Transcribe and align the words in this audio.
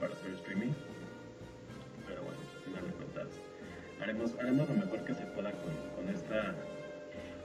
para 0.00 0.14
hacer 0.14 0.32
streaming. 0.32 0.72
Pero 2.08 2.22
bueno, 2.22 2.38
al 2.40 2.62
final 2.64 2.86
de 2.86 2.92
cuentas, 2.94 3.28
haremos, 4.00 4.34
haremos 4.38 4.68
lo 4.68 4.74
mejor 4.74 5.04
que 5.04 5.14
se 5.14 5.26
pueda 5.26 5.52
con, 5.52 5.72
con 5.94 6.14
esta, 6.14 6.54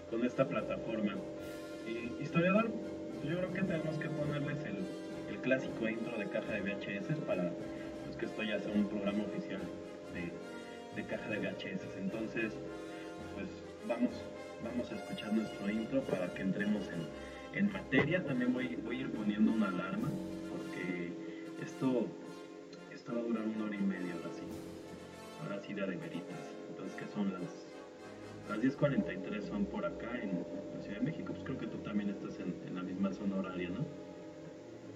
con 0.10 0.26
esta 0.26 0.48
plataforma. 0.48 1.16
Y 1.86 2.24
historiador, 2.24 2.72
yo 3.24 3.38
creo 3.38 3.54
que 3.54 3.62
tenemos 3.62 3.98
que 3.98 4.10
ponerles 4.10 4.58
el, 4.66 4.78
el 5.30 5.38
clásico 5.42 5.88
intro 5.88 6.18
de 6.18 6.30
caja 6.30 6.54
de 6.54 6.62
VHS 6.62 7.20
para 7.28 7.52
pues, 8.06 8.16
que 8.18 8.26
esto 8.26 8.44
ya 8.44 8.60
sea 8.60 8.72
un 8.72 8.88
programa 8.88 9.24
oficial 9.24 9.62
de, 10.14 10.32
de 10.96 11.08
caja 11.08 11.30
de 11.30 11.40
VHS. 11.40 11.98
Entonces, 11.98 12.54
pues 13.36 13.48
vamos, 13.88 14.12
vamos 14.64 14.92
a 14.92 14.96
escuchar 14.96 15.34
nuestro 15.34 15.70
intro 15.70 16.02
para 16.04 16.34
que 16.34 16.42
entremos 16.42 16.88
en, 16.90 17.60
en 17.60 17.72
materia. 17.72 18.24
También 18.24 18.54
voy, 18.54 18.76
voy 18.78 18.98
a 18.98 19.00
ir 19.02 19.12
poniendo 19.12 19.52
una 19.52 19.68
alarma 19.68 20.10
porque 20.50 21.12
esto, 21.62 22.08
esto 23.06 23.14
va 23.16 23.22
a 23.22 23.24
durar 23.24 23.44
una 23.46 23.66
hora 23.66 23.76
y 23.76 23.82
media 23.82 24.14
ahora 24.16 24.30
sí. 24.34 24.42
Ahora 25.44 25.60
sí 25.62 25.74
de 25.76 25.84
a 25.84 25.86
de 25.86 25.96
veritas. 25.96 26.54
Entonces, 26.70 26.96
que 26.96 27.06
son 27.14 27.32
las, 27.34 27.68
las 28.50 28.60
10.43 28.80 29.42
son 29.44 29.66
por 29.66 29.86
acá 29.86 30.10
en 30.20 30.44
la 30.76 30.82
Ciudad 30.82 31.00
de 31.00 31.06
México. 31.06 31.34
Pues 31.34 31.44
creo 31.44 31.58
que 31.60 31.68
tú 31.68 31.78
también 31.80 32.10
estás 32.10 32.40
en, 32.40 32.56
en 32.68 32.76
la 32.76 32.82
misma 32.82 33.14
zona 33.14 33.36
horaria, 33.38 33.70
¿no? 33.70 33.86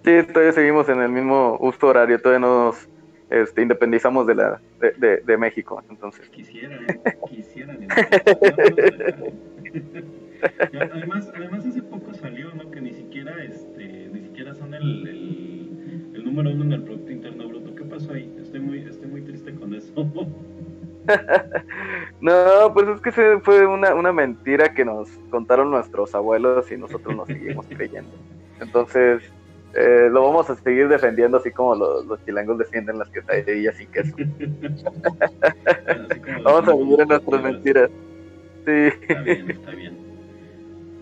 Sí, 0.04 0.26
todavía 0.32 0.52
seguimos 0.52 0.88
en 0.88 1.02
el 1.02 1.10
mismo 1.10 1.56
uso 1.60 1.86
horario, 1.86 2.20
todavía 2.20 2.40
no 2.40 2.64
nos 2.64 2.88
este, 3.28 3.62
independizamos 3.62 4.26
de 4.26 4.34
la 4.34 4.60
de, 4.80 4.90
de, 4.92 5.18
de 5.18 5.36
México, 5.36 5.80
entonces. 5.88 6.28
Quisiera, 6.30 6.76
¿eh? 6.76 7.00
quisiera. 7.28 7.74
además, 10.92 11.30
además 11.36 11.64
hace 11.66 11.82
poco 11.82 12.12
salió, 12.14 12.52
¿no? 12.54 12.70
Que 12.72 12.80
ni 12.80 12.92
siquiera, 12.92 13.44
este, 13.44 14.08
ni 14.12 14.22
siquiera 14.22 14.54
son 14.54 14.74
el, 14.74 15.06
el, 15.06 16.12
el 16.14 16.24
número 16.24 16.50
uno 16.50 16.64
en 16.64 16.72
el 16.72 16.82
Estoy 18.08 18.60
muy, 18.60 18.80
estoy 18.80 19.08
muy 19.08 19.22
triste 19.22 19.54
con 19.54 19.74
eso. 19.74 19.92
no, 22.20 22.74
pues 22.74 22.88
es 22.88 23.00
que 23.00 23.40
fue 23.42 23.66
una, 23.66 23.94
una 23.94 24.12
mentira 24.12 24.74
que 24.74 24.84
nos 24.84 25.08
contaron 25.30 25.70
nuestros 25.70 26.14
abuelos 26.14 26.70
y 26.70 26.76
nosotros 26.76 27.16
nos 27.16 27.26
seguimos 27.26 27.64
creyendo. 27.68 28.10
Entonces, 28.60 29.22
eh, 29.74 30.08
lo 30.10 30.22
vamos 30.22 30.50
a 30.50 30.56
seguir 30.56 30.88
defendiendo 30.88 31.38
así 31.38 31.50
como 31.50 31.74
los, 31.74 32.04
los 32.06 32.22
chilangos 32.24 32.58
defienden 32.58 32.98
las 32.98 33.08
quesadillas 33.10 33.76
sin 33.76 33.90
queso. 33.90 34.14
vamos 36.44 36.68
a 36.68 36.74
vivir 36.74 37.00
en 37.00 37.08
nuestras 37.08 37.42
mentiras. 37.42 37.90
Sí. 38.64 38.88
Está 39.08 39.22
bien, 39.22 39.50
está 39.50 39.70
bien. 39.70 39.98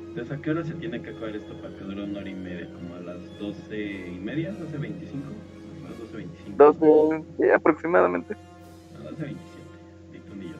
Entonces, 0.09 0.37
¿a 0.37 0.43
qué 0.43 0.51
hora 0.51 0.65
se 0.65 0.75
tiene 0.75 1.01
que 1.01 1.11
acabar 1.11 1.37
esto 1.37 1.55
para 1.61 1.77
que 1.77 1.85
dure 1.85 2.03
una 2.05 2.21
hora 2.21 2.29
y 2.29 2.35
media? 2.35 2.69
¿Como 2.73 2.95
a 2.95 3.01
las 3.01 3.39
doce 3.39 3.79
y 3.79 4.19
media? 4.19 4.53
¿12.25? 4.53 5.58
¿A 5.89 5.91
las 5.91 5.99
doce 5.99 6.17
veinticinco? 6.17 6.73
12, 6.73 7.25
sí, 7.39 7.51
aproximadamente. 7.51 8.37
Veintisiete. 9.19 9.69
Ni 10.13 10.19
tú 10.21 10.35
ni 10.37 10.49
yo, 10.49 10.57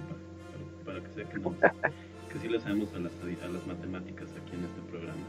para, 0.85 0.95
para 0.95 1.05
que 1.05 1.13
sea 1.13 1.25
que, 1.25 1.39
no, 1.39 1.55
que 2.33 2.39
sí 2.39 2.49
le 2.49 2.61
sabemos 2.61 2.95
a 2.95 2.99
las, 2.99 3.13
a 3.13 3.49
las 3.49 3.67
matemáticas 3.67 4.31
aquí 4.31 4.57
en 4.57 4.65
este 4.65 4.81
programa. 4.91 5.23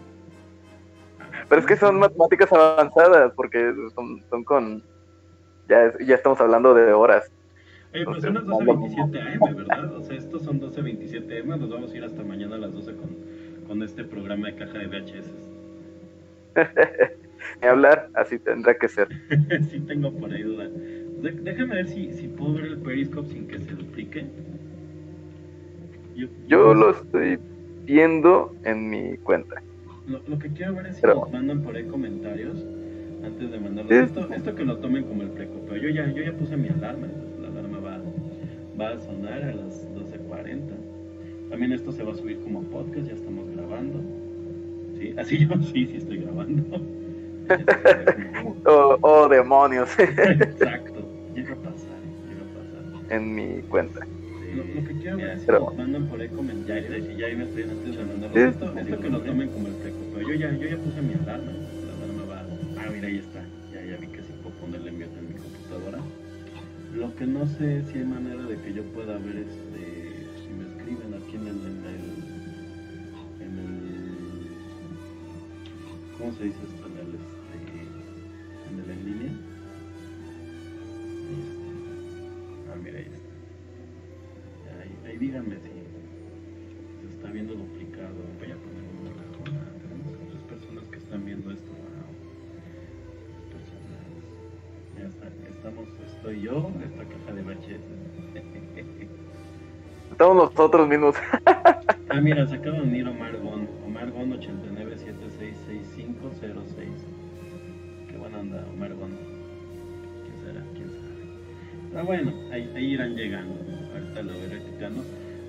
Pero 1.50 1.62
es 1.62 1.68
que 1.68 1.76
son 1.76 2.00
matemáticas 2.00 2.52
avanzadas, 2.54 3.34
porque 3.36 3.74
son, 3.94 4.24
son 4.30 4.44
con. 4.44 4.84
Ya, 5.68 5.94
ya 6.00 6.16
estamos 6.16 6.40
hablando 6.40 6.74
de 6.74 6.94
horas. 6.94 7.30
Oye, 7.94 8.06
pues 8.06 8.24
son 8.24 8.36
las 8.36 8.46
12.27 8.46 9.42
AM, 9.42 9.56
¿verdad? 9.56 9.94
O 9.96 10.02
sea, 10.02 10.16
estos 10.16 10.44
son 10.44 10.62
12.27 10.62 11.42
AM, 11.42 11.60
nos 11.60 11.70
vamos 11.70 11.92
a 11.92 11.98
ir 11.98 12.04
hasta 12.04 12.24
mañana 12.24 12.56
a 12.56 12.60
las 12.60 12.72
12 12.72 12.96
con, 12.96 13.10
con 13.68 13.84
este 13.84 14.04
programa 14.06 14.48
de 14.48 14.56
caja 14.56 14.78
de 14.78 14.88
VHS. 14.88 15.30
Ni 17.62 17.68
hablar, 17.68 18.10
así 18.14 18.40
tendrá 18.40 18.76
que 18.76 18.88
ser. 18.88 19.08
sí, 19.70 19.80
tengo 19.82 20.12
por 20.12 20.32
ahí 20.32 20.44
duda. 20.44 20.68
De 20.68 21.32
déjame 21.32 21.76
ver 21.76 21.88
si, 21.88 22.12
si 22.14 22.28
puedo 22.28 22.54
ver 22.54 22.66
el 22.66 22.78
Periscope 22.78 23.28
sin 23.30 23.48
que 23.48 23.60
se 23.60 23.72
duplique. 23.72 24.26
Yo, 26.16 26.28
yo 26.48 26.74
lo 26.74 26.92
estoy 26.92 27.40
viendo 27.86 28.56
en 28.64 28.90
mi 28.90 29.18
cuenta. 29.18 29.62
Lo, 30.08 30.22
lo, 30.28 30.40
que 30.40 30.50
quiero 30.50 30.76
ver 30.76 30.88
es 30.88 30.96
si 30.96 31.02
Pero... 31.02 31.16
nos 31.16 31.32
mandan 31.32 31.62
por 31.62 31.76
ahí 31.76 31.84
comentarios 31.86 32.66
antes 33.24 33.52
de 33.52 33.60
mandarlo. 33.60 33.92
Esto, 33.92 34.34
esto 34.34 34.56
que 34.56 34.66
lo 34.66 34.78
tomen 34.78 35.04
como 35.04 35.24
el 35.24 35.30
precopeo. 35.30 35.78
Yo 35.78 35.90
ya, 35.90 36.12
yo 36.12 36.24
ya 36.24 36.34
puse 36.34 36.58
mi 36.58 36.70
alarma, 36.70 37.08
entonces 37.08 37.40
la 37.40 37.48
alarma 37.50 37.80
va, 37.80 38.02
va 38.80 38.90
a 38.92 39.00
sonar 39.00 39.44
a 39.44 39.54
las 39.54 39.88
12.40. 39.94 40.60
También 41.50 41.74
esto 41.74 41.92
se 41.92 42.04
va 42.04 42.12
a 42.12 42.16
subir 42.16 42.40
como 42.40 42.64
podcast, 42.64 43.08
ya 43.08 43.14
estamos 43.14 43.50
grabando. 43.56 44.02
Sí, 45.00 45.14
así 45.18 45.38
yo 45.48 45.56
sí, 45.62 45.88
sí 45.88 45.98
estoy 45.98 46.18
grabando. 46.20 46.82
oh, 48.66 48.98
oh, 49.02 49.28
demonios. 49.28 49.90
Exacto, 50.00 51.02
llega 51.34 51.54
a 51.54 51.58
pasar, 51.58 52.00
llega 52.28 52.44
a 52.44 52.50
pasar. 52.54 53.12
En 53.12 53.36
mi 53.36 53.62
cuenta. 53.64 54.06
Lo, 54.56 54.64
lo, 54.64 54.88
que 54.88 54.94
quiero 55.00 55.18
ver 55.18 55.30
es 55.30 55.48
nos 55.48 55.76
mandan 55.76 56.08
por 56.08 56.22
ahí 56.22 56.30
comentarios 56.30 57.08
y 57.08 57.18
ya 57.18 57.28
ahí 57.28 57.36
me 57.36 57.44
estoy 57.44 57.64
antes 57.64 57.98
de 57.98 58.04
mandarlo. 58.04 58.36
Sí, 58.36 58.42
esto, 58.42 58.80
esto 58.80 59.00
que 59.00 59.10
lo 59.10 59.22
tomen 59.22 59.50
como 59.50 59.68
el 59.68 59.74
precopeo. 59.76 60.28
Yo 60.28 60.34
ya, 60.34 60.52
yo 60.52 60.68
ya 60.68 60.78
puse 60.78 61.02
mi 61.02 61.14
alarma. 61.14 61.52
La 61.52 61.94
alarma 61.94 62.24
va. 62.30 62.46
Ah, 62.82 62.90
mira, 62.92 63.08
ahí 63.08 63.18
está. 63.18 63.42
Ya, 63.74 63.84
ya 63.86 63.98
vi 63.98 64.08
que 64.08 64.22
sí 64.22 64.34
puedo 64.42 64.56
ponerle 64.56 64.92
mute 64.92 65.20
en 65.20 65.28
mi 65.28 65.34
computadora. 65.34 66.00
Lo 66.96 67.16
que 67.16 67.26
no 67.28 67.46
sé 67.46 67.84
si 67.86 68.00
hay 68.00 68.06
manera 68.06 68.44
de 68.44 68.58
que 68.58 68.74
yo 68.74 68.84
pueda 68.86 69.18
ver 69.18 69.38
este. 69.38 70.28
Si 70.42 70.50
me 70.54 70.66
escriben 70.68 71.14
aquí 71.14 71.36
en 71.36 71.48
el. 71.48 71.58
En 71.58 71.84
el, 71.86 72.06
en 73.46 73.60
el 73.60 73.80
¿Cómo 76.18 76.34
se 76.34 76.44
dice 76.46 76.58
esto? 76.64 76.79
En 78.80 78.90
el. 78.90 78.90
Este, 78.90 78.90
en 78.90 78.90
el 78.90 78.92
en 78.92 79.06
línea. 79.06 79.32
Ahí 81.28 81.42
está. 81.42 81.64
Ah, 82.72 82.76
mira, 82.82 82.98
ahí 83.00 83.06
está 83.06 83.20
ahí 85.10 85.18
díganme 85.18 85.56
si 85.56 85.70
se 87.02 87.08
está 87.16 87.32
viendo 87.32 87.56
duplicado. 87.56 88.16
Voy 88.40 88.52
a 88.52 88.56
poner 88.56 88.84
una 89.02 89.12
razón. 89.12 89.44
Tenemos 89.82 90.14
otras 90.28 90.44
personas 90.44 90.84
que 90.92 90.98
están 90.98 91.26
viendo 91.26 91.52
esto. 91.52 91.72
Wow. 91.72 92.14
Personas. 93.52 94.06
Ya 94.98 95.06
está. 95.08 95.28
Estamos, 95.50 95.88
estoy 96.16 96.42
yo, 96.42 96.72
esta 96.84 97.04
caja 97.04 97.34
de 97.34 97.42
VHS. 97.42 97.82
Estamos 100.12 100.36
nosotros 100.36 100.88
mismos. 100.88 101.16
ah, 102.10 102.22
mira, 102.22 102.46
se 102.48 102.56
acaba 102.56 102.78
de 102.78 102.84
unir 102.84 103.08
Omar 103.08 103.38
Gon. 103.38 103.68
Omar 103.86 104.12
Gon 104.12 104.32
89766506. 104.32 104.59
Pero 111.92 112.06
bueno, 112.06 112.34
ahí, 112.52 112.72
ahí 112.76 112.94
irán 112.94 113.16
llegando. 113.16 113.56
ahorita 113.94 114.22
lo 114.22 114.34
veré 114.40 114.58
explicando. 114.58 115.04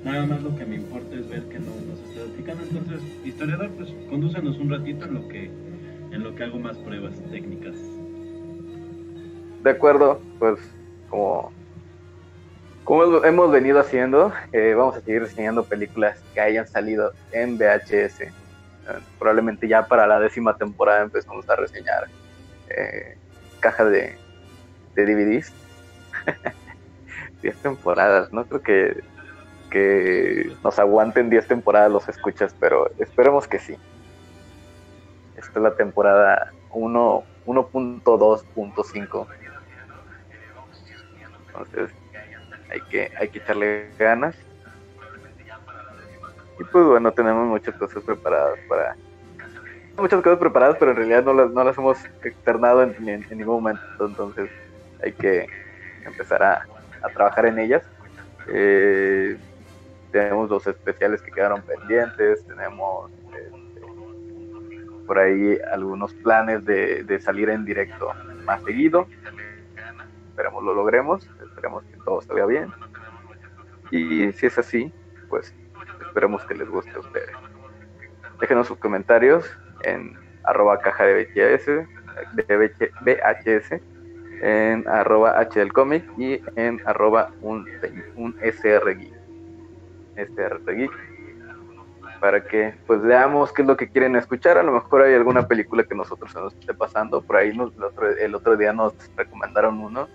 Nada 0.05 0.27
más 0.27 0.43
lo 0.43 0.57
que 0.57 0.65
me 0.65 0.77
importa 0.77 1.15
es 1.15 1.29
ver 1.29 1.43
que 1.45 1.59
no 1.59 1.73
nos 1.87 1.99
esté 2.09 2.23
explicando. 2.23 2.63
Entonces, 2.63 3.03
historiador, 3.25 3.71
pues 3.71 3.91
condúcenos 4.09 4.57
un 4.59 4.71
ratito 4.71 5.05
en 5.05 5.15
lo 5.15 5.29
que 5.29 5.51
en 6.13 6.25
lo 6.25 6.35
que 6.35 6.45
hago 6.45 6.59
más 6.59 6.77
pruebas 6.79 7.15
técnicas. 7.31 7.75
De 9.63 9.71
acuerdo, 9.71 10.21
pues 10.39 10.59
como, 11.09 11.53
como 12.85 13.25
hemos 13.25 13.51
venido 13.53 13.79
haciendo, 13.79 14.33
eh, 14.53 14.75
vamos 14.75 14.97
a 14.97 15.01
seguir 15.01 15.23
reseñando 15.23 15.65
películas 15.65 16.19
que 16.35 16.41
hayan 16.41 16.67
salido 16.67 17.13
en 17.33 17.59
VHS. 17.59 18.23
Eh, 18.23 18.33
probablemente 19.19 19.69
ya 19.69 19.87
para 19.87 20.07
la 20.07 20.19
décima 20.19 20.57
temporada 20.57 21.03
empezamos 21.03 21.49
a 21.49 21.57
reseñar 21.57 22.09
eh, 22.71 23.17
caja 23.61 23.85
de, 23.85 24.17
de 24.95 25.07
DVDs. 25.07 25.53
10 27.43 27.57
temporadas, 27.57 28.33
no 28.33 28.45
creo 28.45 28.63
que, 28.63 29.03
que 29.71 30.55
nos 30.63 30.79
aguanten 30.79 31.31
10 31.31 31.47
temporadas 31.47 31.91
los 31.91 32.07
escuchas, 32.09 32.55
pero 32.59 32.91
esperemos 32.99 33.49
que 33.49 33.59
sí. 33.59 33.77
Esta 35.37 35.59
es 35.59 35.63
la 35.63 35.75
temporada 35.75 36.53
1.2.5. 36.71 39.27
Entonces, 41.47 41.91
hay 42.71 42.81
que, 42.83 43.11
hay 43.19 43.29
que 43.29 43.39
echarle 43.39 43.89
ganas. 43.99 44.37
Y 46.59 46.65
pues 46.65 46.85
bueno, 46.85 47.13
tenemos 47.13 47.47
muchas 47.47 47.75
cosas 47.77 48.03
preparadas 48.03 48.59
para... 48.69 48.97
Muchas 49.97 50.21
cosas 50.23 50.39
preparadas, 50.39 50.77
pero 50.79 50.91
en 50.93 50.99
realidad 50.99 51.25
no 51.25 51.35
las, 51.35 51.51
no 51.51 51.65
las 51.65 51.77
hemos 51.77 51.99
externado 52.23 52.83
en, 52.83 52.95
en, 53.09 53.27
en 53.29 53.39
ningún 53.39 53.57
momento. 53.57 54.07
Entonces 54.07 54.49
hay 55.03 55.13
que 55.13 55.49
empezar 56.05 56.43
a, 56.43 56.67
trabajar 57.15 57.47
en 57.47 57.59
ellas. 57.59 57.83
Eh, 58.49 59.39
tenemos 60.13 60.49
dos 60.49 60.67
especiales 60.67 61.23
que 61.23 61.31
quedaron 61.31 61.63
pendientes, 61.63 62.45
tenemos 62.47 63.11
este, 63.13 63.51
por 65.07 65.19
ahí 65.19 65.59
algunos 65.73 66.13
planes 66.15 66.65
de, 66.65 67.21
salir 67.21 67.51
en 67.51 67.65
directo 67.65 68.13
más 68.45 68.63
seguido. 68.65 69.07
Esperemos 70.31 70.65
lo 70.65 70.75
logremos, 70.75 71.29
esperemos 71.43 71.85
que 71.85 71.97
todo 72.05 72.21
salga 72.21 72.47
bien. 72.47 72.73
Y 73.91 74.33
si 74.33 74.47
es 74.47 74.59
así, 74.59 74.93
pues 75.29 75.55
esperemos 76.07 76.45
que 76.45 76.55
les 76.55 76.69
guste 76.69 76.93
a 76.93 77.01
ustedes. 77.01 77.37
Déjenos 78.41 78.67
sus 78.67 78.79
comentarios 78.79 79.45
en 79.83 80.19
arroba 80.45 80.81
caja 80.81 81.05
de 81.05 81.29
VHS 81.35 81.87
en 84.41 84.89
arroba 84.89 85.39
H 85.39 85.59
del 85.59 85.73
cómic 85.73 86.05
y 86.19 86.41
en 86.57 86.81
arroba 86.87 87.31
un, 87.43 87.67
un 88.17 88.37
SR 88.41 88.97
Geek. 88.97 89.15
Geek. 90.67 90.91
Para 92.21 92.45
que 92.45 92.75
pues 92.87 93.01
veamos 93.03 93.53
qué 93.53 93.63
es 93.63 93.69
lo 93.69 93.77
que 93.77 93.89
quieren 93.89 94.17
escuchar. 94.17 94.59
A 94.59 94.63
lo 94.63 94.73
mejor 94.73 95.03
hay 95.03 95.15
alguna 95.15 95.47
película 95.47 95.85
que 95.85 95.95
nosotros 95.95 96.35
nos 96.35 96.55
esté 96.55 96.75
pasando. 96.75 97.23
Por 97.23 97.37
ahí 97.37 97.57
nos, 97.57 97.75
el, 97.77 97.83
otro, 97.83 98.09
el 98.09 98.35
otro 98.35 98.57
día 98.57 98.73
nos 98.73 98.95
recomendaron 99.17 99.79
uno. 99.79 100.09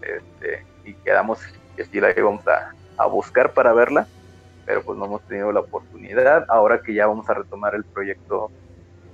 Este, 0.00 0.64
y 0.84 0.94
quedamos 0.94 1.40
que 1.76 1.84
sí 1.84 2.00
la 2.00 2.10
íbamos 2.16 2.46
a, 2.48 2.72
a 2.96 3.06
buscar 3.06 3.52
para 3.52 3.72
verla. 3.74 4.06
Pero 4.64 4.82
pues 4.82 4.98
no 4.98 5.04
hemos 5.04 5.22
tenido 5.22 5.52
la 5.52 5.60
oportunidad. 5.60 6.46
Ahora 6.48 6.80
que 6.80 6.94
ya 6.94 7.06
vamos 7.06 7.28
a 7.28 7.34
retomar 7.34 7.74
el 7.74 7.84
proyecto 7.84 8.50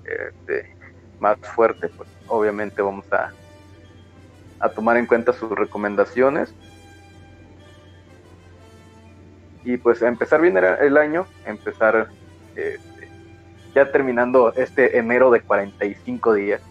este, 0.05 0.75
más 1.19 1.39
fuerte, 1.39 1.89
pues 1.89 2.09
obviamente 2.29 2.83
vamos 2.83 3.11
a, 3.13 3.33
a 4.65 4.71
tomar 4.71 4.97
en 4.97 5.07
cuenta 5.07 5.33
sus 5.35 5.51
recomendaciones. 5.51 6.55
Y 9.63 9.77
pues 9.77 10.01
empezar 10.03 10.41
bien 10.41 10.57
el 10.57 10.97
año, 10.97 11.27
empezar 11.47 12.09
este, 12.57 13.09
ya 13.75 13.91
terminando 13.93 14.55
este 14.55 14.99
enero 14.99 15.31
de 15.31 15.41
45 15.41 16.35
días. 16.35 16.63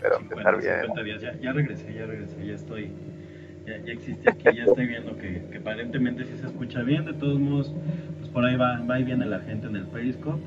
Pero 0.00 0.18
empezar 0.18 0.58
bien. 0.58 1.04
Días. 1.04 1.20
Ya, 1.20 1.38
ya, 1.38 1.52
regresé, 1.52 1.92
ya 1.92 2.06
regresé, 2.06 2.46
ya 2.46 2.54
estoy, 2.54 2.92
ya, 3.66 3.78
ya 3.78 3.92
existí 3.92 4.28
aquí, 4.28 4.44
ya 4.56 4.64
estoy 4.64 4.86
viendo 4.86 5.16
que, 5.16 5.42
que, 5.50 5.58
aparentemente 5.58 6.24
sí 6.24 6.36
se 6.38 6.46
escucha 6.46 6.82
bien. 6.82 7.04
De 7.04 7.14
todos 7.14 7.38
modos, 7.38 7.74
pues 8.18 8.30
por 8.30 8.44
ahí 8.44 8.56
va, 8.56 8.80
va 8.88 9.00
y 9.00 9.04
viene 9.04 9.26
la 9.26 9.40
gente 9.40 9.66
en 9.66 9.76
el 9.76 9.86
Periscope, 9.86 10.40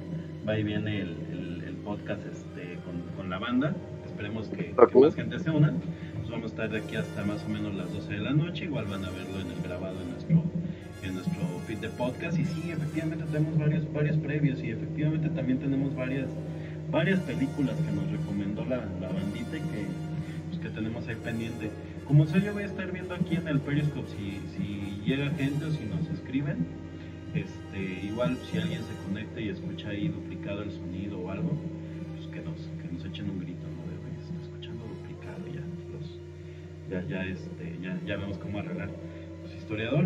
va 0.48 0.58
y 0.58 0.64
viene 0.64 1.02
el, 1.02 1.18
el, 1.32 1.64
el 1.68 1.76
podcast 1.78 2.26
este, 2.26 2.80
con, 2.86 3.02
con, 3.16 3.30
la 3.30 3.38
banda. 3.38 3.76
Esperemos 4.06 4.48
que, 4.50 4.74
que 4.74 5.00
más 5.00 5.16
gente 5.16 5.40
se 5.40 5.50
una 5.50 5.74
vamos 6.32 6.46
a 6.46 6.54
estar 6.54 6.70
de 6.70 6.80
aquí 6.80 6.96
hasta 6.96 7.24
más 7.26 7.44
o 7.44 7.50
menos 7.50 7.76
las 7.76 7.92
12 7.94 8.14
de 8.14 8.20
la 8.20 8.32
noche. 8.32 8.66
Igual 8.66 8.86
van 8.86 9.04
a 9.04 9.10
verlo 9.10 9.40
en 9.42 9.52
el 9.52 9.62
grabado 9.62 10.02
en 10.02 10.12
nuestro, 10.12 10.44
en 11.04 11.14
nuestro 11.16 11.42
feed 11.68 11.80
de 11.80 11.90
podcast. 11.90 12.40
Y 12.40 12.46
sí, 12.46 12.72
efectivamente 12.72 13.26
tenemos 13.32 13.58
varios, 13.58 13.94
varios 13.94 14.18
previos 14.18 14.64
y 14.64 14.72
efectivamente 14.72 15.30
también 15.30 15.60
tenemos 15.60 15.94
varias, 15.94 16.30
varias 16.90 17.20
películas 17.20 17.76
que 17.76 17.92
nos 17.92 18.10
recomendó 18.10 18.64
la, 18.66 18.78
la 19.00 19.10
bandita 19.10 19.58
y 19.58 19.60
que, 19.60 19.86
pues, 20.50 20.62
que 20.62 20.70
tenemos 20.70 21.08
ahí 21.08 21.16
pendiente. 21.16 21.70
Como 22.08 22.26
sé, 22.26 22.42
yo 22.42 22.54
voy 22.54 22.64
a 22.64 22.68
estar 22.68 22.92
viendo 22.92 23.14
aquí 23.14 23.36
en 23.36 23.48
el 23.48 23.60
Periscope 23.60 24.08
si, 24.10 24.40
si 24.56 25.02
llega 25.06 25.30
gente 25.32 25.66
o 25.66 25.72
si 25.72 25.84
nos 25.86 26.08
escriben. 26.10 26.66
Este, 27.34 28.06
igual 28.06 28.38
si 28.50 28.58
alguien 28.58 28.82
se 28.82 28.94
conecta 29.08 29.40
y 29.40 29.50
escucha 29.50 29.90
ahí 29.90 30.10
duplicado 30.10 30.64
el 30.64 30.72
sonido 30.72 31.20
o 31.20 31.30
algo, 31.32 31.52
ya, 36.92 37.02
ya, 37.08 37.24
este, 37.24 37.78
ya, 37.82 37.98
ya 38.06 38.18
vemos 38.18 38.38
cómo 38.38 38.60
arreglar. 38.60 38.90
Pues 39.42 39.56
historiador, 39.56 40.06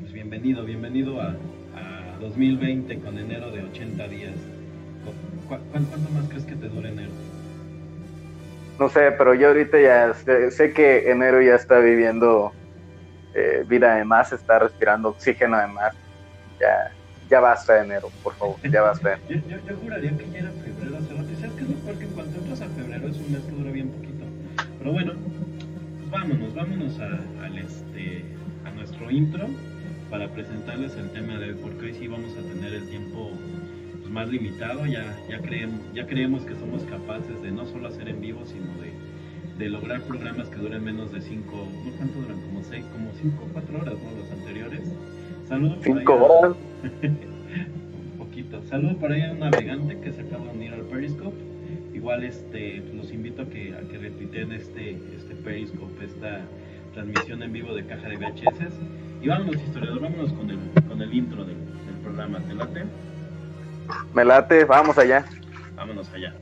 pues 0.00 0.12
bienvenido, 0.14 0.64
bienvenido 0.64 1.20
a, 1.20 1.36
a 1.76 2.18
2020 2.20 2.98
con 3.00 3.18
enero 3.18 3.50
de 3.50 3.62
80 3.64 4.08
días. 4.08 4.32
¿Cu 5.04 5.12
cuánto 5.70 6.10
más 6.10 6.26
crees 6.28 6.46
que 6.46 6.54
te 6.54 6.68
dure 6.70 6.88
enero? 6.88 7.10
No 8.78 8.88
sé, 8.88 9.12
pero 9.12 9.34
yo 9.34 9.48
ahorita 9.48 9.78
ya 9.78 10.14
sé, 10.14 10.50
sé 10.50 10.72
que 10.72 11.10
enero 11.10 11.42
ya 11.42 11.54
está 11.54 11.78
viviendo 11.80 12.52
eh, 13.34 13.64
vida 13.68 13.94
de 13.96 14.04
más, 14.04 14.32
está 14.32 14.58
respirando 14.58 15.10
oxígeno 15.10 15.58
de 15.58 15.66
más. 15.66 15.94
Ya, 16.58 16.92
ya 17.28 17.40
basta 17.40 17.84
enero, 17.84 18.08
por 18.22 18.32
favor, 18.36 18.56
ya 18.62 18.80
basta. 18.88 19.18
yo, 19.28 19.36
yo, 19.36 19.58
yo, 19.68 19.76
juraría 19.76 20.16
que 20.16 20.30
ya 20.30 20.38
era 20.38 20.50
febrero 20.50 20.96
hace 20.96 21.12
rato. 21.12 21.28
¿Sabes 21.38 21.52
qué 21.56 21.62
es 21.62 21.68
lo 21.68 21.76
peor? 21.76 21.98
Que 21.98 22.04
en 22.04 22.10
cuanto 22.12 22.38
entras 22.38 22.60
a 22.62 22.68
febrero 22.68 23.08
es 23.08 23.16
un 23.18 23.32
mes 23.32 23.42
que 23.42 23.50
dura 23.50 23.70
bien 23.70 23.90
poquito. 23.90 24.24
Pero 24.78 24.92
bueno, 24.92 25.12
vámonos, 26.14 26.54
vámonos 26.54 27.00
a, 27.00 27.44
al 27.44 27.58
este, 27.58 28.22
a 28.64 28.70
nuestro 28.70 29.10
intro 29.10 29.48
para 30.08 30.28
presentarles 30.28 30.96
el 30.96 31.10
tema 31.10 31.38
de 31.38 31.50
hoy, 31.50 31.56
porque 31.60 31.86
hoy 31.86 31.94
sí 31.94 32.06
vamos 32.06 32.30
a 32.38 32.42
tener 32.54 32.72
el 32.72 32.88
tiempo 32.88 33.32
pues, 34.00 34.12
más 34.12 34.28
limitado, 34.28 34.86
ya, 34.86 35.18
ya, 35.28 35.40
creemos, 35.40 35.80
ya 35.92 36.06
creemos 36.06 36.42
que 36.42 36.54
somos 36.54 36.84
capaces 36.84 37.42
de 37.42 37.50
no 37.50 37.66
solo 37.66 37.88
hacer 37.88 38.08
en 38.08 38.20
vivo, 38.20 38.44
sino 38.46 38.66
de, 38.80 38.92
de 39.58 39.68
lograr 39.68 40.02
programas 40.02 40.48
que 40.48 40.56
duren 40.56 40.84
menos 40.84 41.10
de 41.12 41.20
5, 41.20 41.68
¿no 41.84 41.90
cuánto 41.96 42.20
duran? 42.20 42.40
Como 42.42 42.62
6, 42.62 42.84
como 42.92 43.10
5 43.20 43.44
o 43.44 43.52
4 43.52 43.80
horas, 43.80 43.94
¿no? 43.94 44.20
Los 44.20 44.30
anteriores. 44.30 44.82
Saludos 45.48 45.78
por 45.78 45.98
5 45.98 46.12
horas. 46.12 46.56
un 47.02 48.18
poquito. 48.18 48.62
Saludos 48.68 48.96
por 48.96 49.10
ahí 49.10 49.22
a 49.22 49.32
un 49.32 49.40
navegante 49.40 49.98
que 49.98 50.12
se 50.12 50.20
acaba 50.20 50.44
de 50.44 50.50
unir 50.50 50.74
al 50.74 50.82
Periscope. 50.82 51.36
Igual 51.92 52.24
este, 52.24 52.82
los 52.94 53.12
invito 53.12 53.42
a 53.42 53.46
que, 53.46 53.74
a 53.74 53.80
que 53.88 53.98
retuiteen 53.98 54.52
este, 54.52 54.90
este 55.16 55.23
Periscope, 55.44 56.04
esta 56.04 56.40
transmisión 56.94 57.42
en 57.42 57.52
vivo 57.52 57.74
de 57.74 57.86
caja 57.86 58.08
de 58.08 58.16
VHS. 58.16 58.74
Y 59.22 59.28
vámonos, 59.28 59.56
historiador, 59.56 60.00
vámonos 60.00 60.32
con 60.32 60.50
el, 60.50 60.58
con 60.88 61.00
el 61.00 61.14
intro 61.14 61.44
del, 61.44 61.56
del 61.56 61.94
programa. 62.02 62.40
¿Te 62.40 62.54
late? 62.54 62.84
Me 64.14 64.24
late, 64.24 64.64
vamos 64.64 64.98
allá. 64.98 65.24
Vámonos 65.76 66.10
allá. 66.12 66.34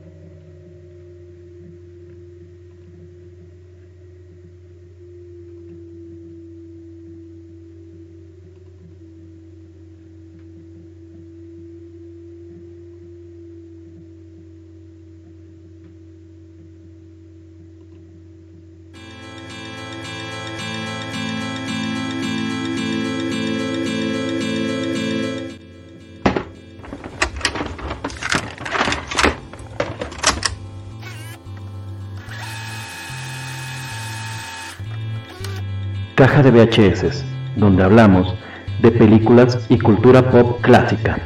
Caja 36.15 36.43
de 36.43 36.51
VHS, 36.51 37.25
donde 37.55 37.81
hablamos 37.81 38.35
de 38.83 38.91
películas 38.91 39.65
y 39.67 39.79
cultura 39.79 40.29
pop 40.29 40.61
clásica. 40.61 41.19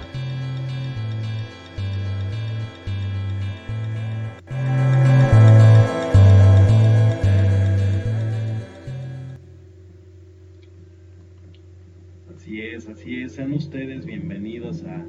Así 12.33 12.61
es, 12.61 12.87
así 12.87 13.23
es. 13.23 13.33
Sean 13.33 13.51
ustedes 13.51 14.05
bienvenidos 14.05 14.85
a, 14.85 15.03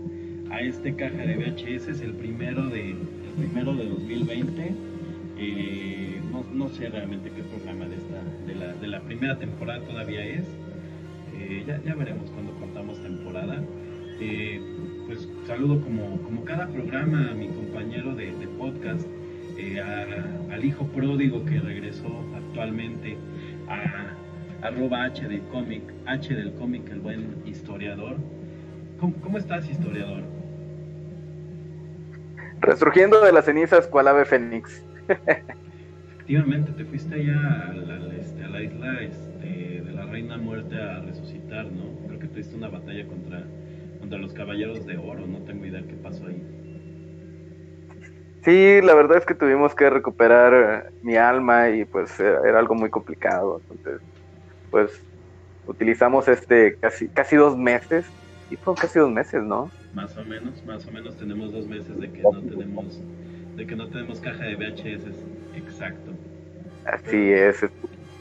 a 0.52 0.60
este 0.60 0.96
Caja 0.96 1.18
de 1.18 1.36
VHS, 1.36 2.00
el 2.00 2.14
primero 2.14 2.66
de, 2.66 2.90
el 2.90 2.98
primero 3.36 3.76
de 3.76 3.86
2020. 3.86 4.74
Eh, 5.38 6.20
no, 6.32 6.44
no, 6.52 6.68
sé 6.68 6.88
realmente 6.88 7.30
qué 7.30 7.44
programa 7.44 7.86
de, 7.86 7.94
esta, 7.94 8.07
de, 8.48 8.54
la, 8.54 8.72
de 8.72 8.88
la 8.88 9.00
primera 9.00 9.38
temporada 9.38 9.80
todavía 9.80 10.24
es. 10.24 10.44
Eh, 11.34 11.64
ya, 11.66 11.80
ya, 11.84 11.94
veremos 11.94 12.30
cuando 12.30 12.52
contamos 12.54 13.00
temporada. 13.02 13.62
Eh, 14.20 14.60
pues 15.06 15.28
saludo 15.46 15.80
como, 15.80 16.20
como, 16.22 16.44
cada 16.44 16.66
programa 16.66 17.30
a 17.30 17.34
mi 17.34 17.48
compañero 17.48 18.14
de, 18.14 18.32
de 18.32 18.48
podcast, 18.58 19.06
eh, 19.56 19.80
a, 19.80 20.52
al 20.52 20.64
hijo 20.64 20.86
pródigo 20.88 21.44
que 21.44 21.60
regresó 21.60 22.24
actualmente, 22.34 23.16
a 23.68 24.66
arroba 24.66 25.04
H 25.04 25.28
del 25.28 25.42
cómic, 25.42 25.82
H 26.06 26.34
del 26.34 26.52
cómic, 26.54 26.90
el 26.90 27.00
buen 27.00 27.36
historiador. 27.46 28.16
¿Cómo, 28.98 29.14
¿Cómo, 29.20 29.38
estás, 29.38 29.70
historiador? 29.70 30.22
Resurgiendo 32.60 33.20
de 33.20 33.32
las 33.32 33.44
cenizas, 33.44 33.86
cual 33.86 34.08
ave 34.08 34.24
fénix. 34.24 34.82
Efectivamente, 36.28 36.72
te 36.72 36.84
fuiste 36.84 37.14
allá 37.14 37.70
a 37.70 37.72
la, 37.72 38.14
este, 38.14 38.44
a 38.44 38.48
la 38.50 38.62
isla 38.62 39.00
este, 39.00 39.80
de 39.80 39.92
la 39.94 40.04
Reina 40.04 40.36
Muerte 40.36 40.78
a 40.78 41.00
resucitar, 41.00 41.64
¿no? 41.64 42.06
Creo 42.06 42.20
que 42.20 42.26
tuviste 42.26 42.54
una 42.54 42.68
batalla 42.68 43.06
contra, 43.06 43.42
contra 43.98 44.18
los 44.18 44.34
Caballeros 44.34 44.84
de 44.84 44.98
Oro, 44.98 45.26
no 45.26 45.38
tengo 45.46 45.64
idea 45.64 45.80
qué 45.88 45.94
pasó 45.94 46.26
ahí. 46.26 46.42
Sí, 48.44 48.82
la 48.82 48.94
verdad 48.94 49.16
es 49.16 49.24
que 49.24 49.32
tuvimos 49.32 49.74
que 49.74 49.88
recuperar 49.88 50.92
mi 51.00 51.16
alma 51.16 51.70
y 51.70 51.86
pues 51.86 52.20
era, 52.20 52.46
era 52.46 52.58
algo 52.58 52.74
muy 52.74 52.90
complicado. 52.90 53.62
Entonces, 53.70 54.02
pues 54.70 55.02
utilizamos 55.66 56.28
este 56.28 56.76
casi, 56.76 57.08
casi 57.08 57.36
dos 57.36 57.56
meses, 57.56 58.04
y 58.50 58.56
fueron 58.56 58.74
casi 58.74 58.98
dos 58.98 59.10
meses, 59.10 59.42
¿no? 59.42 59.70
Más 59.94 60.14
o 60.14 60.24
menos, 60.26 60.62
más 60.66 60.86
o 60.86 60.90
menos 60.92 61.16
tenemos 61.16 61.54
dos 61.54 61.66
meses 61.66 61.98
de 61.98 62.10
que 62.10 62.22
no 62.22 62.42
tenemos 62.42 63.00
de 63.56 63.66
que 63.66 63.74
no 63.74 63.88
tenemos 63.88 64.20
caja 64.20 64.44
de 64.44 64.54
VHS, 64.54 65.08
exacto. 65.78 66.12
Así 66.84 67.32
es, 67.32 67.64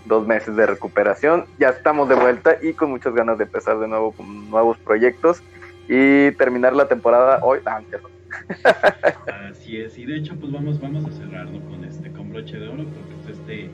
dos 0.06 0.28
meses 0.28 0.56
de 0.56 0.66
recuperación, 0.66 1.46
ya 1.60 1.70
estamos 1.70 2.10
de 2.10 2.16
vuelta 2.16 2.58
y 2.62 2.74
con 2.74 2.90
muchas 2.90 3.14
ganas 3.14 3.38
de 3.38 3.46
empezar 3.46 3.80
de 3.80 3.88
nuevo 3.88 4.12
con 4.12 4.50
nuevos 4.50 4.78
proyectos 4.80 5.42
y 5.88 6.32
terminar 6.32 6.74
la 6.74 6.88
temporada 6.88 7.40
hoy. 7.44 7.60
Ah, 7.66 7.82
Así 9.50 9.78
es, 9.78 9.98
y 9.98 10.06
de 10.06 10.18
hecho 10.18 10.36
pues 10.40 10.52
vamos, 10.52 10.80
vamos 10.82 11.06
a 11.06 11.12
cerrarlo 11.12 11.62
con 11.70 11.84
este 11.86 12.12
con 12.12 12.30
broche 12.30 12.58
de 12.60 12.68
oro, 12.68 12.84
porque 12.84 13.16
pues, 13.24 13.38
este 13.40 13.70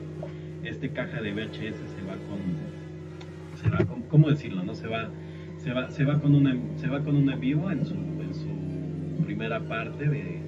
este 0.64 0.90
caja 0.90 1.20
de 1.20 1.32
VHS 1.32 1.76
se 1.76 2.02
va 2.06 2.14
con, 2.28 3.60
se 3.60 3.68
va 3.68 3.84
con, 3.84 4.02
¿cómo 4.02 4.30
decirlo? 4.30 4.62
No 4.62 4.74
se 4.74 4.86
va, 4.86 5.10
se 5.58 5.72
va, 5.72 5.90
se 5.90 6.04
va 6.04 6.20
con 6.20 6.34
una, 6.34 6.56
se 6.76 6.88
va 6.88 7.00
con 7.00 7.16
un 7.16 7.30
en 7.30 7.40
vivo 7.40 7.70
en 7.70 7.84
su, 7.84 7.94
en 7.94 8.34
su 8.34 9.24
primera 9.24 9.60
parte 9.60 10.08
de, 10.08 10.40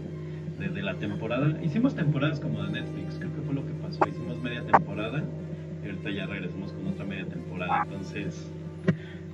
de, 0.59 0.83
la 0.83 0.95
temporada. 0.95 1.63
Hicimos 1.63 1.95
temporadas 1.95 2.41
como 2.41 2.63
de 2.63 2.71
Netflix, 2.71 3.19
creo 3.19 3.35
que 3.35 3.43
fue 3.43 3.55
lo 3.55 3.67
que 3.67 3.73
pasó. 3.75 4.01
Hicimos 4.09 4.41
media 4.43 4.63
temporada 4.63 5.23
y 5.83 5.87
ahorita 5.87 6.11
ya 6.11 6.27
regresamos 6.27 6.73
con 6.73 6.87
otra 6.89 7.05
media 7.05 7.27
temporada. 7.27 7.83
Entonces, 7.85 8.53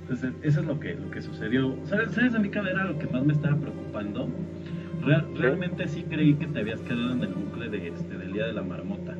entonces 0.01 0.33
eso 0.41 0.59
es 0.61 0.65
lo 0.65 0.79
que, 0.79 0.95
lo 0.95 1.09
que 1.11 1.21
sucedió. 1.21 1.75
¿Sabes, 1.85 2.11
¿Sabes 2.11 2.35
a 2.35 2.39
mí 2.39 2.49
era 2.53 2.83
lo 2.85 2.97
que 2.99 3.07
más 3.07 3.23
me 3.23 3.33
estaba 3.33 3.55
preocupando? 3.57 4.29
realmente 5.35 5.85
sí 5.89 6.05
creí 6.09 6.35
que 6.35 6.47
te 6.47 6.59
habías 6.59 6.79
quedado 6.79 7.11
en 7.11 7.21
el 7.21 7.33
bucle 7.33 7.67
de 7.67 7.89
este, 7.89 8.17
del 8.17 8.31
Día 8.31 8.45
de 8.45 8.53
la 8.53 8.63
Marmota. 8.63 9.17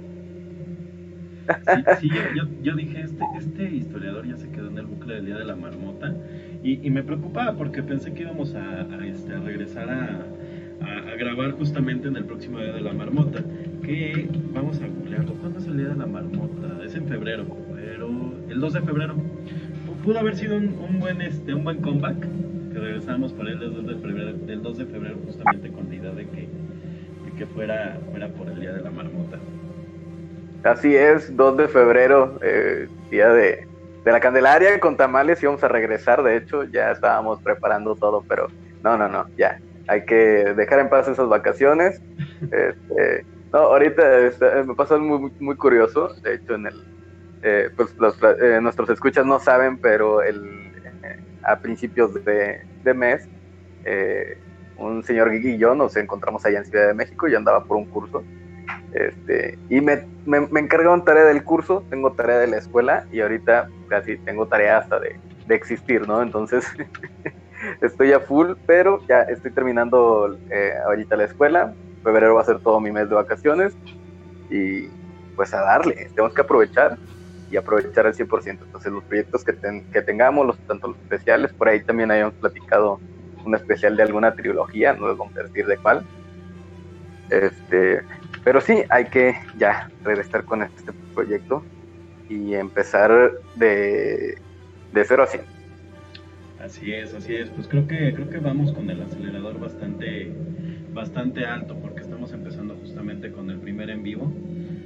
Sí, 1.99 2.09
yo, 2.37 2.43
yo, 2.61 2.73
dije, 2.73 3.01
este, 3.01 3.23
este 3.37 3.75
historiador 3.75 4.25
ya 4.25 4.37
se 4.37 4.49
quedó 4.49 4.69
en 4.69 4.77
el 4.77 4.85
bucle 4.85 5.15
del 5.15 5.25
Día 5.25 5.37
de 5.37 5.43
la 5.43 5.57
Marmota 5.57 6.15
y, 6.63 6.85
y 6.87 6.89
me 6.89 7.03
preocupaba 7.03 7.57
porque 7.57 7.83
pensé 7.83 8.13
que 8.13 8.21
íbamos 8.21 8.55
a, 8.55 8.83
a, 8.83 9.05
este, 9.05 9.33
a 9.33 9.39
regresar 9.39 9.89
a, 9.89 10.25
a, 10.83 11.15
grabar 11.15 11.51
justamente 11.51 12.07
en 12.07 12.15
el 12.17 12.25
próximo 12.25 12.59
Día 12.59 12.73
de 12.73 12.81
la 12.81 12.93
Marmota, 12.93 13.43
que 13.83 14.29
vamos 14.53 14.81
a 14.81 14.87
googlearlo. 14.87 15.33
¿Cuándo 15.35 15.59
es 15.59 15.67
el 15.67 15.77
Día 15.77 15.89
de 15.89 15.95
la 15.95 16.05
Marmota? 16.05 16.83
Es 16.83 16.95
en 16.95 17.07
febrero, 17.07 17.45
pero 17.75 18.09
el 18.49 18.59
2 18.59 18.73
de 18.73 18.81
febrero. 18.81 19.15
Pudo 20.03 20.19
haber 20.19 20.35
sido 20.35 20.57
un, 20.57 20.77
un 20.79 20.99
buen, 20.99 21.21
este, 21.21 21.53
un 21.53 21.63
buen 21.63 21.81
comeback, 21.81 22.19
que 22.73 22.79
regresamos 22.79 23.31
para 23.33 23.51
el 23.51 23.59
2 23.59 23.87
de 23.87 23.95
febrero, 23.95 24.33
del 24.33 24.61
2 24.61 24.77
de 24.77 24.85
febrero 24.85 25.17
justamente 25.25 25.71
con 25.71 25.87
la 25.87 25.95
idea 25.95 26.11
de 26.11 26.27
que, 26.27 26.41
de 26.41 27.31
que 27.37 27.45
fuera, 27.45 27.99
fuera 28.11 28.27
por 28.29 28.49
el 28.49 28.59
Día 28.59 28.73
de 28.73 28.81
la 28.81 28.91
Marmota. 28.91 29.39
Así 30.63 30.95
es, 30.95 31.35
2 31.35 31.57
de 31.57 31.67
febrero, 31.67 32.39
eh, 32.41 32.87
día 33.11 33.29
de, 33.29 33.67
de, 34.05 34.11
la 34.11 34.19
Candelaria 34.19 34.79
con 34.79 34.95
tamales, 34.95 35.43
íbamos 35.43 35.63
a 35.63 35.67
regresar, 35.67 36.23
de 36.23 36.37
hecho, 36.37 36.63
ya 36.63 36.91
estábamos 36.91 37.41
preparando 37.41 37.95
todo, 37.95 38.23
pero 38.27 38.47
no, 38.81 38.97
no, 38.97 39.09
no, 39.09 39.25
ya, 39.37 39.59
hay 39.87 40.05
que 40.05 40.15
dejar 40.15 40.79
en 40.79 40.89
paz 40.89 41.07
esas 41.07 41.27
vacaciones. 41.27 42.01
Este, 42.43 43.25
no, 43.53 43.59
ahorita 43.59 44.19
este, 44.19 44.63
me 44.63 44.75
pasó 44.75 44.95
algo 44.95 45.17
muy, 45.17 45.31
muy 45.39 45.55
curioso, 45.55 46.13
de 46.23 46.35
hecho, 46.35 46.55
en 46.55 46.67
el, 46.67 46.83
eh, 47.41 47.69
pues 47.75 47.95
los, 47.97 48.17
eh, 48.21 48.59
nuestros 48.61 48.89
escuchas 48.89 49.25
no 49.25 49.39
saben, 49.39 49.77
pero 49.77 50.21
el, 50.21 50.73
a 51.43 51.57
principios 51.59 52.13
de, 52.25 52.65
de 52.83 52.93
mes, 52.93 53.29
un 54.77 55.03
señor 55.03 55.33
y 55.33 55.57
yo 55.57 55.73
nos 55.73 55.95
encontramos 55.95 56.45
allá 56.45 56.59
en 56.59 56.65
Ciudad 56.65 56.87
de 56.87 56.93
México 56.93 57.29
y 57.29 57.35
andaba 57.35 57.63
por 57.63 57.77
un 57.77 57.85
curso 57.85 58.23
este, 58.93 59.57
y 59.69 59.81
me, 59.81 60.05
me, 60.25 60.41
me 60.41 60.59
encargaron 60.59 61.03
tarea 61.03 61.25
del 61.25 61.43
curso, 61.43 61.83
tengo 61.89 62.13
tarea 62.13 62.37
de 62.37 62.47
la 62.47 62.57
escuela 62.57 63.05
y 63.11 63.21
ahorita 63.21 63.69
casi 63.87 64.17
tengo 64.17 64.47
tarea 64.47 64.77
hasta 64.77 64.99
de, 64.99 65.19
de 65.47 65.55
existir, 65.55 66.07
¿no? 66.07 66.21
Entonces 66.21 66.65
estoy 67.81 68.11
a 68.13 68.19
full, 68.19 68.53
pero 68.65 69.01
ya 69.07 69.21
estoy 69.23 69.51
terminando 69.51 70.37
eh, 70.49 70.73
ahorita 70.85 71.15
la 71.15 71.25
escuela. 71.25 71.73
Febrero 72.03 72.35
va 72.35 72.41
a 72.41 72.45
ser 72.45 72.59
todo 72.59 72.79
mi 72.79 72.91
mes 72.91 73.09
de 73.09 73.15
vacaciones 73.15 73.73
y 74.49 74.87
pues 75.35 75.53
a 75.53 75.61
darle, 75.61 76.09
tenemos 76.13 76.33
que 76.33 76.41
aprovechar 76.41 76.97
y 77.49 77.57
aprovechar 77.57 78.05
al 78.05 78.13
100%. 78.13 78.47
Entonces 78.47 78.91
los 78.91 79.03
proyectos 79.03 79.43
que, 79.43 79.55
que 79.91 80.01
tengamos, 80.01 80.45
los, 80.45 80.57
tanto 80.59 80.89
los 80.89 80.97
especiales, 80.97 81.53
por 81.53 81.69
ahí 81.69 81.83
también 81.83 82.11
habíamos 82.11 82.33
platicado 82.35 82.99
un 83.45 83.55
especial 83.55 83.95
de 83.95 84.03
alguna 84.03 84.33
trilogía, 84.33 84.93
no 84.93 85.07
les 85.09 85.17
vamos 85.17 85.35
a 85.37 85.43
decir 85.43 85.65
de 85.65 85.77
cuál. 85.77 86.05
Este, 87.29 88.01
pero 88.43 88.61
sí, 88.61 88.83
hay 88.89 89.05
que 89.05 89.35
ya 89.57 89.89
regresar 90.03 90.43
con 90.45 90.63
este 90.63 90.91
proyecto 91.13 91.63
y 92.29 92.55
empezar 92.55 93.31
de, 93.55 94.37
de 94.91 95.05
0 95.05 95.23
a 95.23 95.27
100. 95.27 95.41
Así 96.63 96.93
es, 96.93 97.13
así 97.13 97.35
es. 97.35 97.49
Pues 97.49 97.67
creo 97.67 97.85
que 97.87 98.13
creo 98.13 98.29
que 98.29 98.37
vamos 98.37 98.71
con 98.71 98.89
el 98.89 99.01
acelerador 99.01 99.59
bastante 99.59 100.31
bastante 100.93 101.45
alto 101.45 101.75
porque 101.81 102.01
estamos 102.01 102.31
empezando 102.31 102.75
justamente 102.75 103.31
con 103.31 103.49
el 103.49 103.57
primer 103.57 103.89
en 103.89 104.01
vivo. 104.01 104.31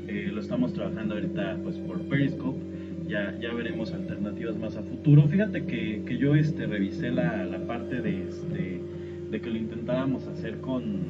Eh, 0.08 0.32
lo 0.34 0.42
estamos 0.42 0.74
trabajando 0.74 1.14
ahorita 1.14 1.60
pues 1.64 1.78
por 1.78 2.02
Periscope. 2.02 2.60
Ya, 3.08 3.38
ya 3.40 3.54
veremos 3.54 3.94
alternativas 3.94 4.58
más 4.58 4.76
a 4.76 4.82
futuro. 4.82 5.28
Fíjate 5.28 5.66
que, 5.66 6.02
que 6.06 6.18
yo 6.18 6.34
este, 6.36 6.66
revisé 6.66 7.12
la, 7.12 7.46
la 7.46 7.60
parte 7.68 8.02
de, 8.02 8.28
este, 8.28 8.82
de 9.30 9.40
que 9.40 9.50
lo 9.50 9.58
intentábamos 9.58 10.28
hacer 10.28 10.60
con, 10.60 11.04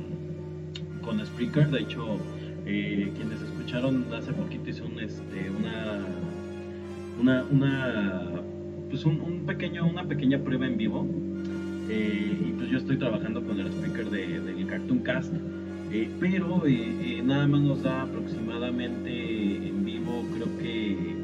con 1.01 1.25
Spreaker. 1.25 1.69
De 1.69 1.79
hecho, 1.79 2.19
eh, 2.65 3.09
quienes 3.15 3.41
escucharon 3.41 4.05
hace 4.13 4.33
poquito 4.33 4.69
hizo 4.69 4.85
un, 4.85 4.99
este, 4.99 5.49
una, 5.49 6.05
una, 7.49 8.41
pues 8.89 9.05
un, 9.05 9.43
pequeño, 9.45 9.87
una 9.87 10.05
pequeña 10.05 10.39
prueba 10.39 10.65
en 10.65 10.77
vivo. 10.77 11.07
Eh, 11.89 12.47
y 12.49 12.51
pues 12.53 12.69
yo 12.69 12.77
estoy 12.77 12.97
trabajando 12.97 13.41
con 13.43 13.59
el 13.59 13.67
speaker 13.67 14.09
de, 14.09 14.39
del 14.39 14.67
Cartoon 14.67 14.99
Cast. 14.99 15.33
Eh, 15.91 16.09
pero 16.19 16.63
nada 17.23 17.47
más 17.47 17.61
nos 17.61 17.83
da 17.83 18.01
aproximadamente 18.01 19.67
en 19.69 19.85
vivo 19.85 20.25
creo 20.33 20.57
que 20.59 21.15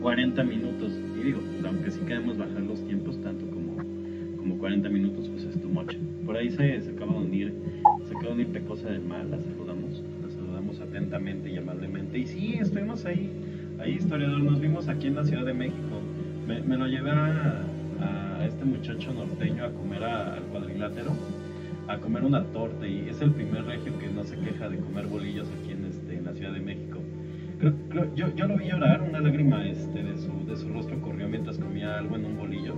40 0.00 0.42
minutos. 0.44 0.92
Y 1.20 1.24
digo, 1.24 1.40
aunque 1.66 1.90
sí 1.90 2.00
queremos 2.06 2.38
bajar 2.38 2.62
los 2.62 2.80
tiempos 2.86 3.20
tanto 3.22 3.46
como, 3.46 3.76
como 4.36 4.58
40 4.58 4.88
minutos, 4.88 5.28
pues 5.28 5.44
es 5.44 5.60
too 5.60 5.68
much. 5.68 5.94
Por 6.24 6.36
ahí 6.36 6.50
se, 6.50 6.76
acaba 6.76 7.12
de 7.12 7.18
unir, 7.18 7.54
se 8.06 8.14
acaba 8.14 8.28
de 8.28 8.32
unir 8.32 8.46
Pecosa 8.48 8.88
del 8.88 9.02
Mal, 9.02 9.30
la 9.30 9.38
saludamos 9.40 10.02
atentamente 10.80 11.50
y 11.50 11.56
amablemente. 11.56 12.18
Y 12.18 12.26
sí, 12.26 12.54
estuvimos 12.54 13.04
ahí, 13.04 13.30
ahí 13.78 13.92
historiador, 13.94 14.40
nos 14.40 14.60
vimos 14.60 14.88
aquí 14.88 15.06
en 15.06 15.16
la 15.16 15.24
Ciudad 15.24 15.44
de 15.44 15.54
México. 15.54 15.95
Me, 16.46 16.76
lo 16.76 16.86
llevé 16.86 17.10
a, 17.10 17.64
este 18.44 18.64
muchacho 18.64 19.12
norteño 19.12 19.64
a 19.64 19.70
comer 19.70 20.04
al 20.04 20.42
cuadrilátero, 20.44 21.10
a 21.88 21.98
comer 21.98 22.24
una 22.24 22.44
torta 22.44 22.86
y 22.86 23.08
es 23.08 23.20
el 23.20 23.32
primer 23.32 23.64
regio 23.64 23.98
que 23.98 24.06
no 24.08 24.22
se 24.22 24.36
queja 24.38 24.68
de 24.68 24.78
comer 24.78 25.06
bolillos 25.06 25.48
aquí 25.60 25.72
en, 25.72 25.86
este, 25.86 26.14
en 26.14 26.24
la 26.24 26.32
Ciudad 26.32 26.52
de 26.52 26.60
México. 26.60 27.00
Creo, 27.58 28.14
yo, 28.14 28.32
yo 28.36 28.46
lo 28.46 28.56
vi 28.56 28.68
llorar, 28.68 29.02
una 29.02 29.18
lágrima 29.18 29.66
este, 29.66 30.02
de, 30.02 30.16
su, 30.18 30.46
de 30.46 30.56
su 30.56 30.68
rostro 30.68 31.00
corrió 31.00 31.28
mientras 31.28 31.58
comía 31.58 31.98
algo 31.98 32.14
en 32.14 32.26
un 32.26 32.36
bolillo. 32.36 32.74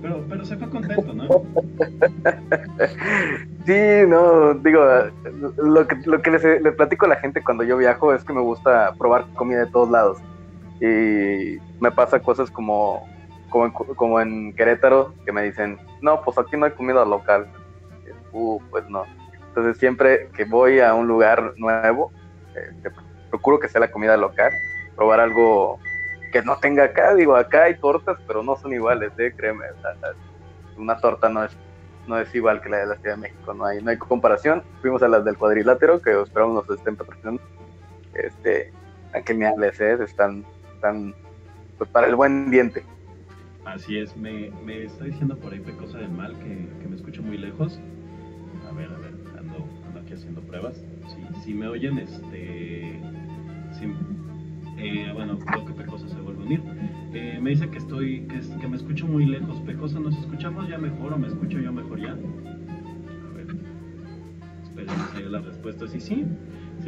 Pero, 0.00 0.24
pero 0.28 0.44
se 0.44 0.56
fue 0.56 0.68
contento, 0.68 1.12
¿no? 1.14 1.26
Sí, 3.66 4.06
no, 4.06 4.52
digo, 4.54 4.84
lo 5.56 5.86
que, 5.86 5.96
lo 6.04 6.20
que 6.20 6.30
les, 6.30 6.74
platico 6.76 7.06
a 7.06 7.08
la 7.08 7.16
gente 7.16 7.42
cuando 7.42 7.64
yo 7.64 7.78
viajo 7.78 8.12
es 8.12 8.22
que 8.22 8.34
me 8.34 8.42
gusta 8.42 8.92
probar 8.98 9.24
comida 9.34 9.60
de 9.60 9.70
todos 9.70 9.90
lados. 9.90 10.18
Y 10.82 11.56
me 11.80 11.90
pasa 11.90 12.20
cosas 12.20 12.50
como, 12.50 13.06
como, 13.50 13.66
en, 13.66 13.72
como 13.72 14.20
en 14.20 14.54
Querétaro, 14.54 15.14
que 15.24 15.32
me 15.32 15.42
dicen, 15.42 15.78
no, 16.00 16.22
pues 16.22 16.38
aquí 16.38 16.56
no 16.56 16.66
hay 16.66 16.72
comida 16.72 17.04
local. 17.04 17.46
Uh, 18.32 18.60
pues 18.70 18.88
no. 18.88 19.04
Entonces 19.48 19.78
siempre 19.78 20.28
que 20.36 20.44
voy 20.44 20.80
a 20.80 20.94
un 20.94 21.06
lugar 21.06 21.54
nuevo, 21.56 22.10
eh, 22.56 22.90
procuro 23.30 23.60
que 23.60 23.68
sea 23.68 23.80
la 23.80 23.90
comida 23.90 24.16
local, 24.16 24.52
probar 24.96 25.20
algo 25.20 25.78
que 26.32 26.42
no 26.42 26.56
tenga 26.56 26.84
acá, 26.84 27.14
digo, 27.14 27.36
acá 27.36 27.64
hay 27.64 27.76
tortas, 27.76 28.18
pero 28.26 28.42
no 28.42 28.56
son 28.56 28.72
iguales, 28.72 29.12
¿eh? 29.18 29.32
créeme, 29.36 29.66
una 30.76 30.98
torta 30.98 31.28
no 31.28 31.44
es, 31.44 31.56
no 32.08 32.18
es 32.18 32.34
igual 32.34 32.60
que 32.60 32.68
la 32.68 32.78
de 32.78 32.86
la 32.86 32.96
Ciudad 32.96 33.14
de 33.14 33.22
México, 33.22 33.54
no 33.54 33.64
hay, 33.64 33.80
no 33.80 33.90
hay 33.90 33.96
comparación, 33.98 34.64
fuimos 34.82 35.00
a 35.04 35.08
las 35.08 35.24
del 35.24 35.38
cuadrilátero, 35.38 36.02
que 36.02 36.20
esperamos 36.20 36.66
nos 36.66 36.76
estén 36.76 36.96
patrocinando, 36.96 37.40
este, 38.14 38.72
geniales, 39.24 39.80
¿eh? 39.80 39.96
están, 40.02 40.44
están 40.74 41.14
pues, 41.78 41.90
para 41.90 42.06
el 42.06 42.16
buen 42.16 42.50
diente. 42.50 42.84
Así 43.64 43.96
es, 43.96 44.16
me, 44.16 44.50
me 44.64 44.84
está 44.84 45.04
diciendo 45.04 45.36
por 45.36 45.52
ahí 45.52 45.60
cosa 45.60 45.98
del 45.98 46.10
mal 46.10 46.38
que, 46.38 46.68
que, 46.80 46.88
me 46.88 46.96
escucho 46.96 47.22
muy 47.22 47.38
lejos. 47.38 47.80
A 48.68 48.72
ver, 48.74 48.90
a 48.90 48.98
ver, 48.98 49.14
ando, 49.38 49.66
ando 49.86 50.00
aquí 50.00 50.12
haciendo 50.12 50.42
pruebas. 50.42 50.82
Si, 51.08 51.42
si 51.42 51.54
me 51.54 51.66
oyen, 51.68 51.98
este, 51.98 53.00
si, 53.72 53.86
eh, 54.76 55.10
bueno, 55.14 55.38
creo 55.38 55.64
que 55.64 55.72
Pecosa 55.72 56.08
se 56.08 56.16
vuelve 56.16 56.42
a 56.42 56.46
unir. 56.46 56.60
Eh, 57.14 57.38
me 57.40 57.50
dice 57.50 57.70
que 57.70 57.78
estoy, 57.78 58.26
que, 58.26 58.40
que, 58.60 58.68
me 58.68 58.76
escucho 58.76 59.06
muy 59.06 59.24
lejos. 59.24 59.60
Pecosa, 59.62 59.98
¿nos 59.98 60.16
escuchamos 60.18 60.68
ya 60.68 60.76
mejor 60.76 61.14
o 61.14 61.18
me 61.18 61.28
escucho 61.28 61.58
yo 61.58 61.72
mejor 61.72 62.00
ya? 62.00 62.10
A 62.10 63.34
ver, 63.34 63.46
esperemos 64.62 65.14
ahí 65.14 65.24
las 65.24 65.44
respuestas. 65.44 65.94
Y 65.94 66.00
sí, 66.00 66.14
sí, 66.14 66.26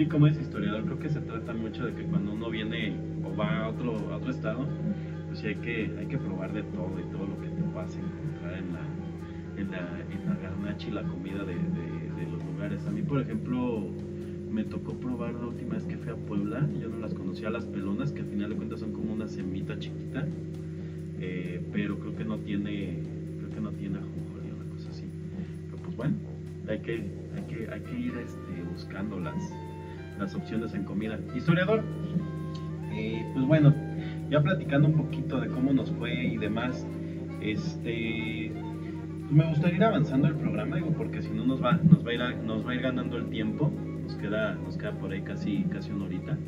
como 0.04 0.26
es 0.26 0.38
historiador, 0.38 0.84
creo 0.84 0.98
que 0.98 1.08
se 1.08 1.20
trata 1.20 1.54
mucho 1.54 1.86
de 1.86 1.94
que 1.94 2.02
cuando 2.02 2.32
uno 2.32 2.50
viene 2.50 2.94
o 3.24 3.34
va 3.34 3.64
a 3.64 3.68
otro, 3.68 3.96
a 4.12 4.16
otro 4.16 4.30
estado, 4.30 4.66
pues 5.28 5.38
sí 5.38 5.46
hay 5.46 5.54
que, 5.56 5.90
hay 5.98 6.06
que 6.06 6.18
probar 6.18 6.52
de 6.52 6.62
todo 6.64 6.92
y 7.00 7.10
todo 7.10 7.26
lo 7.26 7.40
que 7.40 7.48
te 7.48 7.62
vas 7.74 7.96
a 7.96 7.98
encontrar 7.98 8.58
en 8.58 8.72
la, 8.74 8.80
en 9.56 9.70
la, 9.70 10.04
en 10.12 10.28
la 10.28 10.36
garnacha 10.36 10.88
y 10.88 10.90
la 10.90 11.02
comida 11.02 11.44
de, 11.44 11.54
de, 11.54 12.30
los 12.30 12.44
lugares. 12.44 12.86
A 12.86 12.90
mí, 12.90 13.00
por 13.00 13.22
ejemplo, 13.22 13.86
me 14.50 14.64
tocó 14.64 14.92
probar 14.94 15.32
la 15.34 15.46
última 15.46 15.74
vez 15.74 15.84
que 15.84 15.96
fui 15.96 16.12
a 16.12 16.16
Puebla, 16.16 16.68
yo 16.78 16.88
no 16.88 16.98
las 16.98 17.14
conocía 17.14 17.48
las 17.48 17.64
pelonas, 17.64 18.12
que 18.12 18.20
al 18.20 18.26
final 18.26 18.50
de 18.50 18.56
cuentas 18.56 18.80
son 18.80 18.92
como 18.92 19.14
una 19.14 19.28
semita 19.28 19.78
chiquita, 19.78 20.26
eh, 21.20 21.64
pero 21.72 21.98
creo 21.98 22.14
que 22.14 22.24
no 22.24 22.36
tiene, 22.38 22.98
creo 23.38 23.50
que 23.50 23.60
no 23.60 23.70
tiene 23.70 23.96
ajonjolí 23.96 24.50
una 24.54 24.70
cosa 24.74 24.90
así. 24.90 25.04
Pero 25.70 25.82
pues 25.82 25.96
bueno, 25.96 26.16
hay 26.68 26.80
que, 26.80 26.92
hay 27.34 27.42
que, 27.48 27.70
hay 27.70 27.80
que 27.80 27.98
ir 27.98 28.12
este, 28.18 28.62
buscando 28.70 29.18
las, 30.18 30.34
opciones 30.34 30.74
en 30.74 30.84
comida. 30.84 31.18
Historiador, 31.34 31.82
pues 33.34 33.46
bueno, 33.46 33.74
ya 34.30 34.42
platicando 34.42 34.88
un 34.88 34.94
poquito 34.94 35.40
de 35.40 35.48
cómo 35.48 35.72
nos 35.72 35.90
fue 35.92 36.12
y 36.12 36.36
demás, 36.36 36.86
este, 37.40 38.52
pues 39.26 39.32
me 39.32 39.44
gustaría 39.48 39.76
ir 39.76 39.84
avanzando 39.84 40.28
el 40.28 40.34
programa, 40.34 40.76
digo, 40.76 40.92
porque 40.92 41.20
si 41.20 41.30
no 41.30 41.44
nos 41.44 41.62
va, 41.62 41.72
nos 41.72 42.06
va 42.06 42.10
a 42.10 42.14
ir, 42.14 42.36
nos 42.44 42.64
va 42.64 42.70
a 42.70 42.74
ir 42.74 42.82
ganando 42.82 43.16
el 43.16 43.28
tiempo. 43.28 43.72
Nos 44.02 44.14
queda, 44.14 44.54
nos 44.54 44.76
queda 44.76 44.92
por 44.92 45.10
ahí 45.10 45.22
casi, 45.22 45.64
casi 45.64 45.90
una 45.90 46.04
horita. 46.04 46.38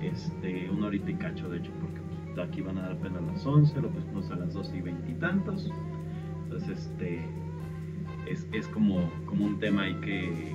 Este, 0.00 0.70
una 0.70 0.86
horita 0.86 1.10
y 1.10 1.14
cacho, 1.14 1.48
de 1.48 1.58
hecho, 1.58 1.72
porque 1.80 2.00
pues, 2.34 2.48
aquí 2.48 2.60
van 2.60 2.78
a 2.78 2.82
dar 2.82 2.92
apenas 2.92 3.20
las 3.22 3.44
11, 3.44 3.80
lo 3.80 3.90
pusimos 3.90 4.30
a 4.30 4.36
las 4.36 4.54
12 4.54 4.76
y 4.76 4.80
veintitantos. 4.80 5.70
Entonces, 6.44 6.78
este, 6.78 7.20
es, 8.30 8.46
es 8.52 8.68
como, 8.68 9.10
como 9.26 9.44
un 9.44 9.58
tema 9.58 9.82
ahí 9.82 9.94
que, 9.96 10.52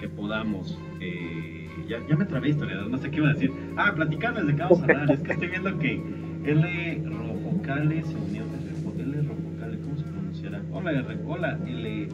que 0.00 0.08
podamos. 0.08 0.76
Eh, 1.00 1.68
ya, 1.86 1.98
ya 2.08 2.16
me 2.16 2.24
trabé 2.24 2.50
historiador, 2.50 2.88
no 2.88 2.98
sé 2.98 3.10
qué 3.10 3.16
iba 3.18 3.30
a 3.30 3.32
decir. 3.32 3.52
Ah, 3.76 3.92
platicarles 3.94 4.46
de 4.46 4.54
qué 4.54 4.62
vamos 4.62 4.80
a 4.80 4.84
hablar. 4.84 5.10
es 5.10 5.20
que 5.20 5.32
estoy 5.32 5.48
viendo 5.48 5.78
que 5.78 6.02
L. 6.44 7.02
Rofocale 7.04 8.02
se 8.04 8.16
unió. 8.16 8.42
L. 8.98 9.22
Rofocale, 9.22 9.78
¿cómo 9.80 9.96
se 9.96 10.04
pronunciará? 10.04 10.62
Hola, 10.72 10.92
R. 10.92 11.18
Hola, 11.26 11.58
L. 11.66 12.08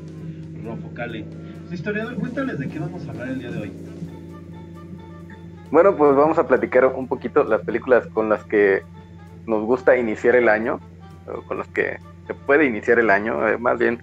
Rofocale. 0.65 1.25
Historiador, 1.71 2.15
cuéntales 2.15 2.59
de 2.59 2.69
qué 2.69 2.79
vamos 2.79 3.07
a 3.07 3.11
hablar 3.11 3.29
el 3.29 3.39
día 3.39 3.51
de 3.51 3.59
hoy. 3.59 3.73
Bueno, 5.71 5.97
pues 5.97 6.15
vamos 6.15 6.39
a 6.39 6.47
platicar 6.47 6.87
un 6.87 7.09
poquito 7.09 7.43
las 7.43 7.63
películas 7.63 8.07
con 8.09 8.29
las 8.29 8.45
que 8.45 8.83
nos 9.47 9.65
gusta 9.65 9.97
iniciar 9.97 10.37
el 10.37 10.49
año, 10.49 10.79
o 11.27 11.43
con 11.43 11.59
las 11.59 11.69
que 11.69 11.99
se 12.27 12.35
puede 12.35 12.67
iniciar 12.67 12.99
el 12.99 13.11
año, 13.11 13.47
eh, 13.49 13.59
más 13.59 13.79
bien, 13.79 14.03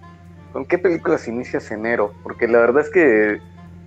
¿con 0.51 0.65
qué 0.65 0.77
películas 0.77 1.27
inicias 1.27 1.71
enero? 1.71 2.13
Porque 2.23 2.47
la 2.47 2.59
verdad 2.59 2.81
es 2.81 2.89
que 2.89 3.39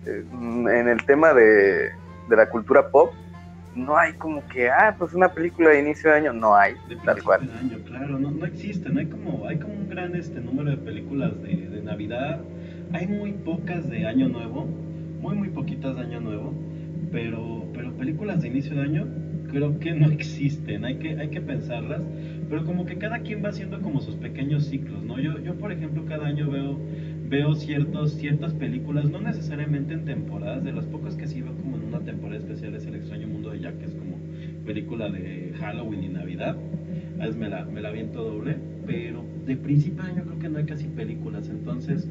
en 0.07 0.89
el 0.89 1.05
tema 1.05 1.33
de, 1.33 1.91
de, 2.29 2.37
la 2.37 2.49
cultura 2.49 2.89
pop, 2.89 3.13
no 3.75 3.97
hay 3.97 4.13
como 4.15 4.47
que, 4.49 4.71
ah, 4.71 4.95
pues 4.99 5.15
una 5.15 5.29
película 5.29 5.71
de 5.71 5.81
inicio 5.81 6.11
de 6.11 6.17
año, 6.17 6.33
no 6.33 6.55
hay, 6.55 6.75
de 6.89 6.97
tal 7.05 7.23
cual. 7.23 7.47
De 7.47 7.53
año, 7.53 7.85
claro, 7.85 8.19
no, 8.19 8.31
no 8.31 8.47
existe, 8.47 8.89
no 8.89 9.01
hay 9.01 9.07
como, 9.07 9.47
hay 9.49 9.59
como 9.59 9.75
un 9.75 9.89
gran 9.89 10.15
este 10.15 10.41
número 10.41 10.71
de 10.71 10.77
películas 10.79 11.41
de, 11.43 11.57
de 11.69 11.83
Navidad, 11.83 12.41
hay 12.93 13.07
muy 13.07 13.33
pocas 13.33 13.89
de 13.91 14.07
Año 14.07 14.29
Nuevo, 14.29 14.67
muy 15.21 15.35
muy 15.35 15.49
poquitas 15.49 15.97
de 15.97 16.03
Año 16.03 16.21
Nuevo, 16.21 16.55
pero, 17.11 17.67
pero 17.73 17.93
películas 17.95 18.43
de 18.43 18.49
inicio 18.49 18.77
de 18.77 18.83
año 18.83 19.07
creo 19.51 19.79
que 19.79 19.93
no 19.93 20.07
existen, 20.11 20.85
hay 20.85 20.97
que, 20.97 21.19
hay 21.19 21.29
que 21.29 21.41
pensarlas, 21.41 22.03
pero 22.49 22.65
como 22.65 22.85
que 22.85 22.99
cada 22.99 23.21
quien 23.21 23.43
va 23.45 23.49
haciendo 23.49 23.81
como 23.81 24.01
sus 24.01 24.17
pequeños 24.17 24.67
ciclos, 24.67 25.03
¿no? 25.03 25.19
Yo, 25.19 25.39
yo 25.39 25.55
por 25.55 25.73
ejemplo, 25.73 26.05
cada 26.07 26.27
año 26.27 26.51
veo, 26.51 26.79
veo 27.35 27.55
ciertos, 27.57 28.13
ciertas 28.13 28.55
películas, 28.55 29.11
no 29.11 29.21
necesariamente 29.21 29.93
en 29.93 30.05
temporadas, 30.05 30.63
de 30.63 30.73
las 30.73 30.85
pocas 30.87 31.17
que 31.17 31.27
sí 31.27 31.43
veo 31.43 31.53
como 31.57 31.77
en 31.77 31.85
una 31.85 31.99
temporada 31.99 32.39
especial 32.39 32.77
es 32.77 32.87
El 32.87 32.95
extraño 32.95 33.27
mundo 33.27 33.51
de 33.51 33.59
Jack, 33.59 33.79
que 33.79 33.87
es 33.87 33.95
como 33.95 34.19
película 34.65 35.11
de 35.11 35.53
Halloween 35.59 36.05
y 36.05 36.09
Navidad, 36.11 36.57
a 37.19 37.23
veces 37.25 37.37
me 37.37 37.49
la, 37.49 37.65
me 37.65 37.81
la 37.81 37.91
viento 37.91 38.23
doble, 38.23 38.57
pero 38.87 39.25
de 39.47 39.57
principio 39.57 40.05
año 40.05 40.23
creo 40.23 40.39
que 40.39 40.49
no 40.49 40.59
hay 40.59 40.65
casi 40.65 40.87
películas, 40.87 41.49
entonces... 41.49 42.09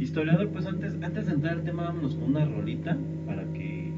Historiador, 0.00 0.48
pues 0.48 0.66
antes, 0.66 0.96
antes 1.02 1.26
de 1.26 1.34
entrar 1.34 1.54
al 1.54 1.62
tema, 1.62 1.84
vámonos 1.84 2.16
con 2.16 2.30
una 2.30 2.44
rolita 2.44 2.96
para 3.26 3.44
que, 3.52 3.92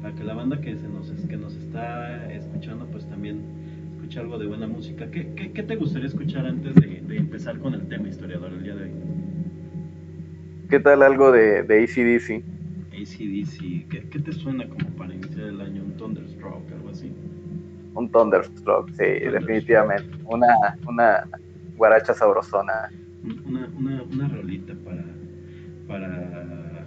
para 0.00 0.14
que 0.14 0.24
la 0.24 0.32
banda 0.32 0.58
que, 0.58 0.74
se 0.74 0.88
nos, 0.88 1.10
que 1.10 1.36
nos 1.36 1.54
está 1.56 2.32
escuchando, 2.32 2.86
pues 2.86 3.06
también 3.10 3.42
escuche 3.92 4.20
algo 4.20 4.38
de 4.38 4.46
buena 4.46 4.66
música. 4.66 5.10
¿Qué, 5.10 5.34
qué, 5.36 5.52
qué 5.52 5.62
te 5.62 5.76
gustaría 5.76 6.08
escuchar 6.08 6.46
antes 6.46 6.74
de, 6.76 7.02
de, 7.06 7.16
empezar 7.18 7.58
con 7.58 7.74
el 7.74 7.82
tema, 7.88 8.08
historiador, 8.08 8.54
el 8.54 8.62
día 8.62 8.74
de 8.74 8.84
hoy? 8.84 8.90
¿Qué 10.68 10.80
tal 10.80 11.02
algo 11.02 11.32
de, 11.32 11.62
de 11.62 11.84
ACDC? 11.84 12.44
ACDC, 12.92 13.88
¿Qué, 13.88 14.08
¿qué 14.10 14.18
te 14.20 14.32
suena 14.32 14.68
como 14.68 14.88
para 14.96 15.14
iniciar 15.14 15.48
el 15.48 15.60
año? 15.60 15.84
¿Un 15.84 15.96
Thunderstruck, 15.96 16.70
algo 16.72 16.88
así? 16.90 17.12
Un 17.94 18.10
Thunderstruck, 18.10 18.90
sí, 18.90 18.96
Thunderstruck. 18.96 19.32
definitivamente. 19.32 20.18
Una, 20.24 20.78
una 20.86 21.28
guaracha 21.76 22.14
sabrosona. 22.14 22.90
Una, 23.46 23.68
una, 23.76 24.02
una 24.02 24.28
rolita 24.28 24.74
para 24.84 25.04
para, 25.86 26.86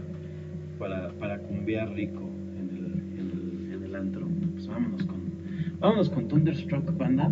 para, 0.80 1.10
para 1.20 1.40
cumbiar 1.40 1.90
rico 1.94 2.22
en 2.58 2.70
el, 2.70 3.20
en 3.20 3.32
el, 3.32 3.74
en 3.74 3.84
el 3.84 3.96
antro. 3.96 4.28
Pues 4.54 4.68
vámonos 4.68 5.06
con, 5.06 5.22
vámonos 5.80 6.10
con 6.10 6.28
Thunderstruck 6.28 6.98
Banda 6.98 7.32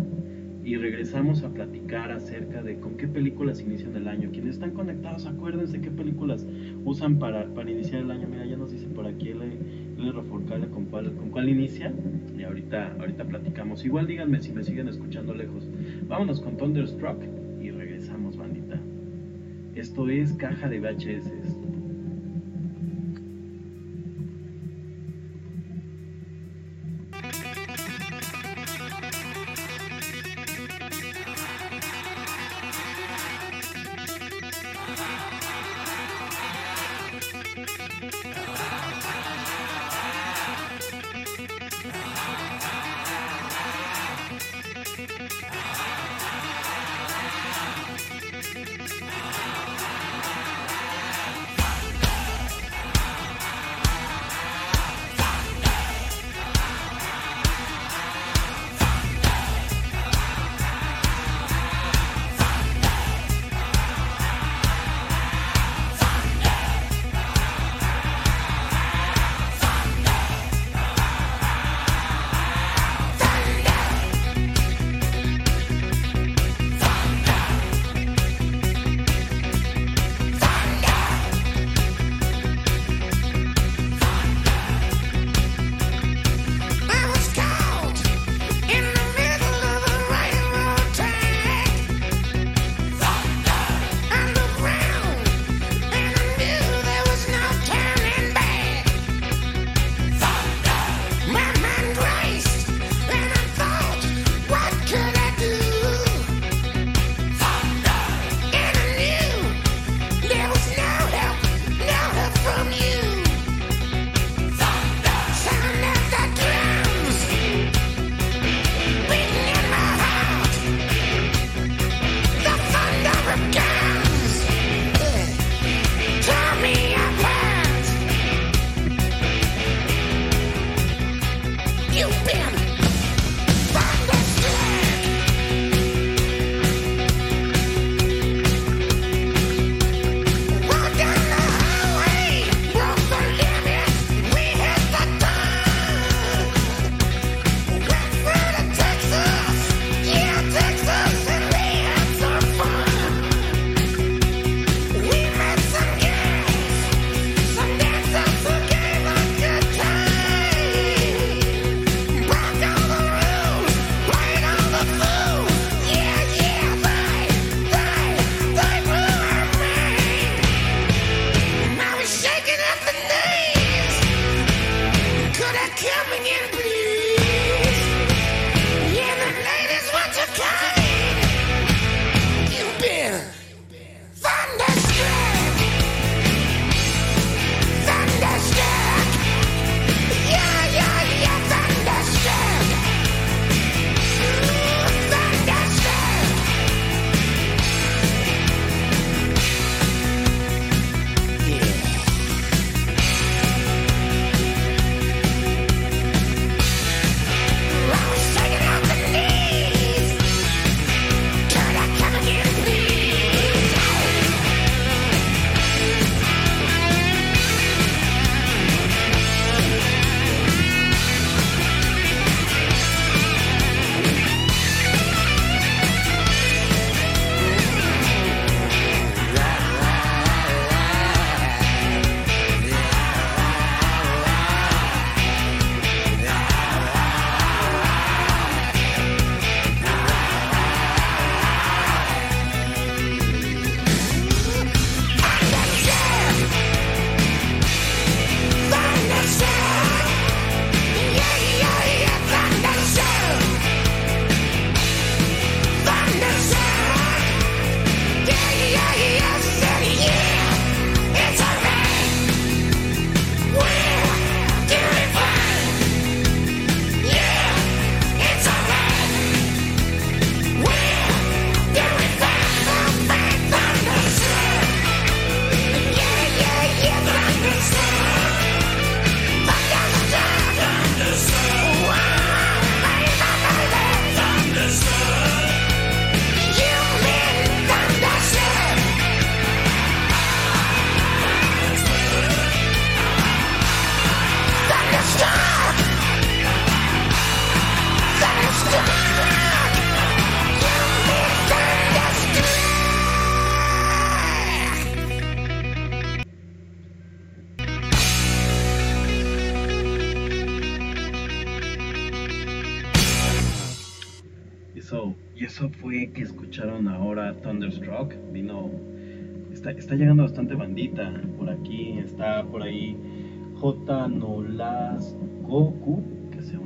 y 0.66 0.76
regresamos 0.76 1.44
a 1.44 1.48
platicar 1.48 2.10
acerca 2.10 2.60
de 2.60 2.80
con 2.80 2.96
qué 2.96 3.06
películas 3.06 3.60
inician 3.60 3.94
el 3.94 4.08
año. 4.08 4.30
Quienes 4.32 4.54
están 4.54 4.72
conectados, 4.72 5.24
acuérdense 5.24 5.80
qué 5.80 5.92
películas 5.92 6.44
usan 6.84 7.20
para, 7.20 7.46
para 7.54 7.70
iniciar 7.70 8.02
el 8.02 8.10
año. 8.10 8.26
Mira, 8.28 8.44
ya 8.44 8.56
nos 8.56 8.72
dice 8.72 8.88
por 8.88 9.06
aquí 9.06 9.28
el, 9.28 9.42
el 9.42 10.12
con 10.28 10.42
cuál, 10.86 11.12
con 11.14 11.30
cuál 11.30 11.48
inicia. 11.48 11.92
Y 12.36 12.42
ahorita, 12.42 12.96
ahorita 12.98 13.24
platicamos. 13.24 13.84
Igual 13.84 14.08
díganme 14.08 14.42
si 14.42 14.50
me 14.50 14.64
siguen 14.64 14.88
escuchando 14.88 15.34
lejos. 15.34 15.68
Vámonos 16.08 16.40
con 16.40 16.56
Thunderstruck 16.56 17.22
y 17.62 17.70
regresamos, 17.70 18.36
bandita. 18.36 18.80
Esto 19.76 20.08
es 20.08 20.32
caja 20.32 20.68
de 20.68 20.80
VHS. 20.80 21.45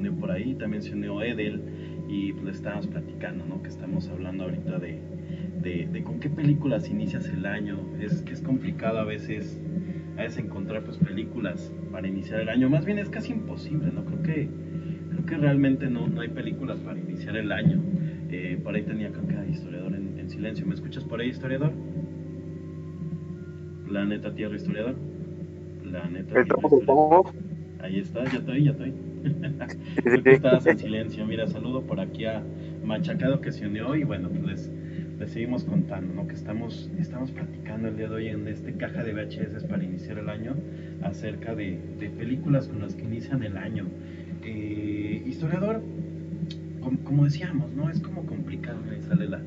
Unió 0.00 0.14
por 0.14 0.30
ahí. 0.30 0.54
También 0.54 0.82
se 0.82 0.92
unió 0.92 1.22
Edel. 1.22 1.62
Y 2.08 2.32
pues 2.32 2.56
estábamos 2.56 2.88
platicando, 2.88 3.44
¿no? 3.46 3.62
Que 3.62 3.68
estamos 3.68 4.08
hablando 4.08 4.44
ahorita 4.44 4.78
de, 4.80 4.98
de, 5.62 5.88
de, 5.92 6.02
con 6.02 6.18
qué 6.18 6.28
películas 6.28 6.90
inicias 6.90 7.28
el 7.28 7.46
año. 7.46 7.78
Es 8.00 8.22
que 8.22 8.32
es 8.32 8.42
complicado 8.42 8.98
a 8.98 9.04
veces, 9.04 9.60
a 10.18 10.22
veces 10.22 10.44
encontrar 10.44 10.82
pues 10.82 10.98
películas 10.98 11.72
para 11.92 12.08
iniciar 12.08 12.40
el 12.40 12.48
año. 12.48 12.68
Más 12.68 12.84
bien 12.84 12.98
es 12.98 13.08
casi 13.08 13.32
imposible, 13.32 13.92
¿no? 13.92 14.04
Creo 14.04 14.22
que, 14.22 14.48
creo 15.10 15.26
que 15.26 15.36
realmente 15.36 15.88
no, 15.88 16.08
no 16.08 16.20
hay 16.20 16.28
películas 16.28 16.80
para 16.80 16.98
iniciar 16.98 17.36
el 17.36 17.52
año. 17.52 17.80
Eh, 18.30 18.58
por 18.62 18.74
ahí 18.74 18.82
tenía 18.82 19.10
creo 19.10 19.26
que 19.26 19.50
historiador 19.50 19.94
en, 19.94 20.18
en, 20.18 20.28
silencio. 20.28 20.66
¿Me 20.66 20.74
escuchas 20.74 21.04
por 21.04 21.20
ahí, 21.20 21.28
historiador? 21.28 21.72
Planeta 23.86 24.34
Tierra, 24.34 24.56
historiador. 24.56 24.96
Planeta 25.82 26.32
Tierra. 26.32 26.58
Historiador. 26.62 27.26
Ahí 27.80 27.98
está, 27.98 28.24
ya 28.24 28.38
estoy, 28.38 28.64
ya 28.64 28.70
estoy. 28.72 28.92
Que 29.22 30.33
estabas 30.33 30.66
en 30.66 30.78
silencio. 30.78 31.26
Mira, 31.26 31.46
saludo 31.46 31.83
por 31.83 32.00
aquí 32.00 32.24
a 32.24 32.42
Machacado 32.85 33.40
que 33.40 33.52
se 33.52 33.66
unió 33.66 33.94
y 33.94 34.04
bueno, 34.04 34.28
pues 34.28 34.42
les, 34.42 34.70
les 35.18 35.30
seguimos 35.30 35.64
contando, 35.64 36.14
¿no? 36.14 36.26
Que 36.26 36.35
estamos, 36.35 36.90
estamos 36.98 37.30
platicando 37.30 37.88
el 37.88 37.96
día 37.96 38.09
de 38.09 38.14
hoy 38.14 38.28
en 38.28 38.48
este 38.48 38.74
caja 38.74 39.04
de 39.04 39.12
VHS 39.12 39.64
para 39.64 39.85
iniciar 39.85 40.18
el 40.18 40.28
año 40.28 40.56
acerca 41.02 41.54
de, 41.54 41.78
de 41.98 42.09
películas 42.11 42.68
con 42.68 42.80
las 42.80 42.94
que 42.94 43.02
inician 43.02 43.42
el 43.42 43.56
año. 43.56 43.87
Eh, 44.42 45.22
historiador, 45.26 45.83
como, 46.80 46.98
como, 47.00 47.24
decíamos, 47.24 47.70
¿no? 47.72 47.90
Es 47.90 48.00
como 48.00 48.24
complicado, 48.24 48.78
ahí 48.90 49.02
sale 49.02 49.28
la, 49.28 49.40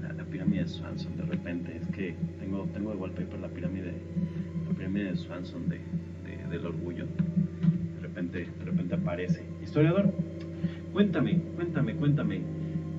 la, 0.00 0.12
la, 0.12 0.24
pirámide 0.24 0.62
de 0.62 0.68
Swanson 0.68 1.16
de 1.16 1.24
repente. 1.24 1.76
Es 1.76 1.88
que 1.88 2.14
tengo, 2.38 2.68
tengo 2.72 2.90
de 2.90 2.96
wallpaper 2.96 3.40
la 3.40 3.48
pirámide, 3.48 3.92
la 4.68 4.76
pirámide 4.76 5.10
de 5.10 5.16
Swanson 5.16 5.68
de, 5.68 5.80
de, 6.24 6.48
del 6.48 6.66
orgullo. 6.66 7.06
De 8.20 8.26
repente, 8.26 8.58
de 8.58 8.64
repente 8.66 8.94
aparece. 8.94 9.42
Historiador, 9.62 10.10
cuéntame, 10.92 11.40
cuéntame, 11.56 11.94
cuéntame. 11.94 12.42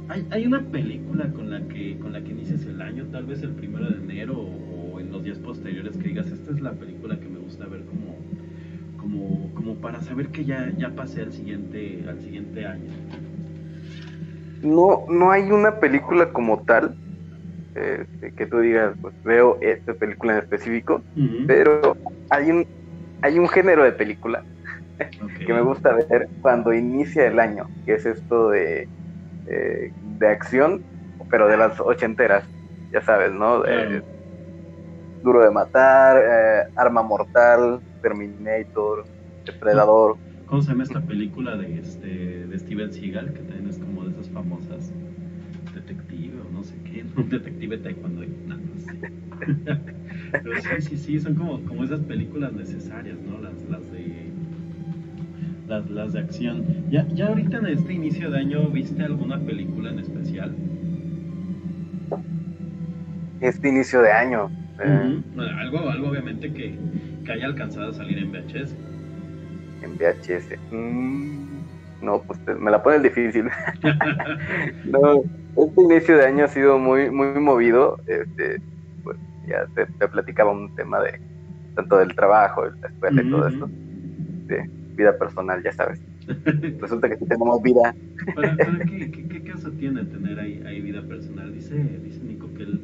¿Hay, 0.10 0.26
¿Hay, 0.32 0.48
una 0.48 0.62
película 0.62 1.32
con 1.32 1.52
la 1.52 1.62
que 1.68 1.98
con 2.00 2.12
la 2.12 2.22
que 2.22 2.32
inicies 2.32 2.66
el 2.66 2.82
año, 2.82 3.06
tal 3.12 3.28
vez 3.28 3.44
el 3.44 3.52
primero 3.52 3.88
de 3.88 3.98
enero 3.98 4.40
o, 4.40 4.96
o 4.96 5.00
en 5.00 5.12
los 5.12 5.24
días 5.24 5.38
posteriores 5.38 5.96
que 5.98 6.10
digas 6.10 6.26
esta 6.32 6.52
es 6.52 6.60
la 6.60 6.72
película 6.72 7.20
que 7.20 7.28
me 7.28 7.38
gusta 7.38 7.68
ver 7.68 7.82
como 7.82 8.18
como, 8.98 9.54
como 9.54 9.76
para 9.76 10.02
saber 10.02 10.30
que 10.30 10.44
ya, 10.44 10.72
ya 10.76 10.90
pasé 10.90 11.22
al 11.22 11.32
siguiente 11.32 12.04
al 12.10 12.20
siguiente 12.20 12.66
año? 12.66 12.90
No, 14.64 15.06
no 15.08 15.32
hay 15.32 15.52
una 15.52 15.80
película 15.80 16.34
como 16.34 16.64
tal 16.64 16.96
eh, 17.76 18.06
que 18.36 18.48
tú 18.48 18.60
digas, 18.60 18.96
pues 19.02 19.14
veo 19.24 19.60
esta 19.62 19.94
película 19.94 20.34
en 20.34 20.40
específico, 20.40 21.02
uh 21.16 21.20
-huh. 21.20 21.46
pero 21.46 21.96
hay 22.32 22.50
un 22.50 22.66
hay 23.22 23.38
un 23.38 23.48
género 23.48 23.84
de 23.84 23.92
película 23.92 24.44
okay. 25.24 25.46
que 25.46 25.54
me 25.54 25.62
gusta 25.62 25.94
ver 25.94 26.30
cuando 26.42 26.74
inicia 26.74 27.28
el 27.28 27.40
año, 27.40 27.68
que 27.86 27.96
es 27.96 28.06
esto 28.06 28.50
de 28.50 28.88
eh, 29.48 29.92
de 30.20 30.28
acción, 30.28 30.84
pero 31.30 31.48
de 31.48 31.58
las 31.58 31.80
ochenteras, 31.80 32.44
ya 32.92 33.02
sabes, 33.02 33.32
¿no? 33.32 33.64
Claro. 33.64 33.98
Eh, 33.98 34.04
Duro 35.24 35.44
de 35.44 35.52
matar, 35.52 36.18
eh, 36.18 36.72
Arma 36.76 37.04
Mortal, 37.04 37.80
Terminator, 38.02 39.06
Depredador. 39.46 40.18
¿Cómo 40.48 40.62
se 40.62 40.70
llama 40.70 40.84
esta 40.84 41.00
película 41.02 41.56
de, 41.58 41.80
este, 41.80 42.48
de 42.48 42.60
Steven 42.60 42.92
Seagal? 42.92 43.34
Que 43.34 43.40
también 43.40 43.68
es 43.70 43.78
como 43.78 44.04
de 44.04 44.12
esas 44.12 44.30
famosas 44.30 44.92
detective 45.76 46.40
o 46.42 46.52
no 46.52 46.64
sé 46.64 46.76
qué, 46.84 47.06
un 47.16 47.30
detective 47.30 47.78
taekwondo, 47.78 48.24
no, 48.48 48.56
no 48.56 48.80
sé. 48.80 49.12
Pero 50.32 50.62
sí, 50.62 50.82
sí, 50.82 50.98
sí, 50.98 51.20
son 51.20 51.36
como, 51.36 51.62
como 51.66 51.84
esas 51.84 52.00
películas 52.02 52.54
necesarias, 52.54 53.18
¿no? 53.20 53.40
Las, 53.40 53.62
las 53.70 53.92
de 53.92 54.31
las, 55.72 55.90
las 55.90 56.14
de 56.14 56.20
acción. 56.20 56.66
¿Ya, 56.90 57.08
¿Ya 57.14 57.28
ahorita 57.28 57.58
en 57.60 57.68
este 57.68 57.94
inicio 57.94 58.30
de 58.30 58.40
año 58.40 58.68
viste 58.68 59.02
alguna 59.04 59.40
película 59.40 59.90
en 59.90 60.00
especial? 60.00 60.54
Este 63.40 63.70
inicio 63.70 64.02
de 64.02 64.12
año. 64.12 64.46
Uh 64.46 64.84
-huh. 64.84 65.24
bueno, 65.36 65.58
algo, 65.58 65.90
algo 65.90 66.10
obviamente 66.10 66.52
que, 66.52 66.76
que, 67.26 67.32
haya 67.32 67.46
alcanzado 67.46 67.90
a 67.90 67.94
salir 67.94 68.18
en 68.18 68.32
VHS. 68.32 68.76
En 69.84 69.98
VHS. 69.98 70.60
Mm, 70.72 71.62
no, 72.02 72.22
pues 72.24 72.44
te, 72.46 72.54
me 72.56 72.70
la 72.70 72.84
pones 72.84 73.04
difícil. 73.04 73.46
no, 74.86 75.22
este 75.56 75.82
inicio 75.82 76.18
de 76.18 76.26
año 76.26 76.46
ha 76.46 76.50
sido 76.50 76.78
muy, 76.80 77.10
muy 77.10 77.40
movido. 77.40 77.98
Este, 78.08 78.62
pues 79.04 79.18
ya 79.48 79.66
te, 79.74 79.86
te 79.86 80.08
platicaba 80.10 80.52
un 80.52 80.76
tema 80.76 81.00
de 81.00 81.18
tanto 81.76 81.98
del 81.98 82.14
trabajo, 82.14 82.66
la 82.66 82.88
escuela 82.90 83.22
uh 83.22 83.24
-huh. 83.24 83.28
y 83.28 83.32
todo 83.32 83.48
esto. 83.48 83.70
De 84.48 84.81
vida 85.02 85.18
personal, 85.18 85.62
ya 85.64 85.72
sabes. 85.72 86.02
Resulta 86.80 87.10
que 87.10 87.18
sí 87.18 87.26
tenemos 87.26 87.62
vida. 87.62 87.96
¿Para, 88.36 88.56
para 88.56 88.80
qué, 88.86 89.12
qué, 89.12 89.28
qué, 89.28 89.42
caso 89.42 89.72
tiene 89.72 90.04
tener 90.06 90.40
ahí, 90.40 90.62
ahí 90.66 90.82
vida 90.82 91.02
personal? 91.02 91.54
Dice, 91.54 91.76
dice 92.04 92.22
Nico 92.24 92.54
que 92.54 92.64
él, 92.64 92.80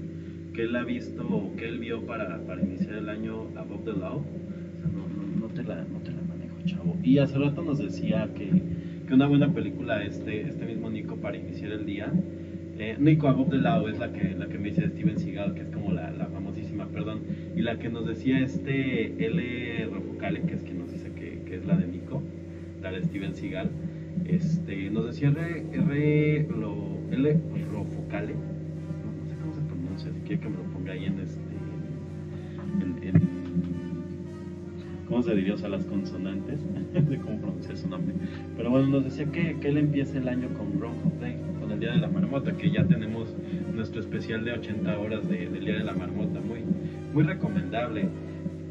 que 0.54 0.64
él 0.64 0.76
ha 0.76 0.84
visto 0.84 1.28
o 1.28 1.56
que 1.56 1.68
él 1.68 1.80
vio 1.80 2.06
para, 2.06 2.40
para 2.40 2.62
iniciar 2.62 2.96
el 2.96 3.10
año 3.10 3.48
Above 3.56 3.86
the 3.86 3.94
Law. 3.94 4.18
O 4.18 4.78
sea, 4.78 4.90
no, 4.92 5.08
no, 5.08 5.48
no, 5.48 5.54
te 5.54 5.64
la, 5.64 5.76
no 5.76 6.00
te 6.00 6.12
la 6.12 6.22
manejo, 6.24 6.58
chavo. 6.66 6.98
Y 7.04 7.20
hace 7.20 7.38
rato 7.38 7.62
nos 7.62 7.78
decía 7.78 8.30
que, 8.36 8.50
que 9.08 9.14
una 9.14 9.28
buena 9.28 9.54
película, 9.54 10.04
este, 10.04 10.42
este 10.42 10.66
mismo 10.66 10.90
Nico, 10.90 11.16
para 11.18 11.38
iniciar 11.38 11.72
el 11.72 11.86
día. 11.86 12.12
Eh, 12.80 12.96
Nico 13.00 13.28
Above 13.28 13.50
the 13.50 13.58
Law 13.58 13.88
es 13.88 13.98
la 13.98 14.12
que, 14.12 14.36
la 14.36 14.48
que 14.48 14.60
me 14.60 14.70
dice 14.70 14.88
Steven 14.88 15.18
Seagal, 15.18 15.56
que 15.56 15.62
es 15.62 15.70
como 15.70 15.94
la, 15.94 16.12
la 16.12 16.28
famosísima, 16.28 16.88
perdón. 16.88 17.22
Y 17.56 17.62
la 17.62 17.80
que 17.80 17.90
nos 17.90 18.06
decía 18.06 18.40
este 18.40 19.26
L. 19.26 19.86
Rofocale, 19.86 20.42
que 20.42 20.54
es 20.56 20.64
quien 20.64 20.80
nos 20.80 20.87
que, 21.48 21.56
es 21.56 21.66
la 21.66 21.76
de 21.76 21.88
Nico, 21.88 22.22
la 22.82 22.92
de 22.92 23.04
Steven 23.04 23.36
Seagal. 23.36 23.70
Este, 24.26 24.90
nos 24.90 25.06
decía 25.06 25.30
R, 25.30 25.66
R 25.72 26.48
L. 27.12 27.40
Rofocale 27.72 28.34
si 29.98 30.10
quiere 30.28 30.42
que 30.42 30.50
me 30.50 30.58
lo 30.58 30.64
ponga 30.64 30.94
ahí 30.94 31.06
en 31.06 31.20
este. 31.20 31.40
En, 33.08 33.38
¿Cómo 35.08 35.24
se 35.24 35.36
diría? 35.36 35.54
O 35.54 35.58
sea, 35.58 35.70
las 35.70 35.86
consonantes 35.86 36.60
de 37.10 37.18
cómo 37.18 37.40
pronunciar 37.40 37.78
su 37.78 37.88
nombre. 37.90 38.14
Pero 38.56 38.70
bueno, 38.70 38.88
nos 38.88 39.06
decía 39.06 39.26
que, 39.32 39.58
que 39.60 39.70
él 39.70 39.78
empieza 39.78 40.18
el 40.18 40.28
año 40.28 40.50
con 40.50 40.78
Groundhog 40.78 41.20
Day, 41.20 41.38
con 41.62 41.72
el 41.72 41.80
Día 41.80 41.92
de 41.92 41.98
la 41.98 42.10
Marmota, 42.10 42.52
que 42.52 42.70
ya 42.70 42.86
tenemos 42.86 43.34
nuestro 43.74 44.02
especial 44.02 44.44
de 44.44 44.54
80 44.54 45.00
horas 45.00 45.28
de, 45.30 45.48
del 45.50 45.64
Día 45.64 45.76
de 45.76 45.84
la 45.84 45.94
Marmota, 45.94 46.42
muy, 46.42 46.60
muy 47.14 47.24
recomendable. 47.24 48.10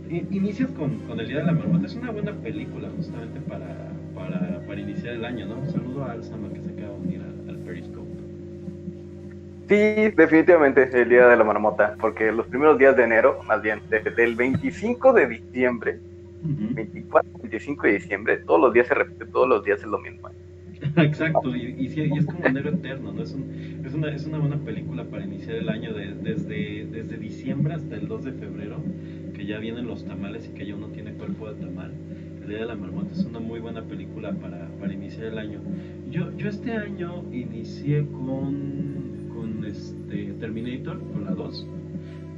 Inicias 0.08 0.70
con, 0.70 0.98
con, 1.00 1.18
el 1.18 1.28
Día 1.28 1.38
de 1.38 1.44
la 1.44 1.52
Marmota, 1.52 1.86
es 1.86 1.94
una 1.96 2.12
buena 2.12 2.32
película 2.32 2.88
justamente 2.96 3.40
para, 3.40 3.90
para, 4.14 4.60
para 4.66 4.80
iniciar 4.80 5.14
el 5.14 5.24
año, 5.24 5.46
¿no? 5.46 5.58
Un 5.58 5.70
saludo 5.70 6.04
a 6.04 6.12
Alzama 6.12 6.48
que 6.52 6.60
se 6.62 6.70
acaba 6.70 6.92
de 6.92 7.00
unir 7.00 7.20
al, 7.22 7.50
al 7.50 7.56
Periscope. 7.58 8.06
Sí, 9.68 9.74
definitivamente 10.16 10.88
el 10.92 11.08
día 11.08 11.26
de 11.26 11.36
la 11.36 11.42
marmota, 11.42 11.96
porque 12.00 12.30
los 12.30 12.46
primeros 12.46 12.78
días 12.78 12.96
de 12.96 13.02
enero, 13.02 13.40
más 13.48 13.60
bien, 13.62 13.80
desde 13.90 14.22
el 14.22 14.36
25 14.36 15.12
de 15.12 15.26
diciembre, 15.26 15.98
uh 16.44 16.48
-huh. 16.48 16.74
24, 16.74 17.30
25 17.42 17.86
de 17.86 17.92
diciembre, 17.94 18.36
todos 18.38 18.60
los 18.60 18.72
días 18.72 18.86
se 18.86 18.94
repite, 18.94 19.26
todos 19.26 19.48
los 19.48 19.64
días 19.64 19.80
es 19.80 19.86
lo 19.86 19.98
mismo. 19.98 20.28
Exacto, 20.96 21.56
y, 21.56 21.86
es 21.86 22.26
como 22.26 22.44
enero 22.44 22.70
eterno, 22.70 23.12
¿no? 23.12 23.22
Es, 23.22 23.32
un, 23.32 23.82
es, 23.84 23.94
una, 23.94 24.14
es 24.14 24.26
una 24.26 24.38
buena 24.38 24.58
película 24.58 25.04
para 25.04 25.24
iniciar 25.24 25.56
el 25.56 25.68
año 25.68 25.94
de, 25.94 26.14
desde, 26.14 26.86
desde 26.86 27.16
diciembre 27.16 27.74
hasta 27.74 27.96
el 27.96 28.08
2 28.08 28.24
de 28.24 28.32
febrero, 28.32 28.82
que 29.34 29.46
ya 29.46 29.58
vienen 29.58 29.86
los 29.86 30.04
tamales 30.04 30.48
y 30.50 30.56
que 30.56 30.66
ya 30.66 30.74
uno 30.74 30.88
tiene 30.88 31.12
cuerpo 31.12 31.50
de 31.50 31.64
tamal. 31.64 31.92
El 32.42 32.48
Día 32.48 32.58
de 32.58 32.66
la 32.66 32.76
Marmota 32.76 33.12
es 33.12 33.24
una 33.24 33.40
muy 33.40 33.60
buena 33.60 33.82
película 33.82 34.32
para, 34.32 34.68
para 34.78 34.92
iniciar 34.92 35.24
el 35.24 35.38
año. 35.38 35.60
Yo, 36.10 36.36
yo 36.36 36.48
este 36.48 36.72
año 36.72 37.24
inicié 37.32 38.06
con 38.06 39.16
con 39.36 39.64
este 39.64 40.32
Terminator, 40.40 40.98
con 41.12 41.24
la 41.24 41.32
2. 41.32 41.66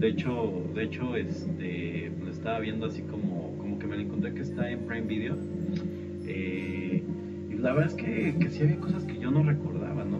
De 0.01 0.09
hecho, 0.09 0.53
de 0.74 0.85
hecho, 0.85 1.16
este, 1.16 2.11
estaba 2.31 2.61
viendo 2.61 2.87
así 2.87 3.03
como, 3.03 3.57
como 3.59 3.79
que 3.79 3.87
me 3.87 3.96
la 3.96 4.03
encontré 4.03 4.35
que 4.35 4.42
está 4.42 4.70
en 4.70 4.81
Prime 4.81 5.07
Video. 5.07 5.37
Eh, 6.27 6.77
la 7.58 7.72
verdad 7.72 7.90
es 7.90 7.94
que, 7.94 8.34
que 8.38 8.50
sí 8.50 8.62
había 8.62 8.76
cosas 8.76 9.04
que 9.04 9.18
yo 9.18 9.30
no 9.30 9.42
recordaba, 9.42 10.04
¿no? 10.04 10.18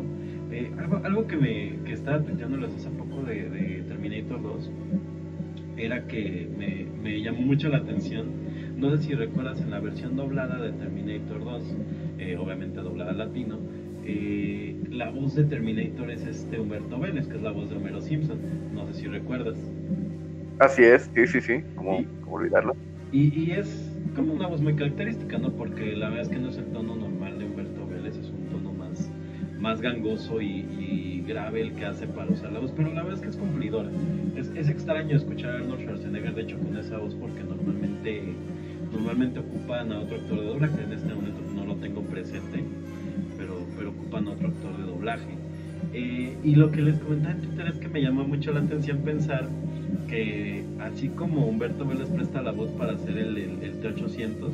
Eh, 0.51 0.71
algo, 0.79 1.01
algo 1.05 1.27
que 1.27 1.37
me 1.37 1.79
que 1.85 1.93
estaba 1.93 2.23
tuiteándoles 2.23 2.75
hace 2.75 2.89
poco 2.91 3.23
de, 3.23 3.49
de, 3.51 3.83
Terminator 3.87 4.43
2 4.43 4.71
era 5.77 6.07
que 6.07 6.49
me, 6.59 6.87
me, 7.03 7.21
llamó 7.23 7.43
mucho 7.43 7.69
la 7.69 7.79
atención. 7.79 8.27
No 8.77 8.97
sé 8.97 9.05
si 9.05 9.15
recuerdas 9.15 9.61
en 9.61 9.71
la 9.71 9.81
versión 9.81 10.17
doblada 10.17 10.61
de 10.61 10.73
Terminator 10.73 11.45
2, 11.45 11.77
eh, 12.19 12.37
obviamente 12.37 12.81
doblada 12.81 13.11
al 13.11 13.19
latino, 13.19 13.59
eh, 14.05 14.75
la 14.91 15.11
voz 15.11 15.35
de 15.35 15.45
Terminator 15.45 16.11
es 16.11 16.27
este 16.27 16.59
Humberto 16.59 16.99
Vélez, 16.99 17.27
que 17.29 17.37
es 17.37 17.43
la 17.43 17.51
voz 17.51 17.69
de 17.69 17.77
Homero 17.77 18.01
Simpson. 18.01 18.39
No 18.75 18.87
sé 18.87 18.95
si 18.95 19.07
recuerdas. 19.07 19.59
Así 20.59 20.83
es, 20.83 21.11
sí, 21.15 21.27
sí, 21.27 21.41
sí, 21.41 21.63
como, 21.77 22.05
¿cómo 22.23 22.37
olvidarlo? 22.37 22.75
Y, 23.13 23.39
y, 23.39 23.51
es 23.53 23.97
como 24.17 24.33
una 24.33 24.49
voz 24.49 24.61
muy 24.61 24.75
característica, 24.75 25.39
¿no? 25.39 25.53
Porque 25.53 25.93
la 25.93 26.09
verdad 26.09 26.25
es 26.25 26.29
que 26.31 26.39
no 26.39 26.49
es 26.49 26.59
el 26.59 26.67
tono 26.67 26.97
normal 26.97 27.08
más, 29.61 29.81
gangoso 29.81 30.41
y, 30.41 31.25
grave 31.27 31.61
el 31.61 31.73
que 31.75 31.85
hace 31.85 32.07
para 32.07 32.31
usar 32.31 32.51
la 32.53 32.59
voz, 32.59 32.73
pero 32.75 32.89
la 32.89 33.03
verdad 33.03 33.19
es 33.19 33.21
que 33.21 33.29
es 33.29 33.37
cumplidora. 33.37 33.91
Es, 34.35 34.51
es 34.55 34.71
extraño 34.71 35.15
escuchar 35.15 35.51
a 35.51 35.59
Arnold 35.59 35.83
Schwarzenegger, 35.83 36.35
de 36.35 36.41
hecho, 36.41 36.59
con 36.59 36.75
esa 36.75 36.97
voz, 36.97 37.15
porque 37.15 37.45
normalmente, 37.45 38.23
normalmente 38.91 39.41
ocupan 39.41 39.93
a 39.93 40.01
otro 40.01 40.17
actor 40.17 40.41
de 40.41 40.47
doblaje, 40.47 40.83
en 40.83 40.93
este 40.95 41.13
momento 41.13 41.41
no 41.55 41.67
lo 41.67 41.75
tengo 41.77 42.01
presente, 42.01 42.65
pero, 43.37 43.59
pero 43.77 43.91
ocupan 43.91 44.27
a 44.27 44.31
otro 44.31 44.49
actor 44.49 44.75
de 44.79 44.85
doblaje. 44.85 45.39
Eh, 45.93 46.37
y 46.45 46.55
lo 46.55 46.71
que 46.71 46.83
les 46.83 46.99
comentaba 46.99 47.35
en 47.35 47.41
Twitter 47.41 47.67
es 47.69 47.79
que 47.79 47.89
me 47.89 48.03
llamó 48.03 48.25
mucho 48.25 48.53
la 48.53 48.61
atención 48.61 48.99
pensar 48.99 49.49
que 50.07 50.65
así 50.81 51.09
como 51.09 51.47
Humberto 51.47 51.87
Vélez 51.87 52.09
presta 52.09 52.43
la 52.43 52.53
voz 52.53 52.71
para 52.73 52.93
hacer 52.93 53.17
el, 53.17 53.37
el, 53.37 53.83
T800, 53.83 54.51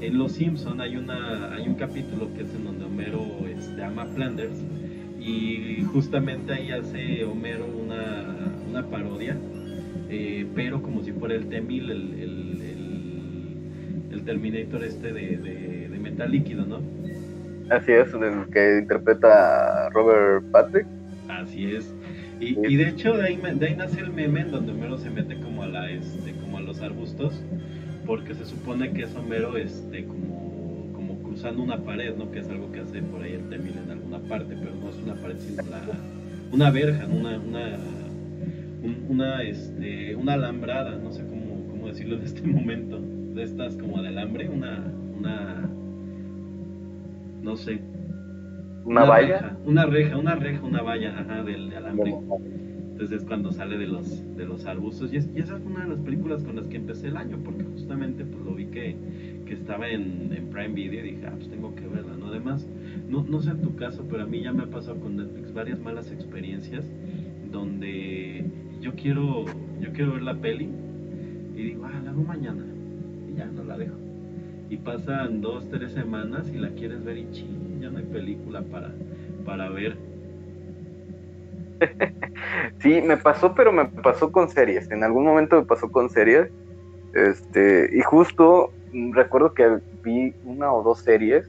en 0.00 0.18
Los 0.18 0.32
Simpson 0.32 0.80
hay 0.80 0.96
una 0.96 1.52
hay 1.54 1.68
un 1.68 1.74
capítulo 1.74 2.32
que 2.34 2.42
es 2.42 2.54
en 2.54 2.64
donde 2.64 2.79
Homero 3.00 3.46
este, 3.46 3.82
ama 3.82 4.06
Flanders 4.06 4.62
y 5.18 5.82
justamente 5.92 6.52
ahí 6.52 6.70
hace 6.70 7.24
Homero 7.24 7.66
una, 7.66 8.52
una 8.68 8.86
parodia, 8.86 9.36
eh, 10.08 10.46
pero 10.54 10.82
como 10.82 11.02
si 11.02 11.12
fuera 11.12 11.34
el 11.34 11.46
T-1000, 11.48 11.90
el, 11.90 11.90
el, 11.90 12.62
el, 14.12 14.24
Terminator 14.24 14.84
este 14.84 15.12
de, 15.12 15.36
de, 15.38 15.98
metal 15.98 16.30
líquido, 16.30 16.64
¿no? 16.64 16.80
Así 17.70 17.92
es, 17.92 18.12
el 18.14 18.48
que 18.52 18.78
interpreta 18.78 19.88
Robert 19.90 20.44
Patrick. 20.50 20.86
Así 21.28 21.74
es. 21.74 21.92
Y, 22.38 22.56
y 22.66 22.76
de 22.76 22.88
hecho 22.88 23.16
de 23.16 23.28
ahí, 23.28 23.36
de 23.36 23.66
ahí, 23.66 23.76
nace 23.76 24.00
el 24.00 24.10
meme 24.10 24.40
en 24.40 24.50
donde 24.50 24.72
Homero 24.72 24.98
se 24.98 25.10
mete 25.10 25.38
como 25.40 25.62
a 25.62 25.68
la 25.68 25.90
este, 25.90 26.32
como 26.32 26.58
a 26.58 26.60
los 26.60 26.80
arbustos, 26.80 27.42
porque 28.06 28.34
se 28.34 28.46
supone 28.46 28.92
que 28.92 29.02
es 29.02 29.14
Homero 29.14 29.56
este 29.56 30.04
como, 30.04 30.49
cruzando 31.40 31.62
una 31.62 31.78
pared, 31.78 32.14
¿no? 32.16 32.30
Que 32.30 32.40
es 32.40 32.48
algo 32.50 32.70
que 32.70 32.80
hace 32.80 33.00
por 33.00 33.22
ahí 33.22 33.32
el 33.32 33.48
Temil 33.48 33.72
en 33.82 33.90
alguna 33.90 34.18
parte, 34.18 34.54
pero 34.58 34.72
no 34.74 34.90
es 34.90 34.96
una 35.02 35.14
pared 35.14 35.38
sino 35.38 35.62
la, 35.70 35.80
una 36.52 36.70
verja, 36.70 37.06
una, 37.06 37.38
una, 37.38 37.78
una, 39.08 39.42
este, 39.42 40.14
una 40.16 40.34
alambrada, 40.34 40.98
no 40.98 41.10
sé 41.10 41.24
cómo, 41.26 41.66
cómo 41.70 41.88
decirlo 41.88 42.16
en 42.16 42.24
este 42.24 42.42
momento, 42.46 43.00
de 43.00 43.42
estas 43.42 43.74
como 43.76 44.02
de 44.02 44.08
alambre, 44.08 44.50
una, 44.50 44.84
una 45.18 45.66
no 47.42 47.56
sé, 47.56 47.80
¿Una, 48.84 49.04
valla? 49.04 49.56
una 49.64 49.86
reja, 49.86 50.18
una 50.18 50.34
reja, 50.34 50.62
una 50.62 50.82
valla, 50.82 51.20
ajá, 51.20 51.42
del 51.42 51.74
alambre. 51.74 52.14
Entonces 53.00 53.22
es 53.22 53.26
cuando 53.26 53.50
sale 53.50 53.78
de 53.78 53.86
los, 53.86 54.36
de 54.36 54.44
los 54.44 54.66
arbustos. 54.66 55.10
Y, 55.10 55.16
esa 55.16 55.56
fue 55.58 55.72
una 55.72 55.84
de 55.84 55.88
las 55.88 56.00
películas 56.00 56.44
con 56.44 56.56
las 56.56 56.66
que 56.66 56.76
empecé 56.76 57.08
el 57.08 57.16
año, 57.16 57.38
porque 57.42 57.64
justamente 57.64 58.26
pues 58.26 58.44
lo 58.44 58.54
vi 58.54 58.66
que, 58.66 58.94
que 59.46 59.54
estaba 59.54 59.88
en, 59.88 60.30
en, 60.36 60.50
Prime 60.50 60.74
Video 60.74 61.06
y 61.06 61.12
dije, 61.12 61.26
ah, 61.26 61.32
pues 61.34 61.48
tengo 61.48 61.74
que 61.74 61.88
verla, 61.88 62.14
¿no? 62.18 62.26
Además, 62.26 62.68
no, 63.08 63.24
no 63.24 63.40
sé 63.40 63.52
en 63.52 63.62
tu 63.62 63.74
caso, 63.74 64.06
pero 64.10 64.24
a 64.24 64.26
mí 64.26 64.42
ya 64.42 64.52
me 64.52 64.64
ha 64.64 64.66
pasado 64.66 65.00
con 65.00 65.16
Netflix 65.16 65.54
varias 65.54 65.80
malas 65.80 66.12
experiencias 66.12 66.84
donde 67.50 68.44
yo 68.82 68.92
quiero, 68.92 69.46
yo 69.80 69.92
quiero 69.94 70.12
ver 70.12 70.22
la 70.22 70.34
peli 70.34 70.68
y 71.56 71.62
digo, 71.62 71.86
ah, 71.86 72.02
la 72.04 72.10
hago 72.10 72.22
mañana. 72.22 72.66
Y 73.32 73.38
ya 73.38 73.46
no 73.46 73.64
la 73.64 73.78
dejo. 73.78 73.96
Y 74.68 74.76
pasan 74.76 75.40
dos, 75.40 75.66
tres 75.70 75.92
semanas 75.92 76.52
y 76.54 76.58
la 76.58 76.68
quieres 76.68 77.02
ver 77.02 77.16
y 77.16 77.30
ching 77.32 77.80
ya 77.80 77.88
no 77.88 77.96
hay 77.96 78.04
película 78.04 78.60
para, 78.60 78.92
para 79.46 79.70
ver. 79.70 80.09
Sí, 82.78 83.00
me 83.02 83.16
pasó, 83.16 83.54
pero 83.54 83.72
me 83.72 83.86
pasó 83.86 84.30
con 84.30 84.48
series. 84.48 84.90
En 84.90 85.04
algún 85.04 85.24
momento 85.24 85.56
me 85.56 85.66
pasó 85.66 85.90
con 85.90 86.10
series. 86.10 86.50
Este, 87.14 87.90
y 87.92 88.00
justo 88.02 88.72
recuerdo 89.12 89.54
que 89.54 89.78
vi 90.02 90.34
una 90.44 90.72
o 90.72 90.82
dos 90.82 91.00
series, 91.00 91.48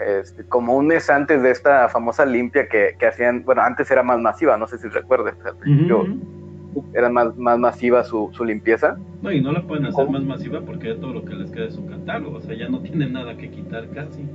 este, 0.00 0.44
como 0.44 0.76
un 0.76 0.86
mes 0.86 1.08
antes 1.10 1.42
de 1.42 1.50
esta 1.50 1.88
famosa 1.88 2.24
limpia 2.24 2.68
que, 2.68 2.94
hacían, 3.06 3.44
bueno, 3.44 3.62
antes 3.62 3.90
era 3.90 4.02
más 4.02 4.20
masiva, 4.20 4.56
no 4.56 4.66
sé 4.66 4.78
si 4.78 4.88
recuerdas, 4.88 5.34
era 6.94 7.10
más, 7.10 7.36
más 7.36 7.58
masiva 7.58 8.02
su, 8.02 8.30
su, 8.32 8.44
limpieza. 8.44 8.96
No, 9.20 9.30
y 9.30 9.40
no 9.40 9.52
la 9.52 9.62
pueden 9.62 9.86
hacer 9.86 10.08
más 10.08 10.22
masiva 10.22 10.60
porque 10.62 10.88
ya 10.94 11.00
todo 11.00 11.12
lo 11.12 11.24
que 11.24 11.34
les 11.34 11.50
queda 11.50 11.66
es 11.66 11.74
su 11.74 11.86
catálogo, 11.86 12.38
o 12.38 12.40
sea, 12.40 12.56
ya 12.56 12.68
no 12.68 12.80
tienen 12.80 13.12
nada 13.12 13.36
que 13.36 13.50
quitar 13.50 13.88
casi. 13.90 14.26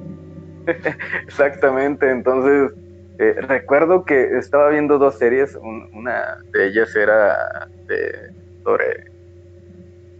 Exactamente, 1.25 2.09
entonces 2.09 2.73
eh, 3.19 3.36
recuerdo 3.39 4.06
que 4.06 4.38
estaba 4.38 4.69
viendo 4.69 4.99
dos 4.99 5.17
series, 5.17 5.56
una 5.56 6.38
de 6.51 6.67
ellas 6.67 6.95
era 6.95 7.67
de, 7.88 8.32
sobre 8.63 9.06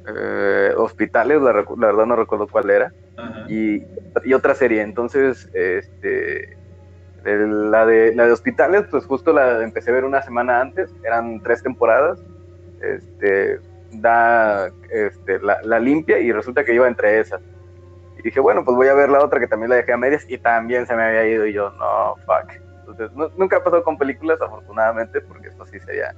eh, 0.07 0.73
hospitales, 0.75 1.39
la, 1.41 1.51
verdad 1.51 2.05
no 2.07 2.15
recuerdo 2.15 2.47
cuál 2.47 2.71
era, 2.71 2.91
y, 3.47 3.83
otra 4.33 4.55
serie, 4.55 4.81
entonces 4.81 5.47
este, 5.53 6.57
la, 7.23 7.86
de, 7.86 8.15
la 8.15 8.25
de 8.25 8.31
hospitales, 8.31 8.86
pues 8.89 9.05
justo 9.05 9.31
la 9.31 9.63
empecé 9.63 9.91
a 9.91 9.93
ver 9.93 10.05
una 10.05 10.23
semana 10.23 10.60
antes, 10.60 10.89
eran 11.03 11.41
tres 11.43 11.62
temporadas, 11.62 12.19
este, 12.81 13.60
da 13.91 14.71
este, 14.89 15.39
la, 15.39 15.62
la 15.63 15.79
limpia 15.79 16.17
y 16.17 16.31
resulta 16.31 16.63
que 16.63 16.73
iba 16.73 16.88
entre 16.88 17.19
esas. 17.19 17.41
Y 18.17 18.23
dije, 18.23 18.39
bueno, 18.39 18.65
pues 18.65 18.75
voy 18.75 18.88
a 18.88 18.95
ver 18.95 19.10
la 19.10 19.23
otra 19.23 19.39
que 19.39 19.47
también 19.47 19.69
la 19.69 19.75
dejé 19.75 19.93
a 19.93 19.97
medias 19.97 20.25
y 20.27 20.39
también 20.39 20.88
se 20.88 20.95
me 20.95 21.03
había 21.03 21.27
ido 21.27 21.45
y 21.45 21.53
yo, 21.53 21.69
no, 21.71 22.15
fuck. 22.25 22.66
Entonces, 22.88 23.12
nunca 23.38 23.58
ha 23.58 23.63
pasado 23.63 23.84
con 23.84 23.97
películas, 23.97 24.41
afortunadamente, 24.41 25.21
porque 25.21 25.50
esto 25.50 25.65
sí 25.65 25.80
sería 25.80 26.15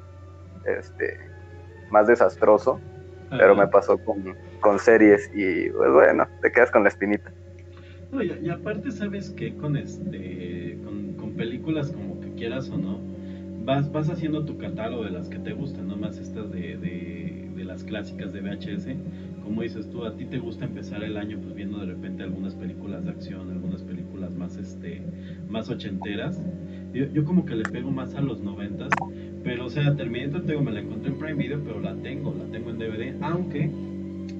este, 0.65 1.19
más 1.91 2.07
desastroso. 2.07 2.79
Pero 3.29 3.55
me 3.55 3.67
pasó 3.67 3.95
con, 3.99 4.35
con, 4.59 4.79
series 4.79 5.29
y, 5.35 5.69
pues 5.69 5.91
bueno, 5.91 6.27
te 6.41 6.51
quedas 6.51 6.71
con 6.71 6.81
la 6.81 6.89
espinita. 6.89 7.31
No, 8.11 8.23
y, 8.23 8.49
aparte, 8.49 8.91
¿sabes 8.91 9.29
qué? 9.29 9.55
Con, 9.55 9.77
este, 9.77 10.79
con, 10.83 11.13
con, 11.13 11.33
películas 11.33 11.91
como 11.91 12.19
que 12.19 12.33
quieras 12.33 12.71
o 12.71 12.77
no, 12.77 12.99
vas, 13.65 13.91
vas 13.91 14.09
haciendo 14.09 14.45
tu 14.45 14.57
catálogo 14.57 15.03
de 15.03 15.11
las 15.11 15.29
que 15.29 15.37
te 15.37 15.53
gustan, 15.53 15.89
no 15.89 15.95
más 15.95 16.17
estas 16.17 16.51
de, 16.51 16.77
de, 16.77 17.51
de 17.55 17.63
las 17.65 17.83
clásicas 17.83 18.33
de 18.33 18.41
VHS 18.41 18.87
como 19.49 19.63
dices 19.63 19.89
tú, 19.89 20.05
a 20.05 20.15
ti 20.15 20.25
te 20.25 20.37
gusta 20.37 20.65
empezar 20.65 21.03
el 21.03 21.17
año 21.17 21.39
pues 21.41 21.55
viendo 21.55 21.79
de 21.79 21.87
repente 21.87 22.21
algunas 22.21 22.53
películas 22.53 23.03
de 23.03 23.09
acción, 23.09 23.49
algunas 23.49 23.81
películas 23.81 24.08
más 24.27 24.57
este 24.57 25.01
más 25.49 25.69
ochenteras. 25.69 26.41
Yo, 26.93 27.05
yo 27.13 27.23
como 27.23 27.45
que 27.45 27.55
le 27.55 27.63
pego 27.63 27.91
más 27.91 28.15
a 28.15 28.21
los 28.21 28.41
noventas, 28.41 28.89
pero 29.43 29.65
o 29.65 29.69
sea, 29.69 29.95
Terminator 29.95 30.43
tengo, 30.45 30.61
me 30.61 30.71
la 30.71 30.81
encontré 30.81 31.11
en 31.11 31.19
Prime 31.19 31.35
Video, 31.35 31.63
pero 31.63 31.79
la 31.79 31.95
tengo, 31.95 32.33
la 32.33 32.45
tengo 32.45 32.71
en 32.71 32.79
DVD, 32.79 33.15
aunque 33.21 33.69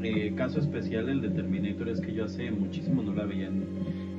eh, 0.03 0.33
caso 0.35 0.59
especial 0.59 1.09
el 1.09 1.21
de 1.21 1.29
Terminator 1.29 1.89
es 1.89 2.01
que 2.01 2.13
yo 2.13 2.25
hace 2.25 2.51
muchísimo 2.51 3.01
no 3.01 3.13
la 3.13 3.25
veía 3.25 3.47
en, 3.47 3.63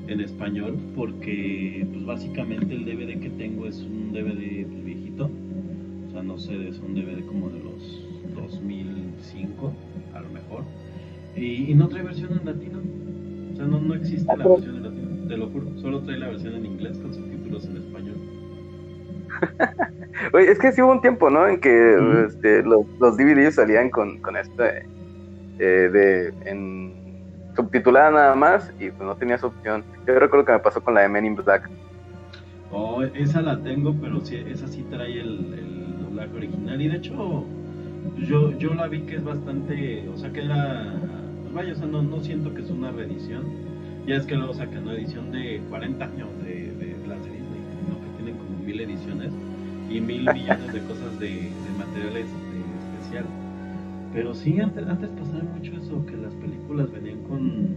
en 0.08 0.20
español, 0.20 0.78
porque 0.96 1.86
pues 1.92 2.04
básicamente 2.04 2.74
el 2.74 2.84
DVD 2.84 3.20
que 3.20 3.30
tengo 3.30 3.66
es 3.66 3.80
un 3.80 4.12
DVD 4.12 4.66
pues, 4.66 4.84
viejito, 4.84 5.30
o 6.08 6.12
sea, 6.12 6.22
no 6.22 6.38
sé, 6.38 6.68
es 6.68 6.78
un 6.78 6.94
DVD 6.94 7.24
como 7.26 7.48
de 7.50 7.60
los 7.60 8.04
2005, 8.34 9.72
a 10.14 10.20
lo 10.20 10.28
mejor. 10.30 10.64
Y, 11.36 11.74
no 11.74 11.88
trae 11.88 12.02
versión 12.02 12.32
en 12.38 12.44
latino. 12.44 12.80
O 13.52 13.56
sea, 13.56 13.66
no, 13.66 13.80
no 13.80 13.94
existe 13.94 14.36
la 14.36 14.46
versión 14.48 14.76
en 14.76 14.82
latino, 14.82 15.09
te 15.30 15.36
lo 15.36 15.48
juro. 15.48 15.66
Solo 15.76 16.00
trae 16.00 16.18
la 16.18 16.28
versión 16.28 16.54
en 16.54 16.66
inglés 16.66 16.98
con 16.98 17.14
subtítulos 17.14 17.64
en 17.66 17.76
español. 17.76 18.16
Oye, 20.34 20.50
es 20.50 20.58
que 20.58 20.72
sí 20.72 20.82
hubo 20.82 20.90
un 20.90 21.00
tiempo, 21.00 21.30
¿no? 21.30 21.46
En 21.46 21.60
que 21.60 22.26
este, 22.26 22.62
los, 22.64 22.84
los, 22.98 23.16
DVDs 23.16 23.54
salían 23.54 23.90
con, 23.90 24.18
con 24.18 24.36
este 24.36 24.84
eh, 25.60 25.88
de 25.92 26.34
en 26.44 26.92
subtitulada 27.54 28.10
nada 28.10 28.34
más 28.34 28.72
y 28.80 28.90
pues 28.90 29.02
no 29.02 29.14
tenías 29.14 29.44
opción. 29.44 29.84
Yo 30.06 30.18
recuerdo 30.18 30.44
que 30.44 30.52
me 30.52 30.58
pasó 30.58 30.82
con 30.82 30.94
la 30.94 31.02
de 31.02 31.08
Men 31.08 31.26
in 31.26 31.36
Black. 31.36 31.70
Oh, 32.72 33.02
esa 33.02 33.40
la 33.40 33.60
tengo, 33.62 33.94
pero 34.00 34.20
sí, 34.20 34.36
esa 34.36 34.66
sí 34.66 34.84
trae 34.90 35.20
el, 35.20 35.54
el 35.54 36.04
doblaje 36.04 36.36
original. 36.36 36.82
Y 36.82 36.88
de 36.88 36.96
hecho, 36.96 37.44
yo, 38.16 38.50
yo 38.58 38.74
la 38.74 38.88
vi 38.88 39.02
que 39.02 39.16
es 39.16 39.24
bastante, 39.24 40.08
o 40.08 40.16
sea 40.16 40.32
que 40.32 40.44
era, 40.44 40.92
vaya, 41.52 41.72
o 41.72 41.76
sea, 41.76 41.86
no, 41.86 42.02
no 42.02 42.20
siento 42.20 42.52
que 42.52 42.62
es 42.62 42.70
una 42.70 42.90
reedición. 42.90 43.69
Ya 44.06 44.16
es 44.16 44.26
que 44.26 44.34
luego 44.34 44.54
sacan 44.54 44.84
una 44.84 44.94
edición 44.94 45.30
de 45.30 45.60
40 45.68 46.04
años 46.04 46.28
de, 46.42 46.72
de 46.72 46.86
Disney, 46.86 47.60
¿no? 47.88 48.00
que 48.00 48.22
tienen 48.22 48.36
como 48.38 48.58
mil 48.64 48.80
ediciones 48.80 49.32
y 49.90 50.00
mil 50.00 50.22
millones 50.32 50.72
de 50.72 50.80
cosas 50.80 51.18
de, 51.18 51.28
de 51.28 51.70
materiales 51.78 52.26
de 52.26 52.96
especial. 52.96 53.24
Pero 54.12 54.34
sí, 54.34 54.58
antes, 54.58 54.86
antes 54.86 55.10
pasaba 55.10 55.42
mucho 55.44 55.72
eso, 55.76 56.04
que 56.06 56.16
las 56.16 56.34
películas 56.34 56.90
venían 56.90 57.22
con, 57.22 57.76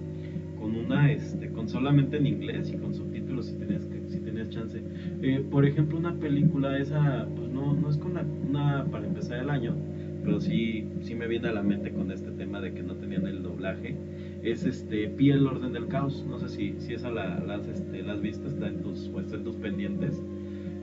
con 0.60 0.76
una, 0.76 1.12
este, 1.12 1.50
con 1.50 1.68
solamente 1.68 2.18
en 2.18 2.26
inglés 2.26 2.72
y 2.74 2.78
con 2.78 2.94
subtítulos 2.94 3.48
si 3.48 3.54
tenías, 3.56 3.86
que, 3.86 4.02
si 4.10 4.20
tenías 4.20 4.50
chance. 4.50 4.82
Eh, 5.22 5.44
por 5.52 5.66
ejemplo, 5.66 5.98
una 5.98 6.16
película 6.16 6.78
esa, 6.80 7.28
pues 7.36 7.50
no, 7.50 7.74
no 7.74 7.90
es 7.90 7.98
con 7.98 8.18
una 8.50 8.86
para 8.86 9.06
empezar 9.06 9.40
el 9.40 9.50
año, 9.50 9.76
pero 10.24 10.40
sí, 10.40 10.88
sí 11.02 11.16
me 11.16 11.28
viene 11.28 11.50
a 11.50 11.52
la 11.52 11.64
mente 11.64 11.92
con 11.92 12.12
este 12.12 12.32
tema 12.32 12.62
de 12.62 12.74
que 12.74 12.82
no 12.82 12.96
tenían 12.96 13.28
el 13.28 13.44
doblaje, 13.44 13.96
es 14.44 14.66
este 14.66 15.08
Pi 15.08 15.32
el 15.32 15.48
orden 15.48 15.74
del 15.74 15.88
caos. 15.88 16.26
No 16.28 16.38
sé 16.40 16.50
si, 16.50 16.76
si 16.80 16.94
esa 16.94 17.10
la, 17.10 17.40
las, 17.40 17.68
este, 17.68 18.04
las 18.04 18.22
viste, 18.22 18.48
está 18.48 18.68
en 18.68 18.82
tus, 18.82 19.10
tus 19.12 19.56
pendientes, 19.58 20.22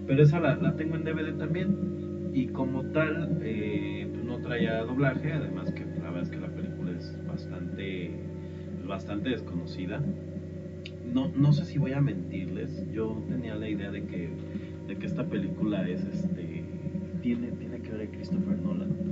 pero 0.06 0.22
esa 0.22 0.40
la, 0.40 0.56
la, 0.56 0.76
tengo 0.76 0.96
en 0.96 1.04
DVD 1.04 1.36
también. 1.36 2.30
Y 2.32 2.46
como 2.46 2.84
tal, 2.86 3.38
eh, 3.42 4.08
pues 4.12 4.24
no 4.24 4.38
traía 4.38 4.82
doblaje, 4.84 5.32
además 5.32 5.72
que 5.72 5.84
la 5.84 6.10
verdad 6.10 6.22
es 6.22 6.30
que 6.30 6.38
la 6.38 6.48
película 6.48 6.92
es 6.92 7.16
bastante, 7.26 8.10
bastante 8.86 9.30
desconocida. 9.30 10.00
no, 11.12 11.30
no 11.36 11.52
sé 11.52 11.64
si 11.64 11.78
voy 11.78 11.92
a 11.92 12.00
mentirles, 12.00 12.86
yo 12.92 13.20
tenía 13.28 13.56
la 13.56 13.68
idea 13.68 13.90
de 13.90 14.04
que, 14.04 14.28
de 14.86 14.96
que 14.96 15.06
esta 15.06 15.24
película 15.24 15.88
es 15.88 16.04
este 16.04 16.64
tiene, 17.20 17.52
tiene 17.52 17.80
que 17.80 17.90
ver 17.90 18.08
a 18.08 18.10
Christopher 18.10 18.58
Nolan, 18.58 19.09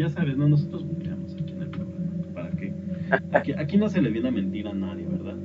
ya 0.00 0.08
sabes, 0.08 0.34
no, 0.34 0.48
nosotros 0.48 0.82
veamos 0.96 1.34
aquí 1.34 1.52
en 1.52 1.62
el 1.62 1.68
programa, 1.68 2.06
¿para 2.32 2.50
qué? 2.52 2.72
Aquí, 3.32 3.52
aquí 3.52 3.76
no 3.76 3.86
se 3.86 4.00
le 4.00 4.08
viene 4.08 4.28
a 4.28 4.30
mentir 4.30 4.66
a 4.66 4.72
nadie, 4.72 5.06
¿verdad? 5.06 5.36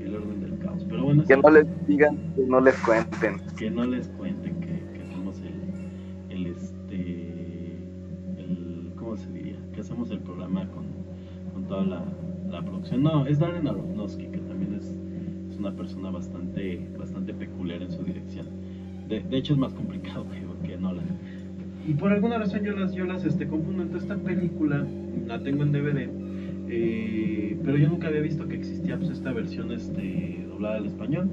El 0.00 0.14
orden 0.14 0.40
del 0.40 0.58
caos. 0.60 0.86
Pero 0.88 1.02
bueno, 1.02 1.24
que 1.24 1.36
no 1.36 1.50
les 1.50 1.86
digan, 1.88 2.16
que 2.36 2.46
no 2.46 2.60
les 2.60 2.76
cuenten. 2.76 3.40
Que 3.56 3.70
no 3.72 3.84
les 3.84 4.06
cuenten 4.10 4.60
que, 4.60 4.68
que 4.96 5.06
somos 5.12 5.40
el, 5.40 6.36
el 6.36 6.46
este 6.46 7.78
el, 8.38 8.92
¿cómo 8.94 9.16
se 9.16 9.28
diría? 9.32 9.56
Que 9.72 9.80
hacemos 9.80 10.08
el 10.12 10.20
programa 10.20 10.68
con, 10.68 10.84
con 11.52 11.64
toda 11.64 11.84
la, 11.84 12.04
la 12.48 12.62
producción. 12.62 13.02
No, 13.02 13.26
es 13.26 13.40
Darren 13.40 13.66
Aronofsky, 13.66 14.26
que 14.26 14.38
también 14.38 14.74
es, 14.74 14.96
es, 15.50 15.58
una 15.58 15.72
persona 15.72 16.12
bastante, 16.12 16.86
bastante 16.96 17.34
peculiar 17.34 17.82
en 17.82 17.90
su 17.90 18.04
dirección. 18.04 18.46
De, 19.08 19.20
de 19.20 19.36
hecho 19.36 19.54
es 19.54 19.58
más 19.58 19.74
complicado 19.74 20.24
que, 20.62 20.68
que 20.68 20.76
Nolan. 20.76 21.43
Y 21.86 21.94
por 21.94 22.12
alguna 22.12 22.38
razón 22.38 22.62
yo 22.64 22.72
las, 22.72 22.94
yo 22.94 23.04
las 23.04 23.24
este, 23.24 23.46
confundo. 23.46 23.82
Entonces 23.82 24.10
esta 24.10 24.22
película 24.22 24.86
la 25.26 25.42
tengo 25.42 25.62
en 25.62 25.72
DVD. 25.72 26.08
Eh, 26.68 27.56
pero 27.64 27.76
yo 27.76 27.88
nunca 27.88 28.08
había 28.08 28.20
visto 28.20 28.48
que 28.48 28.56
existía 28.56 28.96
pues, 28.98 29.10
esta 29.10 29.32
versión 29.32 29.70
este, 29.70 30.44
doblada 30.48 30.76
al 30.76 30.86
español. 30.86 31.28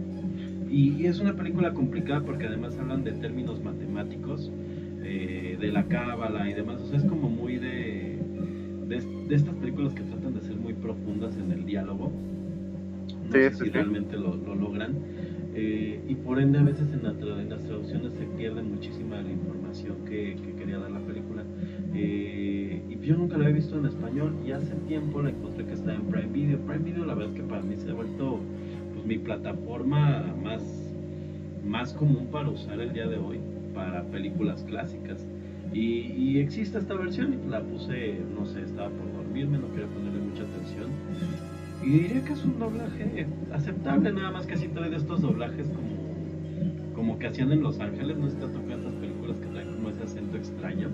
Y, 0.70 0.94
y, 1.02 1.06
es 1.08 1.20
una 1.20 1.34
película 1.36 1.74
complicada 1.74 2.22
porque 2.22 2.48
además 2.48 2.78
hablan 2.80 3.04
de 3.04 3.12
términos 3.14 3.62
matemáticos, 3.64 4.52
eh, 5.04 5.58
de 5.60 5.72
la 5.72 5.84
cábala 5.84 6.50
y 6.50 6.54
demás. 6.54 6.82
O 6.82 6.88
sea, 6.88 6.98
es 7.00 7.06
como 7.06 7.30
muy 7.30 7.58
de, 7.58 8.20
de, 8.88 9.02
de, 9.28 9.36
estas 9.36 9.54
películas 9.56 9.94
que 9.94 10.04
tratan 10.04 10.34
de 10.34 10.42
ser 10.42 10.56
muy 10.56 10.74
profundas 10.74 11.36
en 11.38 11.52
el 11.52 11.66
diálogo. 11.66 12.12
No 13.26 13.32
Sí, 13.34 13.40
sé 13.40 13.50
sí, 13.52 13.58
si 13.58 13.64
sí. 13.66 13.70
realmente 13.72 14.18
lo, 14.18 14.36
lo 14.36 14.56
logran. 14.56 14.94
Eh, 15.54 16.00
y 16.08 16.16
por 16.16 16.40
ende 16.40 16.60
a 16.60 16.64
veces 16.64 16.88
en, 16.94 17.04
las 17.04 17.64
traducciones 17.64 18.14
se 18.14 18.26
pierde 18.38 18.62
muchísima 18.62 19.22
la 19.22 19.32
información 19.32 19.98
que, 20.06 20.38
que 20.46 20.54
quería 20.54 20.80
dar 20.80 20.92
la 20.92 21.00
película. 21.00 21.44
Eh, 21.94 22.82
y 22.90 23.06
yo 23.06 23.18
nunca 23.18 23.38
la 23.38 23.46
había 23.46 23.58
visto 23.58 23.78
en 23.78 23.86
español 23.86 24.36
y 24.46 24.52
hace 24.52 24.74
tiempo 24.88 25.22
la 25.22 25.32
encontré 25.32 25.66
que 25.66 25.74
está 25.74 25.94
en 25.94 26.04
Prime 26.04 26.32
Video. 26.32 26.60
Prime 26.60 26.84
Video 26.84 27.06
la 27.06 27.16
verdad 27.16 27.34
es 27.34 27.42
que 27.42 27.48
para 27.48 27.62
mí 27.62 27.76
se 27.78 27.90
ha 27.90 27.94
vuelto 27.94 28.40
pues, 28.94 29.06
mi 29.06 29.18
plataforma 29.18 30.34
más, 30.42 30.64
más 31.66 31.94
común 31.94 32.28
para 32.32 32.50
usar 32.50 32.80
el 32.80 32.94
día 32.94 33.08
de 33.08 33.18
hoy 33.18 33.40
para 33.74 34.04
películas 34.04 34.64
clásicas. 34.64 35.26
Y, 35.74 36.14
y 36.18 36.40
existe 36.40 36.78
esta 36.78 36.94
versión 36.94 37.34
y 37.34 37.50
la 37.50 37.62
puse, 37.62 38.20
no 38.38 38.46
sé, 38.46 38.62
estaba 38.62 38.90
por 38.90 39.14
dormirme, 39.14 39.58
no 39.58 39.70
quería 39.72 39.88
ponerle 39.88 40.20
mucha 40.20 40.44
atención. 40.44 41.51
Y 41.82 41.89
diría 41.89 42.24
que 42.24 42.34
es 42.34 42.46
un 42.46 42.60
doblaje 42.60 43.28
aceptable, 43.52 44.12
nada 44.12 44.32
más 44.32 44.46
que 44.46 44.54
así 44.54 44.67
trae 44.67 44.89
de 44.89 44.98
estos 44.98 45.22
doblajes 45.22 45.67
como, 45.70 46.94
como 46.96 47.20
que 47.20 47.28
hacían 47.28 47.52
en 47.52 47.63
Los 47.63 47.80
Ángeles, 47.80 48.17
no 48.17 48.28
está 48.28 48.48
tocando 48.48 48.89
estas 48.89 48.94
películas 48.94 49.38
que 49.38 49.48
traen 49.48 49.74
como 49.74 49.89
ese 49.89 50.04
acento 50.04 50.38
extraño. 50.38 50.89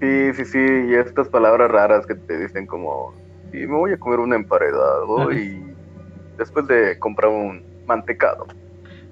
Sí, 0.00 0.34
sí, 0.34 0.44
sí, 0.44 0.58
y 0.58 0.94
estas 0.94 1.28
palabras 1.28 1.70
raras 1.70 2.06
que 2.06 2.14
te 2.14 2.38
dicen 2.38 2.66
como, 2.66 3.14
sí, 3.50 3.58
me 3.58 3.74
voy 3.74 3.92
a 3.92 3.96
comer 3.96 4.20
un 4.20 4.34
emparedado 4.34 5.32
y 5.32 5.64
después 6.36 6.66
de 6.66 6.98
comprar 6.98 7.30
un 7.32 7.62
mantecado. 7.86 8.46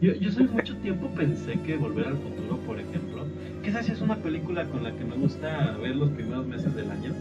Yo, 0.03 0.13
yo 0.13 0.29
hace 0.29 0.43
mucho 0.43 0.77
tiempo 0.79 1.09
pensé 1.17 1.59
que 1.63 1.79
Volver 1.79 2.09
al 2.09 2.19
Futuro, 2.19 2.59
por 2.67 2.79
ejemplo, 2.79 3.25
que 3.63 3.71
esa 3.71 3.83
sí 3.83 3.93
es 3.93 4.03
una 4.03 4.17
película 4.17 4.67
con 4.67 4.85
la 4.85 4.93
que 4.95 5.05
me 5.05 5.17
gusta 5.17 5.79
ver 5.81 5.97
los 5.97 6.11
primeros 6.11 6.47
meses 6.47 6.75
del 6.75 6.91
año. 6.91 7.15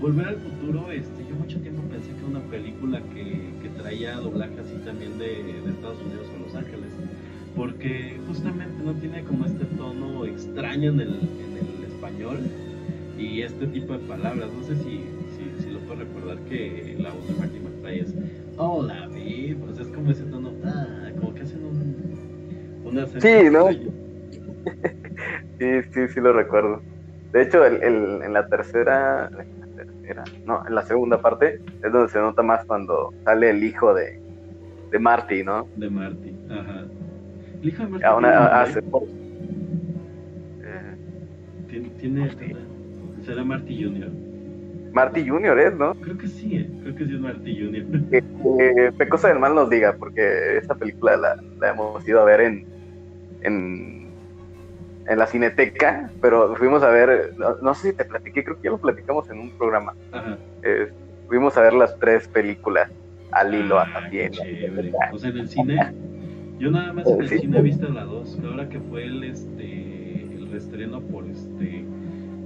Volver 0.00 0.28
al 0.28 0.36
Futuro, 0.38 0.90
este, 0.92 1.26
yo 1.26 1.34
mucho 1.34 1.60
tiempo 1.60 1.82
pensé 1.88 2.12
que 2.12 2.18
era 2.18 2.26
una 2.28 2.40
película 2.48 3.02
que, 3.12 3.58
que 3.60 3.68
traía 3.70 4.16
doblaje 4.16 4.60
así 4.60 4.76
también 4.84 5.18
de, 5.18 5.60
de 5.64 5.70
Estados 5.70 6.00
Unidos 6.02 6.30
a 6.34 6.38
Los 6.38 6.54
Ángeles, 6.54 6.92
porque 7.56 8.20
justamente 8.26 8.82
no 8.82 8.94
tiene 8.94 9.24
como 9.24 9.44
este 9.44 9.64
tono 9.66 10.24
extraño 10.24 10.90
en 10.92 11.00
el, 11.00 11.14
en 11.40 11.56
el 11.56 11.84
español 11.84 12.38
y 13.18 13.42
este 13.42 13.66
tipo 13.66 13.92
de 13.94 13.98
palabras. 14.00 14.52
No 14.52 14.62
sé 14.62 14.76
si, 14.76 15.10
si, 15.36 15.62
si 15.62 15.70
lo 15.70 15.80
puedes 15.80 16.06
recordar 16.06 16.38
que 16.44 16.96
la 16.98 17.12
voz 17.12 17.26
de 17.26 17.34
Marty 17.34 17.58
McFly 17.58 17.98
es 18.00 18.14
Hola, 18.56 19.08
o 19.08 19.74
sea, 19.74 19.84
es 19.84 19.88
como 19.90 20.10
ese 20.10 20.24
tono, 20.24 20.52
ah, 20.64 21.10
como 21.18 21.34
que 21.34 21.42
hacen 21.42 21.64
un, 21.64 22.82
un 22.84 22.98
acento 22.98 23.26
Sí, 23.26 23.50
¿no? 23.50 23.68
Sí, 25.58 25.82
sí, 25.92 26.08
sí 26.08 26.20
lo 26.20 26.32
recuerdo. 26.32 26.84
De 27.32 27.42
hecho, 27.42 27.64
el, 27.64 27.82
el- 27.82 28.22
en 28.22 28.32
la 28.32 28.46
tercera, 28.48 29.30
tercera, 29.84 30.24
no, 30.46 30.66
en 30.66 30.74
la 30.74 30.82
segunda 30.82 31.20
parte 31.20 31.60
es 31.82 31.92
donde 31.92 32.08
se 32.08 32.18
nota 32.18 32.42
más 32.42 32.64
cuando 32.66 33.12
sale 33.24 33.50
el 33.50 33.62
hijo 33.64 33.94
de, 33.94 34.20
de 34.90 34.98
Marty, 34.98 35.42
¿no? 35.44 35.66
De 35.76 35.88
Marty, 35.90 36.34
ajá. 36.50 36.84
El 37.62 37.68
hijo 37.68 37.82
de 37.84 37.88
Marty 37.88 38.04
una- 38.06 38.18
tiene, 38.18 38.28
a- 38.28 38.40
nombre? 38.40 38.58
hace- 38.60 38.78
eh, 40.62 40.96
tiene, 41.68 41.88
tiene- 42.00 42.20
Marty. 42.20 42.56
será 43.24 43.44
Marty 43.44 43.84
Jr. 43.84 44.08
Marty 44.92 45.28
Junior 45.28 45.58
es, 45.60 45.76
¿no? 45.76 45.94
Creo 45.96 46.16
que 46.16 46.26
sí, 46.28 46.56
eh, 46.56 46.70
creo 46.82 46.94
que 46.94 47.04
sí 47.06 47.14
es 47.14 47.20
Marty 47.20 47.56
Jr. 47.56 47.84
Que, 48.10 48.22
que 48.22 48.92
Pecosa 48.96 49.28
del 49.28 49.38
Mal 49.38 49.54
nos 49.54 49.68
diga, 49.70 49.94
porque 49.98 50.56
esa 50.56 50.74
película 50.74 51.16
la, 51.16 51.36
la 51.60 51.70
hemos 51.70 52.06
ido 52.08 52.20
a 52.20 52.24
ver 52.24 52.40
en, 52.40 52.66
en, 53.42 53.97
en 55.08 55.18
la 55.18 55.26
cineteca, 55.26 56.10
pero 56.20 56.54
fuimos 56.56 56.82
a 56.82 56.90
ver, 56.90 57.32
no, 57.38 57.56
no 57.62 57.74
sé 57.74 57.90
si 57.90 57.96
te 57.96 58.04
platiqué, 58.04 58.44
creo 58.44 58.56
que 58.56 58.64
ya 58.64 58.70
lo 58.70 58.78
platicamos 58.78 59.28
en 59.30 59.38
un 59.38 59.50
programa. 59.50 59.94
Ajá. 60.12 60.36
Eh, 60.62 60.88
fuimos 61.28 61.56
a 61.56 61.62
ver 61.62 61.72
las 61.74 61.98
tres 61.98 62.28
películas 62.28 62.90
al 63.32 63.54
hilo 63.54 63.78
Ah, 63.78 63.86
también. 63.92 64.32
O 65.12 65.18
sea, 65.18 65.30
en 65.30 65.38
el 65.38 65.48
cine, 65.48 65.92
yo 66.58 66.70
nada 66.70 66.92
más 66.92 67.06
en 67.06 67.20
el 67.22 67.28
Sí. 67.28 67.38
cine 67.38 67.58
he 67.58 67.62
visto 67.62 67.88
la 67.88 68.04
2, 68.04 68.38
ahora 68.44 68.68
que 68.68 68.80
fue 68.80 69.04
el 69.04 69.24
este 69.24 70.24
el 70.34 70.48
reestreno 70.50 71.00
por 71.00 71.24
este 71.26 71.84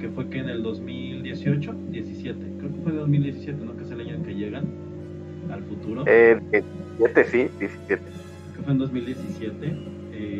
que 0.01 0.09
fue 0.09 0.29
que 0.29 0.39
en 0.39 0.49
el 0.49 0.63
2018, 0.65 1.73
17, 1.91 2.39
creo 2.59 2.73
que 2.73 2.81
fue 2.83 2.93
2017, 2.93 3.65
¿no? 3.65 3.77
Que 3.77 3.85
es 3.85 3.91
el 3.93 4.01
año 4.01 4.17
en 4.17 4.25
que 4.25 4.35
llegan 4.35 4.65
al 5.53 5.63
futuro. 5.63 6.03
Eh, 6.07 6.41
17, 6.99 7.25
sí, 7.25 7.49
17. 7.61 8.03
que 8.57 8.63
fue 8.63 8.73
en 8.73 8.79
2017. 8.79 9.73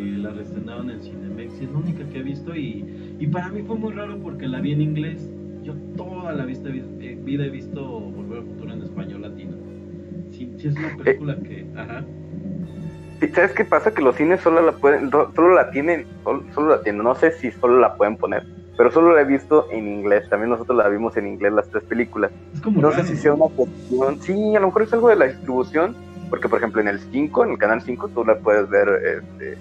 Eh, 0.03 0.19
la 0.19 0.31
reestrenaron 0.31 0.91
en 0.91 1.01
Cinemex 1.03 1.61
y 1.61 1.65
es 1.65 1.71
la 1.71 1.79
única 1.79 2.09
que 2.09 2.19
he 2.19 2.23
visto 2.23 2.55
y, 2.55 3.17
y 3.19 3.27
para 3.27 3.49
mí 3.49 3.63
fue 3.63 3.77
muy 3.77 3.93
raro 3.93 4.19
porque 4.19 4.47
la 4.47 4.61
vi 4.61 4.73
en 4.73 4.81
inglés. 4.81 5.31
Yo 5.63 5.75
toda 5.97 6.33
la 6.33 6.45
vista, 6.45 6.69
eh, 6.69 7.19
vida 7.23 7.45
he 7.45 7.51
visto 7.51 7.83
Volver 7.83 8.39
al 8.39 8.45
Futuro 8.45 8.73
en 8.73 8.83
español 8.83 9.23
latino. 9.23 9.57
Sí, 10.31 10.53
sí 10.59 10.69
es 10.69 10.77
una 10.77 10.97
película 10.97 11.37
que... 11.37 11.67
Ajá. 11.77 12.05
¿Sabes 13.35 13.53
qué 13.53 13.65
pasa? 13.65 13.95
Que 13.95 14.03
los 14.03 14.17
cines 14.17 14.41
solo 14.41 14.61
la 14.63 14.73
pueden, 14.73 15.11
solo 15.11 15.55
la 15.55 15.71
tienen, 15.71 16.07
solo, 16.25 16.43
solo 16.55 16.71
la 16.71 16.83
tienen, 16.83 17.05
no 17.05 17.15
sé 17.15 17.31
si 17.33 17.53
solo 17.53 17.79
la 17.79 17.95
pueden 17.95 18.17
poner, 18.17 18.45
pero 18.77 18.91
solo 18.91 19.15
la 19.15 19.21
he 19.21 19.25
visto 19.25 19.69
en 19.71 19.87
inglés. 19.87 20.29
También 20.29 20.51
nosotros 20.51 20.77
la 20.77 20.89
vimos 20.89 21.17
en 21.17 21.29
inglés 21.29 21.53
las 21.53 21.69
tres 21.69 21.85
películas. 21.85 22.33
Es 22.53 22.61
como 22.61 22.81
No 22.81 22.91
raro, 22.91 23.05
sé 23.05 23.15
si 23.15 23.23
sea 23.23 23.35
una 23.35 23.55
cuestión, 23.55 24.21
sí, 24.21 24.57
a 24.57 24.61
lo 24.61 24.67
mejor 24.67 24.83
es 24.83 24.93
algo 24.93 25.09
de 25.09 25.17
la 25.17 25.27
distribución, 25.27 25.95
porque 26.31 26.49
por 26.49 26.59
ejemplo 26.59 26.81
en 26.81 26.89
el 26.89 26.99
5, 26.99 27.45
en 27.45 27.51
el 27.53 27.59
canal 27.59 27.81
5, 27.81 28.09
tú 28.09 28.25
la 28.25 28.39
puedes 28.39 28.69
ver 28.69 28.89
este, 28.89 29.59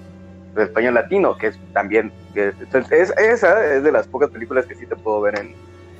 español 0.57 0.93
latino, 0.95 1.37
que 1.37 1.47
es 1.47 1.59
también, 1.73 2.11
es, 2.35 2.53
es- 2.91 3.13
esa 3.17 3.75
es 3.75 3.83
de 3.83 3.91
las 3.91 4.07
pocas 4.07 4.29
películas 4.29 4.65
que 4.65 4.75
sí 4.75 4.85
te 4.85 4.95
puedo 4.95 5.21
ver 5.21 5.39
en, 5.39 5.53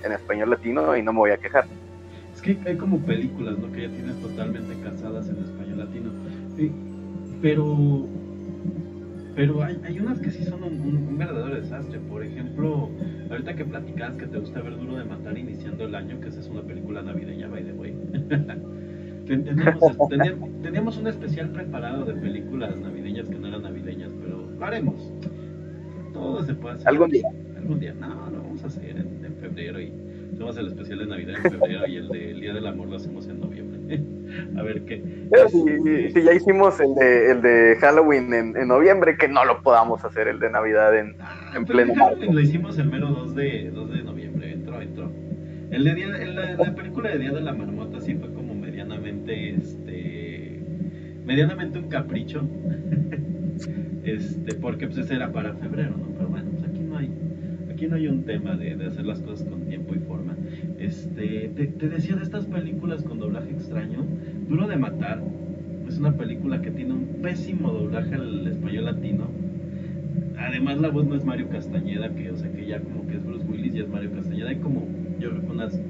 en 0.03 0.11
español 0.11 0.49
latino 0.49 0.95
y 0.95 1.03
no 1.03 1.13
me 1.13 1.19
voy 1.19 1.31
a 1.31 1.37
quejar. 1.37 1.65
Es 2.33 2.41
que 2.41 2.57
hay 2.65 2.75
como 2.77 2.99
películas, 2.99 3.57
¿no? 3.57 3.71
Que 3.71 3.83
ya 3.83 3.89
tienes 3.89 4.19
totalmente 4.21 4.73
casadas 4.83 5.29
en 5.29 5.37
español 5.37 5.77
latino. 5.79 6.11
Sí, 6.57 6.71
pero 7.41 8.05
pero 9.35 9.63
hay, 9.63 9.79
hay 9.85 9.99
unas 9.99 10.19
que 10.19 10.29
sí 10.29 10.43
son 10.43 10.63
un, 10.63 11.17
verdadero 11.17 11.55
desastre. 11.55 11.99
Por 11.99 12.23
ejemplo, 12.23 12.89
ahorita 13.29 13.55
que 13.55 13.65
platicabas 13.65 14.17
que 14.17 14.27
te 14.27 14.37
gusta 14.37 14.61
ver 14.61 14.77
Duro 14.77 14.97
de 14.97 15.05
Matar 15.05 15.37
iniciando 15.37 15.85
el 15.85 15.95
año, 15.95 16.19
que 16.19 16.27
esa 16.27 16.41
es 16.41 16.47
una 16.47 16.61
película 16.61 17.01
navideña, 17.01 17.47
by 17.47 17.63
the 17.63 17.73
way. 17.73 17.95
Ten- 19.27 19.45
teníamos, 20.61 20.97
un 20.97 21.07
especial 21.07 21.49
preparado 21.51 22.03
de 22.03 22.13
películas 22.15 22.75
navideñas 22.75 23.29
que 23.29 23.35
no 23.35 23.47
eran 23.47 23.61
navideñas, 23.61 24.11
lo 24.61 24.67
haremos. 24.67 25.13
Todo 26.13 26.43
se 26.43 26.53
puede 26.53 26.75
hacer. 26.75 26.87
Algún 26.87 27.09
día. 27.09 27.27
Algún 27.57 27.79
día. 27.79 27.93
No, 27.99 28.07
lo 28.31 28.37
vamos 28.43 28.63
a 28.63 28.67
hacer 28.67 28.91
en, 28.91 29.25
en 29.25 29.35
febrero 29.41 29.79
y 29.81 29.91
hacemos 30.33 30.57
el 30.57 30.67
especial 30.67 30.99
de 30.99 31.05
Navidad 31.07 31.35
en 31.43 31.51
febrero 31.51 31.87
y 31.87 31.95
el 31.97 32.07
del 32.09 32.39
Día 32.41 32.53
del 32.53 32.67
Amor 32.67 32.87
lo 32.89 32.95
hacemos 32.97 33.27
en 33.27 33.39
noviembre. 33.39 34.01
a 34.57 34.61
ver 34.63 34.83
qué. 34.85 35.03
Pero 35.29 35.49
si, 35.49 36.11
si 36.13 36.23
ya 36.23 36.33
hicimos 36.33 36.79
el 36.79 36.93
de, 36.95 37.31
el 37.31 37.41
de 37.41 37.75
Halloween 37.81 38.33
en, 38.33 38.55
en 38.57 38.67
noviembre, 38.67 39.17
que 39.17 39.27
no 39.27 39.43
lo 39.45 39.61
podamos 39.61 40.03
hacer 40.05 40.27
el 40.27 40.39
de 40.39 40.49
Navidad 40.51 40.97
en... 40.97 41.15
Ah, 41.19 41.53
En 41.55 41.65
pleno 41.65 41.93
Halloween 41.95 42.33
lo 42.35 42.39
hicimos 42.41 42.77
el 42.77 42.87
mero 42.87 43.09
2 43.09 43.35
de, 43.35 43.71
2 43.71 43.91
de 43.91 44.03
noviembre. 44.03 44.53
Entró, 44.53 44.81
entró. 44.81 45.11
El 45.71 45.83
de 45.85 45.95
día, 45.95 46.07
el- 46.17 46.35
la, 46.35 46.53
la 46.55 46.75
película 46.75 47.09
de 47.09 47.17
Día 47.19 47.31
de 47.31 47.41
la 47.41 47.53
Marmota 47.53 47.99
sí 48.01 48.13
fue 48.15 48.31
como 48.33 48.53
medianamente, 48.53 49.55
este, 49.55 50.59
medianamente 51.25 51.79
un 51.79 51.87
capricho. 51.89 52.41
este, 54.03 54.55
porque 54.55 54.87
pues 54.87 54.99
ese 54.99 55.15
era 55.15 55.31
para 55.31 55.53
febrero, 55.53 55.95
¿no? 55.97 56.07
Pero 56.17 56.29
bueno, 56.29 56.51
pues 56.51 56.63
aquí 56.63 56.79
no 56.79 56.97
hay, 56.97 57.11
aquí 57.71 57.87
no 57.87 57.95
hay 57.95 58.07
un 58.07 58.23
tema 58.23 58.55
de, 58.55 58.75
de 58.75 58.85
hacer 58.85 59.05
las 59.05 59.21
cosas 59.21 59.47
con 59.47 59.61
tiempo 59.65 59.95
y 59.95 59.99
forma. 59.99 60.35
Este, 60.79 61.51
te, 61.55 61.67
te 61.67 61.89
decía 61.89 62.15
de 62.15 62.23
estas 62.23 62.45
películas 62.45 63.03
con 63.03 63.19
doblaje 63.19 63.51
extraño, 63.51 64.05
Duro 64.47 64.67
de 64.67 64.77
Matar, 64.77 65.21
es 65.87 65.97
una 65.97 66.15
película 66.15 66.61
que 66.61 66.71
tiene 66.71 66.93
un 66.93 67.05
pésimo 67.21 67.71
doblaje 67.71 68.15
al 68.15 68.47
español 68.47 68.85
latino. 68.85 69.27
Además 70.37 70.79
la 70.79 70.89
voz 70.89 71.05
no 71.05 71.15
es 71.15 71.25
Mario 71.25 71.49
Castañeda, 71.49 72.09
que 72.15 72.31
o 72.31 72.37
sea 72.37 72.51
que 72.51 72.65
ya 72.65 72.79
como 72.79 73.05
que 73.07 73.17
es 73.17 73.25
Bruce 73.25 73.45
Willis 73.45 73.75
y 73.75 73.79
es 73.79 73.89
Mario 73.89 74.11
Castañeda. 74.13 74.49
Hay 74.49 74.55
como, 74.57 74.87
yo 75.19 75.29
creo 75.29 75.41
que 75.41 75.51
unas 75.51 75.81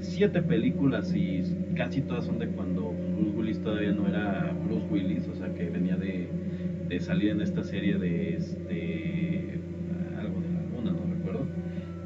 siete 0.00 0.42
películas 0.42 1.14
y 1.14 1.42
casi 1.76 2.00
todas 2.00 2.24
son 2.24 2.38
de 2.38 2.48
cuando 2.48 2.94
Bruce 3.16 3.36
Willis 3.36 3.60
todavía 3.60 3.92
no 3.92 4.08
era 4.08 4.52
Bruce 4.64 4.86
Willis, 4.90 5.28
o 5.28 5.34
sea 5.34 5.52
que 5.54 5.68
venía 5.68 5.96
de, 5.96 6.28
de 6.92 7.00
salir 7.00 7.30
en 7.30 7.40
esta 7.40 7.64
serie 7.64 7.96
de 7.96 8.36
este 8.36 9.58
algo 10.18 10.40
de 10.42 10.48
la 10.50 10.62
luna, 10.76 10.92
no 10.92 11.14
recuerdo. 11.14 11.46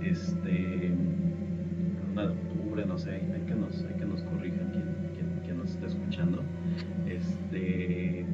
Este 0.00 0.92
una 2.12 2.22
de 2.22 2.28
octubre, 2.28 2.86
no 2.86 2.96
sé, 2.96 3.10
hay 3.10 3.40
que 3.46 3.54
nos, 3.56 3.84
hay 3.84 3.94
que 3.94 4.04
nos 4.04 4.22
corrijan 4.22 4.70
quien, 5.12 5.40
quien, 5.44 5.58
nos 5.58 5.70
está 5.70 5.86
escuchando. 5.86 6.40
Este 7.08 8.24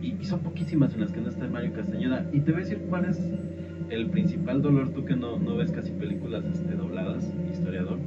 y, 0.00 0.16
y 0.18 0.24
son 0.24 0.40
poquísimas 0.40 0.94
en 0.94 1.02
las 1.02 1.12
que 1.12 1.20
no 1.20 1.28
está 1.28 1.46
Mario 1.46 1.74
Castañeda. 1.74 2.26
Y 2.32 2.40
te 2.40 2.52
voy 2.52 2.62
a 2.62 2.64
decir 2.64 2.78
cuál 2.88 3.04
es 3.04 3.20
el 3.90 4.08
principal 4.08 4.62
dolor, 4.62 4.94
tú 4.94 5.04
que 5.04 5.14
no, 5.14 5.38
no 5.38 5.56
ves 5.56 5.70
casi 5.72 5.92
películas 5.92 6.42
este, 6.46 6.74
dobladas, 6.74 7.30
historiador, 7.52 7.98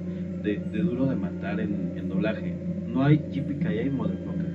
de, 0.41 0.57
de 0.57 0.79
duro 0.79 1.05
de 1.05 1.15
matar 1.15 1.59
en, 1.59 1.93
en 1.97 2.09
doblaje. 2.09 2.55
No 2.87 3.03
hay 3.03 3.21
Yippee 3.31 3.91
Motherfucker. 3.91 4.47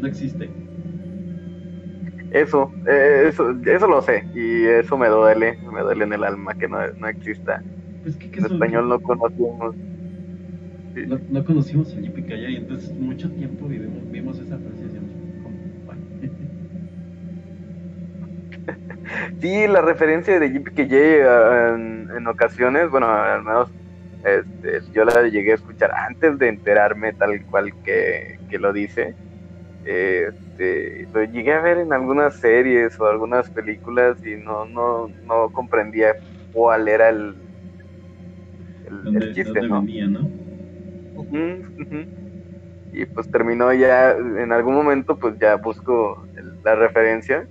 No 0.00 0.08
existe. 0.08 0.63
Eso, 2.34 2.72
eh, 2.88 3.26
eso, 3.28 3.54
eso 3.64 3.86
lo 3.86 4.02
sé, 4.02 4.24
y 4.34 4.64
eso 4.66 4.98
me 4.98 5.06
duele, 5.06 5.56
me 5.72 5.82
duele 5.82 6.02
en 6.02 6.12
el 6.14 6.24
alma 6.24 6.52
que 6.54 6.66
no, 6.66 6.78
no 6.98 7.06
exista. 7.06 7.62
Pues 8.02 8.16
que, 8.16 8.28
que 8.28 8.40
En 8.40 8.46
español 8.46 8.88
no 8.88 9.00
conocemos. 9.00 9.76
Sí. 10.94 11.04
no, 11.06 11.20
no 11.30 11.44
conocimos 11.44 11.92
el 11.94 12.02
Yippee 12.02 12.50
y 12.50 12.56
entonces 12.56 12.92
mucho 12.92 13.30
tiempo 13.30 13.68
vivimos, 13.68 14.10
vimos 14.10 14.38
esa 14.40 14.58
frase. 14.58 14.84
Sí, 19.40 19.66
la 19.68 19.82
referencia 19.82 20.40
de 20.40 20.48
JPKJ 20.48 21.74
en, 21.74 22.10
en 22.16 22.26
ocasiones, 22.26 22.90
bueno, 22.90 23.06
al 23.06 23.44
menos 23.44 23.70
este, 24.24 24.80
yo 24.92 25.04
la 25.04 25.22
llegué 25.28 25.52
a 25.52 25.56
escuchar 25.56 25.92
antes 25.92 26.38
de 26.38 26.48
enterarme 26.48 27.12
tal 27.12 27.44
cual 27.46 27.72
que, 27.84 28.40
que 28.48 28.58
lo 28.58 28.72
dice. 28.72 29.14
Este, 30.56 31.08
lo 31.12 31.24
llegué 31.24 31.52
a 31.54 31.60
ver 31.60 31.78
en 31.78 31.92
algunas 31.92 32.36
series 32.36 32.98
o 33.00 33.06
algunas 33.06 33.50
películas 33.50 34.24
y 34.24 34.36
no, 34.36 34.66
no, 34.66 35.08
no 35.08 35.50
comprendía 35.50 36.14
cuál 36.52 36.88
era 36.88 37.08
el, 37.08 37.50
el, 38.84 39.10
el 39.16 39.30
¿Dónde, 39.30 39.32
chiste, 39.32 39.62
¿no? 39.62 39.80
venía. 39.80 40.06
Y 42.90 43.06
pues 43.06 43.28
terminó 43.30 43.72
ya, 43.72 44.12
en 44.12 44.52
algún 44.52 44.74
momento 44.74 45.18
pues 45.18 45.36
ya 45.40 45.56
busco 45.56 46.28
el- 46.34 46.60
la 46.62 46.74
referencia 46.76 47.48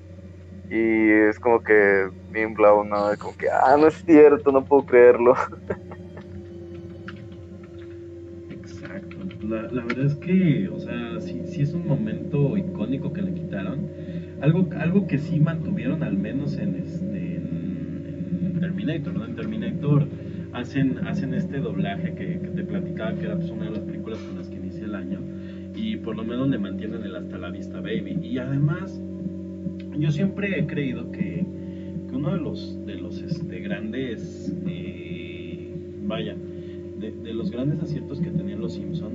y 0.69 1.11
es 1.11 1.39
como 1.39 1.61
que 1.61 2.09
bien 2.29 2.53
blow, 2.55 2.83
¿no? 2.85 3.17
Como 3.19 3.35
que, 3.35 3.47
ah, 3.51 3.77
no 3.77 3.87
es 3.87 4.03
cierto, 4.05 4.51
no 4.51 4.65
puedo 4.65 4.85
creerlo. 4.85 5.35
La, 9.47 9.63
la 9.63 9.83
verdad 9.83 10.05
es 10.05 10.15
que, 10.15 10.69
o 10.69 10.79
sea, 10.79 11.19
sí, 11.19 11.41
sí 11.45 11.61
es 11.61 11.73
un 11.73 11.87
momento 11.87 12.57
icónico 12.57 13.11
que 13.11 13.21
le 13.21 13.33
quitaron. 13.33 13.87
Algo, 14.41 14.69
algo 14.77 15.07
que 15.07 15.17
sí 15.17 15.39
mantuvieron 15.39 16.03
al 16.03 16.17
menos 16.17 16.57
en 16.57 16.75
este 16.75 17.35
en, 17.35 18.57
Terminator, 18.59 19.13
¿no? 19.13 19.25
En 19.25 19.35
Terminator 19.35 20.07
hacen, 20.53 20.99
hacen 21.07 21.33
este 21.33 21.59
doblaje 21.59 22.13
que, 22.13 22.39
que 22.39 22.47
te 22.49 22.63
platicaba 22.63 23.13
que 23.15 23.25
era 23.25 23.35
pues, 23.35 23.49
una 23.49 23.65
de 23.65 23.71
las 23.71 23.79
películas 23.81 24.19
con 24.19 24.37
las 24.37 24.49
que 24.49 24.55
inicié 24.55 24.85
el 24.85 24.95
año. 24.95 25.19
Y 25.75 25.97
por 25.97 26.15
lo 26.15 26.23
menos 26.23 26.49
le 26.49 26.57
mantienen 26.57 27.03
el 27.03 27.15
hasta 27.15 27.37
la 27.37 27.49
vista 27.49 27.81
baby. 27.81 28.19
Y 28.21 28.37
además, 28.37 29.01
yo 29.97 30.11
siempre 30.11 30.59
he 30.59 30.65
creído 30.65 31.11
que, 31.11 31.45
que 32.09 32.15
uno 32.15 32.31
de 32.31 32.39
los 32.39 32.85
de 32.85 32.95
los 32.95 33.21
este, 33.21 33.59
grandes 33.59 34.55
eh, 34.67 35.73
vaya 36.05 36.35
de, 37.11 37.33
los 37.33 37.51
grandes 37.51 37.81
aciertos 37.81 38.19
que 38.19 38.29
tenían 38.29 38.61
los 38.61 38.73
Simpson 38.73 39.13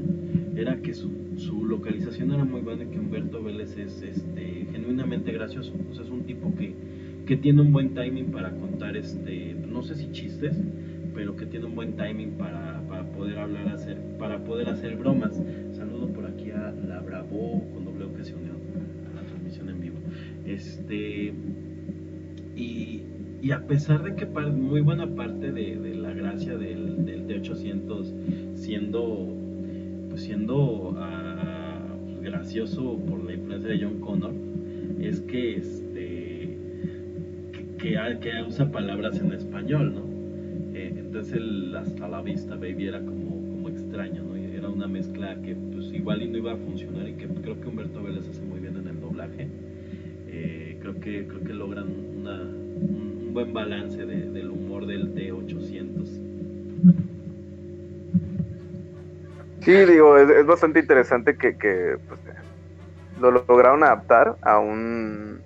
era 0.57 0.81
que 0.83 0.93
su, 0.95 1.11
su 1.37 1.65
localización 1.65 2.33
era 2.33 2.45
muy 2.45 2.61
buena 2.61 2.85
y 2.85 2.89
que 2.89 2.99
Humberto 2.99 3.43
Vélez 3.43 3.77
es 3.79 4.03
este, 4.03 4.67
genuinamente 4.73 5.33
gracioso. 5.33 5.73
O 5.91 5.95
sea, 5.95 6.05
es 6.05 6.11
un 6.11 6.25
tipo 6.25 6.55
que, 6.57 6.75
que 7.27 7.37
tiene 7.37 7.63
un 7.63 7.73
buen 7.73 7.95
timing 7.95 8.27
para 8.27 8.51
contar, 8.51 8.97
este, 8.97 9.55
no 9.55 9.83
sé 9.83 9.95
si 9.95 10.11
chistes, 10.11 10.57
pero 11.15 11.37
que 11.37 11.47
tiene 11.47 11.67
un 11.67 11.75
buen 11.75 11.97
timing 11.97 12.33
para, 12.33 12.83
para 12.89 13.05
poder 13.05 13.39
hablar, 13.39 13.69
hacer, 13.69 13.99
para 14.19 14.45
poder 14.45 14.69
hacer 14.69 14.97
bromas. 14.97 15.41
Saludo 15.73 16.09
por 16.09 16.27
aquí 16.27 16.51
a 16.51 16.71
la 16.71 17.01
Bravo 17.01 17.65
con 17.73 17.85
doble 17.85 18.05
unió 18.05 18.53
a 18.53 19.15
la 19.15 19.23
transmisión 19.29 19.69
en 19.69 19.81
vivo. 19.81 19.97
Este, 20.45 21.33
y, 22.57 23.03
y 23.41 23.53
a 23.53 23.67
pesar 23.67 24.03
de 24.03 24.15
que 24.15 24.27
muy 24.27 24.81
buena 24.81 25.07
parte 25.07 25.53
de, 25.53 25.95
la 25.95 26.13
gracia 26.13 26.57
del, 26.57 27.05
del 27.05 27.27
T800 27.27 28.55
siendo 28.55 29.35
pues 30.09 30.23
siendo 30.23 30.97
pues, 32.07 32.21
gracioso 32.23 32.99
por 33.09 33.25
la 33.25 33.35
influencia 33.35 33.71
de 33.71 33.81
John 33.81 34.01
Connor 34.01 34.33
es 35.01 35.21
que 35.21 35.57
este 35.57 36.59
que, 37.79 38.19
que, 38.21 38.43
usa 38.47 38.71
palabras 38.71 39.21
en 39.21 39.33
español 39.33 39.95
no 39.95 40.09
Eh, 40.75 40.93
entonces 40.97 41.35
el 41.35 41.75
hasta 41.75 42.09
la 42.09 42.23
vista 42.23 42.55
baby 42.57 42.87
era 42.87 43.01
como 43.01 43.31
como 43.51 43.69
extraño 43.69 44.23
no 44.23 44.37
era 44.59 44.69
una 44.69 44.89
mezcla 44.89 45.37
que 45.41 45.55
pues 45.55 45.93
igual 45.93 46.23
y 46.23 46.29
no 46.29 46.39
iba 46.39 46.53
a 46.53 46.57
funcionar 46.57 47.09
y 47.09 47.13
que 47.13 47.27
creo 47.27 47.61
que 47.61 47.69
Humberto 47.69 48.03
Vélez 48.03 48.29
hace 48.29 48.43
muy 48.43 48.59
bien 48.61 48.77
en 48.77 48.89
el 48.89 49.01
doblaje. 49.01 49.47
Eh, 50.29 50.77
creo 50.81 51.01
que 51.01 51.27
creo 51.27 51.43
que 51.43 51.55
logran 51.55 51.87
una, 52.21 52.43
un, 52.43 53.18
un 53.29 53.35
buen 53.35 53.53
balance 53.53 54.05
de- 54.05 54.31
del 54.33 54.51
humor 54.51 54.87
del 54.87 55.15
T800 55.15 56.09
Sí, 59.61 59.73
digo, 59.85 60.17
es, 60.17 60.47
bastante 60.47 60.81
interesante 60.81 61.37
que, 61.37 61.99
pues, 62.09 62.21
lo 63.19 63.31
lograron 63.31 63.83
adaptar 63.85 64.39
a 64.43 64.59
un 64.59 65.43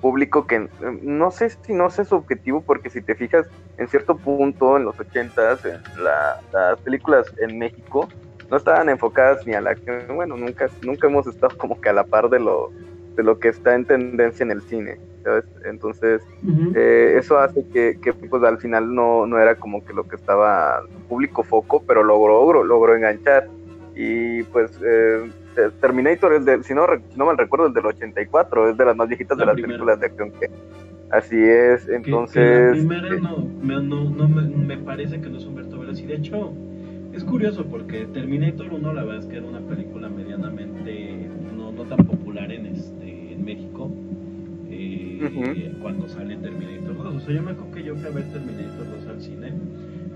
público 0.00 0.46
que 0.46 0.56
eh, 0.56 0.68
no 1.02 1.30
sé 1.30 1.50
si 1.50 1.72
no 1.72 1.90
sé 1.90 2.04
su 2.04 2.14
objetivo, 2.14 2.62
porque 2.62 2.90
si 2.90 3.02
te 3.02 3.14
fijas, 3.16 3.46
en 3.78 3.88
cierto 3.88 4.16
punto, 4.18 4.76
en 4.76 4.84
los 4.84 5.00
ochentas, 5.00 5.64
en 5.64 5.80
la- 6.04 6.36
las 6.52 6.80
películas 6.82 7.26
en 7.38 7.58
México 7.58 8.08
no 8.50 8.58
estaban 8.58 8.88
enfocadas 8.90 9.40
ni 9.46 9.54
a 9.54 9.60
la. 9.60 9.76
Bueno, 10.14 10.36
nunca, 10.36 10.68
nunca 10.82 11.08
hemos 11.08 11.26
estado 11.26 11.56
como 11.56 11.80
que 11.80 11.88
a 11.88 11.94
la 11.94 12.04
par 12.04 12.28
de 12.28 12.38
lo, 12.38 12.70
de 13.16 13.22
lo 13.22 13.38
que 13.38 13.48
está 13.48 13.74
en 13.74 13.84
tendencia 13.84 14.42
en 14.44 14.50
el 14.50 14.62
cine, 14.62 14.98
¿sabes? 15.22 15.44
Entonces, 15.64 16.22
eh, 16.74 17.16
eso 17.18 17.38
hace 17.38 17.64
que, 17.72 17.98
que, 18.02 18.12
pues 18.12 18.42
al 18.42 18.58
final 18.58 18.94
no, 18.94 19.26
no 19.26 19.38
era 19.38 19.54
como 19.54 19.84
que 19.84 19.92
lo 19.92 20.04
que 20.08 20.16
estaba 20.16 20.82
público 21.08 21.42
foco, 21.44 21.82
pero 21.86 22.02
logró, 22.02 22.64
logró 22.64 22.96
enganchar. 22.96 23.46
Y 23.96 24.42
pues 24.44 24.72
eh, 24.84 25.30
Terminator 25.80 26.34
es 26.34 26.44
del, 26.44 26.64
si 26.64 26.74
no, 26.74 26.84
si 27.10 27.16
no 27.16 27.26
mal 27.26 27.38
recuerdo, 27.38 27.68
es 27.68 27.74
del 27.74 27.86
84, 27.86 28.70
es 28.70 28.76
de 28.76 28.84
las 28.84 28.96
más 28.96 29.06
viejitas 29.08 29.38
de 29.38 29.44
La 29.46 29.52
las 29.52 29.54
primera. 29.54 29.74
películas 29.78 30.00
de 30.00 30.06
acción 30.06 30.32
que 30.32 30.50
así 31.10 31.36
es, 31.40 31.82
Que- 31.84 31.90
que 31.90 31.94
entonces 31.96 32.64
la 32.66 32.72
primera 32.72 33.14
eh, 33.14 33.20
no, 33.20 33.36
me, 33.62 33.74
no, 33.76 34.10
no 34.10 34.28
me, 34.28 34.42
me 34.42 34.76
parece 34.78 35.20
que 35.20 35.28
no 35.30 35.38
es 35.38 35.44
Humberto 35.46 35.78
Vélez. 35.78 36.00
Y 36.00 36.06
de 36.06 36.14
hecho, 36.16 36.52
es 37.12 37.22
curioso 37.22 37.64
porque 37.66 38.06
Terminator 38.06 38.72
1, 38.72 38.92
la 38.92 39.04
verdad 39.04 39.20
es 39.20 39.26
que 39.26 39.36
era 39.36 39.46
una 39.46 39.60
película 39.60 40.08
medianamente 40.08 41.28
no, 41.56 41.63
no 41.76 41.82
tan 41.84 42.06
popular 42.06 42.50
en, 42.52 42.66
este, 42.66 43.32
en 43.32 43.44
México. 43.44 43.90
eh, 44.70 45.72
Cuando 45.80 46.08
sale 46.08 46.36
Terminator 46.36 46.96
2. 46.96 47.14
O 47.16 47.20
sea, 47.20 47.34
yo 47.34 47.42
me 47.42 47.52
acuerdo 47.52 47.72
que 47.72 47.82
yo 47.82 47.94
fui 47.96 48.06
a 48.06 48.10
ver 48.10 48.24
Terminator 48.32 48.86
2 49.00 49.06
al 49.08 49.20
cine. 49.20 49.52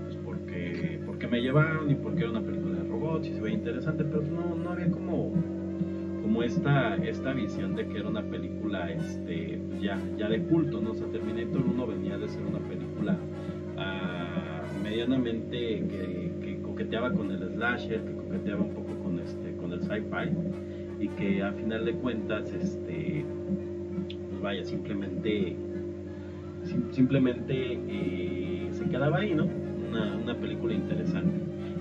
Pues 0.05 0.15
porque, 0.25 0.99
porque 1.05 1.27
me 1.27 1.41
llevaron 1.41 1.89
y 1.91 1.95
porque 1.95 2.21
era 2.21 2.31
una 2.31 2.41
película 2.41 2.79
de 2.79 2.87
robots 2.87 3.27
y 3.27 3.33
se 3.33 3.41
veía 3.41 3.55
interesante. 3.57 4.03
Pero 4.03 4.23
no, 4.23 4.55
no 4.55 4.69
había 4.71 4.89
como 4.89 5.33
como 6.21 6.43
esta, 6.43 6.95
esta 6.97 7.33
visión 7.33 7.75
de 7.75 7.87
que 7.87 7.97
era 7.99 8.07
una 8.09 8.21
película 8.21 8.91
este, 8.91 9.59
ya, 9.81 9.99
ya 10.17 10.29
de 10.29 10.39
culto, 10.43 10.79
¿no? 10.79 10.91
O 10.91 10.93
sea, 10.93 11.07
Terminator 11.07 11.61
1 11.65 11.87
venía 11.87 12.17
de 12.19 12.27
ser 12.27 12.43
una 12.43 12.59
película 12.59 13.17
ah, 13.77 14.61
medianamente 14.83 15.57
que, 15.57 16.31
que 16.41 16.61
coqueteaba 16.61 17.11
con 17.13 17.31
el 17.31 17.39
slasher, 17.53 18.01
que 18.03 18.13
coqueteaba 18.13 18.61
un 18.61 18.73
poco 18.75 18.93
con, 19.01 19.19
este, 19.19 19.55
con 19.55 19.71
el 19.73 19.81
sci-fi 19.81 20.29
y 20.99 21.07
que 21.09 21.41
a 21.43 21.51
final 21.53 21.85
de 21.85 21.93
cuentas, 21.93 22.51
este, 22.53 23.23
pues 24.29 24.41
vaya, 24.41 24.63
simplemente, 24.65 25.55
sim- 26.63 26.91
simplemente 26.91 27.79
eh, 27.87 28.67
se 28.71 28.85
quedaba 28.85 29.17
ahí, 29.19 29.33
¿no? 29.33 29.47
Una, 29.89 30.17
una 30.17 30.35
película 30.35 30.73
interesante. 30.73 31.33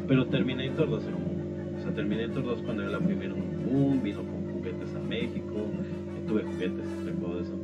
Pero 0.07 0.27
Terminator 0.27 0.89
2 0.89 1.05
era 1.07 1.17
un 1.17 1.25
boom. 1.25 1.77
O 1.77 1.81
sea, 1.83 1.93
Terminator 1.95 2.43
2 2.45 2.63
cuando 2.63 2.83
yo 2.85 2.91
la 2.91 3.01
fui 3.01 3.15
vieron 3.15 3.39
un 3.41 3.65
boom, 3.67 4.03
vino 4.03 4.19
con 4.23 4.53
juguetes 4.55 4.95
a 4.95 5.01
México, 5.01 5.55
yo 5.55 6.27
tuve 6.27 6.43
juguetes, 6.45 6.87
recuerdo 7.05 7.41
eso. 7.41 7.55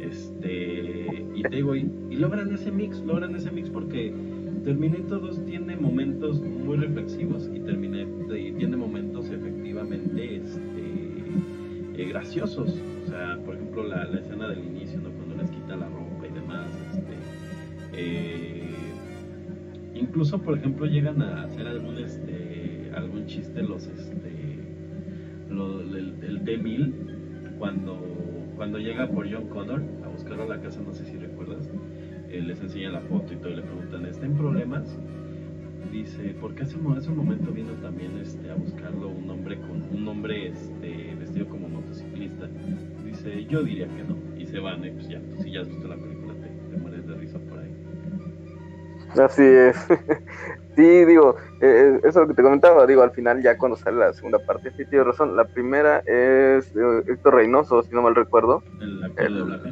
Este, 0.00 1.26
y 1.34 1.42
te 1.42 1.56
digo, 1.56 1.76
y, 1.76 1.90
y 2.10 2.16
logran 2.16 2.52
ese 2.54 2.70
mix, 2.72 3.00
logran 3.04 3.34
ese 3.36 3.50
mix 3.50 3.68
porque 3.68 4.12
Terminator 4.64 5.20
2 5.20 5.44
tiene 5.44 5.76
momentos 5.76 6.40
muy 6.40 6.78
reflexivos 6.78 7.50
y, 7.54 7.60
Terminator, 7.60 8.36
y 8.38 8.52
tiene 8.52 8.76
momentos 8.78 9.30
efectivamente 9.30 10.36
este, 10.36 10.79
eh, 12.00 12.08
graciosos. 12.08 12.70
O 13.04 13.08
sea, 13.08 13.38
por 13.44 13.54
ejemplo, 13.54 13.84
la, 13.84 14.04
escena 14.18 14.48
del 14.48 14.64
inicio, 14.64 15.00
¿no? 15.00 15.10
cuando 15.10 15.36
les 15.36 15.50
quita 15.50 15.76
la 15.76 15.88
ropa 15.88 16.26
y 16.28 16.32
demás. 16.32 16.70
Este, 16.92 17.14
eh, 17.92 18.70
incluso, 19.94 20.40
por 20.40 20.58
ejemplo, 20.58 20.86
llegan 20.86 21.22
a 21.22 21.44
hacer 21.44 21.66
algún, 21.66 21.98
este, 21.98 22.90
algún 22.94 23.26
chiste 23.26 23.62
los, 23.62 23.86
este, 23.86 24.30
lo, 25.48 25.80
el, 25.80 26.14
el 26.22 26.44
T-1000 26.44 26.92
cuando, 27.58 28.00
cuando 28.56 28.78
llega 28.78 29.08
por 29.08 29.30
John 29.30 29.48
Connor 29.48 29.82
a 30.04 30.08
buscarlo 30.08 30.44
a 30.44 30.46
la 30.46 30.60
casa, 30.60 30.80
no 30.80 30.94
sé 30.94 31.04
si 31.04 31.18
recuerdas 31.18 31.68
eh, 32.30 32.40
les 32.40 32.60
enseña 32.60 32.90
la 32.90 33.00
foto 33.00 33.34
y 33.34 33.36
todo, 33.36 33.50
y 33.50 33.56
le 33.56 33.62
preguntan, 33.62 34.06
¿está 34.06 34.24
en 34.24 34.34
problemas? 34.34 34.96
Dice, 35.90 36.36
porque 36.40 36.62
hace, 36.62 36.76
hace 36.96 37.10
un 37.10 37.16
momento 37.16 37.50
vino 37.50 37.72
también 37.82 38.16
este, 38.18 38.48
a 38.50 38.54
buscarlo 38.54 39.08
un 39.08 39.28
hombre 39.28 39.58
con 39.58 39.82
un 39.92 40.06
hombre 40.06 40.48
este, 40.48 41.16
vestido 41.18 41.48
como 41.48 41.68
motociclista. 41.90 42.46
Dice, 43.04 43.44
yo 43.46 43.62
diría 43.62 43.86
que 43.88 44.04
no. 44.04 44.16
Y 44.38 44.46
se 44.46 44.58
van, 44.58 44.84
y 44.84 44.90
pues 44.90 45.08
ya, 45.08 45.20
si 45.42 45.52
ya 45.52 45.60
has 45.60 45.68
visto 45.68 45.88
la 45.88 45.96
película, 45.96 46.34
te, 46.34 46.48
te 46.48 46.76
mueres 46.80 47.06
de 47.06 47.14
risa 47.14 47.38
por 47.38 47.58
ahí. 47.58 47.74
Así 49.18 49.42
es. 49.42 49.76
sí, 50.76 51.04
digo, 51.04 51.36
eh, 51.60 51.98
eso 51.98 52.08
es 52.08 52.16
lo 52.16 52.28
que 52.28 52.34
te 52.34 52.42
comentaba, 52.42 52.86
digo, 52.86 53.02
al 53.02 53.10
final 53.10 53.42
ya 53.42 53.58
cuando 53.58 53.76
sale 53.76 53.98
la 53.98 54.12
segunda 54.12 54.38
parte, 54.38 54.70
sí 54.76 54.84
tienes 54.86 55.06
razón. 55.06 55.36
La 55.36 55.44
primera 55.44 55.98
es 56.00 56.74
eh, 56.76 57.02
Héctor 57.08 57.34
Reynoso, 57.34 57.82
si 57.82 57.94
no 57.94 58.02
mal 58.02 58.14
recuerdo. 58.14 58.62
El 58.80 59.04
actor 59.04 59.32
de 59.32 59.38
doblaje 59.38 59.70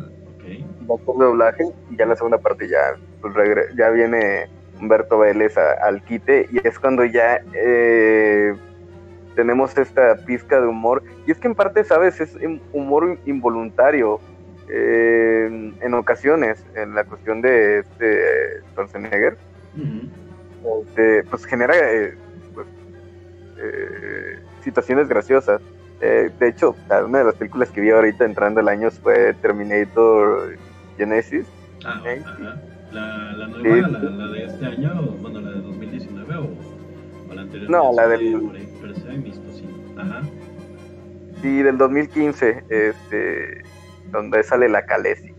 de 0.89 1.25
doblaje 1.25 1.65
y 1.91 1.97
ya 1.97 2.05
en 2.05 2.11
la 2.11 2.17
segunda 2.17 2.39
parte 2.39 2.69
ya 2.69 2.79
pues, 3.21 3.35
ya 3.77 3.91
viene 3.91 4.49
Humberto 4.81 5.19
Vélez 5.19 5.57
al 5.59 6.03
quite 6.05 6.49
y 6.51 6.67
es 6.67 6.79
cuando 6.79 7.05
ya 7.05 7.43
eh, 7.53 8.55
tenemos 9.35 9.77
esta 9.79 10.17
pizca 10.27 10.61
de 10.61 10.67
humor. 10.67 11.03
Y 11.27 11.31
es 11.31 11.39
que 11.39 11.49
en 11.49 11.55
parte 11.55 11.85
sabes 11.85 12.21
es 12.21 12.37
humor 12.73 13.19
involuntario 13.27 14.21
eh, 14.69 15.73
en 15.81 15.95
ocasiones 15.95 16.65
en 16.75 16.95
la 16.95 17.05
cuestión 17.05 17.41
de 17.41 17.81
este 17.81 18.61
Schwarzenegger. 18.71 19.37
Este, 20.83 21.23
pues 21.25 21.45
genera 21.47 21.75
eh, 21.77 22.15
pues, 22.55 22.67
situaciones 24.63 25.09
graciosas. 25.09 25.61
De 26.01 26.49
hecho, 26.49 26.77
una 27.05 27.19
de 27.19 27.25
las 27.25 27.35
películas 27.35 27.71
que 27.71 27.81
vi 27.81 27.91
ahorita 27.91 28.25
entrando 28.25 28.61
el 28.61 28.69
año 28.69 28.91
fue 28.91 29.35
Terminator 29.35 30.57
Genesis. 30.97 31.47
Ah, 31.85 32.03
La, 32.91 33.33
la 33.37 33.49
nueva, 33.49 33.89
la, 33.89 33.99
la, 33.99 34.27
de 34.33 34.45
este 34.45 34.65
año, 34.65 34.95
bueno, 35.21 35.41
la 35.41 35.51
de 35.53 35.61
2019 35.61 36.37
o, 36.37 36.68
anterior. 37.49 37.71
No, 37.71 37.93
la 37.93 38.09
del. 38.09 38.69
pero 38.81 38.95
se 38.95 39.09
ha 39.09 39.13
visto, 39.15 39.53
sí. 39.53 39.65
Ajá. 39.97 40.23
Sí, 41.43 41.63
del 41.63 41.79
2015, 41.79 42.65
este, 42.69 43.63
donde 44.11 44.43
sale 44.43 44.69
la 44.69 44.85
Calesi. 44.85 45.33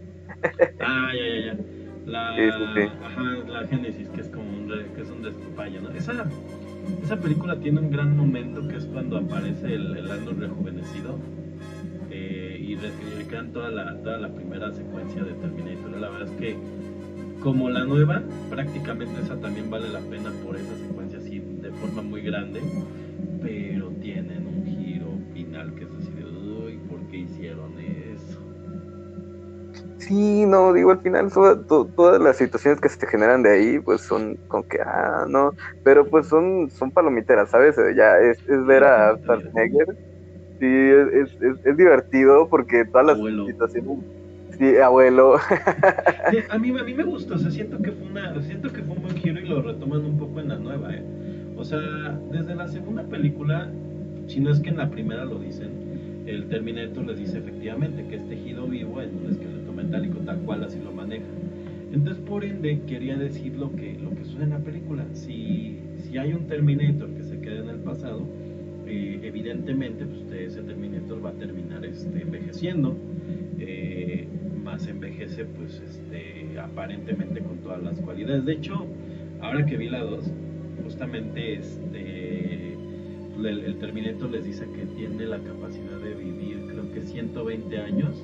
ah, 0.82 1.12
ya, 1.14 1.28
ya, 1.28 1.45
ya. 1.45 1.60
La, 2.05 2.36
sí, 2.36 2.41
sí, 2.51 2.64
sí. 2.76 2.89
Ajá, 3.03 3.24
la 3.47 3.68
Genesis, 3.68 4.10
que 4.10 4.22
es 4.22 4.28
como 4.30 4.43
un, 4.43 4.68
que 4.68 5.01
es 5.01 5.10
un 5.10 5.22
despapalle, 5.22 5.82
¿no? 5.82 5.89
Esa, 5.91 6.26
esa 7.03 7.18
película 7.18 7.60
tiene 7.60 7.80
un 7.80 7.91
gran 7.91 8.18
momento 8.18 8.68
que 8.68 8.78
es 8.78 8.86
cuando 8.86 9.18
aparece 9.18 9.74
el, 9.74 9.97
el 9.97 10.12
Arnold 10.12 10.39
rejuvenecido 10.39 11.20
y 12.70 12.76
recrean 13.18 13.51
toda 13.51 13.70
la, 13.70 13.97
toda 14.03 14.18
la 14.18 14.30
primera 14.30 14.72
secuencia 14.72 15.24
de 15.24 15.34
Terminator. 15.34 15.91
La 15.99 16.10
verdad 16.10 16.30
es 16.30 16.39
que 16.39 16.55
como 17.41 17.70
la 17.70 17.84
nueva, 17.84 18.22
prácticamente 18.49 19.22
esa 19.22 19.39
también 19.39 19.70
vale 19.70 19.89
la 19.89 19.99
pena 20.01 20.32
por 20.45 20.55
esa 20.55 20.76
secuencia 20.78 21.09
forma 21.80 22.01
muy 22.01 22.21
grande, 22.21 22.61
pero 23.41 23.89
tienen 24.01 24.45
un 24.47 24.65
giro 24.65 25.07
final 25.34 25.73
que 25.75 25.84
es 25.84 25.89
así 25.99 26.11
de, 26.11 26.25
uy, 26.25 26.77
¿por 26.89 26.99
qué 27.07 27.17
hicieron 27.17 27.73
eso? 27.80 28.39
Sí, 29.97 30.45
no, 30.45 30.73
digo, 30.73 30.91
al 30.91 31.01
final 31.01 31.32
todas 31.32 32.21
las 32.21 32.38
situaciones 32.38 32.82
que 32.82 32.89
se 32.89 32.97
te 32.97 33.07
generan 33.07 33.43
de 33.43 33.51
ahí, 33.51 33.80
pues 33.80 34.01
son 34.01 34.38
con 34.47 34.63
que, 34.63 34.80
ah, 34.82 35.25
no, 35.27 35.53
pero 35.84 36.05
pues 36.09 36.27
son, 36.27 36.69
son 36.69 36.91
palomiteras, 36.91 37.49
¿sabes? 37.49 37.75
Ya 37.95 38.17
es, 38.19 38.39
es 38.47 38.65
ver 38.65 38.84
a 38.84 39.17
Schwarzenegger 39.17 39.88
Sí, 40.59 40.65
es, 40.65 41.30
es, 41.41 41.65
es, 41.65 41.77
divertido 41.77 42.49
porque 42.49 42.84
todas 42.86 43.07
las 43.07 43.15
abuelo. 43.15 43.45
situaciones. 43.45 43.99
Sí, 44.57 44.77
abuelo. 44.77 45.38
Sí, 46.32 46.38
a, 46.49 46.57
mí, 46.57 46.77
a 46.77 46.84
mí 46.84 46.93
me 46.93 47.03
gustó, 47.03 47.36
o 47.36 47.38
sea, 47.38 47.49
siento 47.49 47.82
que, 47.82 47.91
fue 47.93 48.07
una, 48.07 48.41
siento 48.41 48.71
que 48.73 48.84
fue 48.84 48.95
un 48.97 49.03
buen 49.03 49.15
giro 49.15 49.39
y 49.39 49.47
lo 49.47 49.61
retoman 49.61 50.03
un 50.03 50.17
poco 50.19 50.41
en 50.41 50.49
la 50.49 50.57
nueva, 50.57 50.93
¿eh? 50.93 51.03
O 51.60 51.66
sea, 51.66 52.18
desde 52.32 52.55
la 52.55 52.70
segunda 52.70 53.03
película, 53.03 53.70
si 54.28 54.39
no 54.39 54.49
es 54.49 54.62
que 54.62 54.70
en 54.70 54.78
la 54.78 54.89
primera 54.89 55.26
lo 55.26 55.39
dicen, 55.39 56.24
el 56.26 56.45
Terminator 56.45 57.05
les 57.05 57.20
dice 57.20 57.39
efectivamente 57.39 58.05
que 58.07 58.16
es 58.16 58.30
tejido 58.30 58.66
vivo 58.66 59.01
en 59.01 59.10
un 59.18 59.30
esqueleto 59.30 59.74
metálico, 59.74 60.20
tal 60.20 60.38
cual 60.39 60.64
así 60.64 60.80
lo 60.82 60.93
maneja. 60.93 61.26
Entonces, 61.91 62.24
por 62.24 62.45
ende, 62.45 62.80
quería 62.88 63.18
decir 63.18 63.57
lo 63.57 63.76
que, 63.76 63.99
lo 63.99 64.12
que 64.16 64.24
suena 64.24 64.45
en 64.45 64.49
la 64.51 64.60
película. 64.60 65.05
Si, 65.12 65.80
si 65.97 66.18
hay 66.18 66.32
un 66.32 66.47
Terminator 66.47 67.10
que 67.10 67.24
se 67.24 67.41
queda 67.41 67.60
en 67.60 67.70
el 67.70 67.80
pasado, 67.80 68.26
eh, 68.88 69.20
evidentemente 69.24 70.05
pues, 70.05 70.32
ese 70.32 70.62
Terminator 70.62 71.26
va 71.26 71.32
a 71.32 71.34
terminar 71.34 71.84
este, 71.84 72.22
envejeciendo, 72.22 72.95
eh, 73.60 74.30
más 74.64 74.88
envejece 74.88 75.43
pues 75.43 75.82
este, 75.86 76.57
aparentemente 76.57 77.41
con 77.41 77.57
todas 77.57 77.84
las 77.84 77.99
cualidades. 77.99 78.45
De 78.45 78.53
hecho, 78.53 78.86
ahora 79.41 79.66
que 79.66 79.76
vi 79.76 79.89
la 79.89 79.99
2, 80.03 80.32
justamente 81.00 81.54
este, 81.54 82.74
el, 82.74 83.45
el, 83.45 83.78
Terminator 83.78 84.30
les 84.30 84.43
dice 84.43 84.66
que 84.76 84.86
tiene 84.97 85.28
la 85.28 85.39
capacidad 85.39 85.97
de 85.97 86.14
vivir 86.14 86.66
creo 86.70 86.91
que 86.91 87.02
120 87.02 87.78
años 87.78 88.22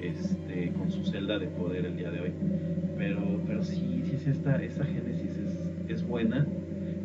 este, 0.00 0.70
con 0.78 0.92
su 0.92 1.04
celda 1.04 1.40
de 1.40 1.48
poder 1.48 1.84
el 1.84 1.96
día 1.96 2.12
de 2.12 2.20
hoy. 2.20 2.32
Pero, 2.96 3.40
pero 3.44 3.64
sí, 3.64 4.04
sí, 4.04 4.30
esta, 4.30 4.54
esta 4.62 4.84
génesis 4.84 5.32
es, 5.36 5.90
es 5.90 6.06
buena 6.06 6.46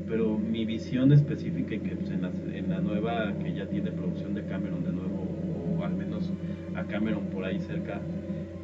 pero 0.08 0.38
mi 0.38 0.66
visión 0.66 1.12
específica 1.14 1.70
que 1.70 1.96
pues, 1.96 2.12
en, 2.12 2.70
la, 2.70 2.80
nueva 2.80 3.34
que 3.42 3.56
ya 3.56 3.66
tiene 3.66 3.92
producción 3.92 4.36
de 4.36 4.46
Cameron 4.46 4.84
de 4.84 4.92
nuevo 4.92 5.80
o 5.80 5.84
al 5.84 5.96
menos 5.96 6.30
a 6.76 6.84
Cameron 6.84 7.24
por 7.28 7.46
ahí 7.46 7.60
cerca 7.60 8.02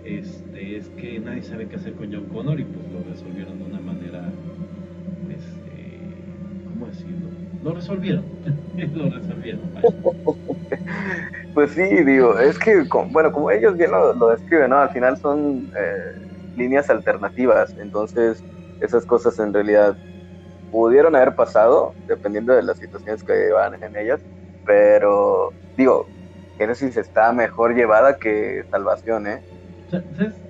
este 0.05 0.75
es 0.75 0.89
que 0.89 1.19
nadie 1.19 1.41
sabe 1.41 1.67
qué 1.67 1.77
hacer 1.77 1.93
con 1.93 2.13
John 2.13 2.25
Connor 2.25 2.59
y 2.59 2.63
pues 2.63 2.91
lo 2.91 3.03
resolvieron 3.09 3.57
de 3.57 3.65
una 3.65 3.79
manera 3.79 4.29
¿cómo 6.87 6.95
decirlo? 6.95 7.29
lo 7.63 7.73
resolvieron 7.73 8.25
lo 8.93 9.09
resolvieron 9.09 9.71
pues 11.53 11.71
sí 11.71 11.83
digo 12.03 12.39
es 12.39 12.57
que 12.59 12.83
bueno 13.11 13.31
como 13.31 13.51
ellos 13.51 13.77
bien 13.77 13.91
lo, 13.91 14.13
lo 14.13 14.29
describen 14.29 14.69
¿no? 14.69 14.77
al 14.77 14.89
final 14.91 15.17
son 15.17 15.69
eh, 15.75 16.27
líneas 16.55 16.89
alternativas 16.89 17.75
entonces 17.77 18.43
esas 18.79 19.05
cosas 19.05 19.37
en 19.39 19.53
realidad 19.53 19.97
pudieron 20.69 21.15
haber 21.15 21.35
pasado, 21.35 21.95
dependiendo 22.07 22.53
de 22.53 22.63
las 22.63 22.77
situaciones 22.77 23.23
que 23.23 23.51
van 23.51 23.73
en 23.81 23.95
ellas, 23.95 24.21
pero 24.65 25.55
digo, 25.75 26.11
Genesis 26.57 26.97
está 26.97 27.31
mejor 27.33 27.75
llevada 27.75 28.17
que 28.19 28.63
Salvación, 28.69 29.27
¿eh? 29.27 29.43
¿Sabes, 29.89 30.41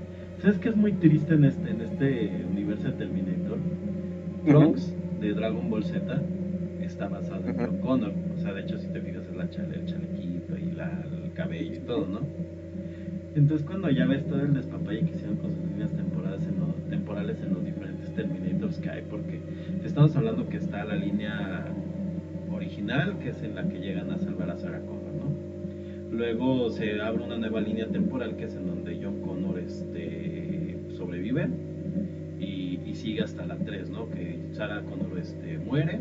¿Sabes 0.42 0.60
qué 0.60 0.70
es 0.70 0.76
muy 0.76 0.94
triste 0.94 1.36
en 1.36 1.46
este, 1.46 1.70
en 1.70 1.82
este 1.82 2.46
universo 2.46 2.88
de 2.88 2.94
Terminator? 2.94 3.60
Trunks 4.46 4.97
de 5.20 5.34
Dragon 5.34 5.70
Ball 5.70 5.84
Z 5.84 6.22
está 6.82 7.08
basado 7.08 7.48
en 7.48 7.58
John 7.58 7.78
Connor. 7.80 8.14
O 8.36 8.40
sea, 8.40 8.54
de 8.54 8.62
hecho, 8.62 8.78
si 8.78 8.88
te 8.88 9.02
fijas, 9.02 9.28
es 9.28 9.36
la 9.36 9.50
chale, 9.50 9.76
el 9.76 9.86
chalequito 9.86 10.58
y 10.58 10.76
la, 10.76 11.04
el 11.24 11.34
cabello 11.34 11.74
y 11.74 11.80
todo, 11.80 12.08
¿no? 12.08 12.22
Entonces, 13.36 13.66
cuando 13.68 13.90
ya 13.90 14.06
ves 14.06 14.26
todo 14.28 14.42
el 14.42 14.54
despapalle 14.54 15.02
que 15.02 15.12
hicieron 15.12 15.38
con 15.38 15.54
sus 15.54 15.64
líneas 15.66 15.92
temporales 15.92 16.48
en 16.48 16.60
los, 16.60 16.76
temporales 16.90 17.38
en 17.42 17.54
los 17.54 17.64
diferentes 17.64 18.14
Terminators 18.16 18.80
que 18.80 18.90
hay, 18.90 19.04
porque 19.10 19.40
estamos 19.84 20.16
hablando 20.16 20.48
que 20.50 20.58
está 20.58 20.84
la 20.86 20.96
línea 20.96 21.66
original, 22.52 23.20
que 23.20 23.30
es 23.30 23.44
en 23.44 23.56
la 23.56 23.68
que 23.68 23.80
llegan 23.80 24.10
a 24.12 24.18
salvar 24.18 24.50
a 24.50 24.58
Sarah 24.58 24.80
Connor, 24.80 25.14
¿no? 25.14 26.18
Luego 26.18 26.70
se 26.72 27.00
abre 27.00 27.24
una 27.24 27.38
nueva 27.38 27.62
línea 27.62 27.88
temporal, 27.88 28.38
que 28.38 28.46
es 28.46 28.56
en 28.56 28.66
donde 28.66 28.98
John 29.02 29.22
Connor 29.22 29.60
este, 29.60 30.78
sobrevive 30.96 31.48
sigue 32.98 33.22
hasta 33.22 33.46
la 33.46 33.56
3, 33.56 33.90
¿no? 33.90 34.10
Que 34.10 34.40
Sarah 34.52 34.82
Connor 34.82 35.18
este, 35.20 35.58
muere 35.58 36.00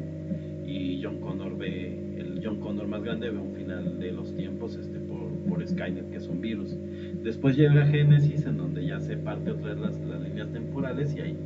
y 0.66 1.00
John 1.02 1.20
Connor 1.20 1.56
ve, 1.56 2.16
el 2.18 2.40
John 2.42 2.60
Connor 2.60 2.88
más 2.88 3.02
grande 3.02 3.30
ve 3.30 3.38
un 3.38 3.54
final 3.54 3.98
de 3.98 4.12
los 4.12 4.34
tiempos 4.34 4.76
este, 4.76 4.98
por, 4.98 5.28
por 5.48 5.66
Skynet, 5.66 6.10
que 6.10 6.16
es 6.16 6.26
un 6.26 6.40
virus. 6.40 6.76
Después 7.22 7.56
llega 7.56 7.86
Génesis, 7.86 8.46
en 8.46 8.56
donde 8.56 8.86
ya 8.86 9.00
se 9.00 9.16
parte 9.16 9.52
otra 9.52 9.74
vez 9.74 9.78
las, 9.78 10.00
las 10.00 10.20
líneas 10.20 10.50
temporales 10.52 11.14
y 11.14 11.20
ahí 11.20 11.36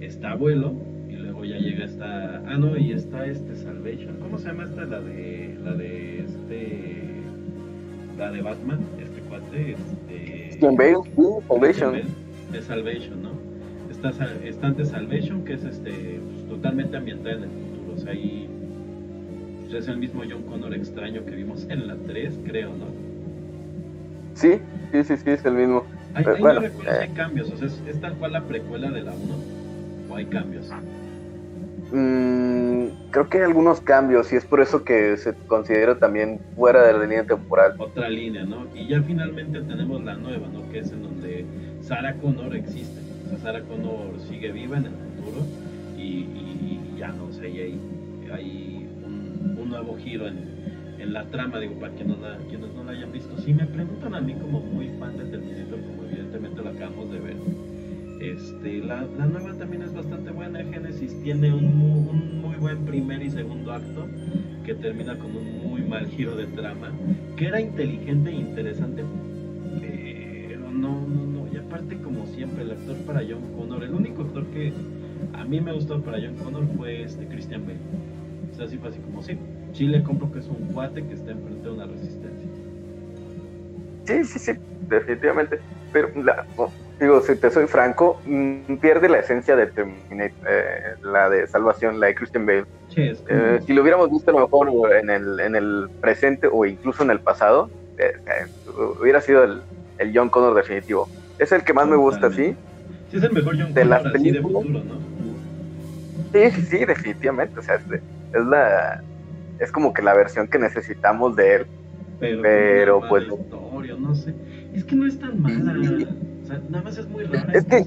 está 0.00 0.32
Abuelo, 0.32 0.74
luego 1.20 1.44
ya 1.44 1.58
llega 1.58 1.84
esta. 1.84 2.42
Ah, 2.46 2.56
no, 2.58 2.76
y 2.76 2.92
está 2.92 3.26
este 3.26 3.54
Salvation. 3.56 4.16
¿Cómo 4.20 4.38
se 4.38 4.48
llama 4.48 4.64
esta? 4.64 4.84
La 4.84 5.00
de. 5.00 5.56
La 5.62 5.74
de 5.74 6.20
este. 6.20 7.22
La 8.18 8.32
de 8.32 8.42
Batman, 8.42 8.80
este 9.00 9.20
cuate. 9.22 9.72
Este. 9.72 10.58
Salvation. 11.48 11.94
De 12.52 12.62
Salvation, 12.62 13.22
¿no? 13.22 13.39
Está, 14.08 14.34
está 14.44 14.84
Salvation, 14.84 15.44
que 15.44 15.54
es 15.54 15.64
este 15.64 16.20
pues, 16.32 16.48
totalmente 16.48 16.96
ambientada 16.96 17.36
en 17.36 17.42
el 17.44 17.50
futuro. 17.50 17.94
O 17.94 17.98
sea, 17.98 18.12
ahí 18.12 18.48
pues, 19.60 19.74
es 19.74 19.88
el 19.88 19.98
mismo 19.98 20.22
John 20.28 20.42
Connor 20.42 20.74
extraño 20.74 21.24
que 21.24 21.32
vimos 21.32 21.66
en 21.68 21.86
la 21.86 21.96
3, 21.96 22.40
creo, 22.46 22.70
¿no? 22.70 22.86
Sí, 24.34 24.60
sí, 24.92 25.04
sí, 25.04 25.16
sí, 25.16 25.30
es 25.30 25.44
el 25.44 25.54
mismo. 25.54 25.84
Ahí, 26.14 26.24
Pero 26.24 26.36
ahí 26.36 26.42
bueno, 26.42 26.60
no 26.60 26.66
recuerdo 26.66 26.92
si 26.92 26.96
eh. 26.96 27.02
hay 27.02 27.08
cambios, 27.10 27.50
o 27.52 27.56
sea, 27.56 27.66
¿es, 27.66 27.82
es 27.86 28.00
tal 28.00 28.14
cual 28.14 28.32
la 28.32 28.42
precuela 28.42 28.90
de 28.90 29.02
la 29.02 29.12
1 29.12 29.34
o 30.10 30.16
hay 30.16 30.26
cambios? 30.26 30.70
Mm, 31.92 33.10
creo 33.10 33.28
que 33.28 33.38
hay 33.38 33.44
algunos 33.44 33.80
cambios 33.80 34.32
y 34.32 34.36
es 34.36 34.44
por 34.44 34.60
eso 34.60 34.84
que 34.84 35.16
se 35.16 35.34
considera 35.34 35.98
también 35.98 36.40
fuera 36.54 36.84
de 36.84 36.92
la 36.92 37.02
línea 37.02 37.24
temporal. 37.24 37.74
Otra 37.78 38.08
línea, 38.08 38.44
¿no? 38.44 38.66
Y 38.74 38.86
ya 38.88 39.02
finalmente 39.02 39.60
tenemos 39.62 40.02
la 40.04 40.14
nueva, 40.14 40.46
¿no? 40.48 40.70
Que 40.70 40.80
es 40.80 40.92
en 40.92 41.02
donde 41.02 41.44
Sarah 41.80 42.14
Connor 42.14 42.54
existe. 42.54 43.09
Sea, 43.30 43.38
Sarah 43.38 43.62
Connor 43.62 44.18
sigue 44.28 44.52
viva 44.52 44.78
en 44.78 44.86
el 44.86 44.92
futuro 44.92 45.46
y, 45.96 46.26
ya 46.98 47.08
no, 47.12 47.26
o 47.26 47.32
sea, 47.32 47.48
y 47.48 47.60
hay, 47.60 48.86
un, 49.04 49.68
nuevo 49.68 49.96
giro 49.98 50.26
en, 50.26 50.60
la 51.12 51.24
trama, 51.30 51.58
digo, 51.58 51.74
para 51.80 51.92
quienes 51.94 52.18
no, 52.18 52.28
la, 52.28 52.36
quienes 52.48 52.72
no 52.74 52.84
la 52.84 52.92
hayan 52.92 53.10
visto. 53.12 53.36
Si 53.38 53.54
me 53.54 53.66
preguntan 53.66 54.14
a 54.14 54.20
mí 54.20 54.34
como 54.34 54.60
muy 54.60 54.88
fan 54.98 55.16
de 55.16 55.24
Terminator, 55.24 55.80
como 55.80 56.04
evidentemente 56.04 56.62
lo 56.62 56.70
acabamos 56.70 57.10
de 57.10 57.18
ver, 57.20 57.36
este, 58.20 58.78
la, 58.78 59.06
la 59.18 59.26
nueva 59.26 59.54
también 59.54 59.82
es 59.82 59.94
bastante 59.94 60.30
buena. 60.30 60.58
Genesis 60.64 61.16
tiene 61.22 61.52
un, 61.52 61.78
mu- 61.78 62.10
un 62.10 62.42
muy 62.42 62.56
buen 62.56 62.84
primer 62.84 63.22
y 63.22 63.30
segundo 63.30 63.72
acto 63.72 64.06
que 64.64 64.74
termina 64.74 65.16
con 65.18 65.34
un 65.36 65.62
muy 65.62 65.82
mal 65.82 66.06
giro 66.08 66.36
de 66.36 66.46
trama, 66.46 66.90
que 67.36 67.46
era 67.46 67.60
inteligente 67.60 68.30
e 68.30 68.34
interesante, 68.34 69.04
pero 69.80 70.70
no, 70.70 71.00
aparte, 71.80 72.02
como 72.02 72.26
siempre, 72.26 72.62
el 72.62 72.72
actor 72.72 72.96
para 73.06 73.20
John 73.20 73.42
Connor, 73.56 73.82
el 73.82 73.94
único 73.94 74.22
actor 74.22 74.44
que 74.46 74.72
a 75.34 75.44
mí 75.44 75.60
me 75.60 75.72
gustó 75.72 76.00
para 76.02 76.18
John 76.18 76.36
Connor 76.36 76.64
fue 76.76 77.02
este 77.02 77.26
Christian 77.26 77.62
Bale. 77.62 77.78
O 78.52 78.54
sea, 78.54 78.66
así 78.66 78.76
fue 78.78 78.90
así 78.90 78.98
como, 79.00 79.22
sí, 79.22 79.38
sí 79.72 79.86
le 79.86 80.02
compro 80.02 80.30
que 80.30 80.40
es 80.40 80.46
un 80.46 80.72
cuate 80.74 81.02
que 81.06 81.14
está 81.14 81.30
enfrente 81.30 81.62
de 81.68 81.74
una 81.74 81.86
resistencia. 81.86 82.50
Sí, 84.04 84.24
sí, 84.24 84.38
sí, 84.38 84.52
definitivamente. 84.88 85.60
Pero, 85.92 86.08
la- 86.22 86.44
no, 86.58 86.70
digo, 87.00 87.20
si 87.22 87.36
te 87.36 87.50
soy 87.50 87.66
franco, 87.66 88.20
mm, 88.26 88.76
pierde 88.76 89.08
la 89.08 89.18
esencia 89.20 89.56
de 89.56 89.66
Terminator, 89.68 90.48
eh, 90.48 90.96
la 91.02 91.30
de 91.30 91.46
Salvación, 91.46 91.98
la 92.00 92.08
de 92.08 92.14
Christian 92.14 92.44
Bale. 92.46 92.64
Sí, 92.88 93.02
es 93.02 93.20
como- 93.22 93.38
Eh, 93.40 93.60
si 93.66 93.72
lo 93.72 93.82
hubiéramos 93.82 94.10
visto 94.10 94.30
a 94.30 94.34
lo 94.34 94.40
mejor 94.40 94.92
en 94.96 95.10
el, 95.10 95.40
en 95.40 95.54
el 95.56 95.88
presente 96.00 96.48
o 96.52 96.66
incluso 96.66 97.02
en 97.04 97.10
el 97.10 97.20
pasado, 97.20 97.70
eh, 97.98 98.12
eh, 98.26 98.46
hubiera 99.00 99.20
sido 99.20 99.44
el, 99.44 99.62
el 99.98 100.12
John 100.16 100.28
Connor 100.30 100.54
definitivo. 100.54 101.08
Es 101.40 101.50
el 101.52 101.64
que 101.64 101.72
más 101.72 101.88
me 101.88 101.96
gusta, 101.96 102.30
sí. 102.30 102.54
sí 103.10 103.16
es 103.16 103.22
el 103.22 103.32
mejor 103.32 103.56
John 103.58 103.72
de 103.74 103.84
las 103.84 104.02
películas. 104.02 104.62
futuro, 104.62 104.84
¿no? 104.84 105.00
Sí, 106.32 106.50
sí, 106.52 106.62
sí, 106.62 106.84
definitivamente. 106.84 107.58
O 107.58 107.62
sea, 107.62 107.74
es, 107.76 107.88
de- 107.88 107.96
es 107.96 108.44
la 108.46 109.02
es 109.58 109.72
como 109.72 109.92
que 109.92 110.00
la 110.02 110.14
versión 110.14 110.46
que 110.48 110.58
necesitamos 110.58 111.34
de 111.36 111.54
él. 111.56 111.66
Pero, 112.20 113.00
pues, 113.08 113.26
mala 113.26 113.40
historia, 113.42 113.96
no 113.98 114.14
sé. 114.14 114.34
Es 114.74 114.84
que 114.84 114.94
no 114.96 115.06
es 115.06 115.18
tan 115.18 115.40
mala. 115.40 115.74
O 116.42 116.46
sea, 116.46 116.60
nada 116.68 116.84
más 116.84 116.98
es 116.98 117.08
muy 117.08 117.24
rara. 117.24 117.52
Es 117.52 117.64
que 117.64 117.84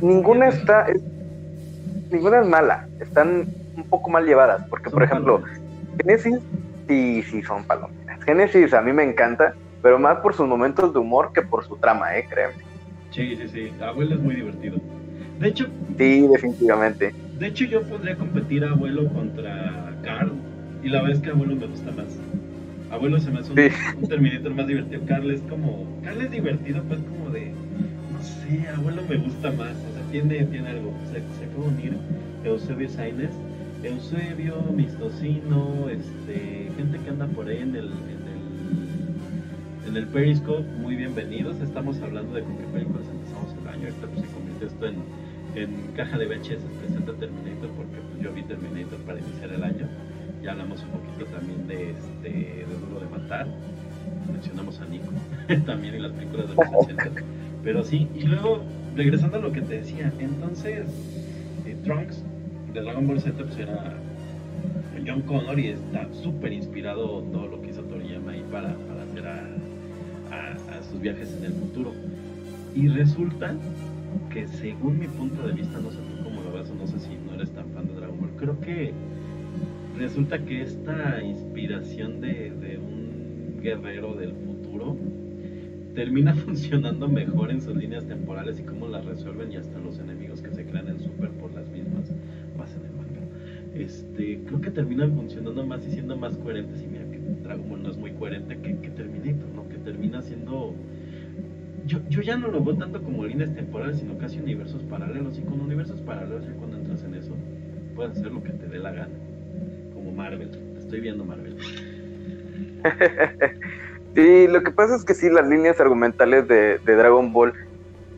ninguna 0.00 0.48
está 0.48 0.82
es- 0.82 1.02
ninguna 2.10 2.40
es 2.40 2.46
mala, 2.46 2.86
están 3.00 3.46
un 3.76 3.84
poco 3.84 4.10
mal 4.10 4.24
llevadas, 4.26 4.62
porque 4.68 4.90
por 4.90 5.02
ejemplo. 5.02 5.42
Genesis 5.98 6.38
sí, 6.88 7.22
sí 7.30 7.42
son 7.42 7.64
palomitas. 7.64 8.22
Genesis 8.24 8.72
a 8.74 8.80
mí 8.80 8.92
me 8.92 9.02
encanta, 9.04 9.54
pero 9.82 9.98
más 9.98 10.18
por 10.20 10.34
sus 10.34 10.46
momentos 10.46 10.92
de 10.92 10.98
humor 11.00 11.32
que 11.34 11.42
por 11.42 11.64
su 11.64 11.76
trama, 11.76 12.16
eh, 12.16 12.24
créeme. 12.28 12.54
Sí, 13.10 13.36
sí, 13.36 13.48
sí. 13.48 13.72
Abuelo 13.82 14.14
es 14.14 14.20
muy 14.20 14.36
divertido. 14.36 14.76
De 15.38 15.48
hecho, 15.48 15.66
Sí, 15.98 16.26
definitivamente. 16.28 17.12
de 17.38 17.46
hecho 17.46 17.64
yo 17.66 17.82
podría 17.82 18.16
competir 18.16 18.64
a 18.64 18.70
Abuelo 18.70 19.08
contra 19.12 19.92
Carl. 20.02 20.32
Y 20.82 20.88
la 20.88 21.02
verdad 21.02 21.16
es 21.18 21.22
que 21.22 21.30
Abuelo 21.30 21.56
me 21.56 21.66
gusta 21.66 21.90
más. 21.92 22.18
Abuelo 22.90 23.18
se 23.18 23.30
me 23.30 23.40
hace 23.40 23.50
un, 23.50 23.56
Sí. 23.56 23.68
un 24.00 24.08
Terminator 24.08 24.54
más 24.54 24.66
divertido. 24.66 25.02
Carl 25.06 25.30
es 25.30 25.40
como. 25.42 25.86
Carl 26.04 26.20
es 26.20 26.30
divertido, 26.30 26.82
pues 26.84 27.00
como 27.00 27.30
de. 27.30 27.52
No 28.12 28.20
sé, 28.22 28.68
Abuelo 28.68 29.02
me 29.08 29.16
gusta 29.16 29.50
más. 29.52 29.70
O 29.70 29.94
sea, 29.94 30.02
tiene, 30.10 30.44
tiene 30.46 30.68
algo. 30.68 30.92
Se, 31.06 31.20
se 31.38 31.44
acaba 31.46 31.64
de 31.64 31.70
unir 31.74 31.96
Eusebio 32.44 32.88
Sainz. 32.88 33.30
Eusebio, 33.82 34.54
Mistocino, 34.74 35.88
este, 35.90 36.68
gente 36.76 36.98
que 37.02 37.10
anda 37.10 37.26
por 37.26 37.48
ahí 37.48 37.58
en 37.58 37.74
el, 37.74 37.90
en 39.92 39.98
el, 39.98 40.06
Periscope, 40.06 40.62
muy 40.78 40.96
bienvenidos. 40.96 41.60
Estamos 41.60 42.00
hablando 42.00 42.34
de 42.34 42.42
con 42.42 42.56
qué 42.56 42.64
películas 42.64 43.04
empezamos 43.10 43.52
el 43.60 43.68
año. 43.68 43.88
Ahorita 43.88 44.06
pues, 44.06 44.26
se 44.26 44.32
convierte 44.32 44.64
esto 44.64 44.86
en, 44.86 44.96
en 45.54 45.92
caja 45.94 46.16
de 46.16 46.26
VHS, 46.26 46.62
presenta 46.80 47.12
Terminator, 47.12 47.68
porque 47.76 47.96
pues, 48.10 48.24
yo 48.24 48.32
vi 48.32 48.42
Terminator 48.42 48.98
para 49.00 49.20
iniciar 49.20 49.52
el 49.52 49.62
año. 49.62 49.86
Ya 50.42 50.52
hablamos 50.52 50.82
un 50.82 50.98
poquito 50.98 51.26
también 51.26 51.66
de, 51.66 51.90
este, 51.90 52.30
de 52.30 52.74
Duro 52.88 53.00
de 53.00 53.10
Matar. 53.10 53.46
Mencionamos 54.32 54.80
a 54.80 54.86
Nico 54.86 55.12
también 55.66 55.94
en 55.94 56.02
las 56.04 56.12
películas 56.12 56.48
de 56.48 56.54
los 56.54 56.84
80. 56.84 57.10
Pero 57.62 57.84
sí, 57.84 58.08
y 58.14 58.22
luego, 58.22 58.62
regresando 58.96 59.36
a 59.36 59.40
lo 59.40 59.52
que 59.52 59.60
te 59.60 59.74
decía, 59.74 60.10
entonces, 60.18 60.86
eh, 61.66 61.76
Trunks 61.84 62.24
de 62.72 62.80
Dragon 62.80 63.06
Ball 63.06 63.20
Z 63.20 63.36
pues 63.36 63.58
era 63.58 63.98
John 65.06 65.20
Connor 65.22 65.58
y 65.58 65.68
está 65.68 66.08
súper 66.22 66.54
inspirado 66.54 67.22
todo 67.30 67.46
lo 67.46 67.60
que 67.60 67.70
hizo 67.70 67.82
Toriyama 67.82 68.32
ahí 68.32 68.44
para, 68.50 68.74
sus 70.82 71.00
viajes 71.00 71.34
en 71.38 71.44
el 71.44 71.52
futuro. 71.52 71.92
Y 72.74 72.88
resulta 72.88 73.54
que 74.32 74.46
según 74.46 74.98
mi 74.98 75.06
punto 75.06 75.46
de 75.46 75.52
vista, 75.52 75.78
no 75.80 75.90
sé 75.90 75.98
tú 75.98 76.24
cómo 76.24 76.42
lo 76.42 76.52
ves 76.52 76.70
o 76.70 76.74
no 76.74 76.86
sé 76.86 76.98
si 76.98 77.16
no 77.26 77.34
eres 77.34 77.50
tan 77.50 77.68
fan 77.70 77.86
de 77.86 77.94
Dragon 77.94 78.18
Ball, 78.18 78.30
creo 78.38 78.58
que 78.60 78.92
resulta 79.98 80.38
que 80.38 80.62
esta 80.62 81.22
inspiración 81.22 82.20
de, 82.20 82.78
un 82.78 83.60
guerrero 83.60 84.14
del 84.14 84.32
futuro 84.32 84.96
termina 85.94 86.34
funcionando 86.46 87.08
mejor 87.08 87.50
en 87.50 87.60
sus 87.60 87.76
líneas 87.76 88.06
temporales 88.06 88.58
y 88.58 88.62
cómo 88.62 88.88
las 88.88 89.04
resuelven 89.04 89.52
y 89.52 89.56
hasta 89.56 89.78
los 89.78 89.98
enemigos 89.98 90.40
que 90.40 90.50
se 90.50 90.64
crean 90.64 90.88
en 90.88 90.98
Super 91.00 91.30
por 91.30 91.52
las 91.52 91.68
mismas 91.68 92.10
más 92.56 92.74
en 92.74 92.96
manga. 92.96 93.20
Este, 93.74 94.40
creo 94.46 94.60
que 94.60 94.70
terminan 94.70 95.14
funcionando 95.14 95.64
más 95.66 95.86
y 95.86 95.92
siendo 95.92 96.16
más 96.16 96.36
coherentes 96.38 96.82
y 96.82 96.86
mira 96.86 97.04
que 97.04 97.18
Dragon 97.42 97.68
Ball 97.68 97.82
no 97.82 97.90
es 97.90 97.96
muy 97.96 98.12
coherente 98.12 98.56
que, 98.58 98.76
que 98.78 98.88
Terminator, 98.88 99.48
¿no? 99.54 99.68
Termina 99.84 100.22
siendo 100.22 100.74
yo, 101.86 101.98
yo 102.08 102.20
ya 102.22 102.36
no 102.36 102.48
lo 102.48 102.62
veo 102.64 102.76
tanto 102.76 103.02
como 103.02 103.24
líneas 103.24 103.54
temporales, 103.54 103.98
sino 103.98 104.18
casi 104.18 104.38
universos 104.40 104.82
paralelos. 104.84 105.38
Y 105.38 105.42
con 105.42 105.60
universos 105.60 106.00
paralelos, 106.02 106.46
ya 106.46 106.52
cuando 106.54 106.76
entras 106.78 107.04
en 107.04 107.14
eso, 107.14 107.36
puedes 107.94 108.12
hacer 108.18 108.32
lo 108.32 108.42
que 108.42 108.52
te 108.52 108.68
dé 108.68 108.78
la 108.78 108.92
gana. 108.92 109.14
Como 109.94 110.12
Marvel. 110.12 110.50
Estoy 110.78 111.00
viendo 111.00 111.24
Marvel. 111.24 111.56
Sí, 114.14 114.46
lo 114.48 114.62
que 114.62 114.70
pasa 114.72 114.96
es 114.96 115.04
que 115.04 115.14
sí, 115.14 115.30
las 115.30 115.46
líneas 115.48 115.80
argumentales 115.80 116.46
de, 116.46 116.78
de 116.84 116.96
Dragon 116.96 117.32
Ball. 117.32 117.54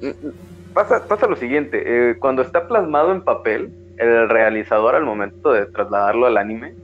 mm, 0.00 0.08
mm, 0.08 0.32
Pasa, 0.74 1.06
pasa 1.08 1.26
lo 1.28 1.36
siguiente: 1.36 2.10
eh, 2.10 2.18
cuando 2.18 2.42
está 2.42 2.66
plasmado 2.66 3.12
en 3.12 3.22
papel, 3.22 3.72
el 3.96 4.28
realizador 4.28 4.96
al 4.96 5.04
momento 5.04 5.52
de 5.52 5.66
trasladarlo 5.66 6.26
al 6.26 6.36
anime, 6.36 6.74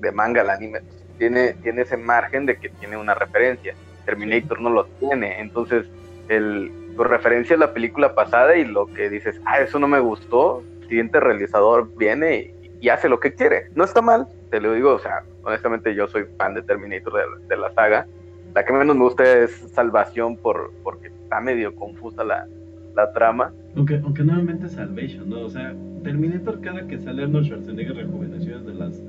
de 0.00 0.12
manga 0.12 0.42
al 0.42 0.50
anime, 0.50 0.80
tiene, 1.18 1.54
tiene 1.62 1.82
ese 1.82 1.96
margen 1.96 2.46
de 2.46 2.56
que 2.56 2.68
tiene 2.68 2.96
una 2.96 3.14
referencia. 3.14 3.74
Terminator 4.04 4.60
no 4.60 4.70
lo 4.70 4.86
tiene, 4.86 5.40
entonces 5.40 5.86
el, 6.28 6.72
tu 6.96 7.04
referencia 7.04 7.54
es 7.54 7.60
la 7.60 7.74
película 7.74 8.14
pasada 8.14 8.56
y 8.56 8.64
lo 8.64 8.86
que 8.86 9.10
dices, 9.10 9.40
ah, 9.44 9.60
eso 9.60 9.78
no 9.78 9.86
me 9.86 10.00
gustó, 10.00 10.62
el 10.82 10.88
siguiente 10.88 11.20
realizador 11.20 11.94
viene 11.96 12.36
y, 12.36 12.86
y 12.86 12.88
hace 12.88 13.08
lo 13.08 13.20
que 13.20 13.34
quiere. 13.34 13.66
No 13.74 13.84
está 13.84 14.00
mal, 14.00 14.26
te 14.50 14.60
lo 14.60 14.72
digo, 14.72 14.94
o 14.94 14.98
sea, 14.98 15.24
honestamente 15.42 15.94
yo 15.94 16.08
soy 16.08 16.24
fan 16.38 16.54
de 16.54 16.62
Terminator 16.62 17.12
de, 17.12 17.46
de 17.48 17.56
la 17.56 17.70
saga. 17.72 18.06
La 18.54 18.64
que 18.64 18.72
menos 18.72 18.96
me 18.96 19.02
gusta 19.02 19.24
es 19.40 19.50
Salvación 19.74 20.36
por, 20.36 20.72
porque 20.82 21.08
está 21.08 21.40
medio 21.40 21.74
confusa 21.74 22.24
la, 22.24 22.46
la 22.94 23.12
trama. 23.12 23.52
Aunque, 23.76 24.00
aunque 24.02 24.22
nuevamente 24.22 24.68
Salvation, 24.68 25.28
¿no? 25.28 25.42
O 25.42 25.50
sea, 25.50 25.74
Terminator 26.02 26.60
cada 26.60 26.86
que 26.86 26.98
sale 26.98 27.24
Arnold 27.24 27.46
Schwarzenegger 27.46 27.94
rejuveneció 27.94 28.58
desde 28.58 28.74
las, 28.74 29.02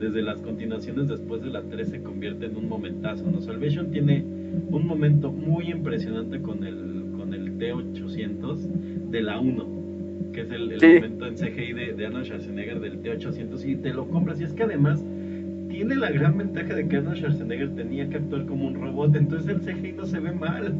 desde 0.00 0.22
las 0.22 0.40
continuaciones 0.40 1.08
después 1.08 1.42
de 1.42 1.50
la 1.50 1.62
3 1.62 1.88
se 1.88 2.02
convierte 2.02 2.46
en 2.46 2.56
un 2.56 2.68
momentazo, 2.68 3.30
¿no? 3.30 3.40
Salvation 3.40 3.90
tiene 3.90 4.24
un 4.70 4.86
momento 4.86 5.30
muy 5.30 5.70
impresionante 5.70 6.40
con 6.40 6.64
el, 6.64 7.12
con 7.16 7.34
el 7.34 7.58
T-800 7.58 8.56
de 9.10 9.22
la 9.22 9.38
1, 9.38 9.66
que 10.32 10.40
es 10.42 10.50
el, 10.50 10.72
el 10.72 10.80
Sí. 10.80 10.86
momento 10.94 11.26
en 11.26 11.34
CGI 11.34 11.72
de, 11.74 11.92
de 11.92 12.06
Arnold 12.06 12.24
Schwarzenegger 12.26 12.80
del 12.80 12.98
T-800 13.00 13.64
y 13.68 13.76
te 13.76 13.92
lo 13.92 14.08
compras 14.08 14.40
y 14.40 14.44
es 14.44 14.52
que 14.54 14.62
además 14.64 15.04
tiene 15.68 15.94
la 15.96 16.10
gran 16.10 16.36
ventaja 16.36 16.74
de 16.74 16.88
que 16.88 16.96
Arnold 16.96 17.18
Schwarzenegger 17.18 17.70
tenía 17.74 18.08
que 18.08 18.16
actuar 18.16 18.46
como 18.46 18.66
un 18.66 18.74
robot, 18.74 19.14
entonces 19.16 19.48
el 19.48 19.60
CGI 19.60 19.92
no 19.92 20.06
se 20.06 20.18
ve 20.18 20.32
mal. 20.32 20.74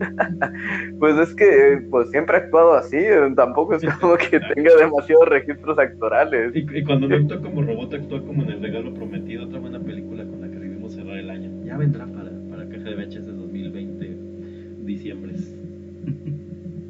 Pues 0.98 1.16
es 1.18 1.34
que 1.34 1.82
pues 1.90 2.10
siempre 2.10 2.36
ha 2.36 2.40
actuado 2.40 2.74
así, 2.74 2.98
tampoco 3.36 3.74
es 3.74 3.84
como 3.94 4.16
que 4.16 4.40
tenga 4.40 4.74
demasiados 4.76 5.28
registros 5.28 5.78
actorales. 5.78 6.54
Y, 6.54 6.78
y 6.78 6.84
cuando 6.84 7.08
no 7.08 7.16
actúa 7.16 7.40
como 7.40 7.62
robot, 7.62 7.94
actúa 7.94 8.22
como 8.24 8.42
en 8.42 8.50
El 8.50 8.62
Regalo 8.62 8.92
Prometido, 8.94 9.44
otra 9.44 9.60
buena 9.60 9.80
película 9.80 10.24
con 10.24 10.40
la 10.40 10.48
que 10.48 10.58
debimos 10.58 10.94
cerrar 10.94 11.16
el 11.18 11.30
año. 11.30 11.50
Ya 11.64 11.76
vendrá 11.76 12.06
para, 12.06 12.30
para 12.50 12.68
caja 12.68 12.90
de 12.90 12.96
VHS 12.96 13.26
2020, 13.36 14.16
diciembre. 14.84 15.32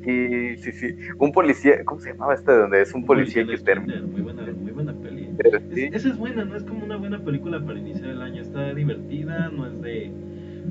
Sí, 0.02 0.56
sí, 0.56 0.72
sí. 0.72 0.96
Un 1.18 1.30
policía, 1.30 1.84
¿cómo 1.84 2.00
se 2.00 2.12
llamaba 2.12 2.34
este? 2.34 2.52
Donde 2.52 2.80
es 2.82 2.94
un 2.94 3.04
policía 3.04 3.46
que 3.46 3.58
termina. 3.58 4.00
Muy 4.00 4.22
buena, 4.22 4.42
muy 4.52 4.72
buena 4.72 4.92
peli. 4.94 5.28
Es- 5.44 5.94
esa 5.94 6.08
es 6.08 6.16
buena, 6.16 6.44
no 6.44 6.56
es 6.56 6.64
como 6.64 6.84
una 6.84 6.96
buena 6.96 7.18
película 7.18 7.60
para 7.60 7.78
iniciar 7.78 8.10
el 8.10 8.22
año. 8.22 8.40
Está 8.40 8.72
divertida, 8.72 9.50
no 9.50 9.66
es 9.66 9.80
de, 9.82 10.10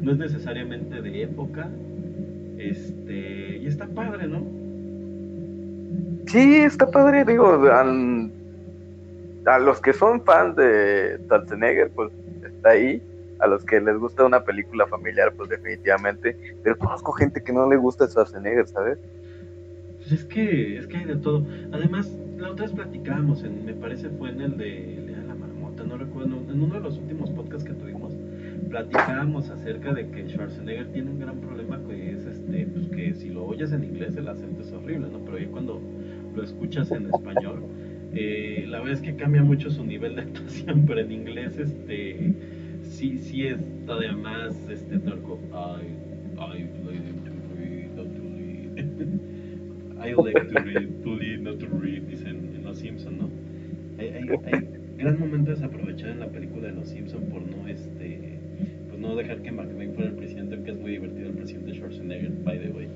no 0.01 0.11
es 0.11 0.17
necesariamente 0.17 1.01
de 1.01 1.23
época. 1.23 1.69
Este, 2.59 3.57
y 3.57 3.67
está 3.67 3.87
padre, 3.87 4.27
¿no? 4.27 4.43
Sí, 6.27 6.57
está 6.57 6.89
padre, 6.91 7.25
digo, 7.25 7.47
al- 7.71 8.29
a 9.45 9.57
los 9.59 9.81
que 9.81 9.93
son 9.93 10.21
fans 10.23 10.55
de 10.55 11.17
Schwarzenegger, 11.25 11.89
pues 11.91 12.11
está 12.45 12.69
ahí. 12.69 13.01
A 13.39 13.47
los 13.47 13.63
que 13.63 13.79
les 13.79 13.97
gusta 13.97 14.25
una 14.25 14.43
película 14.43 14.85
familiar, 14.87 15.33
pues 15.35 15.49
definitivamente. 15.49 16.35
Pero 16.61 16.77
conozco 16.77 17.13
gente 17.13 17.41
que 17.41 17.53
no 17.53 17.69
le 17.69 17.77
gusta 17.77 18.05
Schwarzenegger, 18.07 18.67
¿sabes? 18.67 18.99
Pues 19.97 20.11
es 20.11 20.25
que, 20.25 20.77
es 20.77 20.85
que 20.87 20.97
hay 20.97 21.05
de 21.05 21.15
todo. 21.15 21.45
Además, 21.71 22.11
la 22.37 22.51
otra 22.51 22.65
vez 22.65 22.75
platicábamos, 22.75 23.43
en, 23.43 23.65
me 23.65 23.73
parece 23.73 24.09
fue 24.09 24.29
en 24.31 24.41
el 24.41 24.57
de 24.57 25.03
Lea 25.07 25.23
la 25.25 25.35
Marmota, 25.35 25.83
no 25.83 25.97
recuerdo, 25.97 26.35
en 26.51 26.61
uno 26.61 26.75
de 26.75 26.81
los 26.81 26.97
últimos 26.97 27.29
podcasts 27.31 27.63
que 27.63 27.73
tuvimos, 27.73 28.13
platicábamos 28.69 29.49
acerca 29.49 29.93
de 29.93 30.09
que 30.09 30.27
Schwarzenegger 30.29 30.91
tiene 30.91 31.09
un 31.11 31.19
gran 31.19 31.37
problema 31.37 31.79
es 31.87 32.08
este, 32.49 32.65
pues 32.65 32.87
que 32.89 33.13
si 33.13 33.29
lo 33.29 33.45
oyes 33.45 33.71
en 33.71 33.83
inglés 33.83 34.15
el 34.15 34.27
acento 34.27 34.61
es 34.61 34.71
horrible, 34.71 35.07
¿no? 35.11 35.19
Pero 35.19 35.37
ya 35.37 35.47
cuando 35.47 35.81
lo 36.35 36.43
escuchas 36.43 36.91
en 36.91 37.07
español, 37.07 37.63
eh, 38.13 38.65
la 38.67 38.79
verdad 38.79 38.95
es 38.95 39.01
que 39.01 39.15
cambia 39.15 39.43
mucho 39.43 39.69
su 39.69 39.83
nivel 39.85 40.15
de 40.15 40.21
actuación, 40.23 40.85
pero 40.87 41.01
en 41.01 41.11
inglés 41.11 41.57
este 41.57 42.33
sí, 42.81 43.17
sí 43.17 43.45
es 43.45 43.57
todavía 43.85 44.13
más 44.13 44.55
este 44.69 44.97
narco. 44.97 45.39
I, 45.51 45.85
I 46.39 46.47
like 46.47 46.73
to 46.73 46.89
read, 46.89 47.95
not 47.95 48.07
to 48.15 48.21
read. 48.23 49.19
I 50.01 50.13
like 50.13 50.47
to 50.47 50.59
read, 50.61 51.03
to 51.03 51.15
read, 51.15 51.39
not 51.41 51.59
to 51.59 51.67
read, 51.67 52.03
dicen 52.03 52.55
en 52.55 52.63
Los 52.63 52.79
Simpson, 52.79 53.17
¿no? 53.17 53.29
Hay, 53.97 54.07
hay, 54.07 54.29
hay 54.45 54.79
gran 54.97 55.19
momento 55.19 55.51
desaprovechado 55.51 56.13
en 56.13 56.19
la 56.19 56.27
película 56.29 56.67
de 56.67 56.73
Los 56.73 56.89
Simpson 56.89 57.23
por 57.25 57.41
no 57.41 57.67
este 57.67 58.39
pues 58.99 58.99
no 58.99 59.15
dejar 59.15 59.41
que 59.41 59.51
McBain 59.51 59.93
fuera 59.93 60.09
el 60.09 60.15
presidente, 60.15 60.55
aunque 60.55 60.71
es 60.71 60.77
muy 60.77 60.91
divertido 60.91 61.29
el 61.29 61.35
presidente 61.35 61.68
Schwarzenegger, 62.09 62.43
by 62.43 62.57
the 62.57 62.69
way. 62.69 62.87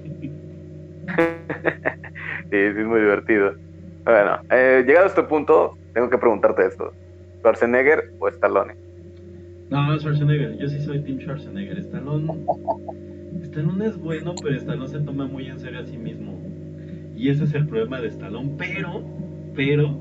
Sí, 2.50 2.60
sí, 2.60 2.80
es 2.80 2.86
muy 2.86 3.00
divertido. 3.00 3.56
Bueno, 4.06 4.38
eh, 4.52 4.84
llegado 4.86 5.06
a 5.06 5.10
este 5.10 5.24
punto, 5.24 5.76
tengo 5.94 6.10
que 6.10 6.18
preguntarte 6.18 6.68
esto. 6.68 6.94
¿Schwarzenegger 7.40 8.12
o 8.20 8.28
Stallone? 8.28 8.76
No, 9.70 9.98
Schwarzenegger, 9.98 10.58
yo 10.58 10.68
sí 10.68 10.80
soy 10.82 11.02
Team 11.02 11.20
Schwarzenegger. 11.20 11.80
Stallone, 11.80 12.46
Stallone 13.44 13.88
es 13.88 13.98
bueno, 13.98 14.36
pero 14.42 14.56
Stallone 14.56 14.88
se 14.88 15.00
toma 15.00 15.26
muy 15.26 15.48
en 15.48 15.60
serio 15.60 15.80
a 15.80 15.86
sí 15.86 15.98
mismo. 15.98 16.40
Y 17.16 17.30
ese 17.30 17.46
es 17.46 17.54
el 17.56 17.68
problema 17.68 18.02
de 18.02 18.10
Stallone. 18.10 18.52
Pero, 18.58 19.04
pero, 19.56 19.98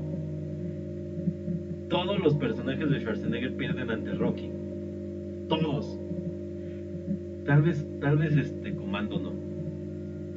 todos 1.89 2.19
los 2.19 2.35
personajes 2.35 2.89
de 2.89 2.99
Schwarzenegger 2.99 3.55
pierden 3.55 3.89
ante 3.89 4.11
Rocky. 4.13 4.51
Todos. 5.49 5.97
Tal 7.45 7.61
vez, 7.61 7.85
tal 7.99 8.17
vez 8.17 8.35
este 8.37 8.75
comando 8.75 9.19
no. 9.19 9.33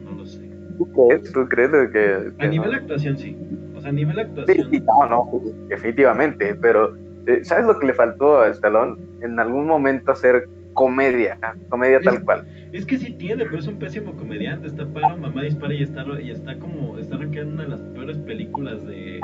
No 0.04 0.18
lo 0.18 0.26
sé. 0.26 0.50
¿Tú 0.78 0.86
crees? 0.92 1.32
¿Tú 1.32 1.48
crees 1.48 1.70
que, 1.70 2.32
que 2.38 2.44
A 2.44 2.48
nivel 2.48 2.70
no? 2.70 2.76
actuación 2.76 3.16
sí. 3.16 3.36
O 3.74 3.80
sea, 3.80 3.90
a 3.90 3.92
nivel 3.92 4.18
actuación. 4.18 4.70
sí, 4.70 4.80
no, 4.80 5.06
no, 5.08 5.42
definitivamente, 5.68 6.54
pero 6.56 6.96
eh, 7.26 7.44
¿sabes 7.44 7.66
lo 7.66 7.78
que 7.78 7.86
le 7.86 7.94
faltó 7.94 8.40
a 8.40 8.48
Stallone? 8.48 8.96
En 9.20 9.38
algún 9.38 9.66
momento 9.66 10.12
hacer 10.12 10.48
comedia, 10.74 11.38
comedia 11.70 12.00
tal 12.00 12.22
cual. 12.22 12.46
Es 12.72 12.84
que 12.84 12.98
sí 12.98 13.12
tiene, 13.14 13.44
pero 13.46 13.58
es 13.58 13.66
un 13.66 13.78
pésimo 13.78 14.14
comediante. 14.14 14.66
Está 14.68 14.86
para 14.86 15.16
mamá 15.16 15.42
dispara 15.42 15.74
y 15.74 15.82
está, 15.82 16.04
y 16.20 16.30
está 16.30 16.58
como. 16.58 16.98
Está 16.98 17.16
en 17.16 17.52
una 17.52 17.62
de 17.62 17.68
las 17.70 17.80
peores 17.80 18.18
películas 18.18 18.86
de, 18.86 19.20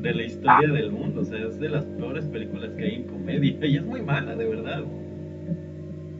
de 0.00 0.14
la 0.14 0.22
historia 0.22 0.72
del 0.72 0.90
mundo. 0.90 1.20
O 1.20 1.24
sea, 1.24 1.38
es 1.46 1.58
de 1.60 1.68
las 1.68 1.84
peores 1.84 2.24
películas 2.26 2.70
que 2.72 2.84
hay 2.84 2.94
en 2.96 3.04
comedia. 3.04 3.58
Y 3.66 3.76
es 3.76 3.84
muy 3.84 4.02
mala, 4.02 4.34
de 4.34 4.48
verdad. 4.48 4.84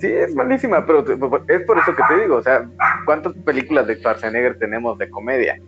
Sí, 0.07 0.13
es 0.13 0.35
malísima, 0.35 0.85
pero 0.87 1.03
te- 1.05 1.13
es 1.15 1.63
por 1.67 1.79
eso 1.79 1.95
que 1.95 2.03
te 2.09 2.21
digo, 2.23 2.37
o 2.37 2.43
sea, 2.43 2.69
¿cuántas 3.07 3.33
películas 3.45 3.87
de 3.87 3.97
Schwarzenegger 3.97 4.59
tenemos 4.59 4.99
de 4.99 5.09
comedia? 5.09 5.59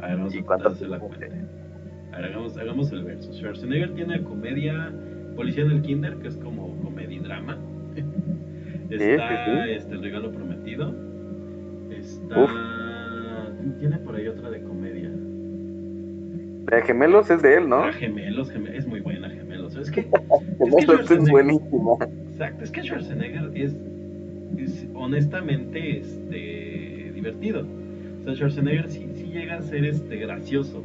A 0.00 0.06
ver, 0.08 0.16
vamos 0.16 0.34
¿Y 0.34 0.38
a 0.38 0.54
hacer 0.66 0.88
la 0.88 0.98
cuenta. 0.98 1.26
A 2.12 2.16
ver, 2.16 2.24
hagamos, 2.26 2.56
hagamos 2.58 2.92
el 2.92 3.04
verso. 3.04 3.32
Schwarzenegger 3.32 3.94
tiene 3.94 4.22
comedia 4.22 4.92
Policía 5.36 5.64
en 5.64 5.70
el 5.72 5.82
Kinder, 5.82 6.16
que 6.16 6.28
es 6.28 6.36
como 6.36 6.76
comedia-drama. 6.82 7.58
Está 8.90 9.28
sí, 9.28 9.34
sí. 9.66 9.70
Este, 9.72 9.94
El 9.94 10.02
Regalo 10.02 10.30
Prometido. 10.32 10.94
Está. 11.90 12.46
Tiene 13.78 13.98
por 13.98 14.14
ahí 14.16 14.28
otra 14.28 14.50
de 14.50 14.62
comedia. 14.62 15.08
De 15.10 16.82
Gemelos 16.82 17.30
es 17.30 17.42
de 17.42 17.56
él, 17.56 17.68
¿no? 17.68 17.90
Gemelos, 17.92 18.52
Geme- 18.52 18.74
es 18.74 18.86
muy 18.86 19.00
Gemelos. 19.00 19.01
Es 19.82 19.90
que, 19.90 20.00
es 20.60 21.08
que 21.08 21.14
es 21.14 21.30
buenísima. 21.30 21.94
exacto, 22.30 22.64
es 22.64 22.70
que 22.70 22.82
Schwarzenegger 22.82 23.50
es, 23.54 23.74
es 24.58 24.86
honestamente 24.94 25.98
este, 25.98 27.12
divertido. 27.14 27.66
O 28.20 28.24
sea, 28.24 28.34
Schwarzenegger 28.34 28.88
sí, 28.88 29.08
sí 29.14 29.24
llega 29.24 29.56
a 29.56 29.62
ser 29.62 29.84
este, 29.84 30.16
gracioso. 30.16 30.82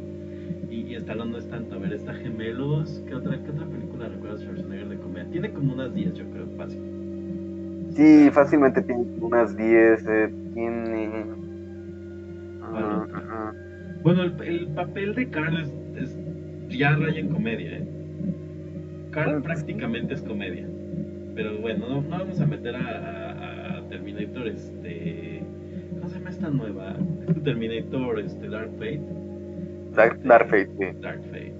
Y, 0.70 0.80
y 0.80 0.94
Stallone 0.96 1.30
no 1.30 1.38
es 1.38 1.48
tanto. 1.48 1.76
A 1.76 1.78
ver, 1.78 1.92
está 1.92 2.12
Gemelos. 2.12 3.02
¿Qué 3.06 3.14
otra, 3.14 3.38
qué 3.42 3.50
otra 3.50 3.66
película 3.66 4.08
recuerdas 4.08 4.40
Schwarzenegger 4.40 4.88
de 4.88 4.98
comedia? 4.98 5.30
Tiene 5.30 5.50
como 5.50 5.74
unas 5.74 5.94
10, 5.94 6.14
yo 6.14 6.24
creo, 6.30 6.46
fácil. 6.56 6.80
Sí, 7.94 8.30
fácilmente 8.32 8.82
tiene 8.82 9.04
unas 9.20 9.56
10, 9.56 10.06
eh, 10.08 10.30
tiene... 10.54 11.24
Bueno. 12.70 13.06
Bueno, 14.02 14.22
el, 14.22 14.42
el 14.42 14.68
papel 14.68 15.14
de 15.14 15.28
Carl 15.28 15.56
es, 15.60 15.72
es 16.02 16.16
ya 16.68 16.96
raya 16.96 17.18
en 17.18 17.28
comedia, 17.28 17.78
¿eh? 17.78 17.97
Prácticamente 19.42 20.14
es 20.14 20.22
comedia. 20.22 20.66
Pero 21.34 21.58
bueno, 21.58 21.88
no, 21.88 22.00
no 22.02 22.08
vamos 22.08 22.40
a 22.40 22.46
meter 22.46 22.74
a, 22.76 22.80
a- 22.80 23.78
a 23.78 23.88
Terminator, 23.88 24.48
este... 24.48 25.42
¿Cómo 25.96 26.08
se 26.08 26.18
llama 26.18 26.30
esta 26.30 26.50
nueva? 26.50 26.96
Terminator, 27.44 28.20
este, 28.20 28.48
Dark 28.48 28.70
Fate. 28.78 29.00
Dark, 29.94 30.20
Dark 30.24 30.48
Fate, 30.48 30.68
sí. 30.78 30.84
Dark 31.00 31.22
Fate. 31.24 31.54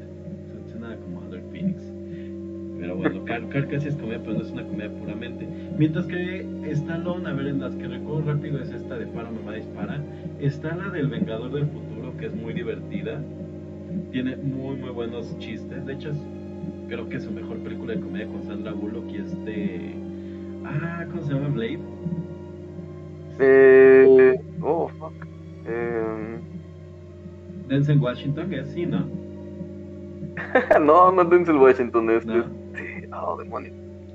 Su- 0.65 0.71
Suena 0.73 0.97
como 0.97 1.21
Dark 1.31 1.45
Phoenix. 1.51 1.83
Pero 2.81 2.97
bueno, 2.97 3.25
Carl 3.25 3.49
casi 3.69 3.89
es 3.89 3.97
comedia, 3.97 4.21
pero 4.23 4.35
no 4.35 4.43
es 4.45 4.51
una 4.53 4.63
comedia 4.65 4.91
puramente. 4.93 5.49
Mientras 5.79 6.07
que 6.07 6.47
Stallone, 6.71 7.29
a 7.29 7.33
ver, 7.33 7.47
en 7.49 7.61
las 7.61 7.75
que 7.75 7.89
recuerdo 7.89 8.33
rápido 8.33 8.61
es 8.63 8.71
esta 8.71 8.97
de 8.99 9.07
Para 9.07 9.31
Mamá 9.31 9.55
Dispara. 9.55 10.01
Está 10.41 10.77
la 10.77 10.89
del 10.91 11.09
Vengador 11.09 11.51
del 11.53 11.67
Futuro, 11.67 12.17
que 12.19 12.27
es 12.27 12.35
muy 12.35 12.53
divertida. 12.53 13.21
Tiene 14.13 14.37
muy, 14.37 14.77
muy 14.77 14.91
buenos 14.91 15.37
chistes. 15.39 15.85
De 15.87 15.93
hecho, 15.95 16.11
es- 16.11 16.23
creo 16.89 17.09
que 17.09 17.17
es 17.17 17.25
su 17.25 17.31
mejor 17.31 17.59
película 17.59 17.95
de 17.95 18.01
comedia 18.01 18.27
con 18.27 18.43
Sandra 18.45 18.73
Bullock 18.73 19.09
y 19.11 19.17
este... 19.19 19.95
Ah, 20.65 21.07
¿cómo 21.11 21.23
se 21.23 21.33
llama? 21.35 21.49
Blade. 21.49 21.79
Eh, 23.41 24.41
oh, 24.61 24.89
fuck. 24.99 25.13
Eh, 25.67 26.39
Denzel 27.69 27.99
Washington, 27.99 28.49
que 28.51 28.61
es 28.61 28.69
sí, 28.69 28.87
¿no? 28.87 29.07
no, 30.81 31.13
no 31.13 31.23
es 31.23 31.31
Denzel 31.31 31.57
Washington, 31.57 32.11
es... 32.11 32.27
No. 32.27 32.43
sí, 32.75 32.85
oh, 33.13 33.37
demonios. 33.37 33.75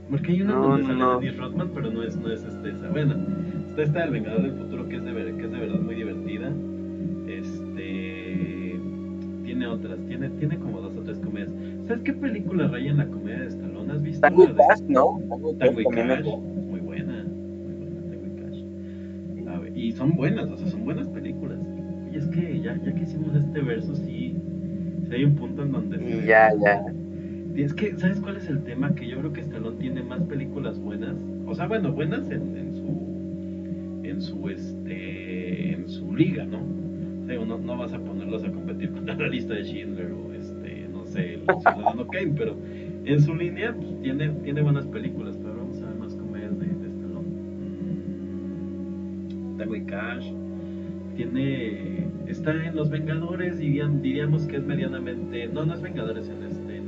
Porque 0.09 0.31
hay 0.33 0.41
una 0.41 0.53
No, 0.53 0.61
donde 0.69 0.83
sale 0.83 0.99
no. 0.99 1.19
Dennis 1.19 1.37
Rodman, 1.37 1.69
pero 1.73 1.91
no 1.91 2.03
es, 2.03 2.15
no 2.17 2.31
es 2.31 2.43
este, 2.43 2.69
esa. 2.71 2.89
Bueno, 2.89 3.15
está 3.69 3.83
esta 3.83 3.99
del 4.01 4.11
Vengador 4.11 4.41
del 4.43 4.53
Futuro 4.57 4.87
que 4.87 4.97
es 4.97 5.03
de, 5.03 5.11
ver- 5.13 5.35
que 5.37 5.45
es 5.45 5.51
de 5.51 5.59
verdad 5.59 5.79
muy 5.79 5.95
divertida. 5.95 6.51
Este. 7.27 8.79
Tiene 9.45 9.67
otras, 9.67 9.97
tiene, 10.07 10.29
tiene 10.31 10.57
como 10.59 10.81
dos. 10.81 10.92
¿Sabes 11.87 12.01
qué 12.03 12.13
película 12.13 12.67
raya 12.67 12.91
en 12.91 12.97
la 12.97 13.07
comedia 13.07 13.39
de 13.39 13.47
Stallone? 13.47 13.91
¿Has 13.91 14.01
visto 14.01 14.21
Tango 14.21 14.47
de 14.47 14.55
Cash, 14.55 14.81
¿no? 14.87 15.19
Tango 15.27 15.51
y 15.51 15.55
Tango 15.55 15.81
y 15.81 15.83
también 15.83 16.07
Cash? 16.07 16.25
Muy 16.25 16.79
buena, 16.79 17.23
muy 17.23 17.73
buena 17.73 18.01
Tango 18.09 18.25
y 18.25 18.41
Cash. 18.41 19.47
A 19.49 19.59
ver, 19.59 19.77
y 19.77 19.91
son 19.91 20.15
buenas, 20.15 20.49
o 20.49 20.57
sea, 20.57 20.67
son 20.67 20.85
buenas 20.85 21.09
películas. 21.09 21.59
Y 22.11 22.17
es 22.17 22.27
que 22.27 22.61
ya, 22.61 22.79
ya 22.83 22.93
que 22.93 23.03
hicimos 23.03 23.35
este 23.35 23.61
verso, 23.61 23.95
sí, 23.95 24.35
sí 25.07 25.13
hay 25.13 25.25
un 25.25 25.35
punto 25.35 25.63
en 25.63 25.71
donde 25.73 26.25
ya, 26.25 26.53
ya. 26.63 26.85
y 27.53 27.63
es 27.63 27.73
que, 27.73 27.97
¿sabes 27.97 28.19
cuál 28.21 28.37
es 28.37 28.47
el 28.47 28.63
tema? 28.63 28.95
Que 28.95 29.07
yo 29.07 29.19
creo 29.19 29.33
que 29.33 29.41
Stallone 29.41 29.77
tiene 29.77 30.03
más 30.03 30.21
películas 30.23 30.79
buenas. 30.79 31.15
O 31.47 31.53
sea, 31.53 31.67
bueno, 31.67 31.91
buenas 31.91 32.29
en, 32.31 32.57
en 32.57 32.75
su. 32.75 34.03
En 34.07 34.21
su 34.21 34.49
este. 34.49 35.73
En 35.73 35.89
su 35.89 36.15
liga, 36.15 36.45
¿no? 36.45 36.59
O 36.59 37.25
sea, 37.25 37.43
no, 37.43 37.57
no 37.57 37.77
vas 37.77 37.93
a 37.93 37.99
ponerlos 37.99 38.43
a 38.45 38.51
competir 38.51 38.91
contra 38.91 39.15
la 39.15 39.27
lista 39.27 39.53
de 39.53 39.63
Schindler 39.63 40.11
o 40.11 40.32
sé, 41.13 41.35
el 41.35 41.41
Ciudadano 41.45 42.07
Kane, 42.07 42.33
pero 42.35 42.55
en 43.05 43.21
su 43.21 43.35
línea 43.35 43.73
pues, 43.73 44.01
tiene, 44.01 44.29
tiene 44.43 44.61
buenas 44.61 44.85
películas. 44.87 45.37
Pero 45.37 45.55
vamos 45.57 45.81
a 45.81 45.87
ver 45.87 45.95
más 45.95 46.13
comedias 46.15 46.57
de, 46.59 46.65
de 46.65 46.87
Stallone. 46.89 47.27
Mm, 49.33 49.57
Tango 49.57 49.75
y 49.75 49.85
Cash. 49.85 50.31
Tiene. 51.15 52.07
Está 52.27 52.51
en 52.51 52.75
Los 52.75 52.89
Vengadores, 52.89 53.59
dirían, 53.59 54.01
diríamos 54.01 54.45
que 54.47 54.57
es 54.57 54.63
medianamente. 54.63 55.47
No, 55.47 55.65
no 55.65 55.73
es 55.73 55.81
Vengadores, 55.81 56.29
en 56.29 56.43
este. 56.43 56.81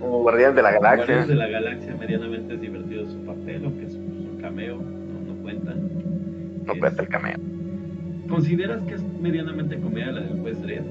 Como 0.00 0.22
Guardianes 0.22 0.56
de 0.56 0.62
la 0.62 0.72
Galaxia. 0.72 1.26
de 1.26 1.34
la 1.34 1.48
Galaxia, 1.48 1.96
medianamente 1.98 2.54
es 2.54 2.60
divertido 2.60 3.08
su 3.08 3.18
papel, 3.24 3.64
aunque 3.64 3.86
es 3.86 3.94
un 3.94 4.38
cameo, 4.40 4.76
no, 4.76 5.32
no 5.32 5.42
cuenta. 5.42 5.74
No 5.74 6.74
cuenta 6.78 7.02
el 7.02 7.08
cameo. 7.08 7.36
¿Consideras 8.28 8.82
que 8.82 8.94
es 8.94 9.02
medianamente 9.20 9.78
comedia 9.78 10.12
la 10.12 10.20
del 10.20 10.40
juez 10.40 10.60
Dredd? 10.60 10.84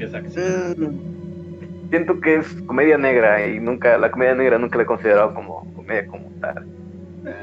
¿O 0.00 0.02
que 0.02 0.06
es 0.06 0.14
acción? 0.14 0.74
Mm, 0.78 1.90
siento 1.90 2.20
que 2.20 2.36
es 2.36 2.46
comedia 2.66 2.96
negra 2.96 3.46
y 3.46 3.60
nunca, 3.60 3.98
la 3.98 4.10
comedia 4.10 4.34
negra 4.34 4.58
nunca 4.58 4.76
la 4.76 4.84
he 4.84 4.86
considerado 4.86 5.34
como 5.34 5.70
comedia 5.74 6.06
como 6.06 6.30
tal. 6.40 6.64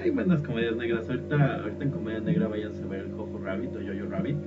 Hay 0.01 0.09
buenas 0.09 0.41
comedias 0.41 0.75
negras. 0.75 1.07
Ahorita, 1.07 1.61
ahorita 1.61 1.83
en 1.83 1.91
comedia 1.91 2.19
negra 2.19 2.47
váyanse 2.47 2.83
a 2.83 2.87
ver 2.87 3.01
el 3.01 3.11
Jojo 3.13 3.39
Rabbit 3.43 3.75
o 3.75 3.81
Yo-Yo 3.81 4.09
Rabbit. 4.09 4.37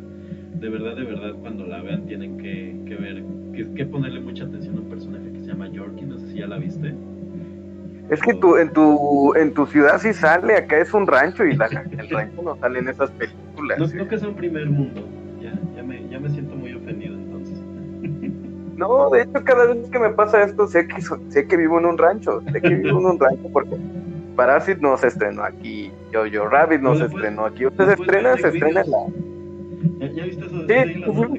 De 0.60 0.68
verdad, 0.68 0.96
de 0.96 1.04
verdad, 1.04 1.34
cuando 1.40 1.66
la 1.66 1.80
vean 1.82 2.06
tienen 2.06 2.36
que, 2.38 2.76
que 2.86 2.96
ver, 2.96 3.22
que, 3.54 3.72
que 3.74 3.86
ponerle 3.86 4.20
mucha 4.20 4.44
atención 4.44 4.76
a 4.76 4.80
un 4.80 4.88
personaje 4.88 5.32
que 5.32 5.40
se 5.40 5.46
llama 5.46 5.68
Yorkie. 5.68 6.04
No 6.04 6.18
sé 6.18 6.26
si 6.28 6.38
ya 6.38 6.48
la 6.48 6.58
viste. 6.58 6.94
Es 8.10 8.20
que 8.20 8.34
tu, 8.34 8.56
en 8.56 8.72
tu 8.72 9.34
en 9.36 9.54
tu 9.54 9.66
ciudad 9.66 10.00
sí 10.00 10.12
sale, 10.12 10.56
acá 10.56 10.78
es 10.78 10.92
un 10.92 11.06
rancho 11.06 11.44
y 11.44 11.54
la, 11.54 11.66
el 11.66 12.10
rancho 12.10 12.42
no 12.42 12.56
sale 12.56 12.80
en 12.80 12.88
esas 12.88 13.08
películas. 13.12 13.78
No, 13.78 13.86
sí. 13.86 13.96
no 13.96 14.08
que 14.08 14.18
sea 14.18 14.28
un 14.28 14.34
primer 14.34 14.68
mundo. 14.68 15.08
Ya, 15.40 15.52
ya, 15.76 15.82
me, 15.84 16.08
ya 16.08 16.18
me 16.18 16.28
siento 16.28 16.56
muy. 16.56 16.69
No, 18.80 19.10
de 19.10 19.22
hecho 19.22 19.44
cada 19.44 19.66
vez 19.66 19.90
que 19.90 19.98
me 19.98 20.08
pasa 20.10 20.42
esto 20.42 20.66
sé 20.66 20.88
que 20.88 21.02
sé 21.28 21.46
que 21.46 21.56
vivo 21.56 21.78
en 21.78 21.84
un 21.84 21.98
rancho, 21.98 22.40
sé 22.50 22.62
que 22.62 22.74
vivo 22.74 22.98
en 22.98 23.04
un 23.06 23.20
rancho 23.20 23.48
porque 23.52 23.76
Parasite 24.36 24.80
no 24.80 24.96
se 24.96 25.08
estrenó 25.08 25.42
aquí, 25.44 25.92
Jojo 26.14 26.48
Rabbit 26.48 26.80
no 26.80 26.94
No 26.94 26.96
se 26.96 27.04
estrenó 27.04 27.44
aquí, 27.44 27.66
usted 27.66 27.86
se 27.86 27.92
estrena, 27.92 28.36
se 28.38 28.48
estrena 28.48 28.80
en 28.80 28.90
la 28.90 28.98
¿Ya, 29.98 30.06
ya 30.12 30.24
viste 30.24 30.46
eso 30.46 30.60
Sí, 30.60 30.66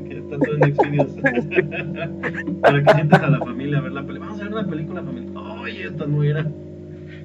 que 0.08 0.18
está 0.20 0.38
todo 0.38 0.56
en 0.56 0.76
Xvideos. 0.76 1.12
Para 2.62 2.84
que 2.84 2.94
sientes 2.94 3.20
a 3.20 3.28
la 3.30 3.40
familia 3.40 3.78
a 3.80 3.82
ver 3.82 3.92
la 3.92 4.02
película. 4.04 4.30
Vamos 4.30 4.40
a 4.40 4.44
ver 4.44 4.54
una 4.54 4.68
película 4.68 5.02
familiar. 5.02 5.32
Oye, 5.62 5.88
esta 5.88 6.06
no 6.06 6.24
era. 6.24 6.46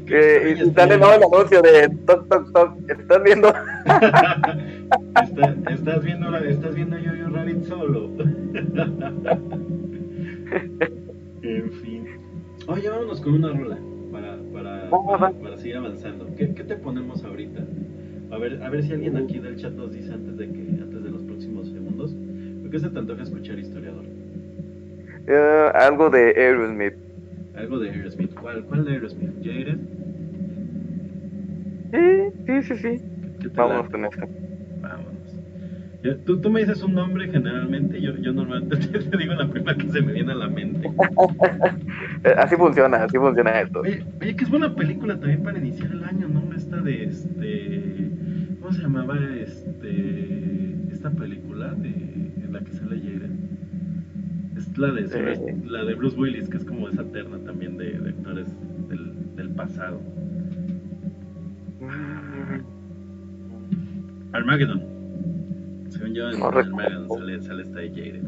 que 0.07 0.57
no 0.99 1.13
el 1.13 1.23
anuncio 1.23 1.61
de 1.63 1.89
toc 2.07 2.29
toc 2.29 2.53
toc, 2.53 2.91
estás 2.91 3.23
viendo 3.23 3.49
Está- 5.23 5.55
estás 5.71 6.05
viendo 6.05 6.31
la, 6.31 6.39
estás 6.41 6.75
viendo 6.75 6.99
Yo 6.99 7.15
Yo 7.15 7.29
Rabbit 7.29 7.65
solo. 7.65 8.11
en 11.43 11.71
fin. 11.73 12.05
Oye, 12.69 12.89
vámonos 12.89 13.21
con 13.21 13.35
una 13.35 13.53
rola 13.53 13.79
para, 14.13 14.39
para, 14.53 14.91
para, 14.91 15.57
seguir 15.57 15.77
avanzando. 15.77 16.27
¿Qué, 16.37 16.55
¿Qué 16.55 16.65
te 16.65 16.77
ponemos 16.77 17.23
ahorita? 17.25 17.65
A 18.31 18.39
ver, 18.39 18.63
a 18.63 18.71
ver 18.71 18.83
si 18.83 18.93
alguien 18.93 19.17
aquí 19.17 19.39
del 19.39 19.57
chat 19.57 19.73
nos 19.73 19.93
dice 19.93 20.13
antes 20.13 20.37
de 20.37 20.51
que, 20.51 20.61
antes 20.61 21.03
de 21.05 21.11
los 21.11 21.23
próximos 21.23 21.69
segundos. 21.69 22.15
¿Por 22.63 22.71
qué 22.71 22.79
se 22.81 22.91
te 22.91 22.99
antoja 22.99 23.23
escuchar 23.23 23.59
historiador? 23.59 24.05
Eh, 25.27 25.71
algo 25.75 26.11
de 26.11 26.35
Aerosmith. 26.37 26.95
Algo 27.57 27.79
de 27.79 27.91
Aerosmith. 27.91 28.35
¿Cuál, 28.35 28.65
cuál 28.65 28.85
de 28.85 28.93
Aerosmith? 28.93 29.31
¿Jared? 29.43 29.79
Sí, 31.93 32.33
sí, 32.47 32.63
sí, 32.63 32.77
sí. 32.77 33.05
¿Qué 33.41 33.49
te 33.49 33.57
Vámonos 33.57 33.91
con 33.91 34.05
esto. 34.05 34.27
Vámonos. 34.81 35.16
Ya, 36.03 36.17
tú, 36.25 36.41
tú 36.41 36.51
me 36.51 36.61
dices 36.61 36.83
un 36.83 36.95
nombre 36.95 37.29
generalmente, 37.29 38.01
yo, 38.01 38.15
yo 38.19 38.33
normalmente 38.33 38.77
te, 38.77 38.99
te 39.11 39.17
digo 39.17 39.35
la 39.35 39.49
primera 39.49 39.77
que 39.77 39.89
se 39.89 40.01
me 40.03 40.13
viene 40.13 40.33
a 40.33 40.37
la 40.37 40.49
mente. 40.49 40.89
Así 42.39 42.57
funciona, 42.57 43.05
así 43.05 43.17
funciona 43.19 43.61
esto. 43.61 43.81
Oye, 43.81 44.05
oye, 44.21 44.35
que 44.37 44.45
es 44.45 44.51
buena 44.51 44.75
película 44.75 45.19
también 45.19 45.43
para 45.43 45.59
iniciar 45.59 45.91
el 45.93 46.03
año, 46.05 46.29
¿no? 46.29 46.53
Esta 46.55 46.77
de 46.81 47.05
este. 47.05 48.11
¿Cómo 48.61 48.73
se 48.73 48.83
llamaba 48.83 49.17
este. 49.41 50.75
Esta 50.93 51.11
película 51.11 51.73
de, 51.75 51.89
en 51.89 52.49
la 52.53 52.61
que 52.61 52.73
sale 52.73 52.99
Jared? 53.01 53.31
Es 54.57 54.77
la 54.79 54.91
de, 54.93 55.03
Eh. 55.03 55.57
la 55.67 55.85
de 55.85 55.95
Bruce 55.95 56.17
Willis, 56.19 56.49
que 56.49 56.57
es 56.57 56.65
como 56.65 56.89
esa 56.89 57.05
terna 57.05 57.39
también 57.45 57.77
de, 57.77 57.91
de 57.99 58.09
actores 58.11 58.47
del, 58.89 59.37
del 59.37 59.51
pasado. 59.51 60.01
Armageddon. 64.33 64.96
Yo, 66.17 66.31
en 66.31 66.39
No 66.41 66.47
Armageddon 66.47 67.09
sale, 67.11 67.43
sale 67.43 67.63
esta 67.63 67.81
de 67.81 67.91
Jared. 67.91 68.23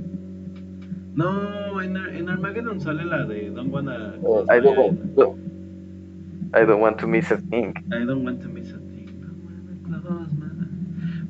No, 1.15 1.81
en, 1.81 1.97
en 1.97 2.29
Armageddon 2.29 2.79
sale 2.81 3.05
la 3.07 3.25
de 3.25 3.49
Don't 3.51 3.73
Wanna. 3.73 4.15
Eh, 4.17 4.59
I 4.59 4.61
don't, 4.63 4.77
want- 5.17 5.39
I 6.55 6.67
don't 6.67 6.83
want 6.83 6.99
to 6.99 7.07
miss 7.07 7.31
a 7.33 7.39
thing. 7.39 7.73
I 7.91 8.05
don't 8.05 8.25
want 8.27 8.43
to 8.43 8.49
miss 8.51 8.73
a 8.75 8.79
thing. 8.79 9.07
No. 9.89 10.27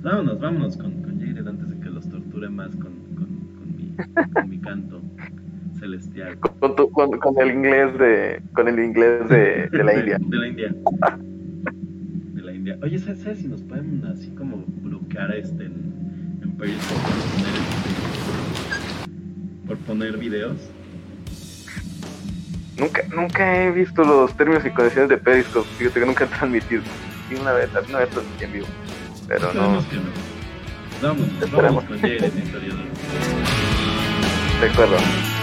Vámonos, 0.03 0.41
vámonos 0.41 0.77
con, 0.77 0.91
con 1.03 1.21
Jared 1.21 1.47
antes 1.47 1.71
de 1.71 1.79
que 1.81 1.91
los 1.91 2.09
torture 2.09 2.49
más 2.49 2.75
con, 2.75 2.93
con, 3.15 3.27
con, 3.57 3.77
mi, 3.77 3.95
con 4.33 4.49
mi 4.49 4.59
canto 4.59 5.01
celestial. 5.79 6.39
Con, 6.59 6.75
tu- 6.75 6.91
con, 6.91 7.11
con 7.19 7.39
el 7.41 7.53
inglés 7.55 7.97
de 7.99 8.43
con 8.53 8.67
el 8.67 8.81
inglés 8.81 9.29
de, 9.29 9.69
de 9.71 9.85
la 9.85 9.95
India. 10.01 10.19
De 10.21 10.37
la 10.37 10.49
India. 10.49 10.75
De 12.35 12.43
la 12.43 12.53
India. 12.53 12.77
Oye, 12.83 12.99
¿sabes, 12.99 13.21
sabes 13.21 13.39
si 13.39 13.47
nos 13.49 13.63
pueden 13.63 14.05
así 14.07 14.31
como 14.31 14.65
bloquear 14.83 15.33
este 15.37 15.67
en, 15.67 15.98
por 19.67 19.77
poner, 19.79 20.17
videos? 20.17 20.57
Nunca 22.77 23.03
nunca 23.15 23.63
he 23.63 23.71
visto 23.71 24.03
los 24.05 24.37
términos 24.37 24.65
y 24.65 24.71
condiciones 24.71 25.09
de 25.11 25.19
Periscope. 25.19 25.69
Fíjate 25.79 26.01
que 26.01 26.07
nunca 26.07 26.25
he 26.25 26.27
transmitido. 26.29 26.83
Una 27.41 27.53
vez, 27.53 27.69
una 27.89 27.99
vez 27.99 28.11
transmití 28.11 28.45
en 28.45 28.53
vivo. 28.53 28.67
Pero 29.27 29.53
no, 29.53 29.79
Esperemos 29.81 29.85
que 29.87 29.97
no. 29.97 30.03
Vámonos, 31.03 31.29
vámonos 31.29 31.43
Esperemos. 31.43 31.85
con 31.85 32.01
Jared, 32.01 32.33
historiador. 32.37 32.85
recuerdo. 34.61 34.97
Hey, 34.97 35.38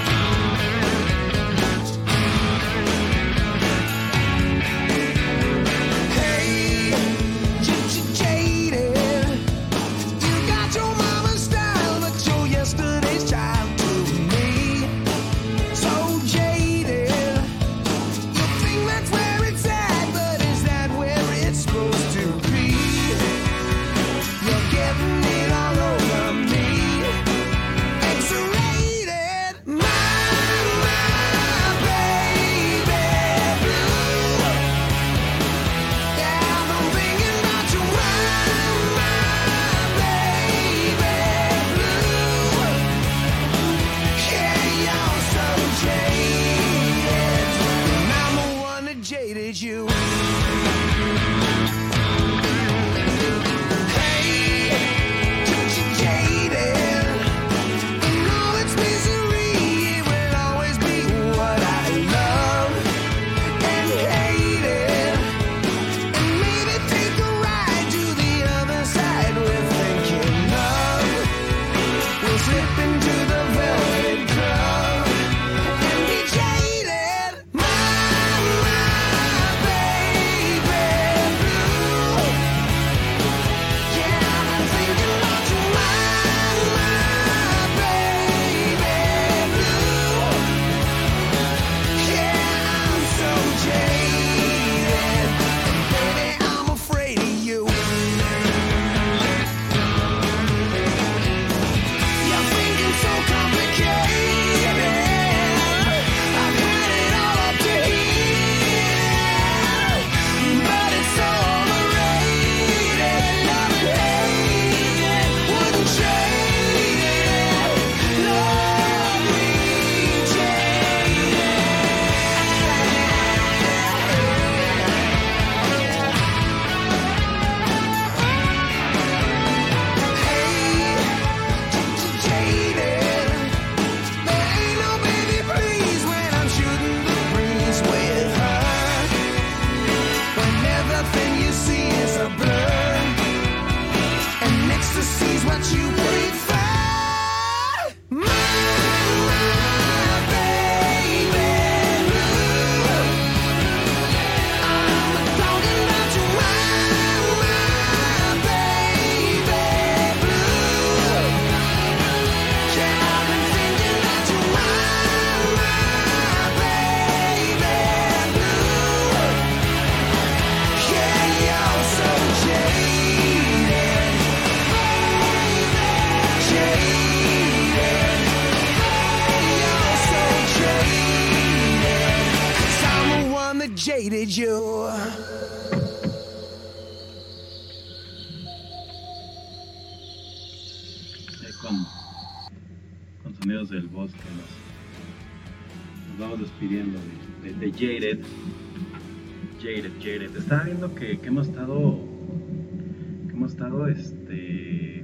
este. 203.96 205.04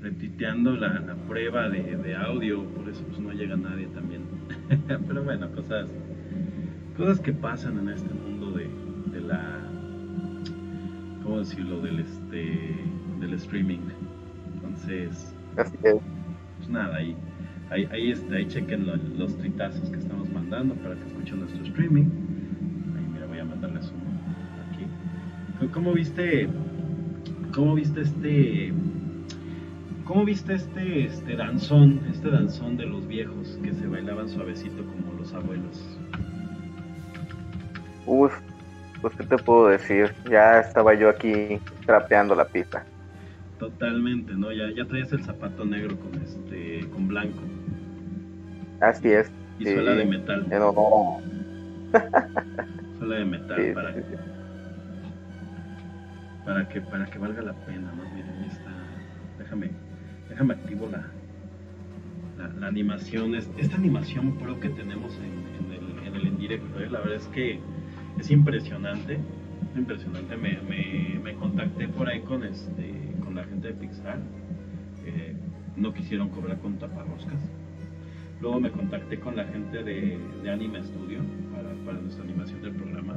Retuiteando 0.00 0.72
la, 0.76 0.98
la 1.00 1.14
prueba 1.14 1.68
de, 1.68 1.96
de 1.96 2.16
audio, 2.16 2.64
por 2.74 2.88
eso 2.88 3.04
pues 3.06 3.20
no 3.20 3.32
llega 3.32 3.56
nadie 3.56 3.86
también. 3.88 4.22
Pero 5.06 5.22
bueno, 5.24 5.50
cosas. 5.52 5.88
Cosas 6.96 7.20
que 7.20 7.32
pasan 7.32 7.78
en 7.78 7.88
este 7.88 8.12
mundo 8.12 8.50
de, 8.52 8.68
de 9.12 9.20
la. 9.20 9.60
¿Cómo 11.22 11.38
decirlo? 11.38 11.80
Del 11.80 12.00
este. 12.00 12.76
Del 13.20 13.34
streaming. 13.34 13.78
Entonces 14.54 15.32
Así 15.56 15.76
es. 15.84 15.94
pues 16.56 16.68
nada, 16.68 16.96
ahí, 16.96 17.14
ahí, 17.70 17.86
ahí, 17.92 18.10
está, 18.10 18.34
ahí 18.36 18.46
chequen 18.46 18.86
lo- 18.86 18.96
los 18.96 19.36
tritazos 19.38 19.88
que 19.90 19.98
estamos 19.98 20.28
mandando 20.32 20.74
para 20.76 20.96
que 20.96 21.04
escuchen 21.06 21.38
nuestro 21.40 21.62
streaming. 21.64 22.04
Ahí 22.96 23.06
mira, 23.12 23.26
voy 23.26 23.38
a 23.38 23.44
mandarles 23.44 23.92
uno 23.94 24.10
aquí. 24.72 24.84
¿Cómo- 25.60 25.70
¿Cómo 25.72 25.92
viste, 25.92 26.48
cómo 27.54 27.74
viste 27.74 28.00
este, 28.02 28.72
cómo 30.04 30.24
viste 30.24 30.54
este, 30.54 31.04
este 31.06 31.36
danzón, 31.36 32.00
este 32.10 32.30
danzón 32.30 32.76
de 32.76 32.86
los 32.86 33.06
viejos 33.06 33.58
que 33.62 33.72
se 33.72 33.86
bailaban 33.86 34.28
suavecito 34.28 34.82
como 34.84 35.18
los 35.18 35.32
abuelos? 35.32 35.98
Uf, 38.06 38.32
pues 39.00 39.14
qué 39.16 39.24
te 39.24 39.36
puedo 39.38 39.68
decir. 39.68 40.12
Ya 40.30 40.60
estaba 40.60 40.94
yo 40.94 41.08
aquí 41.08 41.58
trapeando 41.86 42.34
la 42.34 42.44
pista. 42.46 42.84
Totalmente, 43.58 44.32
¿no? 44.34 44.50
Ya, 44.52 44.64
ya 44.76 44.84
traías 44.86 45.12
el 45.12 45.22
zapato 45.22 45.64
negro 45.64 45.96
con 46.00 46.20
este, 46.20 46.80
con 46.90 47.06
blanco 47.06 47.40
Así 48.80 49.08
es. 49.12 49.30
y 49.60 49.64
Sí. 49.66 49.74
suela 49.74 49.92
de 49.94 50.04
metal, 50.04 50.46
En 50.50 50.62
honor. 50.62 51.22
suela 52.98 53.14
de 53.16 53.24
metal 53.24 53.56
Sí, 53.64 53.70
para 53.72 53.94
sí. 53.94 54.00
Para 56.44 56.68
que 56.68 56.80
para 56.80 57.06
que 57.06 57.18
valga 57.18 57.42
la 57.42 57.52
pena 57.66 57.92
no 57.92 58.04
miren 58.14 58.44
está. 58.44 58.70
Déjame 59.38 59.70
déjame 60.28 60.54
activo 60.54 60.88
la 60.90 61.06
la, 62.58 62.66
animación. 62.66 63.34
Es- 63.36 63.50
esta 63.56 63.76
animación 63.76 64.36
pro 64.38 64.58
que 64.58 64.68
tenemos 64.70 65.16
en, 65.18 65.72
el, 65.72 66.06
en 66.06 66.14
el 66.26 66.36
directo 66.36 66.80
¿eh? 66.80 66.88
la 66.90 66.98
verdad 67.00 67.16
es 67.16 67.26
que 67.28 67.60
es 68.18 68.30
impresionante 68.30 69.14
es 69.72 69.78
impresionante. 69.78 70.36
Me, 70.36 70.58
me, 70.68 71.20
me 71.22 71.34
contacté 71.34 71.88
por 71.88 72.08
ahí 72.08 72.20
con 72.20 72.42
este 72.44 72.94
con 73.24 73.34
la 73.36 73.44
gente 73.44 73.68
de 73.68 73.74
Pixar 73.74 74.18
eh, 75.04 75.34
no 75.76 75.92
quisieron 75.94 76.28
cobrar 76.30 76.58
con 76.58 76.78
taparroscas. 76.78 77.40
Luego 78.40 78.60
me 78.60 78.70
contacté 78.70 79.18
con 79.20 79.36
la 79.36 79.44
gente 79.44 79.82
de, 79.84 80.18
de 80.42 80.50
Anime 80.50 80.82
Studio 80.82 81.20
para, 81.54 81.72
para 81.84 82.00
nuestra 82.00 82.24
animación 82.24 82.60
del 82.62 82.72
programa 82.72 83.14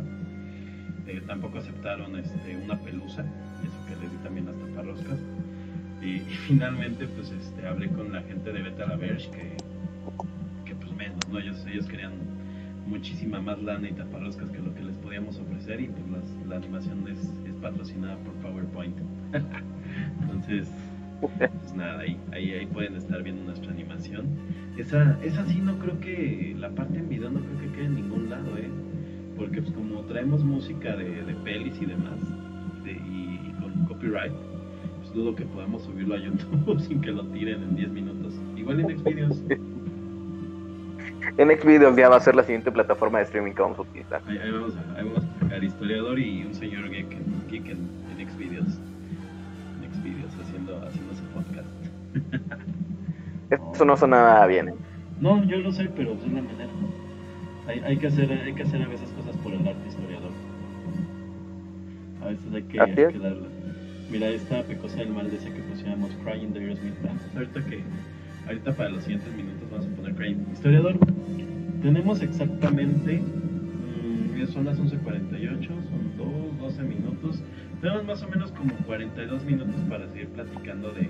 eh, 1.08 1.22
tampoco 1.26 1.60
aceptaron 1.60 2.16
este, 2.18 2.58
una 2.58 2.78
pelusa, 2.80 3.22
eso 3.22 3.86
que 3.88 3.96
les 4.02 4.12
di 4.12 4.18
también 4.24 4.46
las 4.48 4.56
taparroscas. 4.58 5.20
Y, 6.02 6.06
y 6.32 6.36
finalmente 6.48 7.08
pues 7.08 7.32
este, 7.32 7.68
hablé 7.68 7.90
con 7.90 8.12
la 8.14 8.22
gente 8.24 8.52
de 8.52 8.62
Beta 8.62 8.86
La 8.86 8.96
Verge 8.96 9.30
que, 9.32 9.58
que 10.66 10.76
pues 10.76 10.92
menos, 10.94 11.20
¿no? 11.32 11.40
Ellos, 11.40 11.66
ellos 11.72 11.86
querían 11.88 12.14
muchísima 12.88 13.42
más 13.42 13.62
lana 13.62 13.90
y 13.90 13.94
taparroscas 13.94 14.50
que 14.52 14.60
lo 14.60 14.74
que 14.76 14.84
les 14.84 14.96
podíamos 14.98 15.38
ofrecer 15.40 15.82
y 15.82 15.88
pues 15.88 16.08
las- 16.10 16.48
la 16.48 16.56
animación 16.58 17.08
es, 17.08 17.20
es 17.48 17.56
patrocinada 17.62 18.16
por 18.18 18.34
PowerPoint. 18.36 18.96
Entonces, 20.22 20.70
pues 21.22 21.74
nada, 21.76 22.00
ahí, 22.02 22.20
ahí, 22.32 22.52
ahí 22.54 22.66
pueden 22.68 22.96
estar 22.96 23.24
viendo 23.24 23.44
nuestra 23.44 23.72
animación. 23.72 24.28
Esa, 24.78 25.18
esa 25.24 25.46
sí 25.48 25.60
no 25.62 25.80
creo 25.80 26.00
que, 26.00 26.56
la 26.60 26.70
parte 26.70 27.00
en 27.00 27.10
video 27.10 27.30
no 27.32 27.40
creo 27.40 27.60
que 27.60 27.72
quede 27.72 27.86
en 27.86 27.96
ningún 27.96 28.30
lado, 28.30 28.58
¿eh? 28.58 28.70
Porque 29.38 29.62
pues 29.62 29.74
como 29.74 30.02
traemos 30.02 30.44
música 30.44 30.96
de, 30.96 31.24
de 31.24 31.34
pelis 31.44 31.82
y 31.82 31.86
demás, 31.86 32.20
de- 32.84 32.92
y, 32.94 33.40
y 33.50 33.54
con 33.62 33.86
copyright, 33.86 34.32
pues 35.02 35.14
dudo 35.14 35.36
que 35.36 35.46
podamos 35.46 35.84
subirlo 35.84 36.16
a 36.16 36.20
YouTube 36.20 36.80
sin 36.88 37.02
que 37.02 37.12
lo 37.12 37.26
tiren 37.28 37.62
en 37.64 37.76
10 37.76 37.90
minutos. 37.92 38.34
Igual 38.56 38.80
en 38.82 38.98
Xvideos, 39.00 39.42
En 41.38 41.50
Xvideos 41.50 41.96
ya 41.98 42.08
va 42.08 42.16
a 42.16 42.20
ser 42.22 42.34
la 42.36 42.44
siguiente 42.44 42.72
plataforma 42.72 43.18
de 43.18 43.26
streaming 43.26 43.52
que 43.52 43.62
vamos 43.62 43.78
a 43.80 43.82
utilizar. 43.82 44.22
ahí, 44.28 44.38
ahí 44.38 44.52
vamos 44.52 44.74
a, 44.78 44.98
ahí 44.98 45.04
vamos 45.06 45.24
a 45.26 45.40
sacar 45.42 45.64
historiador 45.64 46.18
y 46.18 46.44
un 46.46 46.54
señor 46.54 46.90
geek, 46.90 47.12
en- 47.12 47.48
geek 47.50 47.66
en, 47.72 47.80
en 48.18 48.30
Xvideos. 48.30 48.68
En 49.84 50.02
Xvideos 50.02 50.32
haciendo, 50.42 50.78
haciendo 50.88 51.14
su 51.14 51.24
podcast. 51.34 51.68
Eso 53.74 53.84
no 53.86 53.98
suena 53.98 54.18
nada 54.18 54.48
bien. 54.48 54.70
¿eh? 54.70 54.74
No, 55.20 55.44
yo 55.44 55.58
lo 55.58 55.72
sé, 55.74 55.90
pero 55.96 56.14
es 56.14 56.22
la 56.32 56.42
manera. 56.42 56.70
Hay, 57.68 57.80
hay, 57.80 57.98
que 57.98 58.08
hacer, 58.08 58.32
hay 58.32 58.54
que 58.54 58.64
hacer 58.64 58.82
a 58.82 58.88
veces 58.88 59.10
por 59.46 59.54
el 59.54 59.68
arte 59.68 59.88
historiador. 59.88 60.32
A 62.24 62.30
veces 62.30 62.46
hay 62.52 62.64
que, 62.64 62.82
hay 62.82 62.96
que 62.96 63.20
darle. 63.20 63.48
Mira, 64.10 64.30
esta 64.30 64.64
pecosa 64.64 64.98
del 64.98 65.10
mal 65.10 65.30
decía 65.30 65.54
que 65.54 65.62
pusiéramos 65.62 66.10
Crying 66.24 66.52
de 66.52 66.62
Aerosmith. 66.62 66.94
Ahorita 67.36 67.64
que, 67.66 67.84
ahorita 68.48 68.74
para 68.74 68.90
los 68.90 69.04
siguientes 69.04 69.32
minutos 69.36 69.70
vamos 69.70 69.86
a 69.86 69.90
poner 69.96 70.16
Crying. 70.16 70.46
Historiador, 70.52 70.98
tenemos 71.84 72.22
exactamente, 72.22 73.22
mm, 73.22 74.48
son 74.52 74.66
las 74.66 74.80
11.48, 74.80 75.68
son 75.68 76.18
2, 76.18 76.60
12 76.60 76.84
minutos. 76.84 77.40
Tenemos 77.82 78.06
más 78.06 78.24
o 78.24 78.28
menos 78.30 78.52
como 78.52 78.74
42 78.88 79.46
minutos 79.46 79.76
para 79.88 80.08
seguir 80.10 80.30
platicando 80.30 80.92
de, 80.92 81.08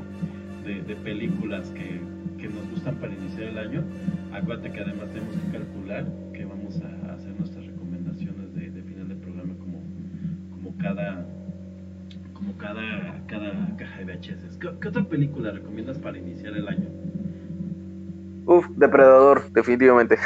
de, 0.66 0.82
de 0.82 0.96
películas 0.98 1.70
que, 1.70 2.02
que 2.38 2.50
nos 2.50 2.70
gustan 2.70 2.96
para 2.96 3.14
iniciar 3.14 3.44
el 3.44 3.58
año. 3.58 3.84
Acuérdate 4.34 4.72
que 4.72 4.82
además 4.82 5.10
tenemos 5.14 5.36
que 5.38 5.58
calcular 5.58 6.06
que 6.34 6.46
vamos 6.46 6.82
a 6.82 7.14
hacer 7.14 7.34
nuestras 7.40 7.66
recomendaciones 7.66 8.54
de, 8.54 8.70
de 8.70 8.84
final 8.84 9.08
de 9.08 9.16
programa 9.16 9.54
como, 9.56 9.82
como 10.52 10.78
cada 10.78 11.26
como 12.34 12.58
cada, 12.76 13.26
cada 13.28 13.76
caja 13.78 14.00
de 14.00 14.06
VHS. 14.06 14.58
¿Qué, 14.60 14.70
qué 14.82 14.88
otra 14.90 15.04
película 15.08 15.52
recomiendas 15.52 16.00
para 16.00 16.18
iniciar 16.18 16.56
el 16.58 16.68
año? 16.68 16.90
Uf, 18.46 18.68
Depredador, 18.76 19.50
definitivamente. 19.52 20.18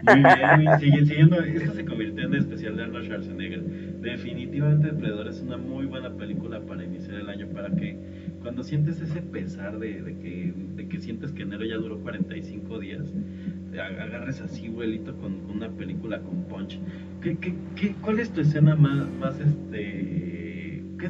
Muy 0.00 0.24
bien, 0.24 0.72
sigue- 0.78 1.04
siguiendo, 1.06 1.40
es 1.40 1.62
que 1.62 1.70
se 1.70 1.84
convirtió 1.84 2.24
en 2.24 2.34
especial 2.34 2.76
de 2.76 2.82
Arnold 2.84 3.04
Schwarzenegger. 3.06 3.62
Definitivamente 4.00 4.88
Depredador 4.88 5.28
es 5.28 5.40
una 5.42 5.56
muy 5.58 5.86
buena 5.86 6.10
película 6.10 6.60
para 6.60 6.84
iniciar 6.84 7.16
el 7.20 7.28
año, 7.28 7.48
para 7.48 7.70
que 7.70 7.96
cuando 8.40 8.64
sientes 8.64 9.00
ese 9.00 9.22
pesar 9.22 9.78
de, 9.78 10.02
de 10.02 10.18
que, 10.18 10.54
de 10.76 10.88
que 10.88 10.98
sientes 11.00 11.32
que 11.32 11.42
enero 11.42 11.64
ya 11.64 11.76
duró 11.76 11.98
45 12.00 12.78
días, 12.80 13.12
agarres 13.72 14.40
así, 14.40 14.68
vuelito, 14.68 15.14
con, 15.16 15.40
con 15.40 15.56
una 15.56 15.70
película 15.70 16.20
con 16.20 16.44
punch. 16.44 16.80
¿Qué, 17.20 17.36
qué, 17.38 17.54
qué, 17.76 17.94
cuál 18.02 18.18
es 18.18 18.30
tu 18.32 18.40
escena 18.40 18.74
más, 18.76 19.08
más 19.20 19.38
este... 19.40 20.41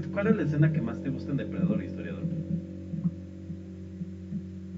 qué- 0.01 0.09
¿Cuál 0.09 0.27
es 0.29 0.37
la 0.37 0.43
escena 0.43 0.73
que 0.73 0.81
más 0.81 1.01
te 1.03 1.11
gusta 1.11 1.31
en 1.31 1.37
Depredador, 1.37 1.83
historiador? 1.83 2.23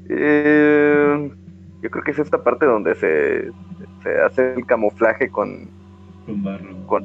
Eh, 0.09 1.31
yo 1.83 1.91
creo 1.91 2.05
que 2.05 2.11
es 2.11 2.19
esta 2.19 2.43
parte 2.43 2.67
donde 2.67 2.95
se, 2.95 3.51
se 4.03 4.21
hace 4.21 4.55
el 4.55 4.67
camuflaje 4.67 5.31
con, 5.31 5.69
Con 6.27 6.43
barro. 6.43 6.87
con, 6.87 7.03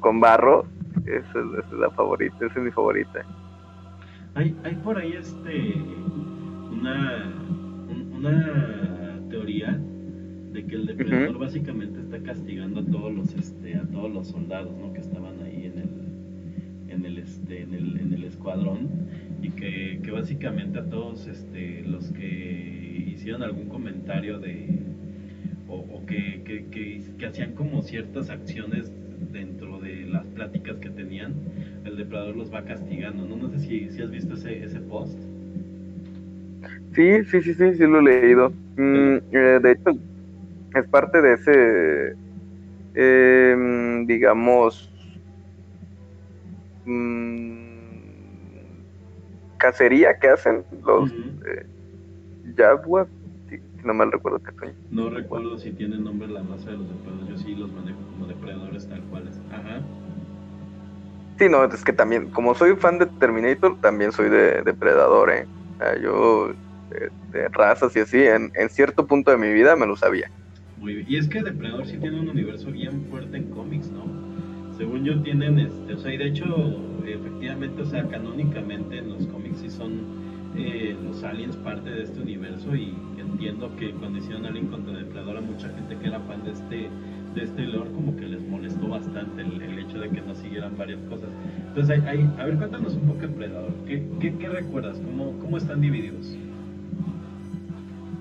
con 0.00 0.20
barro. 0.20 0.66
Esa 1.06 1.16
es, 1.18 1.34
esa 1.58 1.66
es 1.66 1.72
la 1.72 1.90
favorita, 1.90 2.36
esa 2.46 2.58
es 2.58 2.64
mi 2.64 2.70
favorita. 2.70 3.24
Hay, 4.34 4.54
hay 4.64 4.74
por 4.76 4.98
ahí 4.98 5.12
este 5.12 5.74
una, 6.72 7.32
un- 7.88 8.12
una 8.16 9.28
teoría 9.30 9.78
de 10.52 10.64
que 10.66 10.74
el 10.76 10.86
depredador 10.86 11.38
básicamente 11.38 12.00
está 12.00 12.20
castigando 12.22 12.80
a 12.80 12.84
todos 12.84 13.12
los 13.12 13.34
este 13.34 13.76
a 13.76 13.82
todos 13.86 14.12
los 14.12 14.28
soldados 14.28 14.72
¿no? 14.78 14.92
que 14.92 15.00
estaban 15.00 15.33
en 16.94 17.04
el 17.04 17.18
este 17.18 17.62
en 17.62 17.74
el, 17.74 17.98
en 17.98 18.12
el 18.14 18.24
escuadrón 18.24 18.88
y 19.42 19.50
que, 19.50 20.00
que 20.02 20.10
básicamente 20.10 20.78
a 20.78 20.84
todos 20.84 21.26
este 21.26 21.82
los 21.82 22.10
que 22.12 23.04
hicieron 23.06 23.42
algún 23.42 23.68
comentario 23.68 24.38
de 24.38 24.68
o, 25.68 26.06
que, 26.06 26.42
que, 26.44 27.02
que 27.18 27.26
hacían 27.26 27.52
como 27.54 27.82
ciertas 27.82 28.30
acciones 28.30 28.92
dentro 29.32 29.80
de 29.80 30.06
las 30.06 30.24
pláticas 30.26 30.76
que 30.78 30.90
tenían 30.90 31.34
el 31.84 31.96
depredador 31.96 32.36
los 32.36 32.52
va 32.52 32.62
castigando, 32.64 33.26
¿no? 33.26 33.36
No 33.36 33.50
sé 33.50 33.58
si, 33.58 33.90
si 33.90 34.02
has 34.02 34.10
visto 34.10 34.34
ese, 34.34 34.64
ese 34.64 34.80
post. 34.80 35.18
Sí, 36.94 37.24
sí, 37.24 37.42
sí, 37.42 37.54
sí, 37.54 37.74
sí 37.74 37.82
lo 37.82 37.98
he 38.00 38.02
leído. 38.02 38.50
Mm, 38.76 39.16
eh, 39.32 39.60
de 39.62 39.72
hecho, 39.72 39.90
es 40.74 40.88
parte 40.88 41.20
de 41.20 41.34
ese, 41.34 42.16
em, 42.94 44.06
digamos, 44.06 44.90
mm, 46.84 48.84
cacería 49.58 50.16
que 50.20 50.28
hacen 50.28 50.66
los. 50.82 51.10
Jaguars, 52.56 53.10
si, 53.48 53.56
si 53.58 53.86
no 53.86 53.94
mal 53.94 54.12
recuerdo 54.12 54.40
que 54.40 54.52
son. 54.58 54.76
No 54.90 55.10
recuerdo 55.10 55.58
si 55.58 55.72
tiene 55.72 55.98
nombre 55.98 56.28
la 56.28 56.42
raza 56.42 56.70
de 56.70 56.78
los 56.78 56.88
depredadores, 56.88 57.28
yo 57.28 57.36
sí 57.36 57.54
los 57.54 57.72
manejo 57.72 58.06
como 58.06 58.26
depredadores 58.26 58.88
tal 58.88 59.06
cuales. 59.08 59.40
Ajá. 59.50 59.88
Sí, 61.38 61.48
no, 61.48 61.64
es 61.64 61.82
que 61.82 61.92
también, 61.92 62.30
como 62.30 62.54
soy 62.54 62.76
fan 62.76 62.98
de 62.98 63.06
Terminator, 63.06 63.78
también 63.80 64.12
soy 64.12 64.28
de 64.28 64.62
Depredador, 64.62 65.30
¿eh? 65.32 65.48
Yo 66.00 66.50
este, 66.90 67.48
razas 67.50 67.94
y 67.96 68.00
así, 68.00 68.22
en, 68.22 68.50
en 68.54 68.70
cierto 68.70 69.06
punto 69.06 69.30
de 69.32 69.38
mi 69.38 69.52
vida 69.52 69.74
me 69.76 69.86
lo 69.86 69.96
sabía. 69.96 70.30
Muy 70.76 70.94
bien. 70.94 71.06
Y 71.08 71.16
es 71.16 71.28
que 71.28 71.42
Depredador 71.42 71.86
sí 71.86 71.98
tiene 71.98 72.20
un 72.20 72.28
universo 72.28 72.70
bien 72.70 73.04
fuerte 73.06 73.36
en 73.36 73.50
cómics, 73.50 73.90
¿no? 73.90 74.16
Según 74.76 75.04
yo 75.04 75.20
tienen, 75.22 75.58
este, 75.58 75.94
o 75.94 75.98
sea, 75.98 76.12
y 76.12 76.16
de 76.16 76.26
hecho, 76.28 76.44
efectivamente, 77.06 77.82
o 77.82 77.86
sea, 77.86 78.08
canónicamente 78.08 78.98
en 78.98 79.10
los 79.10 79.26
cómics 79.28 79.60
sí 79.60 79.70
son 79.70 79.92
eh, 80.56 80.96
los 81.04 81.22
aliens 81.24 81.56
parte 81.56 81.90
de 81.90 82.02
este 82.02 82.20
universo 82.20 82.74
y 82.74 82.94
entiendo 83.18 83.74
que 83.76 83.92
cuando 83.92 84.18
hicieron 84.18 84.46
Alien 84.46 84.68
contra 84.68 84.92
Depredador 84.94 85.38
a 85.38 85.40
mucha 85.40 85.68
gente 85.70 85.96
que 85.98 86.06
era 86.08 86.20
fan 86.20 86.44
de 86.44 86.52
este 86.52 86.90
de 87.34 87.42
este 87.42 87.62
lore 87.66 87.90
como 87.90 88.16
que 88.16 88.26
les 88.26 88.40
molestó 88.42 88.86
bastante 88.88 89.42
el, 89.42 89.60
el 89.60 89.78
hecho 89.80 89.98
de 89.98 90.08
que 90.10 90.20
no 90.22 90.34
siguieran 90.36 90.76
varias 90.76 91.00
cosas. 91.08 91.30
Entonces, 91.68 91.98
hay, 91.98 92.06
hay- 92.06 92.30
a 92.38 92.44
ver, 92.44 92.56
cuéntanos 92.56 92.94
un 92.94 93.06
poco 93.08 93.22
de 93.22 93.28
Depredador. 93.28 93.72
¿Qué, 93.86 94.08
qué, 94.20 94.36
qué 94.38 94.48
recuerdas? 94.48 95.00
¿Cómo, 95.04 95.36
¿Cómo 95.40 95.56
están 95.56 95.80
divididos? 95.80 96.38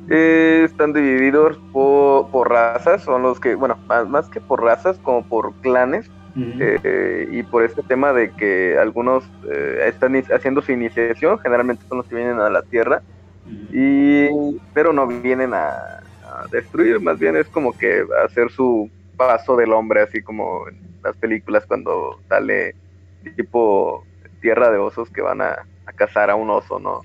Eh, 0.08 0.64
están 0.66 0.94
divididos 0.94 1.60
por, 1.72 2.30
por 2.30 2.50
razas, 2.50 3.04
son 3.04 3.22
los 3.24 3.40
que, 3.40 3.56
bueno, 3.56 3.80
más, 3.88 4.08
más 4.08 4.30
que 4.30 4.42
por 4.42 4.62
razas, 4.62 5.00
como 5.00 5.28
por 5.28 5.60
clanes, 5.62 6.12
eh, 6.36 7.28
y 7.32 7.44
por 7.44 7.64
este 7.64 7.84
tema 7.84 8.12
de 8.14 8.32
que 8.32 8.78
algunos 8.78 9.24
eh, 9.52 9.86
están 9.88 10.16
haciendo 10.34 10.62
su 10.62 10.72
iniciación, 10.72 11.40
generalmente 11.40 11.86
son 11.88 12.00
los 12.00 12.08
que 12.08 12.16
vienen 12.16 12.40
a 12.40 12.50
la 12.50 12.62
Tierra, 12.64 13.02
y 13.72 14.28
pero 14.74 14.94
no 14.94 15.06
vienen 15.08 15.54
a, 15.54 15.68
a 16.24 16.48
destruir, 16.52 17.00
más 17.00 17.20
bien 17.20 17.36
es 17.36 17.48
como 17.50 17.78
que 17.78 18.04
hacer 18.26 18.50
su 18.50 18.90
paso 19.18 19.56
del 19.56 19.74
hombre, 19.74 20.02
así 20.02 20.22
como 20.22 20.68
en 20.68 20.78
las 21.04 21.16
películas 21.18 21.66
cuando 21.68 22.20
sale 22.30 22.76
tipo 23.36 24.06
Tierra 24.42 24.72
de 24.72 24.78
Osos 24.78 25.10
que 25.10 25.22
van 25.22 25.42
a, 25.42 25.66
a 25.86 25.94
cazar 25.94 26.30
a 26.30 26.36
un 26.36 26.50
oso, 26.50 26.80
¿no? 26.80 27.02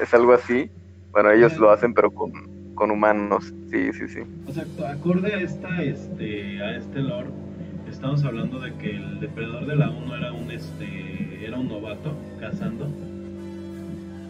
Es 0.00 0.14
algo 0.14 0.32
así. 0.32 0.70
Bueno, 1.10 1.30
ellos 1.30 1.56
lo 1.58 1.70
hacen, 1.70 1.92
pero 1.92 2.10
con, 2.10 2.32
con 2.74 2.90
humanos. 2.90 3.52
Sí, 3.70 3.92
sí, 3.92 4.08
sí. 4.08 4.20
O 4.46 4.52
sea, 4.52 4.64
acorde 4.90 5.34
a 5.34 5.40
esta, 5.40 5.82
este, 5.82 6.62
a 6.62 6.76
este 6.76 7.00
lore, 7.00 7.28
estamos 8.00 8.24
hablando 8.24 8.58
de 8.60 8.78
que 8.78 8.96
el 8.96 9.20
depredador 9.20 9.66
de 9.66 9.76
la 9.76 9.90
1 9.90 10.16
era 10.16 10.32
un, 10.32 10.50
este, 10.50 11.44
era 11.46 11.58
un 11.58 11.68
novato 11.68 12.16
cazando. 12.40 12.86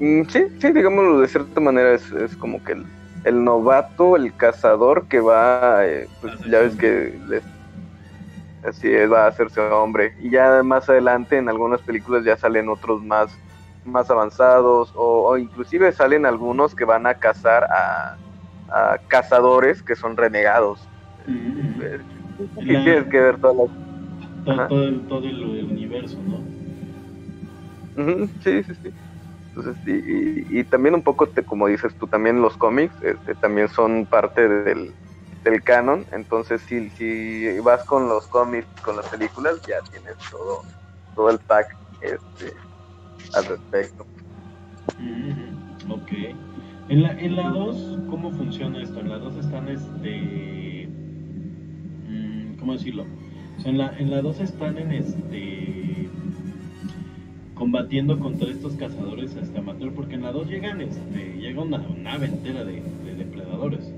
Mm, 0.01 0.22
sí, 0.28 0.44
sí, 0.60 0.72
digámoslo 0.72 1.20
de 1.20 1.28
cierta 1.28 1.60
manera, 1.60 1.94
es, 1.94 2.10
es 2.12 2.36
como 2.36 2.60
que 2.62 2.72
el, 2.72 2.84
el 3.22 3.44
novato, 3.44 4.16
el 4.16 4.34
cazador 4.34 5.06
que 5.06 5.20
va, 5.20 5.86
eh, 5.86 6.10
pues 6.20 6.34
ya 6.51 6.59
ves 6.60 6.74
que 6.76 7.20
les- 7.28 7.48
así 8.62 8.92
es, 8.92 9.10
va 9.10 9.24
a 9.24 9.28
hacerse 9.28 9.60
hombre. 9.60 10.14
Y 10.18 10.30
ya 10.30 10.62
más 10.62 10.88
adelante 10.88 11.36
en 11.38 11.48
algunas 11.48 11.82
películas 11.82 12.24
ya 12.24 12.36
salen 12.36 12.68
otros 12.68 13.02
más, 13.02 13.42
más 13.84 14.10
avanzados 14.10 14.92
o, 14.94 15.28
o 15.28 15.38
inclusive 15.38 15.92
salen 15.92 16.26
algunos 16.26 16.74
que 16.74 16.84
van 16.84 17.06
a 17.06 17.14
cazar 17.14 17.64
a, 17.64 18.20
a 18.68 18.98
cazadores 19.09 19.82
que 19.82 19.97
son 19.97 20.16
renegados. 20.16 20.90
Eh, 21.80 21.98
Y 22.56 22.72
la- 22.72 22.84
Tienes 22.84 23.08
que 23.08 23.20
ver 23.20 23.38
todas 23.38 23.56
las 23.56 23.70
todo, 24.44 24.54
Ajá. 24.54 24.68
todo 24.68 24.84
el, 24.84 25.06
todo 25.06 25.28
el, 25.28 25.58
el 25.58 25.64
universo, 25.66 26.22
¿no? 26.22 26.48
Sí, 28.42 28.62
sí, 28.62 28.74
sí. 28.82 28.90
Entonces, 29.54 29.82
y, 29.86 29.92
y- 29.92 30.60
y 30.60 30.64
también 30.64 30.94
un 30.94 31.02
poco, 31.02 31.28
te- 31.28 31.44
como 31.44 31.66
dices 31.68 31.96
tú, 31.96 32.06
también 32.06 32.40
los 32.40 32.56
cómics 32.56 32.96
este, 33.02 33.34
también 33.34 33.68
son 33.68 34.06
parte 34.06 34.48
del, 34.48 34.94
del 35.44 35.62
canon. 35.62 36.06
Entonces, 36.12 36.62
si, 36.62 36.88
si 36.90 37.58
vas 37.60 37.84
con 37.84 38.08
los 38.08 38.26
cómics, 38.28 38.68
con 38.82 38.96
las 38.96 39.08
películas, 39.08 39.60
ya 39.66 39.76
tienes 39.90 40.16
todo, 40.30 40.64
todo 41.14 41.30
el 41.30 41.38
pack 41.40 41.66
este, 42.00 42.54
al 43.32 43.44
respecto. 43.46 44.06
Ujú, 44.98 45.94
Ok. 45.94 46.10
En 46.88 47.02
la, 47.02 47.12
en 47.18 47.36
la 47.36 47.48
2, 47.50 47.98
¿cómo 48.06 48.32
funciona 48.32 48.82
esto? 48.82 49.00
En 49.00 49.08
la 49.08 49.18
2 49.18 49.36
están, 49.36 49.68
este... 49.68 50.80
¿Cómo 52.60 52.74
decirlo? 52.74 53.10
O 53.56 53.60
sea, 53.60 53.72
en 53.72 53.78
la, 53.78 53.98
en 53.98 54.10
la 54.10 54.22
2 54.22 54.40
están 54.40 54.78
en 54.78 54.92
este... 54.92 56.16
Combatiendo 57.54 58.18
contra 58.20 58.50
estos 58.50 58.76
cazadores 58.76 59.36
este, 59.36 59.58
amateur, 59.58 59.92
porque 59.94 60.14
en 60.16 60.22
la 60.22 60.32
2 60.32 60.48
llegan, 60.48 60.80
este, 60.80 61.36
llega 61.38 61.62
una 61.62 61.78
nave 61.78 62.26
entera 62.28 62.64
de, 62.64 62.82
de 63.04 63.14
depredadores. 63.16 63.94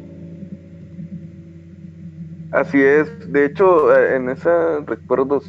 Así 2.50 2.80
es. 2.82 3.08
De 3.32 3.46
hecho, 3.46 3.94
eh, 3.96 4.16
en 4.16 4.28
esa 4.28 4.80
recuerdo 4.86 5.40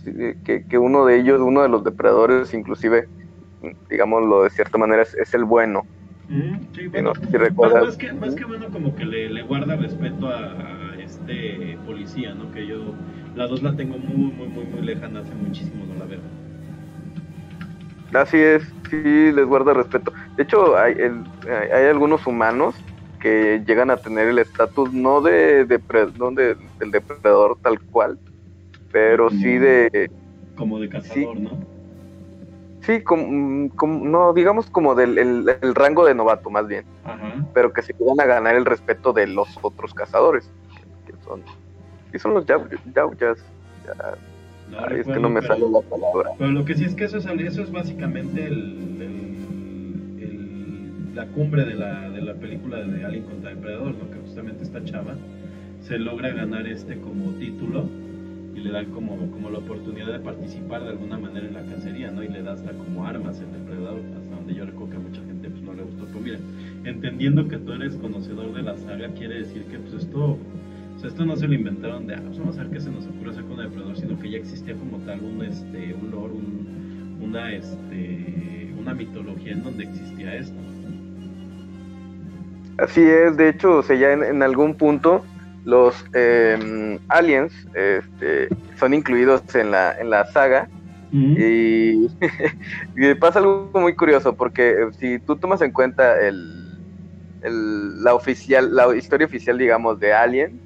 que, 0.45 0.65
que 0.68 0.77
uno 0.77 1.06
de 1.06 1.19
ellos, 1.19 1.41
uno 1.41 1.61
de 1.64 1.69
los 1.69 1.84
depredadores, 1.84 2.53
inclusive, 2.53 3.10
digámoslo 3.90 4.44
de 4.44 4.49
cierta 4.52 4.77
manera, 4.77 5.03
es, 5.03 5.14
es 5.15 5.34
el 5.34 5.45
bueno. 5.45 5.84
Mm, 6.27 6.56
sí, 6.73 6.88
Sí, 6.88 6.88
bueno, 6.88 7.11
no 7.11 7.15
sé 7.15 7.26
si 7.27 7.38
Bueno, 7.38 7.45
recuerdas. 7.45 7.84
más 7.84 7.98
que, 7.98 8.14
más 8.14 8.35
que 8.35 8.45
bueno, 8.45 8.69
como 8.72 8.95
que 8.95 9.06
le, 9.06 9.30
le 9.30 9.44
guarda 9.44 9.76
respeto 9.76 10.27
a, 10.27 10.52
a 10.52 10.83
este 11.24 11.78
policía, 11.86 12.34
¿no? 12.34 12.52
Que 12.52 12.68
yo, 12.68 12.78
la 13.36 13.48
2 13.48 13.64
la 13.64 13.76
tengo 13.76 13.98
muy, 13.98 14.32
muy, 14.32 14.48
muy, 14.48 14.66
muy 14.66 14.82
lejana, 14.86 15.20
hace 15.20 15.34
muchísimo 15.36 15.86
no 15.86 16.00
la 16.00 16.06
veo. 16.06 16.20
Así 18.14 18.38
es, 18.38 18.64
sí 18.90 19.32
les 19.32 19.45
guarda 19.45 19.74
respeto. 19.74 20.14
De 20.38 20.44
hecho, 20.44 20.78
hay, 20.78 20.94
el- 20.98 21.26
hay 21.50 21.70
hay 21.82 21.86
algunos 21.88 22.28
humanos 22.28 22.76
que 23.20 23.64
llegan 23.66 23.90
a 23.90 23.98
tener 23.98 24.28
el 24.28 24.38
estatus 24.40 24.94
no 24.94 25.22
de, 25.22 25.68
depre- 25.68 26.14
no 26.18 26.32
de- 26.32 26.56
del 26.80 26.91
depredador 26.91 27.58
tal 27.64 27.80
cual, 27.90 28.20
pero 28.91 29.30
sí 29.30 29.58
de, 29.58 30.12
Como 30.58 30.80
de 30.80 30.90
cazador, 30.90 31.40
¿no? 31.40 31.52
sí, 32.82 33.02
como, 33.02 33.70
como- 33.76 34.06
no, 34.06 34.34
digamos 34.34 34.70
como 34.70 34.94
del 34.94 35.18
el, 35.18 35.58
el 35.62 35.74
rango 35.74 36.06
de 36.06 36.14
novato 36.14 36.50
más 36.52 36.68
bien, 36.68 36.86
Ajá. 37.06 37.34
pero 37.54 37.72
que 37.74 37.82
se 37.82 37.94
llegan 37.98 38.20
a 38.20 38.26
ganar 38.26 38.56
el 38.56 38.66
respeto 38.66 39.14
de 39.14 39.26
los 39.26 39.48
otros 39.64 39.94
cazadores, 39.94 40.52
que 41.06 41.14
son, 41.24 41.42
y 42.14 42.20
son 42.20 42.34
los 42.34 42.46
yau- 42.46 42.68
yauyas. 42.96 43.38
Ya, 43.86 43.94
No 44.72 44.78
ay, 44.80 44.84
es 44.86 44.90
que 44.90 44.98
recuerdo, 44.98 45.22
no 45.22 45.30
me 45.30 45.42
pero- 45.42 45.54
sale 45.56 45.70
la 45.72 45.82
palabra. 45.82 46.30
Pero 46.38 46.52
lo 46.52 46.66
que 46.66 46.76
sí 46.76 46.86
es 46.86 46.96
que 46.96 47.04
eso 47.06 47.18
es, 47.18 47.26
eso 47.26 47.62
es 47.64 47.72
básicamente 47.72 48.46
el, 48.48 48.98
el- 49.02 50.20
el- 50.22 51.16
la 51.16 51.26
cumbre 51.28 51.66
de 51.66 51.76
la, 51.76 52.10
de 52.10 52.22
la 52.22 52.34
película 52.36 52.78
de 52.82 53.06
Alien 53.06 53.24
contra 53.26 53.50
Depredador, 53.52 53.94
¿no? 53.96 54.10
Que 54.10 54.18
justamente 54.20 54.64
esta 54.64 54.84
chava 54.86 55.16
se 55.82 56.00
logra 56.00 56.30
ganar 56.30 56.66
este 56.68 56.98
como 57.00 57.32
título 57.34 57.88
y 58.56 58.60
le 58.62 58.72
dan 58.72 58.86
como, 58.92 59.18
como 59.32 59.50
la 59.50 59.58
oportunidad 59.60 60.14
de 60.14 60.20
participar 60.20 60.84
de 60.84 60.90
alguna 60.92 61.18
manera 61.18 61.46
en 61.48 61.54
la 61.56 61.64
cacería, 61.64 62.12
¿no? 62.12 62.24
Y 62.24 62.30
le 62.30 62.42
da 62.42 62.54
hasta 62.54 62.72
como 62.72 63.06
armas 63.06 63.40
el 63.42 63.52
depredador, 63.52 64.00
hasta 64.18 64.36
donde 64.36 64.54
yo 64.56 64.66
recuerdo 64.66 64.92
que 64.92 64.98
a 64.98 65.00
mucha 65.02 65.22
gente 65.24 65.50
pues 65.50 65.62
no 65.64 65.74
le 65.74 65.84
gustó. 65.84 66.06
Pero 66.06 66.20
mira, 66.22 66.38
entendiendo 66.86 67.48
que 67.50 67.58
tú 67.58 67.74
eres 67.74 67.96
conocedor 67.96 68.54
de 68.54 68.62
la 68.62 68.78
saga, 68.78 69.10
quiere 69.10 69.40
decir 69.40 69.64
que 69.66 69.78
pues 69.80 70.04
esto... 70.04 70.38
Sea, 71.04 71.10
esto 71.10 71.26
no 71.26 71.36
se 71.36 71.48
lo 71.48 71.54
inventaron 71.54 72.08
de, 72.08 72.16
ah, 72.16 72.24
pues 72.26 72.40
vamos 72.40 72.58
a 72.58 72.64
ver 72.64 72.72
qué 72.72 72.80
se 72.80 72.90
nos 72.90 73.06
ocurre 73.08 73.32
hacer 73.32 73.44
con 73.44 73.60
el 73.60 73.66
depredador, 73.70 73.98
sino 73.98 74.18
que 74.20 74.32
ya 74.32 74.38
existía 74.38 74.74
como 74.76 74.98
tal 75.00 75.22
un, 75.22 75.44
este, 75.44 75.94
un 75.94 76.12
lore, 76.12 76.34
un- 76.34 77.20
una, 77.22 77.54
este, 77.54 78.74
una 78.78 78.94
mitología 78.94 79.52
en 79.54 79.64
donde 79.64 79.84
existía 79.84 80.36
esto. 80.36 80.58
Así 82.78 83.02
es, 83.02 83.38
de 83.38 83.50
hecho, 83.50 83.78
o 83.80 83.84
sea, 83.84 83.96
ya 83.98 84.14
en, 84.14 84.24
en 84.24 84.44
algún 84.44 84.76
punto 84.76 85.26
los 85.64 86.04
eh, 86.14 87.00
aliens 87.10 87.54
este, 87.74 88.50
son 88.80 88.94
incluidos 88.94 89.44
en 89.56 89.72
la, 89.72 89.94
en 90.00 90.10
la 90.10 90.26
saga 90.26 90.70
y, 91.12 92.08
y 92.96 93.16
pasa 93.16 93.40
algo 93.40 93.72
muy 93.76 93.96
curioso 93.96 94.36
porque 94.36 94.72
eh, 94.72 94.76
si 95.00 95.20
tú 95.20 95.38
tomas 95.38 95.62
en 95.62 95.72
cuenta 95.72 96.20
el, 96.20 96.38
el- 97.42 98.04
la 98.04 98.16
oficial, 98.16 98.76
la 98.76 98.96
historia 98.96 99.28
oficial, 99.28 99.58
digamos, 99.58 100.00
de 100.00 100.14
Alien, 100.14 100.62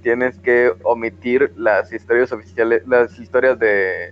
tienes 0.00 0.38
que 0.40 0.72
omitir 0.84 1.52
las 1.56 1.92
historias 1.92 2.32
oficiales, 2.32 2.82
las 2.86 3.18
historias 3.18 3.58
de, 3.58 4.08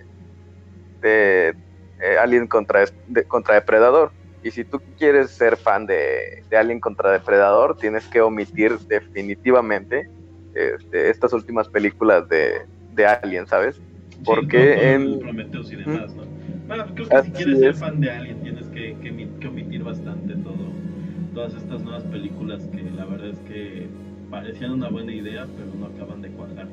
de 1.01 1.55
eh, 1.99 2.17
Alien 2.19 2.47
contra, 2.47 2.85
de- 3.05 3.25
contra 3.25 3.55
Depredador. 3.55 4.13
Y 4.41 4.51
si 4.51 4.63
tú 4.65 4.81
quieres 4.97 5.31
ser 5.31 5.57
fan 5.57 5.85
de, 5.85 6.21
de 6.49 6.57
Alien 6.57 6.79
contra 6.79 7.11
Depredador, 7.11 7.77
tienes 7.77 8.07
que 8.07 8.21
omitir 8.21 8.77
definitivamente 8.87 10.09
este, 10.53 11.09
estas 11.09 11.33
últimas 11.33 11.67
películas 11.69 12.27
de, 12.29 12.53
de 12.89 13.05
Alien, 13.05 13.47
¿sabes? 13.47 13.81
Porque 14.23 14.73
Sí, 14.73 14.79
en- 14.87 15.01
el 15.13 15.19
Prometheus 15.19 15.71
y 15.71 15.75
demás, 15.75 16.15
¿no? 16.15 16.23
Bueno, 16.67 16.85
creo 16.95 17.09
que 17.09 17.17
si 17.23 17.31
quieres 17.31 17.59
ser 17.59 17.73
fan 17.75 17.99
de 17.99 18.11
Alien 18.11 18.41
tienes 18.43 18.67
que, 18.69 18.97
que, 19.01 19.29
que 19.39 19.47
omitir 19.47 19.83
bastante 19.83 20.35
todo, 20.35 20.71
todas 21.33 21.53
estas 21.55 21.83
nuevas 21.83 22.03
películas 22.05 22.63
que 22.67 22.83
la 22.83 23.05
verdad 23.05 23.29
es 23.29 23.39
que 23.39 23.89
parecían 24.29 24.71
una 24.71 24.89
buena 24.89 25.11
idea, 25.11 25.47
pero 25.57 25.69
no 25.75 25.85
acaban 25.87 26.21
de 26.21 26.29
cuajar. 26.29 26.67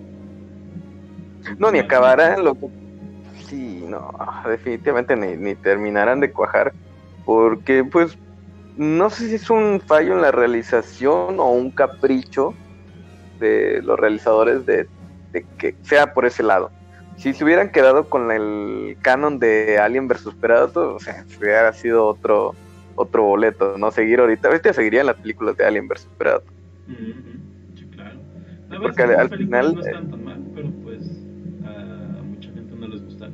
No, 1.59 1.71
ni 1.71 1.79
acabarán. 1.79 2.45
Lo 2.45 2.55
que... 2.55 2.69
Sí, 3.47 3.85
no, 3.89 4.13
definitivamente 4.47 5.17
ni, 5.17 5.37
ni 5.37 5.55
terminarán 5.55 6.21
de 6.21 6.33
cuajar. 6.33 6.73
Porque, 7.25 7.85
pues, 7.85 8.19
no 8.77 9.11
sé 9.11 9.29
si 9.29 9.35
es 9.37 9.51
un 9.51 9.81
fallo 9.81 10.13
en 10.13 10.23
la 10.23 10.33
realización 10.33 11.39
o 11.39 11.51
un 11.51 11.71
capricho 11.71 12.55
de 13.39 13.83
los 13.83 13.99
realizadores 13.99 14.67
de, 14.67 14.89
de 15.33 15.45
que 15.59 15.75
sea 15.83 16.13
por 16.13 16.27
ese 16.27 16.43
lado. 16.43 16.71
Si 17.17 17.33
se 17.33 17.45
hubieran 17.45 17.71
quedado 17.71 18.09
con 18.09 18.31
el 18.31 18.97
canon 19.01 19.39
de 19.39 19.79
Alien 19.79 20.09
vs 20.09 20.35
Predator, 20.41 20.89
o 20.97 20.99
sea, 20.99 21.25
hubiera 21.39 21.73
sido 21.73 22.07
otro 22.07 22.55
otro 22.97 23.23
boleto, 23.25 23.79
¿no? 23.79 23.91
Seguir 23.91 24.21
ahorita, 24.21 24.49
ahorita 24.49 24.73
seguiría 24.73 25.01
en 25.01 25.07
las 25.07 25.17
películas 25.17 25.57
de 25.57 25.65
Alien 25.65 25.87
vs 25.87 26.09
Predator. 26.19 26.53
Porque 28.83 29.03
al- 29.03 29.17
al 29.17 29.31
final, 29.31 29.75
no 29.75 29.81
están 29.81 30.11
tan 30.11 30.25
mal, 30.25 30.45
pero 30.55 30.71
pues 30.83 31.03
a 31.65 32.23
mucha 32.23 32.51
gente 32.53 32.75
no 32.77 32.89
les 32.89 33.03
gusta. 33.03 33.29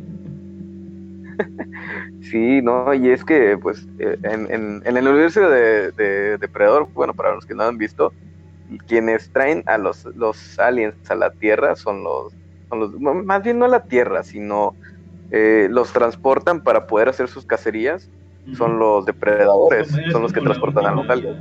Sí, 2.20 2.62
no, 2.62 2.94
y 2.94 3.10
es 3.10 3.24
que, 3.24 3.58
pues, 3.58 3.88
eh, 3.98 4.18
en, 4.22 4.50
en, 4.52 4.82
en 4.84 4.96
el 4.96 5.08
universo 5.08 5.48
de, 5.48 5.92
de 5.92 6.38
Depredador, 6.38 6.90
bueno, 6.94 7.14
para 7.14 7.34
los 7.34 7.44
que 7.46 7.54
no 7.54 7.64
han 7.64 7.78
visto, 7.78 8.14
quienes 8.86 9.30
traen 9.32 9.62
a 9.66 9.78
los, 9.78 10.04
los 10.14 10.58
aliens 10.58 10.96
a 11.10 11.14
la 11.16 11.30
Tierra 11.30 11.74
son 11.76 12.02
los, 12.04 12.36
son 12.68 12.80
los, 12.80 12.92
más 13.00 13.42
bien 13.42 13.58
no 13.58 13.64
a 13.66 13.68
la 13.68 13.80
Tierra, 13.80 14.22
sino 14.22 14.76
eh, 15.30 15.68
los 15.70 15.92
transportan 15.92 16.62
para 16.62 16.86
poder 16.86 17.08
hacer 17.08 17.28
sus 17.28 17.44
cacerías, 17.46 18.10
son 18.52 18.72
Ujú. 18.72 18.80
los 18.80 19.06
depredadores, 19.06 19.90
como- 19.90 20.10
son 20.10 20.22
los 20.22 20.32
que 20.32 20.40
transportan 20.40 20.86
a 20.86 20.92
los 20.92 21.08
aliens. 21.10 21.36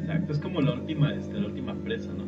Exacto, 0.00 0.32
es 0.32 0.38
como 0.38 0.60
la 0.60 0.72
última, 0.72 1.12
este, 1.14 1.34
la 1.40 1.46
última 1.46 1.74
presa, 1.82 2.12
¿no? 2.14 2.25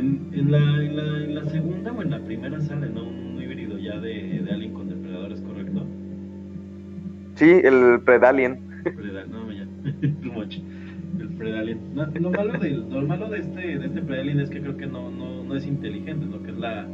En, 0.00 0.30
en, 0.32 0.50
la, 0.50 0.58
en, 0.58 0.96
la, 0.96 1.24
en 1.24 1.34
la 1.34 1.44
segunda 1.44 1.92
o 1.92 2.00
en 2.00 2.10
la 2.10 2.18
primera 2.20 2.58
sale, 2.62 2.88
¿no? 2.88 3.04
Un 3.04 3.38
híbrido 3.42 3.76
ya 3.78 4.00
de, 4.00 4.40
de 4.42 4.50
alien 4.50 4.72
con 4.72 4.88
depredadores, 4.88 5.42
¿correcto? 5.42 5.86
Sí, 7.34 7.60
el 7.62 8.00
Predalien. 8.00 8.60
Predal, 8.82 9.30
no, 9.30 9.52
ya, 9.52 9.66
too 10.22 10.32
much. 10.32 10.56
El 11.18 11.28
Predalien. 11.36 11.80
No, 11.94 12.06
lo, 12.06 12.30
malo 12.30 12.58
del, 12.58 12.88
lo 12.88 13.02
malo 13.02 13.28
de 13.28 13.40
este, 13.40 13.78
de 13.78 13.86
este 13.86 14.00
Predalien 14.00 14.40
es 14.40 14.48
que 14.48 14.62
creo 14.62 14.78
que 14.78 14.86
no, 14.86 15.10
no, 15.10 15.44
no 15.44 15.54
es 15.54 15.66
inteligente, 15.66 16.24
¿no? 16.24 16.42
Que 16.42 16.50
es 16.50 16.56
la, 16.56 16.86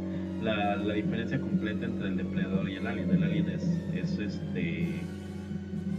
la, 0.43 0.75
la 0.75 0.93
diferencia 0.93 1.39
completa 1.39 1.85
entre 1.85 2.09
el 2.09 2.17
depredador 2.17 2.69
y 2.69 2.75
el 2.75 2.87
alien. 2.87 3.09
El 3.09 3.23
alien 3.23 3.49
es, 3.51 3.63
es 3.95 4.19
este 4.19 4.99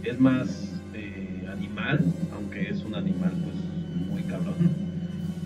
es 0.03 0.19
más 0.19 0.79
eh, 0.93 1.47
animal, 1.51 2.05
aunque 2.35 2.69
es 2.69 2.83
un 2.85 2.93
animal 2.93 3.31
pues 3.43 3.55
muy 4.09 4.21
cabrón. 4.23 4.88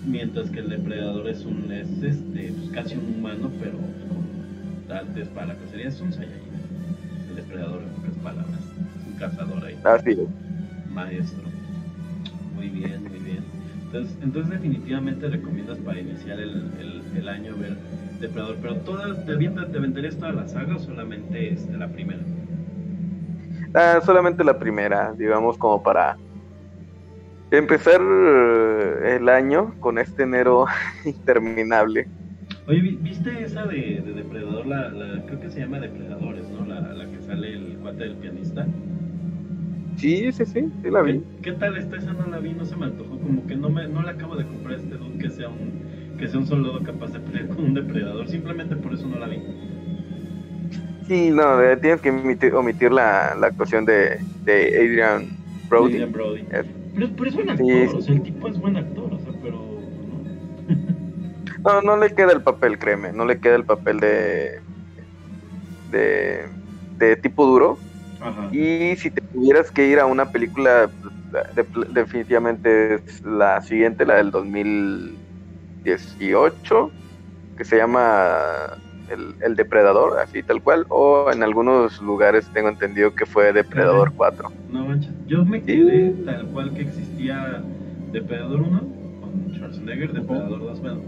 Mientras 0.05 0.49
que 0.49 0.59
el 0.59 0.69
depredador 0.69 1.27
es 1.27 1.45
un 1.45 1.71
es 1.71 1.89
este 2.03 2.53
pues, 2.53 2.69
casi 2.71 2.95
un 2.95 3.15
humano, 3.19 3.49
pero 3.59 3.77
con 3.77 4.95
artes 4.95 5.27
para 5.29 5.55
cacería. 5.55 5.87
Es 5.87 6.01
un 6.01 6.11
Saiyajin. 6.11 6.41
El 7.29 7.35
depredador 7.37 7.81
en 7.83 7.89
pocas 7.89 8.15
palabras. 8.23 8.59
Es 8.99 9.07
un 9.07 9.17
cazador 9.17 9.65
ahí 9.65 9.79
Así 9.83 10.11
es. 10.11 10.19
maestro. 10.93 11.43
Muy 12.55 12.69
bien, 12.69 13.01
muy 13.09 13.19
bien. 13.19 13.43
Entonces, 13.85 14.17
entonces 14.21 14.51
definitivamente 14.51 15.29
recomiendas 15.29 15.77
para 15.79 15.99
iniciar 15.99 16.39
el, 16.39 16.71
el, 16.79 17.17
el 17.17 17.29
año 17.29 17.55
ver 17.57 17.77
Depredador, 18.23 18.55
pero 18.61 18.75
toda, 18.77 19.25
¿te, 19.25 19.35
¿te 19.35 19.79
venderías 19.79 20.15
toda 20.15 20.31
la 20.31 20.47
saga 20.47 20.77
o 20.77 20.79
solamente 20.79 21.53
este, 21.53 21.77
la 21.77 21.89
primera? 21.89 22.21
Ah, 23.73 23.99
solamente 24.05 24.43
la 24.45 24.57
primera, 24.57 25.13
digamos, 25.17 25.57
como 25.57 25.83
para 25.83 26.15
empezar 27.51 27.99
el 29.03 29.29
año 29.29 29.75
con 29.79 29.97
este 29.99 30.23
enero 30.23 30.65
interminable. 31.05 32.09
Oye, 32.67 32.81
¿vi- 32.81 32.95
¿viste 32.97 33.43
esa 33.43 33.65
de, 33.65 34.01
de 34.01 34.13
Depredador? 34.13 34.65
La, 34.65 34.89
la- 34.89 35.25
creo 35.25 35.39
que 35.39 35.49
se 35.49 35.59
llama 35.61 35.79
Depredadores, 35.79 36.49
¿no? 36.49 36.65
La, 36.65 36.81
la 36.93 37.09
que 37.11 37.21
sale 37.21 37.53
el 37.53 37.77
cuate 37.79 38.03
del 38.05 38.15
pianista. 38.17 38.65
Sí, 39.95 40.31
sí, 40.33 40.45
sí, 40.45 40.73
sí 40.81 40.89
la 40.91 41.01
vi. 41.01 41.25
¿Qué, 41.35 41.41
qué 41.41 41.51
tal 41.53 41.77
está 41.77 41.97
esa? 41.97 42.13
No 42.13 42.27
la 42.27 42.39
vi, 42.39 42.53
no 42.53 42.65
se 42.65 42.75
me 42.75 42.85
antojó. 42.85 43.19
Como 43.19 43.45
que 43.47 43.55
no 43.55 43.69
me 43.69 43.87
no 43.87 44.01
le 44.03 44.09
acabo 44.11 44.35
de 44.35 44.45
comprar 44.45 44.79
este 44.79 44.95
dude 44.97 45.17
que 45.17 45.29
sea 45.29 45.49
un 45.49 46.15
que 46.17 46.27
sea 46.27 46.39
un 46.39 46.45
soldado 46.47 46.81
capaz 46.83 47.11
de 47.11 47.19
pelear 47.19 47.47
con 47.49 47.65
un 47.65 47.73
depredador. 47.73 48.27
Simplemente 48.29 48.75
por 48.77 48.93
eso 48.93 49.07
no 49.07 49.19
la 49.19 49.27
vi. 49.27 49.41
Sí, 51.01 51.31
no, 51.31 51.57
tienes 51.81 52.01
que 52.01 52.09
omitir, 52.11 52.53
omitir 52.55 52.91
la, 52.91 53.35
la 53.35 53.47
actuación 53.47 53.85
de, 53.85 54.25
de 54.45 54.67
Adrian 54.77 55.29
Brody. 55.69 55.95
Adrian 55.95 56.11
Brody. 56.11 56.41
Es- 56.49 56.67
Pero, 56.93 57.07
pero 57.15 57.29
es 57.29 57.35
buen 57.35 57.49
actor, 57.49 57.67
Sí, 57.67 57.95
o 57.95 58.01
sea, 58.01 58.15
el 58.15 58.23
tipo 58.23 58.47
es 58.47 58.59
buen 58.59 58.77
actor, 58.77 59.13
o 59.13 59.19
sea, 59.19 59.33
pero 59.41 59.59
no. 60.07 60.23
No, 61.65 61.81
no 61.81 61.97
le 61.97 62.13
queda 62.13 62.31
el 62.33 62.43
papel, 62.43 62.77
créeme, 62.79 63.11
no 63.13 63.25
le 63.25 63.39
queda 63.39 63.55
el 63.55 63.65
papel 63.65 63.99
de, 63.99 64.51
de, 65.85 66.49
de 66.99 67.15
tipo 67.17 67.45
duro. 67.45 67.85
Ajá. 68.19 68.49
Y 68.51 68.95
si 68.97 69.11
te 69.11 69.21
tuvieras 69.31 69.71
que 69.71 69.85
ir 69.87 69.99
a 69.99 70.05
una 70.05 70.31
película, 70.31 70.93
de- 71.55 71.69
definitivamente 71.89 72.95
es 72.95 73.23
la 73.23 73.61
siguiente, 73.61 74.05
la 74.05 74.15
del 74.15 74.31
2018, 74.31 76.95
que 77.55 77.65
se 77.65 77.77
llama 77.77 78.37
el, 79.09 79.35
el 79.41 79.55
Depredador, 79.55 80.19
así 80.19 80.43
tal 80.43 80.61
cual, 80.61 80.85
o 80.89 81.31
en 81.31 81.43
algunos 81.43 82.01
lugares 82.01 82.49
tengo 82.53 82.69
entendido 82.69 83.13
que 83.15 83.25
fue 83.25 83.53
Depredador 83.53 84.13
4. 84.15 84.51
No 84.71 84.85
manches. 84.85 85.11
Yo 85.27 85.45
me 85.45 85.61
quedé 85.61 86.11
tal 86.25 86.45
cual 86.47 86.73
que 86.73 86.81
existía 86.81 87.63
Depredador 88.11 88.61
1 88.61 88.79
con 89.21 89.55
Schwarzenegger, 89.55 90.13
Depredador 90.13 90.59
2, 90.59 90.81
bueno, 90.81 91.01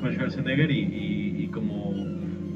con 0.00 0.12
Schwarzenegger 0.12 0.70
y, 0.70 0.80
y, 0.80 1.44
y 1.44 1.48
como, 1.48 1.94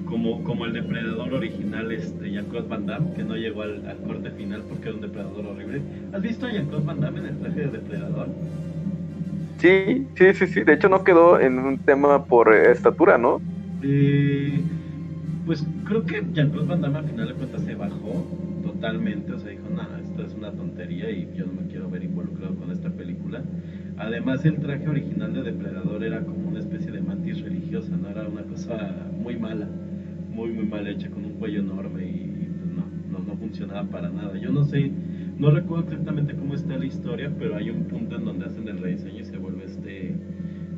como, 0.06 0.42
como 0.44 0.64
el 0.64 0.72
Depredador 0.72 1.34
original, 1.34 1.90
este, 1.92 2.30
Jean-Claude 2.30 2.68
Van 2.68 2.86
Damme, 2.86 3.12
que 3.14 3.24
no 3.24 3.36
llegó 3.36 3.62
al, 3.62 3.86
al 3.86 3.98
corte 3.98 4.30
final 4.30 4.62
porque 4.68 4.88
era 4.88 4.94
un 4.94 5.00
Depredador 5.02 5.46
horrible. 5.46 5.82
¿Has 6.12 6.22
visto 6.22 6.46
a 6.46 6.50
Jean-Claude 6.52 6.86
Van 6.86 7.00
Damme 7.00 7.20
en 7.20 7.26
el 7.26 7.38
traje 7.38 7.60
de 7.60 7.68
Depredador? 7.68 8.28
Sí, 9.58 10.06
sí, 10.16 10.34
sí, 10.34 10.46
sí, 10.48 10.62
de 10.62 10.74
hecho 10.74 10.88
no 10.88 11.02
quedó 11.02 11.40
en 11.40 11.58
un 11.58 11.78
tema 11.78 12.26
por 12.26 12.54
estatura, 12.54 13.16
¿no? 13.16 13.40
Eh, 13.82 14.60
pues 15.46 15.64
creo 15.84 16.04
que 16.04 16.24
Jean-Claude 16.34 16.66
Van 16.66 16.80
Damme 16.80 16.98
al 16.98 17.04
final 17.08 17.28
de 17.28 17.34
cuentas 17.34 17.62
se 17.62 17.76
bajó 17.76 18.26
totalmente, 18.64 19.32
o 19.32 19.38
sea, 19.38 19.52
dijo, 19.52 19.68
nada, 19.70 20.00
esto 20.00 20.24
es 20.24 20.34
una 20.34 20.50
tontería 20.50 21.08
y 21.10 21.28
yo 21.36 21.46
no 21.46 21.52
me 21.52 21.68
quiero 21.68 21.88
ver 21.88 22.02
involucrado 22.02 22.56
con 22.56 22.72
esta 22.72 22.90
película. 22.90 23.42
Además, 23.96 24.44
el 24.44 24.58
traje 24.58 24.88
original 24.88 25.32
de 25.32 25.44
Depredador 25.44 26.02
era 26.02 26.22
como 26.24 26.48
una 26.48 26.58
especie 26.58 26.90
de 26.90 27.00
mantis 27.00 27.40
religiosa, 27.40 27.96
¿no? 27.96 28.08
Era 28.08 28.26
una 28.28 28.42
cosa 28.42 29.08
muy 29.22 29.36
mala, 29.36 29.68
muy, 30.34 30.50
muy 30.50 30.66
mal 30.66 30.86
hecha, 30.88 31.08
con 31.10 31.24
un 31.24 31.34
cuello 31.34 31.60
enorme 31.60 32.04
y 32.04 32.48
pues, 32.58 32.74
no, 32.74 33.18
no, 33.18 33.24
no 33.24 33.36
funcionaba 33.36 33.84
para 33.88 34.10
nada. 34.10 34.36
Yo 34.38 34.50
no 34.50 34.64
sé, 34.64 34.90
no 35.38 35.50
recuerdo 35.52 35.84
exactamente 35.84 36.34
cómo 36.34 36.54
está 36.54 36.76
la 36.76 36.86
historia, 36.86 37.32
pero 37.38 37.54
hay 37.56 37.70
un 37.70 37.84
punto 37.84 38.16
en 38.16 38.24
donde 38.24 38.46
hacen 38.46 38.66
el 38.68 38.78
rediseño 38.78 39.20
y 39.20 39.24
se 39.24 39.38
vuelve 39.38 39.64
este, 39.64 40.12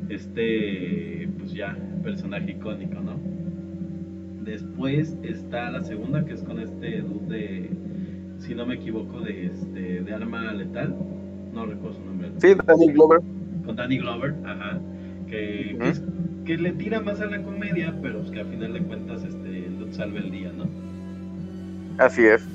este, 0.09 1.27
pues 1.39 1.53
ya, 1.53 1.75
personaje 2.03 2.51
icónico, 2.51 3.01
¿no? 3.01 3.28
Después 4.49 5.15
está 5.21 5.69
la 5.69 5.83
segunda, 5.83 6.25
que 6.25 6.33
es 6.33 6.41
con 6.41 6.59
este 6.59 7.01
dude 7.01 7.37
de, 7.37 7.69
si 8.39 8.55
no 8.55 8.65
me 8.65 8.75
equivoco, 8.75 9.21
de, 9.21 9.45
este, 9.45 10.01
de 10.01 10.13
arma 10.13 10.51
letal. 10.53 10.95
No 11.53 11.65
recuerdo 11.67 11.97
su 11.97 12.05
nombre. 12.05 12.29
Sí, 12.39 12.47
Danny 12.65 12.91
Glover. 12.93 13.19
Con 13.65 13.75
Danny 13.75 13.99
Glover, 13.99 14.33
ajá. 14.45 14.79
Que, 15.27 15.75
que, 15.79 15.89
es- 15.89 16.03
que 16.45 16.57
le 16.57 16.71
tira 16.71 16.99
más 16.99 17.21
a 17.21 17.27
la 17.27 17.43
comedia, 17.43 17.93
pero 18.01 18.23
que 18.31 18.39
a 18.41 18.45
final 18.45 18.73
de 18.73 18.79
cuentas 18.81 19.23
este, 19.23 19.67
salva 19.91 20.17
el 20.19 20.31
día, 20.31 20.51
¿no? 20.57 20.65
Así 22.03 22.23
es. 22.25 22.47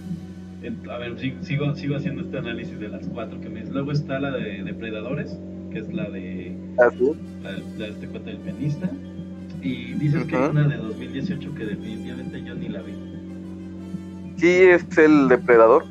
A 0.91 0.99
ver, 0.99 1.17
si- 1.19 1.35
sigo, 1.43 1.75
sigo 1.77 1.95
haciendo 1.95 2.23
este 2.23 2.39
análisis 2.39 2.79
de 2.81 2.89
las 2.89 3.07
cuatro 3.09 3.41
que 3.41 3.49
me 3.49 3.61
dices. 3.61 3.73
Luego 3.73 3.93
está 3.93 4.19
la 4.19 4.33
de 4.33 4.65
Depredadores, 4.65 5.39
que 5.71 5.79
es 5.79 5.93
la 5.95 6.11
de 6.11 6.57
Así 6.79 6.99
la, 7.43 7.53
la 7.53 7.85
de 7.85 7.91
este 7.91 8.09
cuate 8.09 8.31
del 8.31 8.39
pianista. 8.39 8.91
Y 9.65 9.95
dices 9.95 10.25
que 10.27 10.37
hay 10.37 10.51
una 10.51 10.69
de 10.69 10.77
2018 10.77 11.55
que 11.55 11.65
definitivamente 11.65 12.43
yo 12.45 12.55
ni 12.55 12.69
la 12.69 12.83
vi. 12.83 12.93
Sí, 14.37 14.49
es 14.63 14.87
el 14.99 15.29
Depredador, 15.29 15.85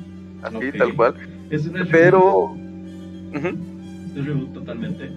así 0.44 0.72
tal 0.78 0.94
cual. 0.96 1.16
Es 1.50 1.66
una 1.66 1.86
Pero... 1.92 2.52
Ujú. 2.52 3.58
Es 4.16 4.26
reboot 4.26 4.54
totalmente. 4.54 5.10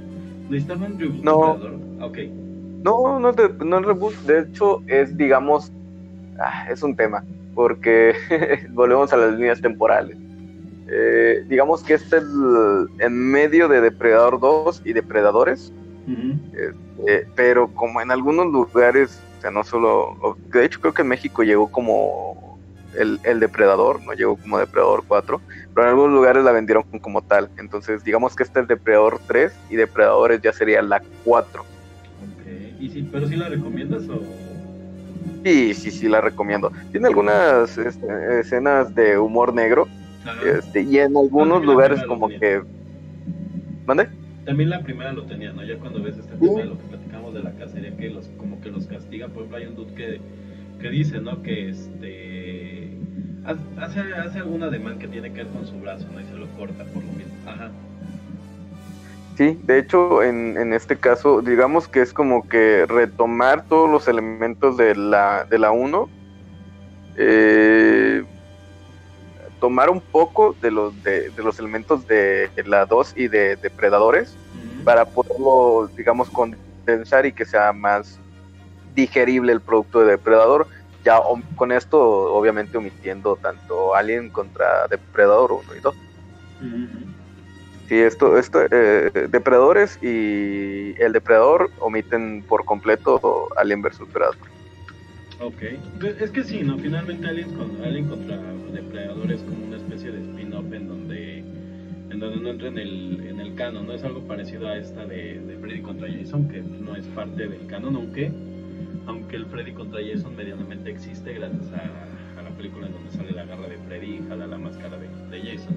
¿Necesitaban 0.48 0.92
un 0.94 0.98
reboot 0.98 1.22
No. 1.24 1.58
de 1.58 1.68
Depredador? 1.68 2.08
Ok. 2.08 2.18
No, 2.82 3.20
no 3.20 3.30
es, 3.30 3.36
de- 3.36 3.64
no 3.64 3.78
es 3.80 3.84
reboot, 3.86 4.14
de 4.26 4.40
hecho 4.40 4.82
es, 4.86 5.16
digamos, 5.16 5.70
ah, 6.38 6.66
es 6.70 6.82
un 6.82 6.94
tema, 6.96 7.24
porque 7.54 8.14
volvemos 8.70 9.12
a 9.12 9.16
las 9.18 9.34
líneas 9.34 9.60
temporales. 9.60 10.16
Eh, 10.88 11.44
digamos 11.48 11.82
que 11.82 11.94
este 11.94 12.18
es 12.18 12.22
el- 12.22 12.86
en 13.00 13.12
medio 13.12 13.68
de 13.68 13.80
Depredador 13.82 14.40
2 14.40 14.80
y 14.84 14.92
Depredadores, 14.94 15.72
Eh, 16.06 17.26
pero 17.34 17.68
como 17.68 18.00
en 18.00 18.10
algunos 18.10 18.46
lugares, 18.46 19.20
o 19.38 19.40
sea, 19.40 19.50
no 19.50 19.64
solo, 19.64 20.36
de 20.52 20.64
hecho 20.64 20.80
creo 20.80 20.94
que 20.94 21.02
en 21.02 21.08
México 21.08 21.42
llegó 21.42 21.68
como 21.68 22.58
el, 22.96 23.20
el 23.24 23.40
Depredador, 23.40 24.02
no 24.02 24.12
llegó 24.12 24.36
como 24.36 24.58
Depredador 24.58 25.04
4, 25.06 25.40
pero 25.74 25.86
en 25.86 25.90
algunos 25.90 26.12
lugares 26.12 26.44
la 26.44 26.52
vendieron 26.52 26.84
como 27.00 27.22
tal, 27.22 27.50
entonces 27.58 28.04
digamos 28.04 28.34
que 28.36 28.44
este 28.44 28.60
es 28.60 28.68
Depredador 28.68 29.20
3 29.26 29.52
y 29.70 29.76
Depredadores 29.76 30.40
ya 30.40 30.52
sería 30.52 30.80
la 30.82 31.02
4. 31.24 31.60
Ok. 31.60 31.66
¿Y 32.80 32.88
si, 32.90 33.02
¿Pero 33.02 33.26
si 33.26 33.36
la 33.36 33.48
recomiendas 33.48 34.08
o...? 34.08 34.22
Sí, 35.44 35.74
sí, 35.74 35.90
sí, 35.92 36.08
la 36.08 36.20
recomiendo. 36.20 36.72
Tiene 36.90 37.06
algunas 37.06 37.78
este, 37.78 38.40
escenas 38.40 38.92
de 38.94 39.16
humor 39.16 39.54
negro 39.54 39.86
este, 40.44 40.82
y 40.82 40.98
en 40.98 41.16
algunos 41.16 41.64
lugares 41.64 42.02
como 42.04 42.28
que... 42.28 42.62
¿Mande? 43.86 44.08
También 44.46 44.70
la 44.70 44.82
primera 44.82 45.12
lo 45.12 45.24
tenía, 45.24 45.52
¿no? 45.52 45.64
Ya 45.64 45.76
cuando 45.76 46.02
ves 46.02 46.16
este 46.16 46.34
tema 46.36 46.60
de 46.60 46.66
lo 46.66 46.78
que 46.78 46.84
platicamos 46.84 47.34
de 47.34 47.42
la 47.42 47.50
cacería, 47.52 47.96
que 47.96 48.08
los 48.08 48.28
como 48.38 48.60
que 48.60 48.70
los 48.70 48.86
castiga. 48.86 49.28
Por 49.28 49.38
ejemplo, 49.38 49.58
hay 49.58 49.66
un 49.66 49.74
dude 49.74 49.94
que, 49.94 50.20
que 50.80 50.90
dice, 50.90 51.20
¿no? 51.20 51.42
Que 51.42 51.68
este 51.68 52.96
Hace, 53.78 54.00
hace 54.00 54.38
algún 54.38 54.64
ademán 54.64 54.98
que 54.98 55.06
tiene 55.06 55.32
que 55.32 55.44
ver 55.44 55.52
con 55.52 55.64
su 55.66 55.78
brazo, 55.78 56.06
¿no? 56.12 56.20
Y 56.20 56.24
se 56.24 56.34
lo 56.34 56.48
corta 56.58 56.84
por 56.84 57.04
lo 57.04 57.12
mismo. 57.12 57.32
Ajá. 57.46 57.70
Sí, 59.36 59.56
de 59.62 59.78
hecho, 59.78 60.22
en, 60.22 60.56
en 60.56 60.72
este 60.72 60.96
caso, 60.96 61.42
digamos 61.42 61.86
que 61.86 62.00
es 62.00 62.12
como 62.12 62.48
que 62.48 62.86
retomar 62.86 63.64
todos 63.68 63.88
los 63.88 64.08
elementos 64.08 64.76
de 64.76 64.96
la, 64.96 65.44
de 65.44 65.58
la 65.60 65.70
1, 65.70 66.08
eh, 67.18 68.24
tomar 69.60 69.90
un 69.90 70.00
poco 70.00 70.56
de 70.60 70.70
los, 70.70 71.02
de, 71.02 71.30
de 71.30 71.42
los 71.42 71.58
elementos 71.58 72.06
de 72.06 72.50
la 72.64 72.86
2 72.86 73.12
y 73.16 73.28
de 73.28 73.56
Depredadores, 73.56 74.36
para 74.84 75.04
poderlo, 75.04 75.90
digamos, 75.96 76.30
condensar 76.30 77.26
y 77.26 77.32
que 77.32 77.44
sea 77.44 77.72
más 77.72 78.20
digerible 78.94 79.52
el 79.52 79.60
producto 79.60 80.00
de 80.00 80.12
Depredador. 80.12 80.68
Ya 81.04 81.20
con 81.56 81.72
esto, 81.72 82.00
obviamente, 82.00 82.78
omitiendo 82.78 83.36
tanto 83.36 83.94
Alien 83.94 84.30
contra 84.30 84.86
Depredador 84.88 85.52
1 85.52 85.62
y 85.76 85.80
2. 85.80 85.94
Ujú. 86.60 87.06
Sí, 87.88 88.00
esto, 88.00 88.36
esto 88.36 88.62
eh, 88.70 89.10
Depredadores 89.28 89.96
y 90.02 91.00
el 91.00 91.12
Depredador 91.12 91.70
omiten 91.80 92.44
por 92.48 92.64
completo 92.64 93.48
Alien 93.56 93.82
vs 93.82 94.00
Predator. 94.12 94.55
Ok. 95.40 95.62
Es 96.20 96.30
que 96.30 96.42
sí, 96.44 96.62
¿no? 96.62 96.78
Finalmente 96.78 97.26
Alien, 97.26 97.52
con, 97.54 97.82
Alien 97.84 98.08
contra 98.08 98.40
Depredador 98.72 99.30
es 99.30 99.42
como 99.42 99.66
una 99.66 99.76
especie 99.76 100.10
de 100.10 100.20
spin-off 100.20 100.72
en 100.72 100.88
donde, 100.88 101.38
en 101.38 102.18
donde 102.18 102.40
no 102.40 102.50
entra 102.50 102.68
en 102.68 102.78
el, 102.78 103.26
en 103.26 103.40
el 103.40 103.54
canon, 103.54 103.86
¿no? 103.86 103.92
Es 103.92 104.04
algo 104.04 104.26
parecido 104.26 104.68
a 104.68 104.78
esta 104.78 105.04
de, 105.04 105.40
de 105.40 105.58
Freddy 105.58 105.82
contra 105.82 106.08
Jason, 106.10 106.48
que 106.48 106.62
no 106.62 106.96
es 106.96 107.06
parte 107.08 107.48
del 107.48 107.66
canon, 107.66 107.96
aunque, 107.96 108.32
aunque 109.06 109.36
el 109.36 109.46
Freddy 109.46 109.72
contra 109.72 110.00
Jason 110.02 110.34
medianamente 110.34 110.90
existe 110.90 111.34
gracias 111.34 111.70
a, 111.72 112.40
a 112.40 112.42
la 112.42 112.50
película 112.50 112.86
en 112.86 112.94
donde 112.94 113.10
sale 113.10 113.32
la 113.32 113.44
garra 113.44 113.68
de 113.68 113.76
Freddy 113.78 114.16
y 114.16 114.28
jala 114.28 114.46
la 114.46 114.58
máscara 114.58 114.96
de, 114.98 115.08
de 115.30 115.50
Jason. 115.52 115.76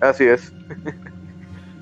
Así 0.00 0.24
es. 0.24 0.52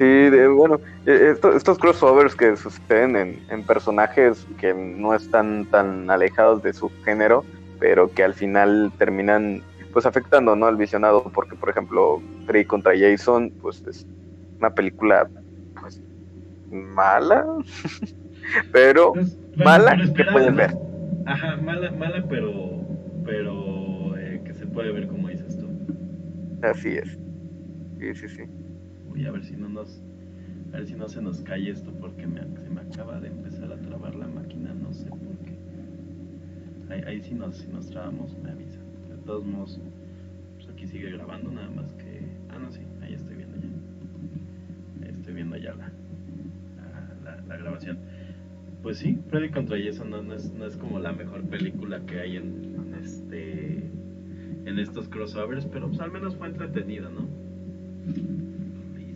Sí, 0.01 0.07
de- 0.07 0.49
bueno, 0.49 0.81
esto- 1.05 1.55
estos 1.55 1.79
crossovers 1.79 2.35
que 2.35 2.57
suceden 2.57 3.17
en, 3.17 3.43
en 3.51 3.67
personajes 3.67 4.47
que 4.59 4.73
no 4.73 5.15
están 5.15 5.67
tan 5.67 6.11
alejados 6.11 6.63
de 6.63 6.73
su 6.73 6.91
género, 7.05 7.45
pero 7.79 8.09
que 8.11 8.25
al 8.25 8.33
final 8.33 8.91
terminan 8.97 9.63
pues 9.93 10.07
afectando 10.07 10.57
¿no? 10.57 10.65
al 10.65 10.77
visionado, 10.77 11.25
porque 11.35 11.55
por 11.55 11.69
ejemplo 11.69 12.23
Freddy 12.47 12.65
contra 12.65 12.95
Jason, 12.99 13.53
pues 13.61 13.83
es 13.87 14.07
una 14.59 14.71
película 14.71 15.31
pues 15.79 16.01
mala, 16.71 17.45
pero 18.73 19.13
Pues, 19.13 19.37
bueno, 19.53 19.65
mala 19.71 19.97
pero 19.99 20.15
que 20.15 20.25
pueden 20.33 20.57
ver. 20.57 20.71
Ajá, 21.27 21.57
mala, 21.59 21.91
mala, 21.91 22.25
pero, 22.27 22.53
pero 23.27 24.17
eh, 24.17 24.41
que 24.47 24.55
se 24.55 24.67
puede 24.67 24.93
ver 24.93 25.09
como 25.09 25.29
dices 25.29 25.59
tú. 25.59 25.69
Así 26.63 26.97
es. 26.97 27.19
Sí, 27.99 28.15
sí, 28.15 28.29
sí. 28.29 28.60
Uy, 29.13 29.27
a 29.27 29.33
ver 29.33 29.45
si 29.45 29.57
no 29.57 29.69
nos, 29.69 30.03
a 30.73 30.77
ver 30.79 30.87
si 30.87 30.95
no 30.95 31.09
se 31.09 31.21
nos 31.21 31.41
cae 31.41 31.71
esto 31.71 31.93
porque 32.01 32.23
se 32.23 32.71
me 32.71 32.81
acaba 32.81 33.21
de 33.21 33.29
empezar 33.29 33.73
a 33.73 33.77
trabar 33.77 34.15
la 34.15 34.29
máquina, 34.29 34.73
no 34.75 34.93
sé 34.93 35.07
por 35.09 35.19
qué. 35.45 35.59
Ahí, 36.89 37.03
ahí 37.07 37.23
si 37.23 37.35
nos, 37.35 37.57
si 37.57 37.69
nos 37.69 37.87
trabamos 37.89 38.37
me 38.43 38.51
avisan. 38.51 38.83
De 39.09 39.17
todos 39.25 39.45
modos, 39.45 39.81
pues 40.57 40.69
aquí 40.69 40.87
sigue 40.87 41.11
grabando 41.11 41.51
nada 41.51 41.71
más 41.71 41.93
que, 41.95 42.23
ah 42.51 42.59
no 42.59 42.71
sí, 42.71 42.81
ahí 43.03 43.15
estoy 43.15 43.37
viendo 43.37 43.57
ya. 43.57 45.07
Ahí 45.07 45.13
estoy 45.13 45.35
viendo 45.35 45.57
ya 45.57 45.75
la, 45.75 45.91
la, 47.47 47.57
grabación. 47.57 47.99
Pues 48.83 48.99
sí, 48.99 49.19
Freddy 49.29 49.51
contra 49.51 49.77
Jason 49.79 50.11
no, 50.11 50.23
no 50.23 50.35
es, 50.35 50.53
no 50.53 50.65
es 50.67 50.77
como 50.77 50.99
la 51.01 51.13
mejor 51.13 51.43
película 51.43 52.01
que 52.07 52.21
hay 52.21 52.37
en, 52.37 52.75
en 52.75 52.95
este 52.95 53.91
en 54.67 54.79
estos 54.79 55.09
crossovers, 55.09 55.67
pero 55.67 55.89
pues 55.89 56.01
al 56.01 56.11
menos 56.11 56.37
fue 56.37 56.49
entretenida, 56.49 57.09
¿no? 57.09 57.27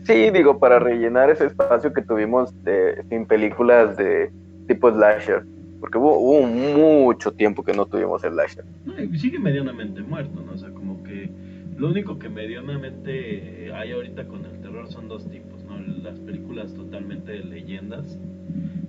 Sí, 0.05 0.31
digo, 0.31 0.59
para 0.59 0.79
rellenar 0.79 1.31
ese 1.31 1.47
espacio 1.47 1.93
que 1.93 2.03
tuvimos 2.03 2.53
de, 2.63 3.03
sin 3.09 3.27
películas 3.27 3.97
de 3.97 4.31
tipo 4.69 4.91
slasher, 4.91 5.45
porque 5.81 5.99
hubo, 5.99 6.19
hubo 6.19 6.47
mucho 6.47 7.33
tiempo 7.33 7.63
que 7.63 7.73
no 7.73 7.87
tuvimos 7.87 8.23
slasher. 8.23 8.65
No, 8.85 9.01
y 9.03 9.19
sigue 9.19 9.39
medianamente 9.39 10.03
muerto, 10.03 10.43
¿no? 10.45 10.53
O 10.53 10.59
sea, 10.59 10.71
como 10.71 11.03
que 11.03 11.31
lo 11.77 11.89
único 11.89 12.19
que 12.19 12.29
medianamente 12.29 13.73
hay 13.75 13.93
ahorita 13.93 14.27
con 14.27 14.45
el 14.45 14.61
terror 14.61 14.89
son 14.91 15.09
dos 15.09 15.29
tipos, 15.31 15.65
¿no? 15.65 15.79
Las 16.03 16.21
películas 16.21 16.75
totalmente 16.75 17.33
de 17.33 17.45
leyendas 17.45 18.19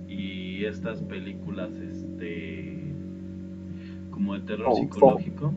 y 0.06 0.64
estas 0.64 1.02
películas, 1.02 1.70
este, 1.72 2.92
como 4.10 4.34
de 4.34 4.40
terror 4.40 4.66
Oh, 4.70 4.76
psicológico. 4.76 5.52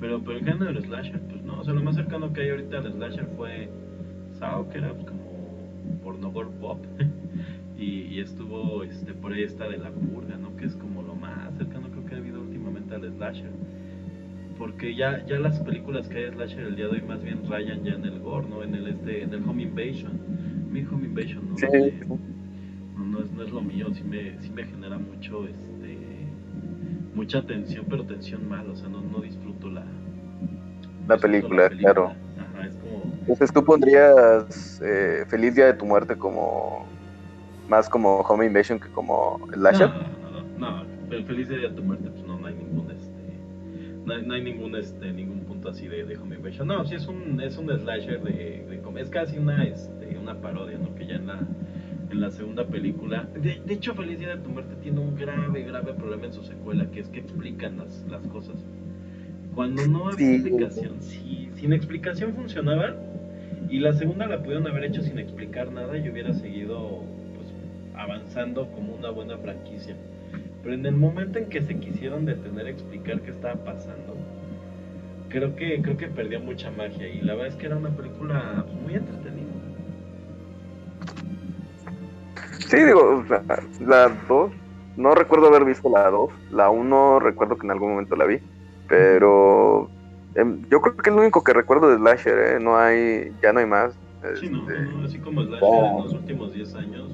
Pero, 0.00 0.20
pero 0.22 0.38
el 0.38 0.44
género 0.44 0.72
del 0.72 0.82
slasher, 0.82 1.20
pues 1.20 1.42
no, 1.42 1.60
o 1.60 1.64
sea, 1.64 1.74
lo 1.74 1.82
más 1.82 1.94
cercano 1.94 2.32
que 2.32 2.40
hay 2.40 2.50
ahorita 2.50 2.78
al 2.78 2.92
slasher 2.92 3.26
fue 3.36 3.68
Sao, 4.32 4.68
que 4.70 4.78
era 4.78 4.94
pues, 4.94 5.06
como 5.06 6.00
pornogore 6.02 6.48
pop. 6.60 6.78
y, 7.78 8.02
y 8.02 8.20
estuvo 8.20 8.82
este, 8.82 9.12
por 9.12 9.32
ahí 9.32 9.42
esta 9.42 9.68
de 9.68 9.76
la 9.76 9.90
purga, 9.90 10.36
¿no? 10.38 10.56
Que 10.56 10.66
es 10.66 10.76
como 10.76 11.02
lo 11.02 11.14
más 11.14 11.54
cercano 11.58 11.88
creo 11.90 12.06
que 12.06 12.14
ha 12.14 12.18
habido 12.18 12.40
últimamente 12.40 12.94
al 12.94 13.10
slasher. 13.12 13.50
Porque 14.58 14.94
ya, 14.94 15.24
ya 15.26 15.38
las 15.38 15.58
películas 15.60 16.08
que 16.08 16.18
hay 16.18 16.24
de 16.24 16.32
slasher 16.32 16.60
el 16.60 16.76
día 16.76 16.86
de 16.86 16.92
hoy 16.92 17.02
más 17.02 17.22
bien 17.22 17.40
rayan 17.48 17.84
ya 17.84 17.92
en 17.92 18.04
el 18.04 18.20
gore, 18.20 18.48
¿no? 18.48 18.62
En 18.62 18.74
el 18.74 18.88
este, 18.88 19.22
en 19.22 19.34
el 19.34 19.42
home 19.42 19.62
invasion. 19.62 20.12
Mi 20.70 20.82
home 20.82 21.06
invasion, 21.06 21.50
¿no? 21.50 21.58
Sí, 21.58 21.66
no, 22.96 23.04
no 23.04 23.20
es, 23.22 23.32
no 23.32 23.42
es 23.42 23.50
lo 23.50 23.60
mío, 23.60 23.88
sí 23.92 24.04
me, 24.04 24.40
sí 24.40 24.50
me 24.50 24.64
genera 24.64 24.98
mucho, 24.98 25.46
este, 25.46 25.69
mucha 27.14 27.42
tensión, 27.42 27.86
pero 27.88 28.04
tensión 28.04 28.48
mal, 28.48 28.68
o 28.70 28.76
sea, 28.76 28.88
no, 28.88 29.00
no 29.00 29.20
disfruto 29.20 29.70
la, 29.70 29.84
La 31.08 31.16
disfruto 31.16 31.18
película, 31.18 31.68
claro. 31.70 32.12
Ajá, 32.38 32.66
es 32.66 32.76
como, 32.76 33.02
Entonces 33.20 33.52
tú 33.52 33.64
pondrías 33.64 34.80
eh, 34.84 35.24
Feliz 35.28 35.54
Día 35.54 35.66
de 35.66 35.74
tu 35.74 35.86
Muerte 35.86 36.16
como 36.16 36.86
más 37.70 37.88
como 37.88 38.20
Home 38.22 38.46
Invasion 38.46 38.80
que 38.80 38.88
como 38.88 39.40
slasher. 39.52 39.88
no, 39.88 40.42
no, 40.58 40.84
no, 40.84 40.86
el 41.10 41.24
feliz 41.24 41.48
día 41.48 41.58
de 41.58 41.70
tu 41.70 41.82
muerte, 41.82 42.10
pues 42.10 42.24
no, 42.26 42.38
no 42.38 42.46
hay 42.48 42.54
ningún, 42.54 42.90
este, 42.90 43.38
no 44.04 44.12
hay, 44.12 44.26
no 44.26 44.34
hay 44.34 44.42
ningún, 44.42 44.76
este, 44.76 45.12
ningún 45.12 45.40
punto 45.44 45.68
así 45.70 45.86
de, 45.86 46.04
de 46.04 46.16
home 46.16 46.36
invasion, 46.36 46.66
no, 46.66 46.84
sí 46.84 46.96
es 46.96 47.06
un, 47.06 47.40
es 47.40 47.56
un 47.56 47.68
slasher 47.68 48.22
de, 48.22 48.66
de 48.68 49.00
es 49.00 49.08
casi 49.08 49.38
una, 49.38 49.64
este, 49.64 50.18
una 50.18 50.40
parodia, 50.40 50.76
¿no? 50.78 50.94
Que 50.96 51.06
ya 51.06 51.14
en 51.14 51.28
la, 51.28 51.40
en 52.10 52.20
la 52.20 52.30
segunda 52.30 52.66
película, 52.66 53.28
de, 53.34 53.60
de 53.64 53.74
hecho 53.74 53.94
Feliz 53.94 54.18
Día 54.18 54.30
de 54.36 54.42
tu 54.42 54.50
Muerte 54.50 54.74
tiene 54.82 55.00
un 55.00 55.14
grave, 55.16 55.62
grave 55.62 55.94
problema 55.94 56.26
en 56.26 56.32
su 56.32 56.42
secuela, 56.42 56.86
que 56.90 57.00
es 57.00 57.08
que 57.08 57.20
explican 57.20 57.78
las, 57.78 58.04
las 58.08 58.26
cosas. 58.26 58.56
Cuando 59.54 59.86
no 59.86 60.10
Sí. 60.12 60.24
explicación, 60.24 61.00
si 61.02 61.50
sin 61.54 61.72
explicación 61.72 62.34
funcionaba, 62.34 62.94
y 63.68 63.78
la 63.78 63.92
segunda 63.92 64.26
la 64.26 64.38
pudieron 64.42 64.66
haber 64.66 64.84
hecho 64.84 65.02
sin 65.02 65.18
explicar 65.18 65.70
nada 65.72 65.96
y 65.96 66.08
hubiera 66.08 66.32
seguido 66.34 67.02
pues, 67.36 67.54
avanzando 67.94 68.66
como 68.72 68.94
una 68.94 69.10
buena 69.10 69.38
franquicia. 69.38 69.96
Pero 70.62 70.74
en 70.74 70.86
el 70.86 70.96
momento 70.96 71.38
en 71.38 71.48
que 71.48 71.62
se 71.62 71.78
quisieron 71.78 72.24
detener 72.24 72.66
a 72.66 72.70
explicar 72.70 73.20
qué 73.22 73.30
estaba 73.30 73.62
pasando, 73.64 74.16
creo 75.28 75.54
que 75.54 75.80
creo 75.82 75.96
que 75.96 76.08
perdió 76.08 76.40
mucha 76.40 76.70
magia 76.70 77.08
y 77.08 77.20
la 77.20 77.34
verdad 77.34 77.48
es 77.48 77.56
que 77.56 77.66
era 77.66 77.76
una 77.76 77.90
película 77.90 78.64
muy 78.82 78.94
entretenida. 78.94 79.39
Sí, 82.68 82.76
digo, 82.82 83.22
o 83.22 83.26
sea, 83.26 83.42
la 83.80 84.08
2, 84.28 84.52
no 84.96 85.14
recuerdo 85.14 85.48
haber 85.48 85.64
visto 85.64 85.88
la 85.90 86.08
2, 86.10 86.30
la 86.52 86.70
1 86.70 87.18
recuerdo 87.20 87.56
que 87.56 87.66
en 87.66 87.70
algún 87.72 87.90
momento 87.90 88.16
la 88.16 88.26
vi, 88.26 88.38
pero 88.88 89.88
em, 90.34 90.62
yo 90.70 90.80
creo 90.80 90.96
que 90.96 91.10
es 91.10 91.16
lo 91.16 91.22
único 91.22 91.42
que 91.42 91.52
recuerdo 91.52 91.88
de 91.90 91.96
Slasher, 91.96 92.38
¿eh? 92.38 92.60
no 92.60 92.76
hay, 92.76 93.32
ya 93.42 93.52
no 93.52 93.60
hay 93.60 93.66
más. 93.66 93.94
Sí, 94.38 94.48
¿no? 94.50 94.58
este, 94.68 94.80
No, 94.82 95.04
Así 95.04 95.18
como 95.18 95.42
Slasher 95.42 95.60
Wow. 95.68 95.98
en 95.98 96.04
los 96.04 96.12
últimos 96.14 96.52
10 96.52 96.74
años. 96.74 97.08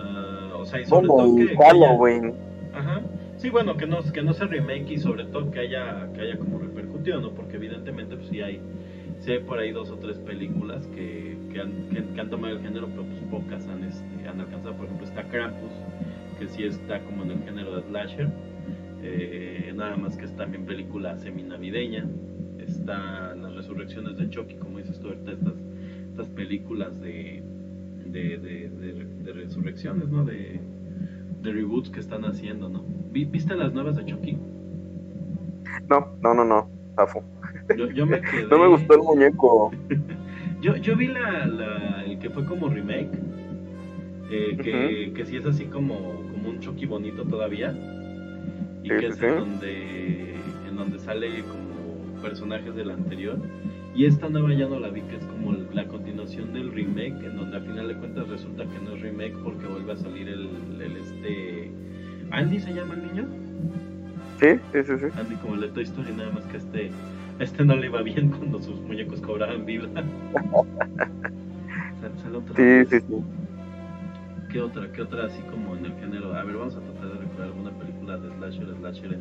ah, 0.00 0.56
o 0.58 0.64
sea, 0.64 0.80
y 0.80 0.84
sobre 0.86 1.06
todo 1.08 1.34
que, 1.36 1.42
en 1.42 1.48
que 1.48 1.64
haya- 1.64 1.66
Halloween. 1.88 2.34
Ajá. 2.74 3.00
Sí, 3.38 3.50
bueno, 3.50 3.76
que 3.76 3.86
no, 3.86 3.98
que 4.12 4.22
no 4.22 4.32
se 4.34 4.44
remake 4.46 4.90
y 4.92 4.98
sobre 4.98 5.24
todo 5.24 5.50
que 5.50 5.60
haya, 5.60 6.08
que 6.14 6.20
haya 6.20 6.38
como 6.38 6.58
repercutido, 6.58 7.20
¿no? 7.20 7.30
Porque 7.30 7.56
evidentemente 7.56 8.14
pues 8.16 8.28
sí 8.28 8.40
hay, 8.40 8.60
hay 9.30 9.38
por 9.40 9.58
ahí 9.58 9.70
dos 9.72 9.90
o 9.90 9.96
tres 9.96 10.18
películas 10.18 10.86
que, 10.88 11.36
que, 11.52 11.60
han, 11.60 12.30
tomado 12.30 12.54
el 12.56 12.62
género, 12.62 12.88
pero 12.88 13.04
pues 13.04 13.22
pocas 13.30 13.66
han, 13.68 13.84
este, 13.84 14.28
han 14.28 14.40
alcanzado. 14.40 14.74
Por 14.74 14.86
ejemplo, 14.86 15.06
está 15.06 15.22
Krampus, 15.24 15.70
que 16.38 16.48
sí 16.48 16.64
está 16.64 17.00
como 17.04 17.22
en 17.22 17.30
el 17.32 17.42
género 17.44 17.76
de 17.76 17.82
slasher. 17.82 18.28
Eh, 19.02 19.72
nada 19.76 19.96
más 19.96 20.16
que 20.16 20.24
es 20.24 20.36
también 20.36 20.64
película 20.64 21.16
semi-navideña. 21.18 22.06
Está 22.58 23.34
Las 23.34 23.54
Resurrecciones 23.54 24.16
de 24.16 24.28
Chucky, 24.30 24.54
como 24.54 24.78
dices 24.78 24.98
tú 25.00 25.08
ahorita, 25.08 25.32
estas, 25.32 25.54
estas 26.10 26.28
películas 26.28 27.00
de, 27.00 27.42
de, 28.06 29.32
resurrecciones, 29.34 30.08
¿no? 30.08 30.24
De, 30.24 30.60
reboots 31.42 31.90
que 31.90 31.98
están 32.00 32.24
haciendo, 32.24 32.68
¿no? 32.68 32.84
Vi- 33.10 33.24
¿Viste 33.24 33.56
las 33.56 33.72
nuevas 33.72 33.96
de 33.96 34.04
Chucky? 34.04 34.38
No, 35.88 36.06
no, 36.22 36.34
no, 36.34 36.44
no, 36.44 36.68
zafo. 36.94 37.24
Yo, 37.76 37.90
yo 37.90 38.06
me 38.06 38.20
quedé... 38.20 38.46
No 38.50 38.58
me 38.58 38.68
gustó 38.68 38.94
el 38.94 39.00
muñeco. 39.02 39.72
Yo, 40.60 40.76
yo 40.76 40.94
vi 40.96 41.08
la, 41.08 41.44
la- 41.46 42.04
el 42.04 42.20
que 42.20 42.30
fue 42.30 42.44
como 42.44 42.68
remake, 42.68 43.10
eh, 44.30 44.56
que, 44.62 45.12
que 45.12 45.26
sí 45.26 45.36
es 45.36 45.44
así 45.44 45.64
como, 45.64 45.96
como 46.30 46.50
un 46.50 46.60
Chucky 46.60 46.86
bonito 46.86 47.24
todavía, 47.24 47.74
y 48.84 48.88
Sí, 48.88 48.94
que 48.96 49.06
es 49.08 49.16
sí. 49.16 49.24
en 49.26 49.34
donde 49.38 50.34
en 50.68 50.76
donde 50.76 50.98
sale 51.00 51.42
como 51.42 52.22
personajes 52.22 52.76
del 52.76 52.92
anterior. 52.92 53.38
Y 53.94 54.06
esta 54.06 54.28
nueva 54.28 54.54
ya 54.54 54.68
no 54.68 54.78
la 54.78 54.88
vi, 54.88 55.00
que 55.02 55.16
es 55.16 55.24
como 55.26 55.52
la 55.74 55.84
continuación 55.88 56.52
del 56.54 56.70
remake, 56.72 57.24
en 57.24 57.36
donde 57.36 57.56
al 57.56 57.64
final 57.66 57.88
de 57.88 57.94
cuentas 57.96 58.28
resulta 58.28 58.62
que 58.64 58.78
no 58.84 58.94
es 58.94 59.00
remake 59.02 59.34
porque 59.42 59.66
vuelve 59.66 59.92
a 59.92 59.96
salir 59.96 60.28
el, 60.28 60.48
el 60.80 60.96
este... 60.96 61.70
¿Andy 62.30 62.60
se 62.60 62.72
llama 62.72 62.94
el 62.94 63.02
niño? 63.02 63.26
Sí, 64.40 64.46
sí, 64.72 64.82
sí. 64.96 65.06
Andy 65.18 65.34
como 65.36 65.56
el 65.56 65.60
de 65.62 65.68
Toy 65.68 65.82
Story, 65.82 66.12
nada 66.16 66.30
más 66.30 66.44
que 66.46 66.56
este, 66.58 66.90
este 67.38 67.64
no 67.64 67.76
le 67.76 67.86
iba 67.86 68.02
bien 68.02 68.30
cuando 68.30 68.60
sus 68.62 68.80
muñecos 68.82 69.20
cobraban 69.20 69.64
vida. 69.64 69.88
Sí, 72.56 72.84
sí, 72.90 73.00
sí. 73.08 73.14
¿Qué 74.50 74.60
otra? 74.60 74.90
¿Qué 74.92 75.02
otra 75.02 75.26
así 75.26 75.40
como 75.50 75.76
en 75.76 75.86
el 75.86 75.94
género? 75.94 76.34
A 76.34 76.42
ver, 76.44 76.56
vamos 76.56 76.76
a 76.76 76.80
tratar 76.80 77.08
de 77.08 77.18
recordar 77.20 77.46
alguna 77.48 77.70
película 77.70 78.18
de 78.18 78.28
slasher, 78.36 78.74
slasher 78.76 79.12
en, 79.14 79.20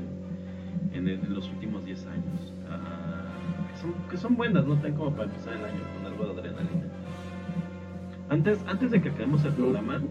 en, 0.94 1.08
en 1.08 1.34
los 1.34 1.48
últimos 1.50 1.86
10 1.86 2.06
años. 2.08 2.54
Ah, 2.70 3.70
que, 3.72 3.78
son, 3.82 3.94
que 4.10 4.18
son 4.18 4.36
buenas, 4.36 4.66
no 4.66 4.76
tan 4.78 4.94
como 4.94 5.12
para 5.12 5.26
empezar 5.26 5.54
el 5.54 5.64
año 5.66 5.80
con 5.96 6.06
algo 6.12 6.26
de 6.34 6.42
adrenalina. 6.42 6.84
Antes, 8.30 8.60
antes 8.68 8.92
de 8.92 9.02
que 9.02 9.10
acabemos 9.10 9.44
el 9.46 9.54
programa, 9.54 10.02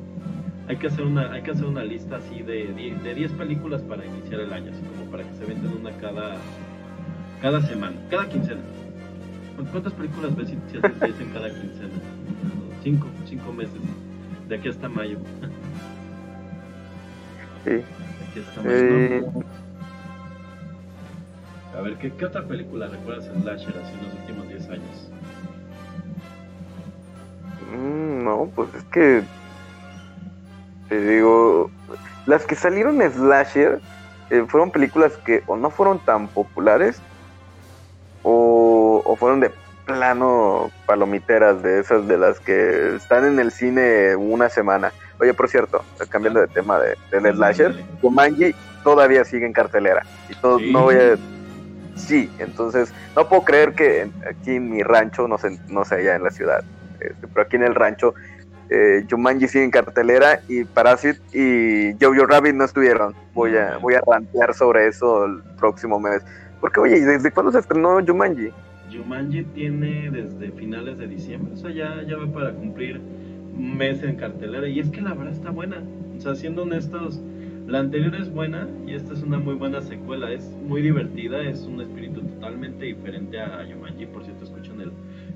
hay 0.68 0.76
que 0.76 0.86
hacer 0.86 1.04
una, 1.04 1.32
hay 1.32 1.42
que 1.42 1.50
hacer 1.50 1.66
una 1.66 1.84
lista 1.84 2.16
así 2.16 2.42
de, 2.42 2.72
die- 2.74 2.94
de 3.02 3.14
10 3.14 3.32
películas 3.32 3.82
para 3.82 4.04
iniciar 4.06 4.40
el 4.40 4.52
año, 4.52 4.70
así 4.72 4.82
como 4.82 5.10
para 5.10 5.24
que 5.24 5.34
se 5.34 5.44
venden 5.44 5.72
una 5.72 5.90
cada, 5.92 6.36
cada 7.40 7.60
semana, 7.62 7.96
cada 8.10 8.28
quincena. 8.28 8.60
¿Cu- 9.56 9.64
¿Cuántas 9.70 9.92
películas 9.94 10.34
ves 10.36 10.48
si, 10.48 10.58
si 10.70 10.78
haces 10.78 11.00
10 11.00 11.20
en 11.20 11.30
cada 11.30 11.48
quincena? 11.50 11.94
5, 12.82 13.06
5 13.28 13.52
meses. 13.52 13.74
De 14.48 14.56
aquí 14.56 14.68
hasta 14.68 14.88
mayo. 14.88 15.18
sí. 17.64 17.70
De 17.70 17.84
aquí 18.30 18.40
hasta 18.48 18.62
mayo. 18.62 18.76
Eh, 18.76 19.22
¿no? 19.34 19.44
A 21.78 21.82
ver, 21.82 21.96
¿qué, 21.98 22.12
¿qué 22.12 22.24
otra 22.26 22.42
película 22.44 22.88
recuerdas 22.88 23.26
en 23.28 23.42
Slasher 23.42 23.76
así 23.78 23.94
en 23.94 24.04
los 24.04 24.14
últimos 24.14 24.48
10 24.48 24.68
años? 24.70 25.10
mm, 27.72 28.24
no, 28.24 28.50
pues 28.54 28.74
es 28.74 28.84
que. 28.84 29.22
Te 30.88 31.00
digo. 31.00 31.70
Las 32.26 32.44
que 32.44 32.54
salieron 32.54 33.00
Slasher 33.00 33.80
eh, 34.30 34.44
fueron 34.46 34.70
películas 34.70 35.16
que 35.24 35.42
o 35.46 35.56
no 35.56 35.70
fueron 35.70 35.98
tan 36.00 36.28
populares 36.28 37.00
o, 38.22 39.02
o 39.04 39.16
fueron 39.16 39.40
de 39.40 39.50
plano 39.84 40.70
palomiteras 40.86 41.62
de 41.62 41.80
esas 41.80 42.06
de 42.06 42.16
las 42.16 42.38
que 42.40 42.94
están 42.96 43.24
en 43.24 43.38
el 43.40 43.50
cine 43.50 44.14
una 44.16 44.48
semana. 44.48 44.92
Oye, 45.18 45.34
por 45.34 45.48
cierto, 45.48 45.84
cambiando 46.08 46.40
de 46.40 46.46
tema 46.48 46.78
de, 46.78 46.96
del 47.10 47.34
slasher, 47.34 47.74
Jumanji 48.00 48.54
todavía 48.84 49.24
sigue 49.24 49.46
en 49.46 49.52
cartelera. 49.52 50.02
Y 50.28 50.34
todo, 50.36 50.58
Sí. 50.58 50.72
no 50.72 50.82
voy 50.84 50.94
a... 50.96 51.16
Sí, 51.96 52.30
entonces 52.38 52.94
no 53.14 53.28
puedo 53.28 53.42
creer 53.44 53.74
que 53.74 54.08
aquí 54.28 54.56
en 54.56 54.70
mi 54.70 54.82
rancho, 54.82 55.28
no 55.28 55.36
sé, 55.36 55.58
no 55.68 55.84
sé 55.84 55.96
allá 55.96 56.14
en 56.16 56.22
la 56.24 56.30
ciudad, 56.30 56.64
este, 57.00 57.26
pero 57.26 57.42
aquí 57.42 57.56
en 57.56 57.64
el 57.64 57.74
rancho, 57.74 58.14
eh, 58.70 59.04
Jumanji 59.10 59.48
sigue 59.48 59.64
en 59.64 59.70
cartelera 59.70 60.40
y 60.48 60.64
Parasite 60.64 61.20
y 61.32 61.92
Jojo 62.02 62.24
Rabbit 62.26 62.54
no 62.54 62.64
estuvieron. 62.64 63.14
Voy 63.34 63.56
a, 63.56 63.76
voy 63.78 63.94
a 63.94 64.02
rantear 64.06 64.54
sobre 64.54 64.86
eso 64.86 65.26
el 65.26 65.42
próximo 65.58 65.98
mes. 66.00 66.22
Porque, 66.60 66.80
oye, 66.80 66.98
¿y 66.98 67.00
¿desde 67.02 67.30
cuándo 67.30 67.52
se 67.52 67.58
estrenó 67.58 68.04
Jumanji? 68.04 68.50
Jumanji 68.92 69.44
tiene 69.44 70.10
desde 70.10 70.50
finales 70.52 70.98
de 70.98 71.06
diciembre, 71.06 71.54
o 71.54 71.56
sea, 71.56 71.70
ya, 71.70 72.02
ya 72.02 72.16
va 72.16 72.26
para 72.26 72.52
cumplir 72.52 73.00
un 73.56 73.76
mes 73.76 74.02
en 74.02 74.16
cartelera. 74.16 74.68
Y 74.68 74.80
es 74.80 74.90
que 74.90 75.00
la 75.00 75.14
verdad 75.14 75.32
está 75.32 75.50
buena. 75.50 75.82
O 76.16 76.20
sea, 76.20 76.34
siendo 76.34 76.62
honestos, 76.62 77.20
la 77.66 77.80
anterior 77.80 78.14
es 78.16 78.32
buena 78.32 78.68
y 78.86 78.94
esta 78.94 79.14
es 79.14 79.22
una 79.22 79.38
muy 79.38 79.54
buena 79.54 79.80
secuela. 79.80 80.32
Es 80.32 80.44
muy 80.66 80.82
divertida, 80.82 81.42
es 81.42 81.62
un 81.62 81.80
espíritu 81.80 82.20
totalmente 82.22 82.84
diferente 82.86 83.40
a, 83.40 83.60
a 83.60 83.66
Jumanji. 83.66 84.06
Por 84.06 84.24
cierto, 84.24 84.44
escuchan 84.44 84.80
el, 84.80 84.92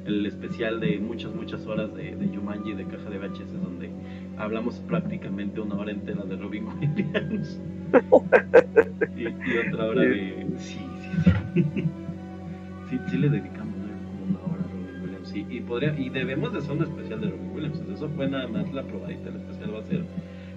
el 0.06 0.26
especial 0.26 0.80
de 0.80 0.98
muchas, 0.98 1.34
muchas 1.34 1.66
horas 1.66 1.94
de, 1.94 2.16
de 2.16 2.36
Jumanji 2.36 2.74
de 2.74 2.84
caja 2.84 3.08
de 3.08 3.18
VHS, 3.18 3.62
donde 3.62 3.90
hablamos 4.36 4.80
prácticamente 4.80 5.60
una 5.60 5.76
hora 5.76 5.92
entera 5.92 6.24
de 6.24 6.36
Robin 6.36 6.66
Williams. 6.80 7.60
y, 9.16 9.22
y 9.22 9.58
otra 9.68 9.86
hora 9.86 10.02
de. 10.02 10.46
Sí, 10.58 10.80
sí, 12.90 13.00
sí. 13.10 13.16
Le 13.16 13.28
dedicamos 13.28 13.76
¿no? 13.76 13.84
como 14.06 14.24
una 14.24 14.52
hora 14.52 14.64
a 14.64 14.72
Robin 14.72 15.02
Williams. 15.02 15.28
Sí, 15.28 15.46
y, 15.48 15.60
podría, 15.60 15.98
y 15.98 16.08
debemos 16.08 16.52
de 16.52 16.58
hacer 16.58 16.72
un 16.72 16.82
especial 16.82 17.20
de 17.20 17.30
Robin 17.30 17.50
Williams. 17.54 17.80
Eso 17.92 18.08
fue 18.16 18.28
nada 18.28 18.48
más 18.48 18.72
la 18.72 18.82
probadita. 18.82 19.28
El 19.28 19.36
especial 19.36 19.74
va 19.74 19.80
a 19.80 19.84
ser 19.84 20.04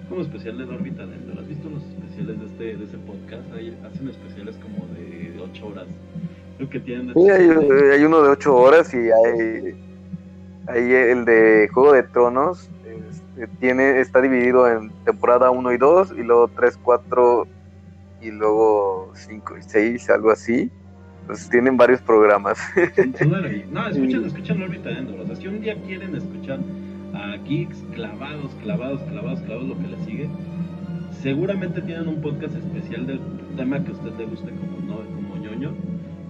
como 0.08 0.22
especial 0.22 0.58
de 0.58 0.66
la 0.66 0.74
órbita 0.74 1.06
de. 1.06 1.14
¿Has 1.38 1.48
visto 1.48 1.68
los 1.68 1.82
especiales 1.84 2.40
de 2.40 2.46
este, 2.46 2.76
de 2.76 2.84
ese 2.84 2.98
podcast? 2.98 3.52
Ahí 3.54 3.76
hacen 3.84 4.08
especiales 4.08 4.56
como 4.62 4.86
de 4.94 5.38
8 5.40 5.66
horas. 5.66 5.86
Creo 6.56 6.70
que 6.70 6.80
tienen. 6.80 7.14
Sí, 7.14 7.30
hay, 7.30 7.50
hay 7.92 8.04
uno 8.04 8.22
de 8.22 8.28
8 8.30 8.56
horas 8.56 8.94
y 8.94 9.10
hay, 9.10 9.76
hay 10.66 10.92
el 10.92 11.24
de 11.24 11.68
Juego 11.72 11.92
de 11.92 12.02
Tronos. 12.04 12.70
este, 13.10 13.46
tiene, 13.60 14.00
está 14.00 14.20
dividido 14.20 14.68
en 14.68 14.90
temporada 15.04 15.50
1 15.50 15.72
y 15.72 15.76
2, 15.76 16.14
y 16.18 16.22
luego 16.22 16.48
3, 16.48 16.78
4, 16.82 17.46
y 18.20 18.30
luego 18.30 19.12
5 19.14 19.58
y 19.58 19.62
6, 19.62 20.10
algo 20.10 20.30
así. 20.30 20.70
Entonces 21.22 21.50
tienen 21.50 21.76
varios 21.76 22.00
programas. 22.00 22.58
No, 23.70 23.86
escuchen, 23.86 24.24
escuchen 24.24 24.62
órbita 24.62 24.90
Endor. 24.90 25.20
O 25.20 25.26
sea, 25.26 25.36
si 25.36 25.46
un 25.46 25.60
día 25.60 25.76
quieren 25.82 26.14
escuchar 26.14 26.58
a 27.14 27.36
geeks 27.36 27.84
clavados, 27.94 28.50
clavados, 28.62 29.02
clavados, 29.02 29.40
clavados, 29.42 29.68
lo 29.68 29.78
que 29.78 29.88
les 29.88 30.04
sigue, 30.06 30.28
seguramente 31.20 31.82
tienen 31.82 32.08
un 32.08 32.22
podcast 32.22 32.54
especial 32.54 33.06
del 33.06 33.20
tema 33.56 33.82
que 33.84 33.90
a 33.90 33.94
usted 33.94 34.12
le 34.16 34.24
guste 34.24 34.50
como, 34.52 34.78
no, 34.86 35.04
como 35.04 35.36
ñoño. 35.36 35.74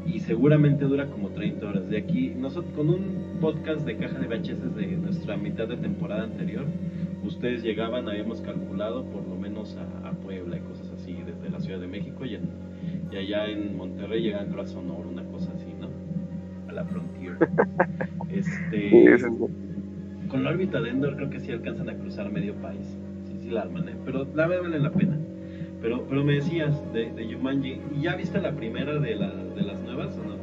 Y 0.05 0.21
seguramente 0.21 0.85
dura 0.85 1.07
como 1.07 1.29
30 1.29 1.67
horas. 1.67 1.89
De 1.89 1.99
aquí, 1.99 2.33
nosotros 2.37 2.73
con 2.75 2.89
un 2.89 3.39
podcast 3.41 3.83
de 3.83 3.97
caja 3.99 4.19
de 4.19 4.27
VHS 4.27 4.75
de 4.75 4.87
nuestra 4.97 5.37
mitad 5.37 5.69
de 5.69 5.77
temporada 5.77 6.25
anterior, 6.25 6.65
ustedes 7.23 7.63
llegaban, 7.63 8.09
habíamos 8.09 8.41
calculado 8.41 9.05
por 9.05 9.27
lo 9.29 9.37
menos 9.37 9.77
a, 9.77 10.09
a 10.09 10.13
Puebla 10.13 10.57
y 10.57 10.61
cosas 10.61 10.78
Ciudad 11.69 11.81
de 11.83 11.87
México 11.87 12.25
y, 12.25 12.35
en- 12.35 12.49
y 13.13 13.17
allá 13.19 13.45
en 13.45 13.77
Monterrey 13.77 14.23
llegan 14.23 14.47
creo, 14.49 14.63
a 14.63 14.67
Sonora, 14.67 15.07
una 15.07 15.23
cosa 15.25 15.53
así, 15.55 15.67
¿no? 15.79 15.89
A 16.67 16.73
la 16.73 16.85
frontier. 16.87 17.37
Este, 18.31 19.19
con 20.31 20.45
la 20.45 20.51
órbita 20.51 20.81
de 20.81 20.91
Endor 20.91 21.17
creo 21.17 21.29
que 21.31 21.41
sí 21.41 21.51
alcanzan 21.53 21.89
a 21.91 21.95
cruzar 21.95 22.31
medio 22.31 22.55
país. 22.55 22.87
Sí, 23.27 23.39
sí 23.43 23.51
la 23.51 23.63
arman, 23.63 23.89
¿eh? 23.89 23.97
Pero 24.07 24.27
la 24.35 24.47
verdad 24.47 24.63
vale 24.65 24.79
la 24.79 24.91
pena. 24.91 25.17
Pero, 25.83 26.05
pero 26.09 26.25
me 26.25 26.35
decías 26.35 26.75
de, 26.95 27.11
de 27.13 27.35
Jumanji, 27.35 27.81
¿y 27.97 28.03
ya 28.03 28.17
viste 28.17 28.41
la 28.41 28.53
primera 28.53 28.99
de, 28.99 29.15
la, 29.15 29.29
de 29.29 29.63
las 29.63 29.79
nuevas 29.81 30.17
o 30.19 30.25
no? 30.29 30.37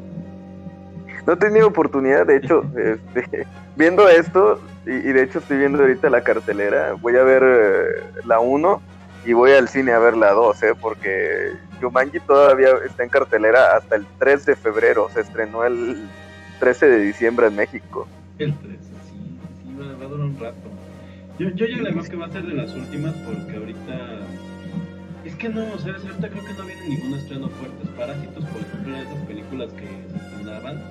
No 1.25 1.33
he 1.33 1.37
tenido 1.37 1.67
oportunidad, 1.67 2.25
de 2.27 2.37
hecho, 2.37 2.63
este, 2.77 3.47
viendo 3.75 4.07
esto, 4.09 4.59
y, 4.85 4.91
y 4.91 5.13
de 5.13 5.23
hecho 5.23 5.39
estoy 5.39 5.57
viendo 5.57 5.79
ahorita 5.79 6.09
la 6.09 6.21
cartelera, 6.21 6.93
voy 7.01 7.15
a 7.15 7.23
ver 7.23 7.43
eh, 7.43 8.23
la 8.27 8.39
1 8.39 8.81
y 9.25 9.33
voy 9.33 9.51
al 9.51 9.67
cine 9.67 9.91
a 9.91 9.99
ver 9.99 10.15
la 10.15 10.31
2, 10.31 10.63
¿eh? 10.63 10.73
porque 10.79 11.53
Jumanji 11.81 12.19
todavía 12.19 12.69
está 12.85 13.03
en 13.03 13.09
cartelera 13.09 13.75
hasta 13.75 13.95
el 13.95 14.05
3 14.19 14.45
de 14.45 14.55
febrero, 14.55 15.09
se 15.13 15.21
estrenó 15.21 15.65
el 15.65 16.07
13 16.59 16.87
de 16.87 16.99
diciembre 16.99 17.47
en 17.47 17.55
México. 17.55 18.07
El 18.37 18.53
13, 18.53 18.77
sí, 18.77 19.39
sí, 19.63 19.75
va, 19.79 20.05
a 20.05 20.07
durar 20.07 20.25
un 20.25 20.39
rato. 20.39 20.69
Yo, 21.39 21.49
yo 21.49 21.65
ya 21.65 21.77
le 21.77 21.91
veo 21.91 22.03
que 22.03 22.15
va 22.15 22.27
a 22.27 22.31
ser 22.31 22.43
de 22.43 22.53
las 22.53 22.73
últimas 22.73 23.13
porque 23.15 23.57
ahorita. 23.57 24.19
Es 25.25 25.35
que 25.35 25.49
no, 25.49 25.73
o 25.73 25.79
sea, 25.79 25.95
ahorita 25.95 26.29
creo 26.29 26.45
que 26.45 26.53
no 26.53 26.63
viene 26.63 26.87
ningún 26.87 27.13
estreno 27.15 27.49
fuerte. 27.49 27.87
Parásitos, 27.97 28.45
por 28.45 28.61
ejemplo, 28.61 28.95
eran 28.95 29.07
esas 29.07 29.25
películas 29.25 29.73
que 29.73 29.87
se 30.11 30.17
estrenaban 30.17 30.83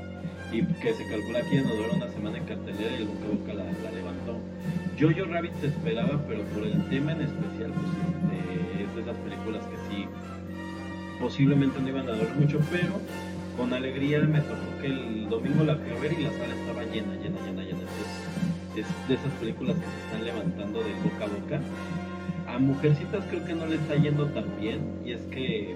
y 0.52 0.64
que 0.64 0.92
se 0.92 1.06
calcula 1.06 1.40
que 1.42 1.54
iban 1.54 1.68
a 1.68 1.74
durar 1.74 1.90
una 1.94 2.08
semana 2.08 2.38
en 2.38 2.44
cartelera 2.44 2.90
y 2.90 3.02
el 3.02 3.08
boca 3.08 3.24
a 3.24 3.28
boca 3.28 3.54
la 3.54 3.90
levantó. 3.92 4.40
Jojo 4.98 5.24
Rabbit 5.32 5.52
se 5.60 5.66
esperaba, 5.68 6.20
pero 6.28 6.42
por 6.44 6.64
el 6.64 6.82
tema 6.88 7.12
en 7.12 7.22
especial, 7.22 7.72
pues 7.72 7.90
este, 7.90 8.82
es 8.84 8.94
de 8.94 9.00
esas 9.02 9.16
películas 9.18 9.62
que 9.66 9.76
sí, 9.90 10.06
posiblemente 11.20 11.80
no 11.80 11.88
iban 11.88 12.08
a 12.08 12.12
durar 12.12 12.34
mucho, 12.36 12.60
pero 12.70 12.92
con 13.56 13.72
alegría 13.72 14.20
me 14.20 14.40
tocó 14.40 14.60
que 14.80 14.86
el 14.88 15.28
domingo 15.28 15.64
la 15.64 15.76
fui 15.76 15.90
a 15.90 16.00
ver 16.00 16.12
y 16.12 16.22
la 16.24 16.30
sala 16.32 16.54
estaba 16.54 16.82
llena, 16.84 17.14
llena, 17.14 17.38
llena, 17.46 17.62
llena. 17.62 17.80
Entonces, 17.80 18.06
es 18.76 19.08
de 19.08 19.14
esas 19.14 19.32
películas 19.40 19.76
que 19.76 19.84
se 19.84 20.06
están 20.06 20.24
levantando 20.24 20.80
del 20.82 20.94
boca 21.04 21.24
a 21.24 21.28
boca. 21.28 21.60
A 22.54 22.58
Mujercitas 22.58 23.24
creo 23.30 23.44
que 23.44 23.54
no 23.54 23.66
le 23.66 23.76
está 23.76 23.96
yendo 23.96 24.26
tan 24.26 24.44
bien 24.60 24.80
y 25.04 25.12
es 25.12 25.20
que 25.22 25.74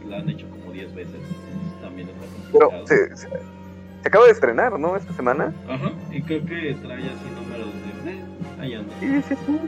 pues, 0.00 0.10
la 0.10 0.18
han 0.18 0.28
hecho 0.30 0.48
como 0.50 0.72
10 0.72 0.94
veces. 0.94 1.14
entonces 1.14 1.80
también 1.82 2.08
está 2.08 2.20
Pero 2.52 2.70
complicado. 2.70 2.86
se, 2.86 3.16
se- 3.16 3.28
se 4.02 4.08
acaba 4.08 4.24
de 4.26 4.32
estrenar, 4.32 4.78
¿no? 4.78 4.96
Esta 4.96 5.12
semana. 5.14 5.52
Ajá, 5.68 5.90
y 6.12 6.22
creo 6.22 6.44
que 6.46 6.76
trae 6.82 7.00
así 7.02 7.26
números 7.34 7.66
Sí, 9.00 9.22
sí, 9.28 9.34
sí. 9.46 9.58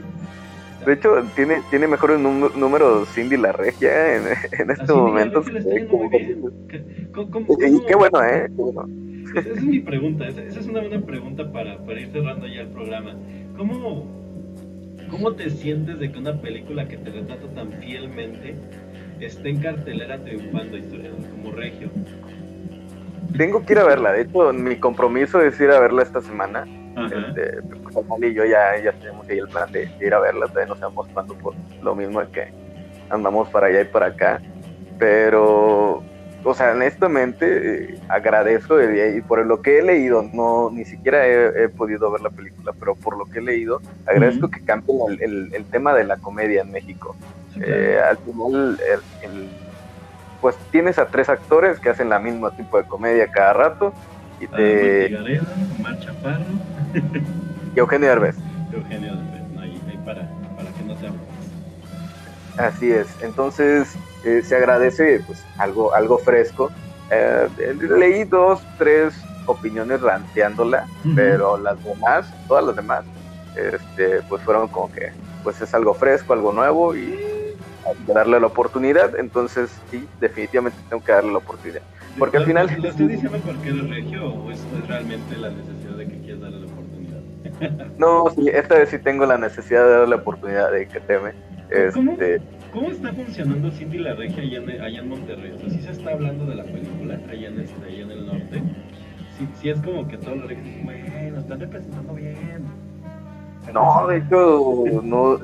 De 0.85 0.93
hecho, 0.93 1.23
tiene, 1.35 1.61
tiene 1.69 1.87
mejores 1.87 2.19
números 2.19 3.09
Cindy 3.13 3.35
la 3.37 3.51
Regia 3.51 4.15
en, 4.15 4.23
en 4.59 4.69
yendo 4.87 5.43
muy 5.97 6.07
bien. 6.09 6.41
¿Qué- 6.69 7.07
cómo- 7.11 7.29
cómo- 7.31 7.45
Y 7.59 7.71
cómo- 7.71 7.85
qué 7.85 7.95
bueno, 7.95 8.23
¿eh? 8.23 8.49
Esa, 9.25 9.39
esa 9.41 9.49
es 9.53 9.61
mi 9.63 9.79
pregunta, 9.79 10.27
esa, 10.27 10.41
esa 10.41 10.59
es 10.59 10.67
una 10.67 10.79
buena 10.81 11.01
pregunta 11.05 11.51
para, 11.51 11.77
para 11.79 11.99
ir 11.99 12.09
cerrando 12.11 12.47
ya 12.47 12.61
el 12.61 12.67
programa. 12.69 13.13
¿Cómo, 13.57 14.07
¿Cómo 15.11 15.33
te 15.33 15.49
sientes 15.49 15.99
de 15.99 16.11
que 16.11 16.17
una 16.19 16.39
película 16.41 16.87
que 16.87 16.97
te 16.97 17.09
retrata 17.11 17.45
tan 17.53 17.71
fielmente 17.73 18.55
esté 19.19 19.49
en 19.49 19.59
cartelera 19.59 20.17
triunfando 20.23 20.77
como 21.31 21.51
regio? 21.51 21.89
tengo 23.37 23.63
que 23.65 23.73
ir 23.73 23.79
a 23.79 23.83
verla. 23.85 24.11
De 24.13 24.21
hecho, 24.23 24.51
mi 24.53 24.75
compromiso 24.77 25.41
es 25.41 25.59
ir 25.59 25.69
a 25.71 25.79
verla 25.79 26.03
esta 26.03 26.21
semana. 26.21 26.65
Este, 27.05 27.61
Y 28.21 28.33
yo 28.33 28.45
ya, 28.45 28.77
ya 28.83 28.91
tenemos 28.93 29.27
ahí 29.29 29.37
el 29.39 29.47
plan 29.49 29.71
de, 29.71 29.87
ir 29.99 30.13
a 30.13 30.19
verla. 30.19 30.47
Todavía 30.47 30.67
no 30.69 30.75
sabemos 30.75 31.07
cuándo, 31.13 31.35
por 31.35 31.55
lo 31.81 31.95
mismo 31.95 32.21
que 32.31 32.47
andamos 33.09 33.49
para 33.49 33.67
allá 33.67 33.81
y 33.81 33.85
para 33.85 34.07
acá. 34.07 34.41
Pero, 34.97 36.03
o 36.43 36.53
sea, 36.53 36.71
honestamente, 36.71 37.93
eh, 37.93 37.99
agradezco 38.09 38.81
y, 38.81 39.17
y 39.17 39.21
por 39.21 39.45
lo 39.45 39.61
que 39.61 39.79
he 39.79 39.81
leído, 39.81 40.23
no 40.33 40.69
ni 40.71 40.85
siquiera 40.85 41.25
he, 41.25 41.63
he 41.63 41.69
podido 41.69 42.11
ver 42.11 42.21
la 42.21 42.29
película, 42.29 42.73
pero 42.79 42.95
por 42.95 43.17
lo 43.17 43.25
que 43.25 43.39
he 43.39 43.41
leído, 43.41 43.81
agradezco 44.05 44.45
Ujú. 44.47 44.51
que 44.51 44.65
cambien 44.65 44.97
el, 45.09 45.21
el- 45.23 45.53
el 45.55 45.65
tema 45.65 45.93
de 45.93 46.03
la 46.03 46.17
comedia 46.17 46.61
en 46.61 46.71
México. 46.71 47.15
Sí, 47.53 47.61
claro. 47.61 47.81
Eh, 47.81 47.99
al 48.01 48.17
final, 48.17 48.79
el- 49.21 49.29
el- 49.31 49.49
pues 50.41 50.55
tienes 50.71 50.97
a 50.99 51.09
tres 51.09 51.27
actores 51.29 51.79
que 51.79 51.89
hacen 51.89 52.09
la 52.09 52.19
misma 52.19 52.51
tipo 52.51 52.77
de 52.77 52.83
comedia 52.85 53.27
cada 53.27 53.53
rato. 53.53 53.93
Y, 54.39 54.47
te, 54.47 55.13
Omar 55.77 55.99
Chaparro, 55.99 56.45
Eugenio 57.75 58.09
Derbez. 58.09 58.35
Eugenio 58.71 59.15
Derbez, 59.15 59.43
no, 59.53 59.61
ahí, 59.61 59.81
ahí 59.87 59.97
para, 60.05 60.27
para 60.55 60.71
que 60.71 60.83
no 60.83 60.93
te 60.95 61.07
aburras. 61.07 61.27
Así 62.57 62.91
es. 62.91 63.07
Entonces 63.23 63.95
eh, 64.25 64.41
se 64.43 64.55
agradece 64.55 65.21
pues 65.25 65.45
algo, 65.57 65.93
algo 65.95 66.17
fresco. 66.19 66.71
Eh, 67.11 67.47
leí 67.97 68.23
dos, 68.25 68.61
tres 68.77 69.15
opiniones 69.47 70.01
ranteándola, 70.01 70.85
Ujú. 71.05 71.15
pero 71.15 71.57
las 71.57 71.83
demás, 71.83 72.31
todas 72.47 72.65
las 72.65 72.75
demás, 72.75 73.03
este, 73.55 74.21
pues 74.27 74.41
fueron 74.43 74.67
como 74.67 74.91
que 74.91 75.11
pues 75.43 75.59
es 75.61 75.73
algo 75.73 75.93
fresco, 75.93 76.33
algo 76.33 76.51
nuevo 76.51 76.95
y 76.95 77.13
hay 77.87 78.05
que 78.05 78.13
darle 78.13 78.39
la 78.39 78.47
oportunidad. 78.47 79.17
Entonces 79.17 79.71
sí, 79.89 80.07
definitivamente 80.19 80.77
tengo 80.89 81.01
que 81.03 81.13
darle 81.13 81.31
la 81.31 81.37
oportunidad. 81.39 81.81
Porque 82.19 82.37
al 82.37 82.43
¿Lo- 82.43 82.47
final- 82.47 82.77
¿Lo 82.81 82.89
estoy 82.89 83.07
diciendo 83.07 83.39
porque 83.43 83.69
eres 83.69 83.89
regio 83.89 84.25
o 84.33 84.51
es, 84.51 84.59
es 84.59 84.87
realmente 84.87 85.35
la 85.37 85.49
necesidad 85.49 85.95
de 85.97 86.07
que 86.07 86.17
quieras 86.19 86.41
darle 86.41 86.59
la 86.59 86.65
oportunidad? 86.65 86.78
No, 87.97 88.29
sí, 88.29 88.49
esta 88.49 88.77
vez 88.77 88.89
sí 88.89 88.99
tengo 88.99 89.25
la 89.25 89.37
necesidad 89.37 89.83
de 89.85 89.91
darle 89.91 90.15
la 90.15 90.15
oportunidad 90.17 90.71
de 90.71 90.87
que 90.87 90.99
teme. 90.99 91.33
¿Cómo? 91.93 92.13
Este, 92.13 92.41
¿Cómo 92.71 92.91
está 92.91 93.13
funcionando 93.13 93.71
Cindy 93.71 93.97
la 93.99 94.13
Regia 94.13 94.43
allá 94.43 94.57
en, 94.57 94.81
allá 94.81 94.99
en 94.99 95.09
Monterrey? 95.09 95.51
O 95.51 95.57
sea, 95.59 95.69
¿sí 95.69 95.81
se 95.81 95.91
está 95.91 96.11
hablando 96.11 96.45
de 96.45 96.55
la 96.55 96.63
película 96.63 97.19
allá 97.29 97.47
en, 97.47 97.59
este, 97.59 97.85
allá 97.85 98.01
en 98.03 98.11
el 98.11 98.25
norte? 98.25 98.63
Sí, 99.37 99.47
sí 99.55 99.69
es 99.69 99.81
como 99.81 100.07
que 100.07 100.17
todos 100.17 100.37
los 100.37 100.47
regios 100.47 100.83
bueno, 100.83 101.39
están 101.39 101.59
representando 101.59 102.13
bien. 102.13 102.65
No, 103.73 104.07
de 104.07 104.17
hecho, 104.17 104.83
no. 105.03 105.39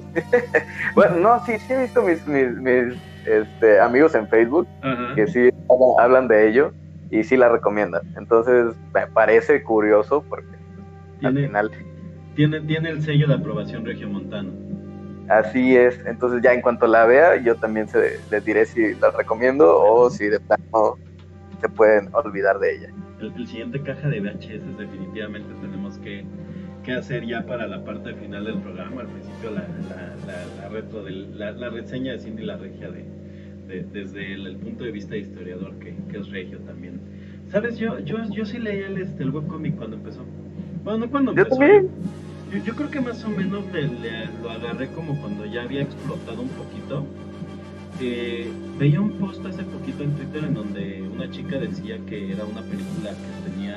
bueno, 0.95 1.15
no, 1.17 1.45
sí, 1.45 1.57
sí 1.59 1.73
he 1.73 1.81
visto 1.81 2.01
mis, 2.01 2.25
mis, 2.27 2.49
mis, 2.57 2.95
este, 3.25 3.79
amigos 3.79 4.15
en 4.15 4.27
Facebook 4.27 4.67
Ajá. 4.81 5.15
que 5.15 5.27
sí 5.27 5.49
hablan 5.99 6.27
de 6.27 6.49
ello 6.49 6.73
y 7.11 7.23
sí 7.23 7.37
la 7.37 7.49
recomiendan. 7.49 8.01
Entonces, 8.17 8.75
me 8.93 9.07
parece 9.07 9.63
curioso 9.63 10.23
porque 10.27 10.54
al 11.27 11.35
Tiene, 11.35 11.41
final 11.41 11.71
tiene, 12.35 12.61
tiene 12.61 12.89
el 12.91 13.01
sello 13.01 13.27
de 13.27 13.35
aprobación 13.35 13.85
regiomontano. 13.85 14.53
así 15.27 15.75
es. 15.75 15.99
Entonces, 16.05 16.41
ya 16.43 16.53
en 16.53 16.61
cuanto 16.61 16.87
la 16.87 17.05
vea, 17.05 17.37
yo 17.41 17.57
también 17.57 17.87
se, 17.87 18.23
les 18.29 18.43
diré 18.43 18.65
si 18.65 18.95
la 18.95 19.11
recomiendo 19.11 19.65
o 19.81 20.09
si 20.09 20.25
de 20.27 20.39
plano 20.39 20.99
se 21.61 21.69
pueden 21.69 22.09
olvidar 22.13 22.59
de 22.59 22.75
ella. 22.75 22.95
El, 23.19 23.33
el 23.35 23.47
siguiente 23.47 23.81
caja 23.81 24.09
de 24.09 24.19
VHS 24.21 24.77
definitivamente 24.77 25.55
tenemos 25.55 25.97
que, 25.99 26.25
que 26.83 26.93
hacer 26.93 27.25
ya 27.25 27.45
para 27.45 27.67
la 27.67 27.83
parte 27.83 28.13
final 28.15 28.45
del 28.45 28.59
programa. 28.61 29.01
Al 29.01 29.09
principio 29.09 29.51
la, 29.51 29.67
la, 29.87 30.15
la, 30.25 30.45
la 30.47 30.69
del- 31.03 31.37
la, 31.37 31.69
reseña 31.69 32.13
de 32.13 32.19
Cindy 32.19 32.43
la 32.43 32.57
Regia 32.57 32.91
de, 32.91 33.05
de- 33.67 33.83
desde 33.83 34.33
el, 34.33 34.47
el 34.47 34.57
punto 34.57 34.83
de 34.83 34.91
vista 34.91 35.13
de 35.15 35.19
historiador 35.21 35.77
que, 35.79 35.95
que 36.09 36.17
es 36.17 36.29
regio 36.29 36.59
también. 36.61 37.01
¿Sabes? 37.47 37.77
Yo, 37.77 37.99
yo, 37.99 38.17
yo 38.29 38.45
sí 38.45 38.57
leí 38.59 38.79
el, 38.81 38.97
este, 38.97 39.23
el 39.23 39.29
webcomic 39.31 39.75
cuando 39.77 39.95
empezó. 39.97 40.25
Bueno, 40.85 40.99
no 40.99 41.09
cuando 41.11 41.33
Yo 41.33 41.41
empezó. 41.41 41.59
también. 41.59 41.89
Yo, 42.53 42.57
yo 42.63 42.75
creo 42.75 42.89
que 42.91 43.01
más 43.01 43.21
o 43.25 43.29
menos 43.29 43.65
le- 43.73 43.87
le- 43.87 44.27
lo 44.41 44.49
agarré 44.51 44.87
como 44.89 45.19
cuando 45.19 45.45
ya 45.45 45.63
había 45.63 45.81
explotado 45.81 46.41
un 46.41 46.49
poquito. 46.49 47.05
Eh, 47.99 48.49
veía 48.77 49.01
un 49.01 49.11
post 49.13 49.45
hace 49.45 49.63
poquito 49.63 50.03
en 50.03 50.11
Twitter 50.15 50.43
en 50.45 50.53
donde 50.53 51.01
una 51.13 51.29
chica 51.31 51.57
decía 51.57 51.97
que 52.07 52.31
era 52.31 52.45
una 52.45 52.61
película 52.61 53.09
que 53.11 53.49
tenía, 53.51 53.75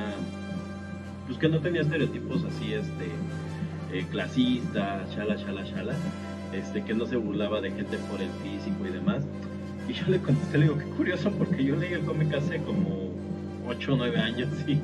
pues 1.27 1.39
que 1.39 1.49
no 1.49 1.61
tenía 1.61 1.81
estereotipos 1.83 2.45
así, 2.45 2.75
este, 2.75 3.07
eh, 3.93 4.05
clasistas, 4.11 5.09
shala, 5.15 5.37
shala, 5.37 5.63
shala, 5.65 5.95
este, 6.53 6.85
que 6.85 6.95
no 6.95 7.07
se 7.07 7.17
burlaba 7.17 7.61
de 7.61 7.71
gente 7.71 7.97
por 8.11 8.21
el 8.21 8.29
físico 8.43 8.87
y 8.87 8.93
demás. 8.93 9.25
Y 9.89 9.95
yo 9.95 10.05
le 10.09 10.19
contesté, 10.19 10.59
le 10.59 10.65
digo, 10.65 10.79
qué 10.79 10.85
curioso, 10.85 11.31
porque 11.31 11.65
yo 11.65 11.75
leí 11.77 11.95
el 11.95 12.03
cómic 12.05 12.35
hace 12.35 12.59
como 12.59 13.11
8 13.67 13.95
o 13.95 13.97
9 13.97 14.19
años 14.19 14.49
y 14.67 14.79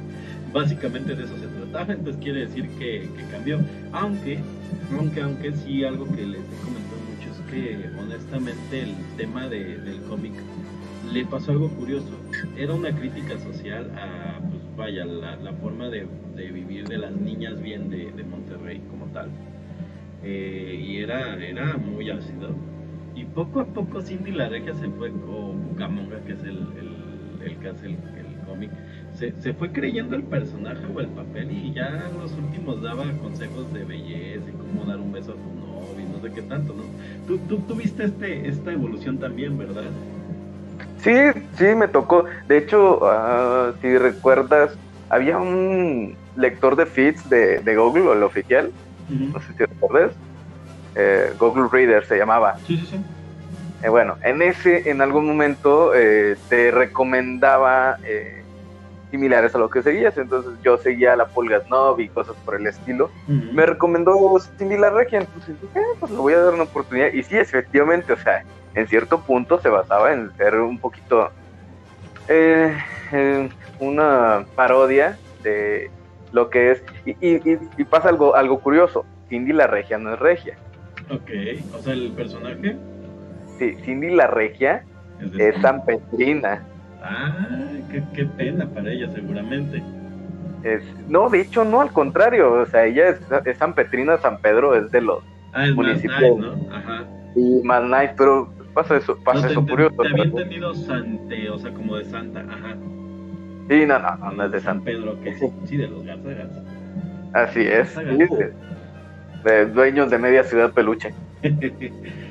básicamente 0.55 1.17
de 1.17 1.25
eso 1.25 1.37
se 1.37 1.49
trataba, 1.49 1.93
entonces 1.93 2.23
quiere 2.23 2.47
decir 2.47 2.69
que, 2.79 3.09
cambió. 3.31 3.59
Aunque, 3.93 4.39
aunque, 4.97 5.21
aunque 5.21 5.53
sí, 5.53 5.85
algo 5.85 6.07
que 6.07 6.25
les 6.25 6.41
he 6.41 6.65
comentado 6.65 7.01
mucho 7.11 7.31
es 7.31 7.51
que 7.51 7.91
honestamente 8.01 8.83
el 8.83 8.95
tema 9.17 9.49
de- 9.49 9.79
del 9.79 10.01
cómic 10.03 10.33
le 11.13 11.27
pasó 11.27 11.51
algo 11.51 11.69
curioso. 11.71 12.17
Era 12.57 12.73
una 12.73 12.93
crítica 12.93 13.37
social 13.39 13.91
a, 13.97 14.39
pues 14.39 14.63
vaya, 14.77 15.05
la, 15.05 15.53
forma 15.61 15.89
de, 15.89 16.07
vivir 16.37 16.87
de 16.87 16.99
las 16.99 17.13
niñas 17.13 17.61
bien 17.61 17.91
de, 17.91 18.25
Monterrey 18.25 18.81
como 18.91 19.07
tal. 19.07 19.29
Eh, 20.23 20.81
y 20.81 20.99
era, 20.99 21.37
era 21.45 21.77
muy 21.77 22.11
ácido. 22.11 22.51
Y 23.17 23.25
poco 23.25 23.61
a 23.61 23.67
poco 23.67 24.01
Cindy 24.03 24.33
la 24.33 24.49
Regia 24.49 24.75
se 24.75 24.89
fue, 24.89 25.11
o 25.11 25.53
Bucamonga, 25.53 26.21
que 26.25 26.33
es 26.33 26.41
el, 26.45 26.67
el, 27.45 27.57
que 27.59 27.69
hace 27.69 27.87
el 27.87 27.97
cómic, 28.47 28.71
se, 29.15 29.33
se 29.41 29.55
fue 29.55 29.71
creyendo 29.73 30.17
el 30.17 30.23
personaje 30.25 30.85
o 30.95 31.01
el 31.01 31.09
papel 31.09 31.51
y 31.51 31.73
ya 31.73 31.87
en 32.11 32.19
los 32.19 32.33
últimos 32.33 32.83
daba 32.83 33.05
consejos 33.23 33.73
de 33.73 33.85
belleza 33.85 34.45
y 34.49 34.53
cómo 34.53 34.85
dar 34.85 34.99
un 34.99 35.13
beso 35.13 35.33
a 35.33 35.35
tu 35.35 35.41
novio 35.41 36.01
y 36.01 36.13
no 36.13 36.21
sé 36.21 36.33
qué 36.35 36.43
tanto, 36.43 36.75
¿no? 36.75 36.83
Tú, 37.27 37.39
tú 37.49 37.59
tuviste 37.67 38.05
este, 38.05 38.49
esta 38.49 38.73
evolución 38.73 39.19
también, 39.19 39.57
¿verdad? 39.57 39.85
Sí, 40.99 41.15
sí, 41.57 41.65
me 41.77 41.89
tocó. 41.89 42.25
De 42.49 42.59
hecho, 42.59 43.01
ah, 43.05 43.73
si 43.81 43.97
recuerdas, 43.99 44.77
había 45.11 45.39
un 45.39 46.17
lector 46.37 46.77
de 46.77 46.87
feeds 46.87 47.29
de, 47.29 47.61
de 47.61 47.77
Google, 47.77 48.13
el 48.13 48.23
oficial, 48.23 48.73
no 49.09 49.41
sé 49.41 49.53
si 49.53 49.65
recuerdas. 49.65 50.17
Eh, 50.97 51.33
Google 51.39 51.69
Reader 51.71 52.05
se 52.05 52.17
llamaba. 52.17 52.57
Sí, 52.67 52.77
sí, 52.79 52.87
sí. 52.87 53.01
Eh, 53.83 53.89
bueno, 53.89 54.17
en 54.23 54.41
ese, 54.43 54.89
en 54.89 55.03
algún 55.03 55.27
momento 55.27 55.95
eh, 55.95 56.37
te 56.49 56.71
recomendaba 56.71 57.99
eh, 58.09 58.44
similares 59.15 59.55
a 59.55 59.59
lo 59.59 59.71
que 59.71 59.81
seguías. 59.83 60.17
Entonces 60.19 60.53
yo 60.65 60.77
seguía 60.79 61.15
la 61.15 61.27
Pulga 61.27 61.61
Snob 61.67 62.01
y 62.01 62.09
cosas 62.09 62.35
por 62.45 62.57
el 62.57 62.67
estilo. 62.67 63.09
Me 63.53 63.65
recomendó 63.65 64.13
Cindy 64.59 64.77
la 64.77 64.91
Regia, 64.91 65.21
entonces 65.21 65.55
dije, 65.61 65.79
"Eh, 65.79 65.97
pues 66.01 66.11
le 66.11 66.19
voy 66.19 66.33
a 66.33 66.41
dar 66.41 66.55
una 66.55 66.65
oportunidad. 66.65 67.13
Y 67.13 67.23
sí, 67.23 67.37
efectivamente, 67.39 68.13
o 68.13 68.17
sea, 68.17 68.43
en 68.75 68.89
cierto 68.89 69.23
punto 69.23 69.61
se 69.61 69.69
basaba 69.69 70.13
en 70.13 70.33
ser 70.37 70.57
un 70.57 70.81
poquito 70.81 71.31
eh, 72.27 72.77
eh, 73.13 73.49
una 73.79 74.45
parodia 74.57 75.17
de 75.45 75.91
lo 76.33 76.51
que 76.51 76.73
es. 76.73 76.83
Y, 77.05 77.11
y- 77.21 77.53
y- 77.53 77.59
y 77.77 77.85
pasa 77.85 78.09
algo, 78.09 78.35
algo 78.35 78.59
curioso: 78.61 79.05
Cindy 79.29 79.53
la 79.53 79.69
Regia 79.69 79.97
no 79.99 80.15
es 80.15 80.19
regia. 80.19 80.59
Ok, 81.11 81.31
o 81.73 81.79
sea, 81.83 81.93
el 81.93 82.13
personaje 82.13 82.77
Sí, 83.59 83.75
Cindy 83.85 84.11
la 84.11 84.27
Regia 84.27 84.83
es 85.21 85.39
es 85.39 85.63
San 85.63 85.85
Petrina. 85.85 86.67
Ah, 87.07 87.49
qué, 87.91 88.03
qué 88.15 88.25
pena 88.25 88.67
para 88.67 88.91
ella 88.91 89.09
seguramente. 89.13 89.83
Es, 90.63 90.83
no, 91.09 91.29
de 91.29 91.43
hecho, 91.43 91.65
no, 91.65 91.81
al 91.83 91.93
contrario. 91.93 92.53
O 92.63 92.67
sea, 92.67 92.87
ella 92.87 93.09
es, 93.11 93.21
es 93.45 93.59
San 93.59 93.75
Petrina, 93.75 94.17
San 94.19 94.39
Pedro 94.39 94.75
es 94.75 94.91
de 94.91 95.03
los 95.03 95.23
Ah, 95.53 95.67
es 95.67 95.75
más 95.77 95.87
Municipio. 95.87 96.17
nice, 96.19 96.41
¿no? 96.41 96.75
Ajá. 96.75 97.05
y 97.37 97.61
más 97.63 97.83
nice, 97.85 98.15
pero 98.17 98.53
pasa 98.75 98.97
eso, 98.97 99.17
pasa 99.25 99.41
No, 99.43 99.47
te, 99.47 99.53
eso 99.53 99.65
te- 99.65 99.71
curioso. 99.71 99.95
te 100.03 100.09
había 100.09 100.25
entendido 100.25 100.75
Sante, 100.75 101.51
o 101.51 101.59
sea, 101.59 101.73
como 101.75 101.97
de 101.97 102.05
Santa, 102.07 102.41
ajá. 102.41 102.77
Sí, 103.69 103.87
no, 103.87 103.99
no, 103.99 104.17
no, 104.17 104.33
no 104.33 104.45
es 104.45 104.53
de 104.53 104.61
San 104.61 104.77
San 104.77 104.85
Pedro, 104.85 105.21
que 105.21 105.35
sí, 105.35 105.47
sí, 105.67 105.77
de 105.77 105.89
los 105.89 106.05
Garzagas. 106.05 106.49
Así 107.35 107.61
es, 107.61 107.89
sí, 107.91 108.03
de, 108.05 108.53
de 109.45 109.67
dueños 109.67 110.11
de 110.11 110.19
media 110.19 110.43
ciudad 110.45 110.73
peluche. 110.73 111.13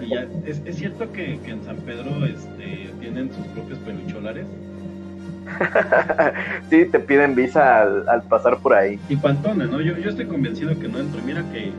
y 0.00 0.08
ya, 0.08 0.26
¿es, 0.46 0.62
es 0.64 0.76
cierto 0.76 1.10
que, 1.12 1.38
que 1.40 1.50
en 1.50 1.64
San 1.64 1.76
Pedro 1.78 2.24
este, 2.24 2.90
tienen 3.00 3.32
sus 3.32 3.46
propios 3.48 3.78
pelucholares. 3.80 4.46
sí, 6.70 6.86
te 6.86 6.98
piden 7.00 7.34
visa 7.34 7.82
al, 7.82 8.08
al 8.08 8.22
pasar 8.22 8.58
por 8.58 8.74
ahí. 8.74 8.98
Y 9.08 9.16
Pantone, 9.16 9.66
¿no? 9.66 9.80
Yo, 9.80 9.96
yo 9.98 10.10
estoy 10.10 10.26
convencido 10.26 10.78
que 10.78 10.88
no 10.88 11.00
entro. 11.00 11.20
Y 11.20 11.24
mira 11.24 11.44
que, 11.52 11.72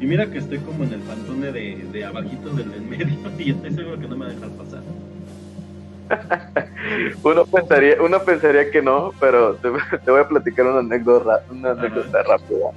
y 0.00 0.06
mira 0.06 0.26
que 0.26 0.38
estoy 0.38 0.58
como 0.58 0.84
en 0.84 0.94
el 0.94 1.00
Pantone 1.00 1.52
de, 1.52 1.86
de 1.92 2.04
abajito 2.04 2.50
del 2.50 2.70
del 2.70 2.82
medio 2.82 3.06
y 3.38 3.50
estoy 3.50 3.72
seguro 3.72 3.98
que 3.98 4.08
no 4.08 4.16
me 4.16 4.26
va 4.26 4.30
a 4.30 4.34
dejar 4.34 4.50
pasar. 4.50 4.82
Uno 7.22 7.44
pensaría, 7.44 7.96
uno 8.00 8.18
pensaría 8.20 8.70
que 8.70 8.80
no, 8.80 9.12
pero 9.20 9.56
te, 9.56 9.68
te 9.98 10.10
voy 10.10 10.20
a 10.20 10.28
platicar 10.28 10.66
una 10.66 10.78
anécdota, 10.78 11.42
una 11.50 11.72
anécdota 11.72 12.22
rápida. 12.22 12.70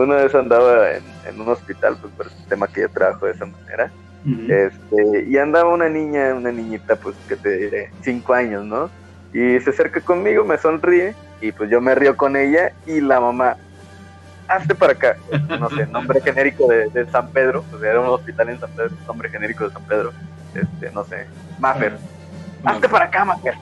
Una 0.00 0.16
vez 0.16 0.34
andaba 0.34 0.92
en, 0.92 1.04
en 1.28 1.40
un 1.40 1.48
hospital, 1.48 1.96
pues 2.00 2.12
por 2.14 2.26
el 2.26 2.32
sistema 2.32 2.66
que 2.68 2.82
yo 2.82 2.88
trabajo 2.88 3.26
de 3.26 3.32
esa 3.32 3.46
manera. 3.46 3.90
Este, 4.26 5.24
y 5.28 5.38
andaba 5.38 5.72
una 5.72 5.88
niña, 5.88 6.34
una 6.34 6.52
niñita, 6.52 6.96
pues 6.96 7.16
que 7.26 7.36
te 7.36 7.56
diré, 7.56 7.90
cinco 8.02 8.34
años, 8.34 8.64
¿no? 8.64 8.90
Y 9.32 9.58
se 9.60 9.70
acerca 9.70 10.00
conmigo, 10.00 10.44
me 10.44 10.58
sonríe 10.58 11.14
y 11.40 11.52
pues 11.52 11.70
yo 11.70 11.80
me 11.80 11.94
río 11.94 12.16
con 12.16 12.36
ella 12.36 12.72
y 12.86 13.00
la 13.00 13.18
mamá, 13.18 13.56
hazte 14.46 14.74
para 14.74 14.92
acá. 14.92 15.16
No 15.58 15.70
sé, 15.70 15.86
nombre 15.86 16.20
genérico 16.20 16.66
de, 16.68 16.90
de 16.90 17.06
San 17.10 17.30
Pedro, 17.30 17.64
pues 17.70 17.82
era 17.82 18.00
un 18.00 18.08
hospital 18.08 18.50
en 18.50 18.60
San 18.60 18.70
Pedro, 18.72 18.90
nombre 19.06 19.30
genérico 19.30 19.66
de 19.66 19.72
San 19.72 19.84
Pedro. 19.84 20.12
Este, 20.54 20.90
no 20.92 21.04
sé, 21.04 21.26
Maffer, 21.58 21.96
hazte 22.64 22.88
para 22.88 23.06
acá, 23.06 23.24
Maffer. 23.24 23.54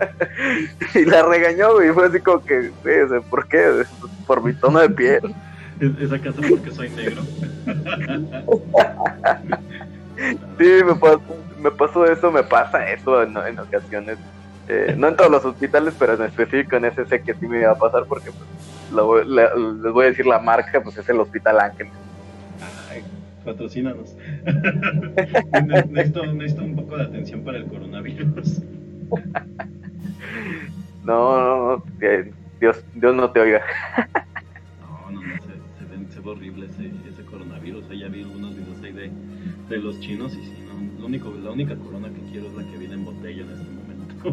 y 0.94 1.04
la 1.06 1.22
regañó, 1.22 1.82
y 1.82 1.90
fue 1.92 2.06
así 2.06 2.20
como 2.20 2.44
que, 2.44 2.70
güey, 2.82 3.22
¿por 3.30 3.46
qué? 3.48 3.84
Por 4.26 4.42
mi 4.42 4.52
tono 4.52 4.80
de 4.80 4.90
piel. 4.90 5.34
Es- 5.80 5.98
¿Es 6.00 6.12
acaso 6.12 6.40
porque 6.48 6.70
soy 6.70 6.90
negro? 6.90 7.22
Sí, 10.58 10.68
me 10.84 10.94
pasó, 10.96 11.22
me 11.58 11.70
pasó 11.70 12.04
eso, 12.04 12.30
me 12.30 12.42
pasa 12.42 12.86
eso 12.90 13.22
en, 13.22 13.34
en 13.38 13.58
ocasiones. 13.58 14.18
Eh, 14.68 14.94
no 14.96 15.08
en 15.08 15.16
todos 15.16 15.30
los 15.30 15.42
hospitales, 15.46 15.94
pero 15.98 16.12
en 16.14 16.22
específico 16.22 16.76
en 16.76 16.84
ese 16.84 17.06
sé 17.06 17.22
que 17.22 17.32
sí 17.34 17.46
me 17.48 17.60
iba 17.60 17.70
a 17.72 17.78
pasar 17.78 18.04
porque 18.06 18.30
pues, 18.30 18.92
lo 18.92 19.24
la- 19.24 19.54
les 19.54 19.92
voy 19.92 20.04
a 20.04 20.08
decir 20.10 20.26
la 20.26 20.38
marca, 20.38 20.82
pues 20.82 20.98
es 20.98 21.08
el 21.08 21.18
Hospital 21.20 21.58
Ángel. 21.60 21.88
Ay, 22.90 23.02
patrocínanos. 23.44 24.14
Ne- 25.64 25.84
necesito, 25.88 26.26
necesito 26.26 26.64
un 26.64 26.76
poco 26.76 26.98
de 26.98 27.04
atención 27.04 27.40
para 27.42 27.56
el 27.58 27.64
coronavirus. 27.66 28.60
No, 31.02 31.40
no, 31.40 31.76
no, 31.78 31.84
Dios, 32.60 32.84
Dios 32.94 33.14
no 33.16 33.30
te 33.30 33.40
oiga. 33.40 33.62
Se, 36.22 36.28
horrible 36.28 36.66
ese, 36.66 36.90
ese 37.08 37.24
coronavirus. 37.24 37.88
Ahí 37.90 38.00
ya 38.00 38.08
vi 38.08 38.22
algunos 38.22 38.56
videos 38.56 38.82
ahí 38.82 38.92
de, 38.92 39.10
de 39.68 39.78
los 39.78 40.00
chinos 40.00 40.34
y 40.34 40.44
sí, 40.44 40.52
no, 40.66 40.74
lo 41.00 41.06
único, 41.06 41.32
la 41.42 41.50
única 41.50 41.76
corona 41.76 42.08
que 42.08 42.20
quiero 42.30 42.48
es 42.48 42.54
la 42.54 42.64
que 42.70 42.78
viene 42.78 42.94
en 42.94 43.04
botella 43.04 43.42
en 43.42 43.50
este 43.50 43.70
momento. 43.70 44.14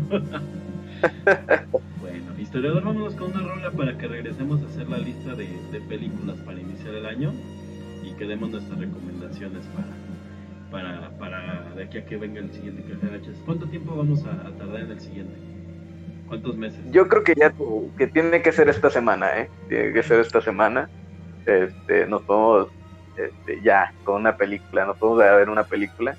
bueno, 2.02 2.40
historiador, 2.40 2.84
vámonos 2.84 3.14
con 3.16 3.32
una 3.32 3.42
rola 3.42 3.72
para 3.72 3.98
que 3.98 4.08
regresemos 4.08 4.62
a 4.64 4.66
hacer 4.66 4.90
la 4.90 4.98
lista 4.98 5.36
de, 5.36 5.48
de 5.72 5.80
películas 5.82 6.38
para 6.40 6.60
iniciar 6.60 6.96
el 6.96 7.06
año 7.06 7.32
y 8.04 8.12
que 8.14 8.26
demos 8.26 8.50
nuestras 8.50 8.80
recomendaciones 8.80 9.64
para, 9.68 9.94
para, 10.72 11.12
para 11.18 11.74
de 11.76 11.84
aquí 11.84 12.00
a 12.00 12.06
que 12.06 12.18
venga 12.18 12.40
el 12.40 12.52
siguiente 12.52 12.84
Cajaraches. 12.84 13.38
¿Cuánto 13.46 13.68
tiempo 13.68 13.96
vamos 13.96 14.26
a, 14.26 14.32
a 14.48 14.52
tardar 14.58 14.82
en 14.82 14.92
el 14.92 15.00
siguiente? 15.00 15.36
¿Cuántos 16.28 16.58
meses? 16.58 16.80
Yo 16.92 17.08
creo 17.08 17.24
que 17.24 17.36
ya 17.36 17.54
que 17.98 18.08
tiene 18.08 18.42
que 18.42 18.52
ser 18.52 18.68
esta 18.68 18.90
semana, 18.90 19.40
¿eh? 19.40 19.50
Tiene 19.70 19.94
que 19.94 20.04
ser 20.04 20.20
esta 20.20 20.42
semana. 20.42 20.90
Este, 21.48 22.06
nos 22.08 22.22
podemos 22.24 22.68
este, 23.16 23.62
ya 23.64 23.94
con 24.04 24.18
una 24.18 24.36
película, 24.36 24.86
nos 24.86 24.98
podemos 24.98 25.24
a 25.24 25.36
ver 25.36 25.50
una 25.50 25.64
película 25.64 26.16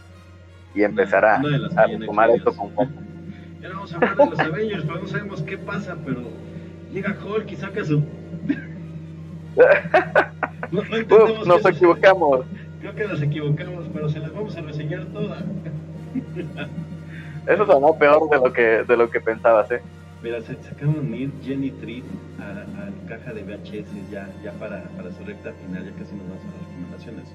y 0.74 0.82
empezar 0.82 1.24
a, 1.24 1.36
a 1.36 1.40
no 1.40 2.06
tomar 2.06 2.30
esto 2.30 2.52
con 2.56 2.70
calma. 2.70 2.92
Ya 3.60 3.70
vamos 3.70 3.92
a 3.92 3.96
hablar 3.96 4.16
de 4.16 4.26
los 4.26 4.38
Avengers, 4.38 4.84
pero 4.86 5.00
no 5.00 5.06
sabemos 5.08 5.42
qué 5.42 5.58
pasa, 5.58 5.96
pero 6.04 6.20
llega 6.92 7.16
Hulk 7.24 7.50
y 7.50 7.56
saca 7.56 7.84
su... 7.84 8.02
No, 10.70 10.82
no 10.82 11.24
Uf, 11.24 11.46
nos 11.46 11.64
equivocamos. 11.66 12.46
Creo 12.80 12.94
que 12.94 13.08
nos 13.08 13.20
equivocamos, 13.22 13.86
pero 13.92 14.08
se 14.08 14.20
las 14.20 14.32
vamos 14.32 14.56
a 14.56 14.60
reseñar 14.60 15.04
todas. 15.06 15.42
Eso 17.46 17.66
sonó 17.66 17.98
peor 17.98 18.30
de 18.30 18.36
lo 18.36 18.52
que, 18.52 18.84
de 18.86 18.96
lo 18.96 19.10
que 19.10 19.20
pensabas, 19.20 19.70
¿eh? 19.72 19.82
Mira, 20.22 20.40
se, 20.40 20.54
se 20.56 20.70
acaban 20.70 20.94
de 20.94 21.00
unir 21.00 21.32
Jenny 21.44 21.70
Tree 21.70 22.02
a, 22.40 22.62
a 22.62 23.08
caja 23.08 23.32
de 23.32 23.42
VHS 23.44 24.10
ya, 24.10 24.28
para, 24.58 24.82
para 24.96 25.12
su 25.12 25.22
recta 25.24 25.52
final, 25.52 25.84
ya 25.84 25.92
casi 25.92 26.14
nos 26.16 26.28
vamos 26.28 26.42
a 26.42 26.46
las 26.46 26.68
recomendaciones. 26.68 27.28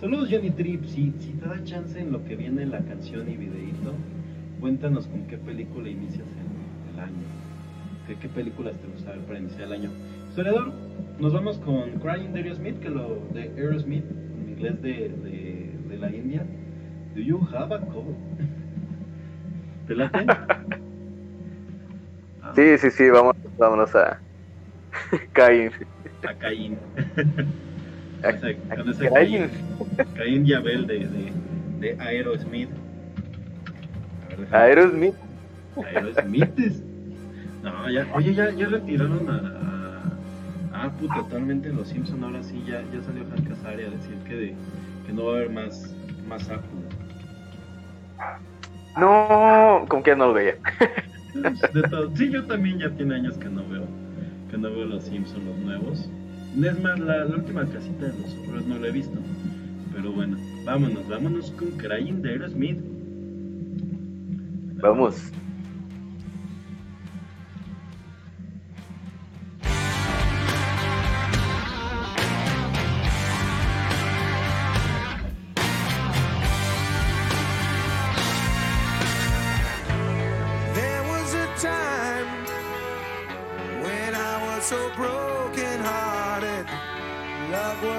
Saludos 0.00 0.28
Jenny 0.30 0.50
Tree, 0.50 0.80
si, 0.86 1.12
si 1.18 1.32
te 1.32 1.46
da 1.46 1.62
chance 1.64 2.00
en 2.00 2.10
lo 2.10 2.24
que 2.24 2.34
viene 2.36 2.64
la 2.64 2.80
canción 2.80 3.28
y 3.28 3.36
videíto, 3.36 3.92
cuéntanos 4.60 5.06
con 5.08 5.26
qué 5.26 5.36
película 5.36 5.90
inicias 5.90 6.26
el, 6.94 7.00
año. 7.00 7.12
¿Qué, 8.06 8.16
¿Qué 8.16 8.28
películas 8.28 8.76
te 8.78 8.88
gusta 8.88 9.10
ver 9.10 9.20
para 9.20 9.38
iniciar 9.38 9.64
el 9.64 9.72
año? 9.72 9.90
Historiador, 10.30 10.72
nos 11.20 11.34
vamos 11.34 11.58
con 11.58 11.90
Crying 12.00 12.32
de 12.32 12.40
Aerosmith, 12.40 12.80
que 12.80 12.88
lo 12.88 13.18
de 13.34 13.42
Aerosmith, 13.58 14.04
en 14.40 14.50
inglés 14.50 14.80
de, 14.80 14.90
de, 15.10 15.70
de 15.86 15.98
la 15.98 16.10
India. 16.10 16.46
Do 17.14 17.20
you 17.20 17.46
have 17.52 17.74
a 17.74 17.78
cold? 17.78 18.16
¿Te 19.86 19.94
late? 19.94 20.26
Ah, 22.42 22.52
Sí, 22.54 22.78
sí, 22.78 22.90
sí, 22.90 23.08
vamos, 23.10 23.34
vámonos 23.56 23.94
a 23.94 24.20
Caín. 25.32 25.70
A 26.28 26.34
Caín. 26.34 26.78
A- 28.22 28.76
Con 28.76 28.88
ese 28.90 29.08
Caín. 29.10 29.48
Caín, 29.48 30.14
Caín 30.16 30.44
Yabel 30.44 30.86
de, 30.86 30.98
de, 31.08 31.32
de 31.80 31.96
Aerosmith. 32.00 32.70
Ver, 34.36 34.54
Aerosmith. 34.54 35.14
Aerosmith. 35.94 36.82
No, 37.62 37.88
ya, 37.90 38.06
oye, 38.14 38.34
ya, 38.34 38.50
ya 38.50 38.66
retiraron 38.66 39.28
a, 39.30 39.58
Ah, 40.74 40.90
puta, 40.98 41.14
totalmente 41.14 41.68
los 41.68 41.88
Simpson. 41.88 42.24
Ahora 42.24 42.42
sí, 42.42 42.60
ya, 42.66 42.82
ya 42.92 43.00
salió 43.02 43.24
Hank 43.30 43.50
Azaria 43.52 43.86
a 43.86 43.90
decir 43.90 44.16
que, 44.26 44.34
de- 44.34 44.54
que 45.06 45.12
no 45.12 45.26
va 45.26 45.32
a 45.34 45.36
haber 45.36 45.50
más, 45.50 45.94
más 46.26 46.48
Apu. 46.50 46.66
No, 48.96 49.86
como 49.88 50.02
que 50.02 50.16
no 50.16 50.26
lo 50.28 50.32
veía. 50.34 50.56
De 51.34 51.82
todo. 51.88 52.14
Sí, 52.16 52.30
yo 52.30 52.44
también 52.44 52.78
ya 52.78 52.90
tiene 52.90 53.14
años 53.14 53.36
que 53.38 53.48
no 53.48 53.66
veo, 53.68 53.86
que 54.50 54.58
no 54.58 54.70
veo 54.70 54.84
los 54.84 55.04
Simpson, 55.04 55.44
los 55.46 55.58
nuevos. 55.58 56.08
Es 56.62 56.82
más, 56.82 56.98
la, 57.00 57.24
la 57.24 57.36
última 57.36 57.64
casita 57.66 58.06
de 58.06 58.18
los 58.18 58.34
horrores 58.34 58.66
no 58.66 58.78
la 58.78 58.88
he 58.88 58.92
visto. 58.92 59.18
Pero 59.94 60.12
bueno, 60.12 60.36
vámonos, 60.64 61.08
vámonos 61.08 61.50
con 61.52 61.70
Crying 61.72 62.22
de 62.22 62.30
Aerosmith. 62.30 62.78
Vamos. 64.80 65.32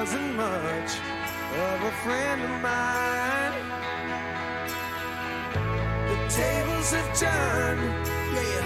Wasn't 0.03 0.35
much 0.35 0.91
of 1.63 1.81
a 1.81 1.91
friend 2.03 2.41
of 2.41 2.61
mine. 2.61 3.53
The 6.09 6.17
tables 6.27 6.91
have 6.91 7.09
turned, 7.17 8.07
yeah. 8.35 8.65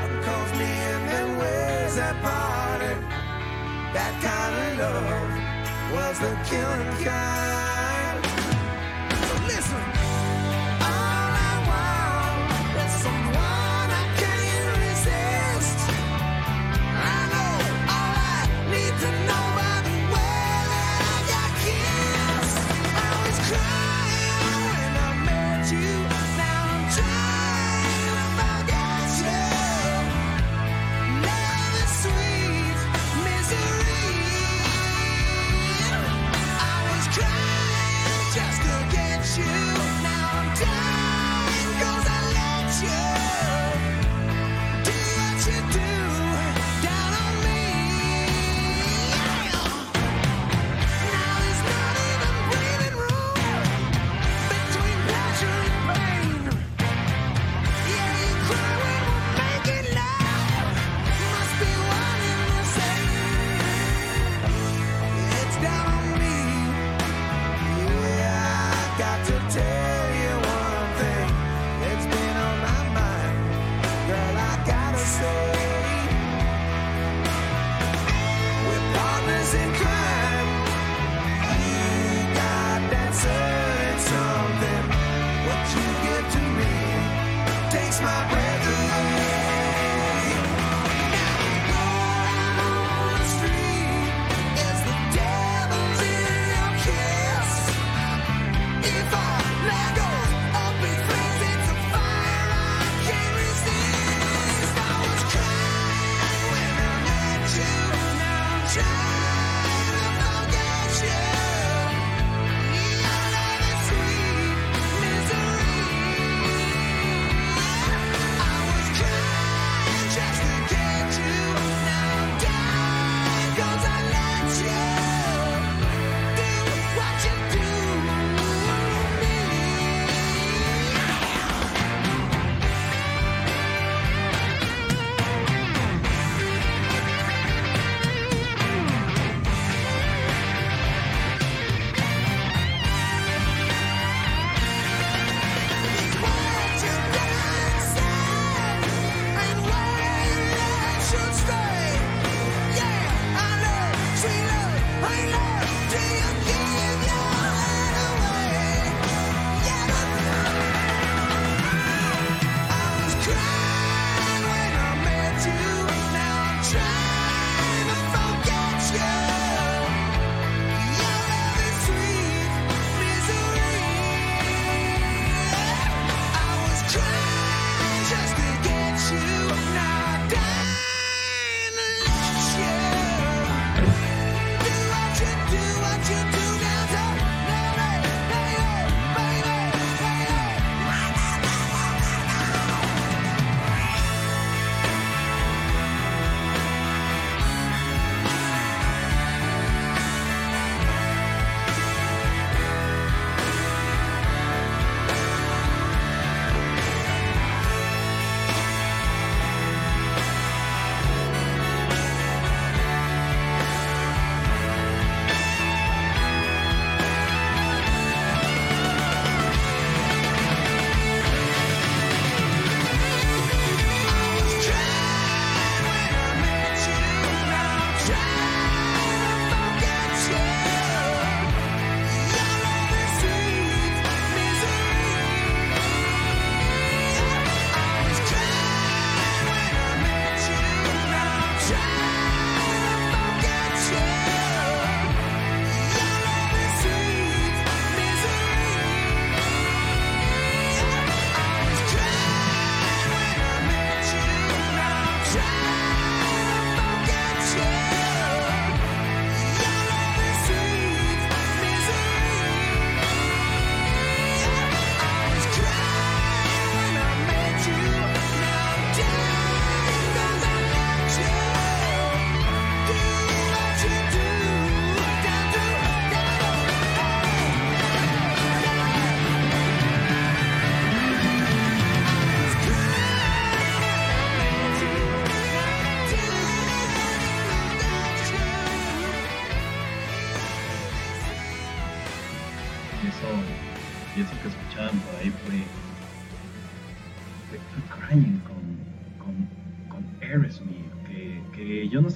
One 0.00 0.22
calls 0.22 0.52
me 0.52 0.64
and 0.64 1.08
then 1.10 1.38
ways 1.38 1.96
that 1.96 2.16
parted. 2.22 2.98
That 3.92 4.14
kind 4.22 4.80
of 4.80 5.02
love 5.04 5.92
was 5.92 6.18
the 6.18 6.32
killing 6.48 7.04
kind. 7.04 7.79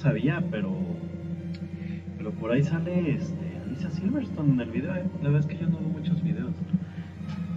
Sabía, 0.05 0.39
pero, 0.51 0.71
pero 2.19 2.29
por 2.33 2.51
ahí 2.51 2.61
sale 2.61 3.09
este, 3.15 3.57
Alicia 3.65 3.89
Silverstone 3.89 4.53
en 4.53 4.61
el 4.61 4.69
video, 4.69 4.95
¿eh? 4.95 5.03
la 5.23 5.29
verdad 5.29 5.39
es 5.39 5.47
que 5.47 5.57
yo 5.63 5.67
no 5.67 5.79
veo 5.79 5.89
muchos 5.89 6.21
videos. 6.23 6.53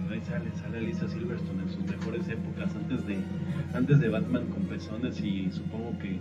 Por 0.03 0.13
ahí 0.13 0.21
sale, 0.21 0.49
sale 0.59 0.79
Alicia 0.79 1.07
Silverstone 1.07 1.61
en 1.61 1.69
sus 1.69 1.85
mejores 1.85 2.27
épocas, 2.27 2.75
antes 2.75 3.05
de, 3.05 3.19
antes 3.75 3.99
de 3.99 4.09
Batman 4.09 4.47
con 4.47 4.63
pezones 4.63 5.21
y 5.21 5.51
supongo 5.51 5.93
que 5.99 6.17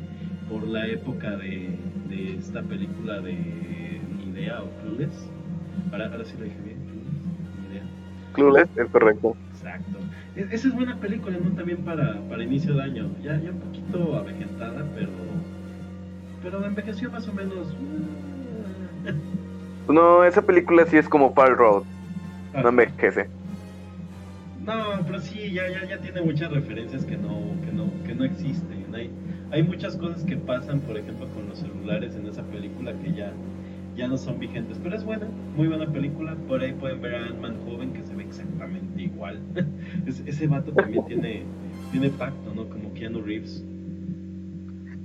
por 0.50 0.68
la 0.68 0.86
época 0.86 1.30
de, 1.38 1.70
de 2.10 2.36
esta 2.36 2.60
película 2.62 3.20
de 3.22 3.32
Idea 4.30 4.62
o 4.62 4.68
Clueless. 4.82 5.30
Ahora, 5.90 6.10
ahora 6.12 6.26
sí 6.26 6.34
lo 6.38 6.44
dije 6.44 6.58
bien, 6.62 6.76
Clueless, 6.90 7.70
Idea. 7.70 7.82
Clueless, 8.34 8.68
es 8.76 8.90
correcto. 8.90 9.34
Exacto. 9.54 9.98
E- 10.36 10.48
esa 10.50 10.68
es 10.68 10.74
buena 10.74 10.94
película, 10.96 11.38
¿no? 11.42 11.50
También 11.56 11.78
para, 11.78 12.20
para 12.28 12.44
inicio 12.44 12.74
de 12.74 12.82
año. 12.82 13.08
Ya, 13.24 13.40
ya 13.40 13.50
un 13.50 13.60
poquito 13.60 14.14
avejentada, 14.14 14.84
pero. 14.94 15.27
Pero 16.42 16.64
envejeció 16.64 17.10
más 17.10 17.26
o 17.28 17.32
menos. 17.32 17.74
No, 19.88 20.24
esa 20.24 20.42
película 20.42 20.84
sí 20.86 20.96
es 20.98 21.08
como 21.08 21.32
Paul 21.34 21.56
Road, 21.56 21.82
Ah, 22.54 22.62
no 22.62 22.68
envejece. 22.70 23.28
No, 24.64 24.74
pero 25.06 25.18
sí, 25.20 25.52
ya, 25.52 25.68
ya, 25.70 25.88
ya 25.88 25.98
tiene 25.98 26.20
muchas 26.20 26.50
referencias 26.52 27.04
que 27.04 27.16
no, 27.16 27.40
que 27.64 27.72
no, 27.72 27.90
que 28.04 28.14
no 28.14 28.24
existen. 28.24 28.94
Hay, 28.94 29.10
hay 29.50 29.62
muchas 29.62 29.96
cosas 29.96 30.24
que 30.24 30.36
pasan, 30.36 30.80
por 30.80 30.96
ejemplo, 30.96 31.26
con 31.28 31.48
los 31.48 31.58
celulares 31.58 32.14
en 32.16 32.26
esa 32.26 32.42
película 32.42 32.92
que 32.98 33.12
ya, 33.14 33.32
ya 33.96 34.08
no 34.08 34.18
son 34.18 34.38
vigentes. 34.38 34.78
Pero 34.82 34.96
es 34.96 35.04
buena, 35.04 35.26
muy 35.56 35.68
buena 35.68 35.86
película. 35.86 36.34
Por 36.46 36.60
ahí 36.60 36.72
pueden 36.72 37.00
ver 37.00 37.14
a 37.14 37.26
Ant-Man 37.26 37.56
joven 37.64 37.92
que 37.92 38.02
se 38.02 38.14
ve 38.14 38.24
exactamente 38.24 39.02
igual. 39.02 39.40
Es- 40.06 40.22
ese 40.26 40.46
vato 40.46 40.72
también 40.72 41.04
tiene, 41.06 41.42
tiene 41.90 42.10
pacto, 42.10 42.52
¿no? 42.54 42.68
Como 42.68 42.92
Keanu 42.92 43.22
Reeves. 43.22 43.64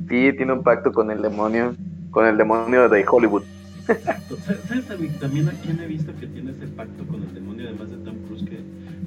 Sí, 0.09 0.31
tiene 0.37 0.53
un 0.53 0.63
pacto 0.63 0.91
con 0.91 1.09
el 1.11 1.21
demonio, 1.21 1.75
con 2.11 2.25
el 2.27 2.37
demonio 2.37 2.89
de 2.89 3.05
Hollywood. 3.09 3.43
Exacto. 3.87 4.37
¿Sabes 4.67 4.85
también 5.19 5.49
a 5.49 5.51
quién 5.51 5.79
he 5.79 5.87
visto 5.87 6.11
que 6.19 6.27
tiene 6.27 6.51
ese 6.51 6.67
pacto 6.67 7.05
con 7.07 7.21
el 7.23 7.33
demonio, 7.33 7.67
además 7.67 7.91
de 7.91 7.97
Tom 7.97 8.15
Cruise, 8.27 8.43
que 8.43 8.59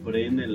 por 0.04 0.14
ahí 0.14 0.24
en, 0.24 0.40
el, 0.40 0.54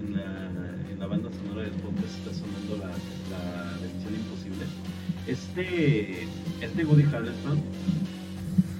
en, 0.00 0.12
la, 0.16 0.50
en 0.92 0.98
la 0.98 1.06
banda 1.06 1.28
sonora 1.42 1.62
del 1.62 1.72
podcast 1.72 2.18
está 2.18 2.34
sonando 2.34 2.76
la, 2.76 2.90
la 3.30 3.78
de 3.78 3.88
Misión 3.94 4.14
Imposible? 4.14 4.64
Este, 5.26 6.26
este 6.60 6.84
Woody 6.84 7.04
Harrelson, 7.04 7.58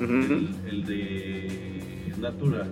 Ujú. 0.00 0.32
el, 0.34 0.54
el 0.68 0.84
de 0.86 2.12
Natural 2.20 2.68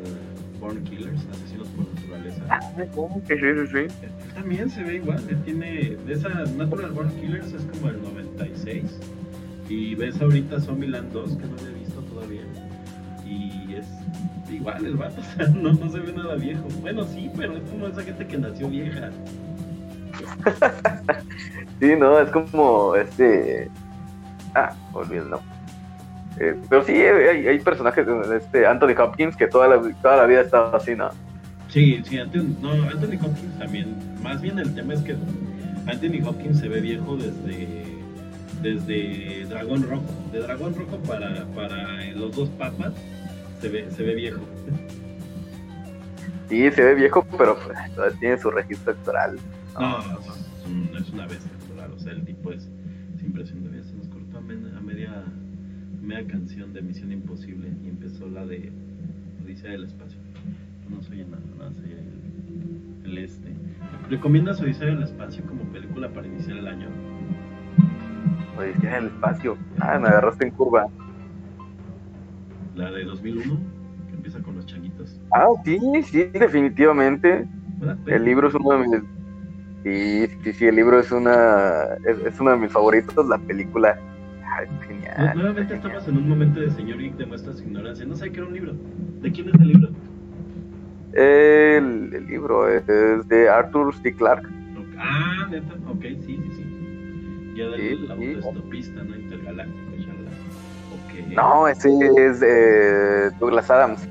Born 0.61 0.85
Killers, 0.85 1.21
Asesinos 1.33 1.69
por 1.69 1.87
Naturaleza, 1.95 2.43
Ah, 2.51 2.61
sí, 2.77 3.35
sí, 3.35 3.67
sí, 3.73 3.79
él 3.79 3.89
también 4.35 4.69
se 4.71 4.83
ve 4.85 4.97
igual, 4.97 5.23
él 5.29 5.39
tiene, 5.45 5.97
de 6.07 6.13
esa 6.13 6.29
Natural 6.59 6.91
Born 6.91 7.11
Killers 7.21 7.53
es 7.53 7.63
como 7.73 7.89
el 7.89 7.97
96, 8.41 8.85
y 9.69 9.95
ves 9.95 10.21
ahorita 10.21 10.61
Zombieland 10.61 11.13
2, 11.13 11.37
que 11.37 11.47
no 11.47 11.57
lo 11.57 11.69
he 11.69 11.79
visto 11.79 12.01
todavía, 12.03 12.43
y 13.27 13.75
es 13.75 13.87
igual 14.51 14.85
el 14.85 14.97
vato, 14.97 15.21
o 15.21 15.37
sea, 15.37 15.49
no, 15.49 15.73
no 15.73 15.91
se 15.91 16.01
ve 16.01 16.13
nada 16.13 16.35
viejo, 16.37 16.65
bueno 16.81 17.05
sí, 17.05 17.31
pero 17.37 17.57
es 17.57 17.63
como 17.71 17.87
esa 17.87 18.03
gente 18.03 18.27
que 18.27 18.39
nació 18.39 18.69
vieja, 18.69 19.11
Sí, 21.81 21.95
no, 21.99 22.21
es 22.21 22.31
como 22.31 22.95
este. 22.95 23.71
Ah, 24.55 24.75
olvidé 24.93 25.23
el 25.23 25.31
nombre. 25.31 25.49
Eh, 26.39 26.57
pero 26.69 26.85
sí, 26.85 26.93
hay, 26.93 27.47
hay 27.47 27.59
personajes, 27.61 28.07
este 28.37 28.67
Anthony 28.67 28.95
Hopkins, 28.99 29.37
que 29.37 29.47
toda 29.47 29.69
la, 29.69 29.95
toda 30.03 30.19
la 30.19 30.27
vida 30.27 30.41
ha 30.41 30.43
estado 30.43 30.77
así, 30.77 30.95
¿no? 30.95 31.11
Sí, 31.69 32.03
sí, 32.05 32.19
Anthony, 32.19 32.57
no, 32.61 32.73
Anthony 32.73 33.17
Hopkins 33.25 33.59
también. 33.59 33.97
Más 34.23 34.41
bien 34.41 34.59
el 34.59 34.75
tema 34.75 34.95
es 34.95 35.01
que 35.01 35.17
Anthony 35.87 36.27
Hopkins 36.27 36.59
se 36.59 36.69
ve 36.69 36.81
viejo 36.81 37.17
desde 37.17 38.00
desde 38.63 39.45
Dragón 39.49 39.83
Rojo. 39.89 40.05
De 40.33 40.41
Dragón 40.41 40.75
Rojo 40.75 40.99
para, 40.99 41.45
para 41.55 42.05
los 42.15 42.35
dos 42.37 42.49
papas 42.51 42.93
se 43.61 43.69
ve, 43.69 43.91
se 43.91 44.03
ve 44.03 44.15
viejo. 44.15 44.41
Sí, 46.49 46.71
se 46.73 46.83
ve 46.85 46.95
viejo, 46.95 47.25
pero 47.39 47.57
pues, 47.65 47.79
todavía 47.95 48.19
tiene 48.19 48.39
su 48.39 48.51
registro 48.51 48.93
actoral. 48.93 49.39
No, 49.79 49.99
es, 50.01 50.67
un- 50.67 50.97
es 50.97 51.11
una 51.11 51.27
bestia 51.27 51.51
actoral, 51.61 51.93
o 51.93 51.99
sea, 51.99 52.13
el 52.13 52.25
tipo 52.25 52.53
es, 52.53 52.69
es 53.17 53.23
impresionante. 53.23 53.77
Ya 53.79 53.85
se 53.85 53.95
nos 53.95 54.09
cortó 54.09 54.39
a, 54.39 54.41
men- 54.41 54.73
a 54.77 54.81
media, 54.81 55.23
media 56.03 56.27
canción 56.27 56.73
de 56.73 56.83
Misión 56.83 57.13
Imposible 57.13 57.69
y 57.85 57.89
empezó 57.89 58.29
la 58.29 58.45
de 58.47 58.73
Odisea 59.45 59.71
del 59.71 59.85
Espacio. 59.85 60.19
No 60.89 61.01
soy 61.03 61.19
nada, 61.25 61.39
nada, 61.57 61.73
soy 61.73 61.93
el, 61.93 63.11
el 63.13 63.19
este. 63.19 63.49
¿Recomiendas 64.09 64.61
Odisea 64.61 64.87
del 64.89 65.05
Espacio 65.05 65.45
como 65.45 65.63
película 65.73 66.09
para 66.09 66.27
iniciar 66.27 66.57
el 66.57 66.67
año? 66.67 66.89
Odisea 68.61 68.95
del 68.97 69.07
espacio. 69.07 69.57
Ah, 69.81 69.99
me 69.99 70.09
agarraste 70.09 70.45
en 70.47 70.51
curva. 70.53 70.87
La 72.75 72.91
de 72.91 73.05
2001, 73.05 73.59
que 74.09 74.15
empieza 74.17 74.41
con 74.43 74.57
los 74.57 74.67
changuitos. 74.67 75.21
Ah, 75.35 75.49
sí, 75.65 75.79
sí, 76.05 76.25
definitivamente. 76.33 77.47
El 78.07 78.25
libro 78.25 78.49
es 78.49 78.55
uno 78.55 78.71
de 78.71 78.79
mis. 78.89 79.01
Sí, 79.83 80.27
sí, 80.45 80.53
sí, 80.53 80.67
el 80.67 80.77
libro 80.77 81.01
es 81.01 81.11
una. 81.11 81.85
Es, 82.07 82.19
es 82.27 82.41
uno 82.41 82.51
de 82.53 82.59
mis 82.59 82.73
favoritos. 82.73 83.27
La 83.29 83.39
película. 83.39 83.99
Genial. 84.87 85.31
Nu- 85.37 85.43
Nuevamente 85.43 85.75
estamos 85.75 86.07
en 86.07 86.17
un 86.19 86.29
momento 86.29 86.61
de 86.61 86.71
señor 86.71 86.99
Geek 86.99 87.17
demuestra 87.17 87.53
su 87.55 87.63
ignorancia. 87.65 88.05
No 88.05 88.15
sé 88.15 88.31
qué 88.31 88.39
era 88.41 88.47
un 88.49 88.53
libro. 88.53 88.73
¿De 89.23 89.33
quién 89.33 89.49
es 89.49 89.55
el 89.55 89.69
libro? 89.69 89.89
El, 91.13 92.11
el 92.15 92.27
libro 92.27 92.69
es 92.69 92.87
de 92.87 93.49
Arthur 93.49 93.95
C. 93.95 94.13
Clarke. 94.15 94.49
Ah, 94.99 95.49
neta, 95.51 95.75
ok, 95.89 96.03
sí, 96.03 96.37
sí, 96.43 96.51
sí. 96.57 96.60
Ya 97.61 97.69
del 97.69 97.81
Sí, 97.81 97.97
sí. 98.07 98.11
autoestopista, 98.13 99.03
¿no? 99.03 99.17
Intergaláctico, 99.17 99.91
charla. 99.99 100.31
Ok. 100.95 101.37
No, 101.37 101.69
ese 101.69 101.89
es 102.17 102.41
de 102.41 103.31
Douglas 103.39 103.71
Adams. 103.71 104.09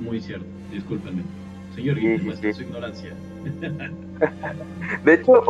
Muy 0.00 0.20
cierto, 0.20 0.46
discúlpenme. 0.72 1.22
Señor 1.74 1.96
Sí, 1.96 2.02
Geek 2.02 2.22
sí, 2.22 2.32
sí. 2.40 2.52
su 2.52 2.62
ignorancia. 2.62 3.12
De 5.04 5.14
hecho, 5.14 5.42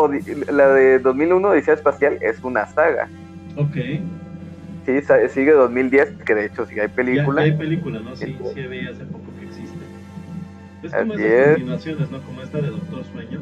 la 0.51 0.69
de 0.69 0.99
2001 1.01 1.49
Odisea 1.49 1.75
Espacial 1.75 2.19
es 2.23 2.43
una 2.43 2.66
saga. 2.66 3.09
Ok. 3.57 3.77
Sí, 4.87 5.01
sigue 5.31 5.53
2010, 5.53 6.12
que 6.25 6.35
de 6.35 6.47
hecho 6.47 6.66
sí 6.66 6.79
hay 6.79 6.89
Ya, 6.89 6.95
película. 6.95 7.41
ya 7.47 7.53
hay 7.53 7.59
película, 7.59 8.01
¿no? 8.01 8.15
Sí, 8.16 8.37
sí 8.55 8.61
veía 8.62 8.91
hace 8.91 9.05
poco 9.05 9.25
que 9.39 9.47
existe. 9.47 9.79
Es 10.83 10.93
como 10.95 11.15
Así 11.15 11.23
esas 11.23 11.33
es. 11.41 11.49
continuaciones, 11.55 12.11
¿no? 12.11 12.21
Como 12.23 12.43
esta 12.43 12.61
de 12.61 12.69
Doctor 12.69 13.05
Sueño, 13.12 13.41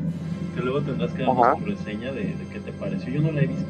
que 0.54 0.60
luego 0.62 0.80
tendrás 0.82 1.12
que 1.12 1.24
Ajá. 1.24 1.54
tu 1.56 1.64
reseña 1.64 2.12
de, 2.12 2.20
de 2.24 2.46
qué 2.52 2.60
te 2.60 2.72
pareció. 2.72 3.12
Yo 3.12 3.20
no 3.22 3.32
la 3.32 3.42
he 3.42 3.46
visto, 3.46 3.66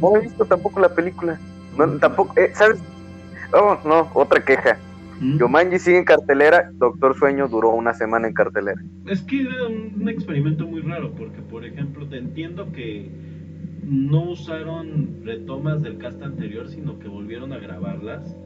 no 0.00 0.16
he 0.16 0.20
visto 0.22 0.46
tampoco 0.46 0.80
la 0.80 0.94
película. 0.94 1.40
No, 1.76 1.98
tampoco, 1.98 2.32
eh, 2.36 2.50
¿sabes? 2.54 2.78
Oh, 3.52 3.78
no, 3.84 4.10
otra 4.14 4.44
queja. 4.44 4.82
¿Mm? 5.18 5.38
Yomanji 5.38 5.78
sigue 5.78 5.98
en 5.98 6.04
cartelera, 6.04 6.70
Doctor 6.74 7.16
Sueño 7.16 7.48
duró 7.48 7.70
una 7.70 7.94
semana 7.94 8.28
en 8.28 8.34
cartelera. 8.34 8.80
Es 9.06 9.22
que 9.22 9.42
era 9.42 9.66
un, 9.68 9.94
un 10.00 10.08
experimento 10.08 10.66
muy 10.66 10.82
raro, 10.82 11.14
porque 11.14 11.42
por 11.42 11.64
ejemplo, 11.64 12.08
te 12.08 12.18
entiendo 12.18 12.72
que 12.72 13.14
no 13.82 14.30
usaron 14.30 15.22
retomas 15.24 15.82
del 15.82 15.98
cast 15.98 16.22
anterior, 16.22 16.68
sino 16.68 16.98
que 16.98 17.08
volvieron 17.08 17.52
a 17.52 17.58
grabarlas. 17.58 18.36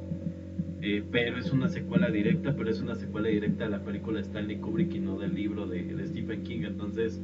eh, 0.83 1.05
pero 1.11 1.39
es 1.39 1.53
una 1.53 1.69
secuela 1.69 2.11
directa, 2.11 2.55
pero 2.57 2.71
es 2.71 2.81
una 2.81 2.95
secuela 2.97 3.29
directa 3.29 3.65
de 3.65 3.71
la 3.71 3.85
película 3.85 4.19
de 4.19 4.23
Stanley 4.27 4.59
Kubrick 4.61 4.95
y 4.95 5.01
no 5.01 5.19
del 5.19 5.35
libro 5.35 5.67
de, 5.67 5.83
de 5.85 6.07
Stephen 6.07 6.43
King. 6.43 6.63
Entonces, 6.65 7.21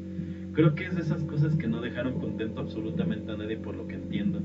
creo 0.57 0.75
que 0.75 0.87
es 0.87 0.97
de 0.97 1.03
esas 1.03 1.23
cosas 1.25 1.55
que 1.55 1.67
no 1.69 1.81
dejaron 1.83 2.19
contento 2.19 2.63
absolutamente 2.63 3.31
a 3.31 3.37
nadie, 3.37 3.57
por 3.59 3.75
lo 3.77 3.87
que 3.87 3.95
entiendo. 3.95 4.41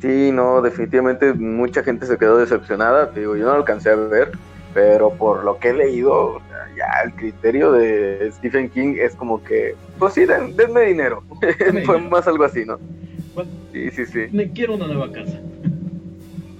Sí, 0.00 0.30
no, 0.32 0.60
definitivamente 0.60 1.32
mucha 1.32 1.82
gente 1.82 2.04
se 2.04 2.18
quedó 2.18 2.36
decepcionada. 2.38 3.10
Te 3.12 3.20
digo, 3.20 3.36
yo 3.36 3.44
no 3.44 3.52
lo 3.52 3.56
alcancé 3.58 3.90
a 3.90 3.94
ver, 3.96 4.32
pero 4.74 5.10
por 5.14 5.44
lo 5.44 5.58
que 5.58 5.68
he 5.70 5.72
leído, 5.72 6.40
ya 6.76 6.86
el 7.04 7.12
criterio 7.14 7.72
de 7.72 8.28
Stephen 8.32 8.68
King 8.68 8.96
es 8.98 9.14
como 9.14 9.42
que, 9.42 9.76
pues 9.98 10.12
sí, 10.14 10.26
den- 10.26 10.56
denme 10.56 10.80
dinero. 10.82 11.22
Fue 11.86 12.00
más 12.00 12.26
algo 12.26 12.44
así, 12.44 12.64
¿no? 12.66 12.78
Bueno, 13.34 13.50
Sí, 13.72 13.90
sí, 13.92 14.04
sí. 14.06 14.26
Me 14.32 14.50
quiero 14.50 14.74
una 14.74 14.86
nueva 14.88 15.10
casa. 15.10 15.40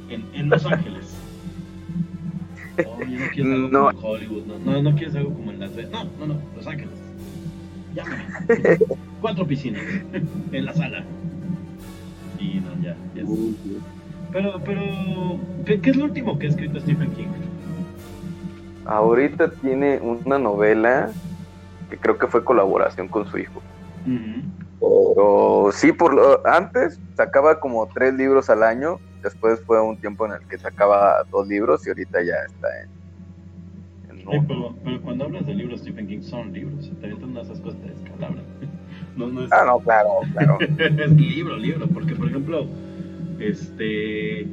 En, 0.09 0.25
en 0.33 0.49
Los 0.49 0.65
Ángeles. 0.65 1.15
Oye, 2.99 3.19
no 3.19 3.27
quieres 3.33 3.53
algo 3.53 3.69
No. 3.69 3.91
como 3.93 4.09
Hollywood, 4.09 4.47
no, 4.47 4.59
no, 4.59 4.83
no 4.83 4.97
quieres 4.97 5.15
algo 5.17 5.35
como 5.35 5.51
en 5.51 5.61
Las 5.61 5.75
Vegas. 5.77 5.93
No, 5.93 6.05
no, 6.27 6.35
no, 6.35 6.41
Los 6.57 6.67
Ángeles. 6.67 6.95
Llámame. 7.95 8.25
Cuatro 9.21 9.47
piscinas 9.47 9.83
en 10.53 10.65
la 10.65 10.75
sala. 10.75 11.05
Y 12.39 12.61
no, 12.61 12.83
ya. 12.83 12.97
Pero, 14.33 14.61
pero, 14.65 14.83
¿qué, 15.65 15.81
qué 15.81 15.91
es 15.91 15.97
lo 15.97 16.05
último 16.05 16.39
que 16.39 16.47
ha 16.47 16.51
escrito 16.51 16.81
Stephen 16.81 17.11
King? 17.13 17.29
Ahorita 18.85 19.51
tiene 19.51 19.99
una 20.01 20.39
novela 20.39 21.11
que 21.89 21.97
creo 21.97 22.19
que 22.19 22.27
fue 22.27 22.45
colaboración 22.45 23.09
con 23.09 23.27
su 23.27 23.39
hijo. 23.39 23.63
Pero 24.81 25.71
sí, 25.73 25.93
por 25.93 26.13
lo, 26.13 26.47
antes 26.47 26.99
sacaba 27.17 27.61
como 27.61 27.87
tres 27.87 28.15
libros 28.15 28.51
al 28.51 28.63
año. 28.63 28.99
Después 29.23 29.61
fue 29.65 29.81
un 29.81 29.97
tiempo 29.97 30.27
en 30.27 30.33
el 30.33 30.41
que 30.49 30.59
sacaba 30.59 31.23
dos 31.31 31.47
libros 31.49 31.87
y 31.87 31.91
ahorita 31.91 32.23
ya 32.23 32.35
está 32.47 32.69
en, 32.83 32.91
Ay, 34.31 34.41
pero, 34.47 34.75
pero 34.85 35.01
cuando 35.03 35.25
hablas 35.25 35.47
de 35.47 35.55
libros 35.55 35.81
Stephen 35.81 36.07
King 36.07 36.21
son 36.23 36.53
libros, 36.53 36.91
te 37.01 37.07
avientan 37.07 37.37
esas 37.37 37.61
cosas 37.61 37.81
te 37.83 37.89
descalabran. 37.91 38.45
No, 39.17 39.29
no 39.29 39.45
es, 39.45 39.53
Ah, 39.53 39.63
no, 39.65 39.79
claro, 39.79 40.09
claro. 40.33 40.59
es 40.79 41.13
libro, 41.13 41.57
libro, 41.57 41.87
porque 41.87 42.17
por 42.17 42.27
ejemplo, 42.29 42.67
este, 43.39 44.45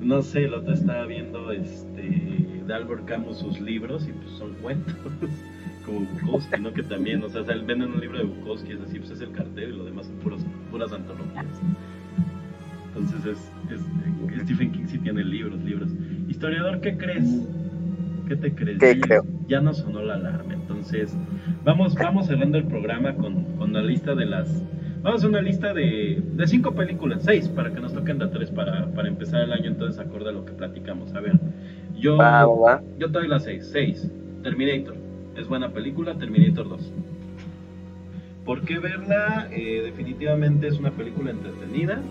no 0.00 0.20
sé, 0.22 0.44
el 0.46 0.54
otro 0.54 0.74
estaba 0.74 1.06
viendo 1.06 1.52
este 1.52 2.44
de 2.66 2.74
Albert 2.74 3.04
Camus 3.04 3.38
sus 3.38 3.60
libros 3.60 4.08
y 4.08 4.12
pues 4.12 4.30
son 4.32 4.52
cuentos, 4.54 4.94
como 5.86 6.00
Bukowski, 6.00 6.60
¿no? 6.60 6.72
Que 6.72 6.82
también, 6.82 7.22
o 7.22 7.28
sea, 7.28 7.44
se 7.44 7.54
venden 7.54 7.92
un 7.92 8.00
libro 8.00 8.18
de 8.18 8.24
Bukowski, 8.24 8.72
es 8.72 8.80
así, 8.80 8.98
pues 8.98 9.10
es 9.12 9.20
el 9.20 9.30
cartel 9.32 9.74
y 9.74 9.76
lo 9.76 9.84
demás 9.84 10.06
son 10.06 10.16
puros, 10.16 10.40
puras 10.72 10.92
antologías. 10.92 11.60
Entonces 12.96 13.26
es, 13.26 13.38
es- 13.72 14.42
Stephen 14.44 14.72
King 14.72 14.84
sí 14.86 14.98
tiene 14.98 15.22
libros, 15.24 15.60
libros. 15.62 15.90
Historiador, 16.28 16.80
¿qué 16.80 16.96
crees? 16.96 17.24
¿Qué 18.30 18.36
te 18.36 18.54
crees? 18.54 18.78
¿Qué 18.78 18.94
Ya- 18.94 19.00
creo? 19.00 19.24
Ya 19.48 19.60
no 19.60 19.74
sonó 19.74 20.02
la 20.04 20.14
alarma, 20.14 20.54
entonces 20.54 21.18
vamos, 21.64 21.96
vamos 21.96 22.28
cerrando 22.28 22.58
el 22.58 22.64
programa 22.64 23.16
con, 23.16 23.56
con 23.56 23.72
la 23.72 23.82
lista 23.82 24.14
de 24.14 24.24
las... 24.24 24.62
Vamos 25.02 25.24
a 25.24 25.26
una 25.26 25.42
lista 25.42 25.74
de, 25.74 26.22
de 26.36 26.46
cinco 26.46 26.72
películas, 26.72 27.24
seis, 27.24 27.48
para 27.48 27.72
que 27.74 27.80
nos 27.80 27.92
toquen 27.92 28.18
de 28.20 28.28
tres 28.28 28.52
para, 28.52 28.86
para 28.92 29.08
empezar 29.08 29.42
el 29.42 29.52
año, 29.52 29.66
entonces 29.66 29.98
acorde 29.98 30.28
a 30.28 30.32
lo 30.32 30.44
que 30.44 30.52
platicamos. 30.52 31.12
A 31.16 31.20
ver, 31.20 31.40
yo, 31.98 32.16
Va, 32.18 32.46
va, 32.46 32.80
yo 33.00 33.08
te 33.10 33.18
doy 33.18 33.26
las 33.26 33.42
seis. 33.42 33.68
Seis, 33.72 34.08
Terminator. 34.44 34.94
Es 35.36 35.48
buena 35.48 35.72
película, 35.72 36.14
Terminator 36.16 36.68
2. 36.68 36.92
¿Por 38.44 38.64
qué 38.64 38.78
verla? 38.78 39.48
Eh, 39.50 39.82
definitivamente 39.84 40.68
es 40.68 40.78
una 40.78 40.92
película 40.92 41.30
entretenida. 41.32 42.02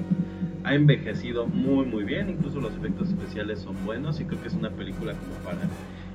Ha 0.63 0.75
envejecido 0.75 1.47
muy 1.47 1.85
muy 1.85 2.03
bien, 2.03 2.29
incluso 2.29 2.59
los 2.59 2.75
efectos 2.75 3.09
especiales 3.09 3.59
son 3.59 3.83
buenos 3.85 4.19
y 4.19 4.25
creo 4.25 4.41
que 4.41 4.47
es 4.47 4.53
una 4.55 4.71
película 4.71 5.15
como 5.15 5.35
para 5.35 5.69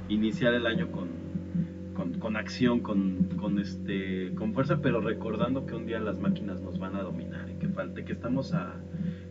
iniciar 0.09 0.55
el 0.55 0.67
año 0.67 0.91
con, 0.91 1.09
con, 1.95 2.15
con 2.15 2.37
acción, 2.37 2.81
con, 2.81 3.29
con, 3.41 3.59
este, 3.59 4.35
con 4.35 4.53
fuerza, 4.53 4.79
pero 4.83 5.01
recordando 5.01 5.67
que 5.67 5.75
un 5.75 5.87
día 5.87 6.01
las 6.01 6.19
máquinas 6.19 6.61
nos 6.61 6.79
van 6.79 6.97
a 6.97 7.03
dominar 7.03 7.49
y 7.51 7.55
que 7.55 7.69
falte, 7.69 8.05
que 8.05 8.13
estamos 8.13 8.53
a, 8.53 8.75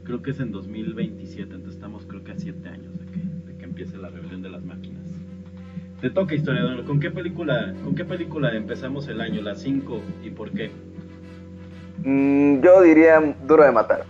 creo 0.04 0.22
que 0.22 0.32
es 0.32 0.40
en 0.40 0.52
2027, 0.52 1.44
entonces 1.44 1.76
estamos 1.76 2.06
creo 2.06 2.24
que 2.24 2.32
a 2.32 2.38
7 2.38 2.68
años 2.70 2.98
de 3.00 3.06
que, 3.06 3.20
de 3.52 3.58
que 3.58 3.66
empiece 3.66 3.98
la 3.98 4.10
rebelión 4.10 4.42
de 4.42 4.50
las 4.50 4.64
máquinas. 4.64 5.04
Te 6.02 6.10
toca 6.10 6.36
historiador, 6.36 6.84
¿con 6.84 7.00
qué 7.00 7.12
película, 7.12 7.74
con 7.84 7.96
qué 7.96 8.04
película 8.04 8.54
empezamos 8.54 9.08
el 9.08 9.22
año, 9.22 9.42
las 9.42 9.62
5 9.62 10.02
y 10.24 10.30
por 10.32 10.52
qué? 10.52 10.72
Mm, 12.04 12.62
yo 12.62 12.82
diría 12.82 13.22
Duro 13.48 13.64
de 13.64 13.72
Matar. 13.72 14.04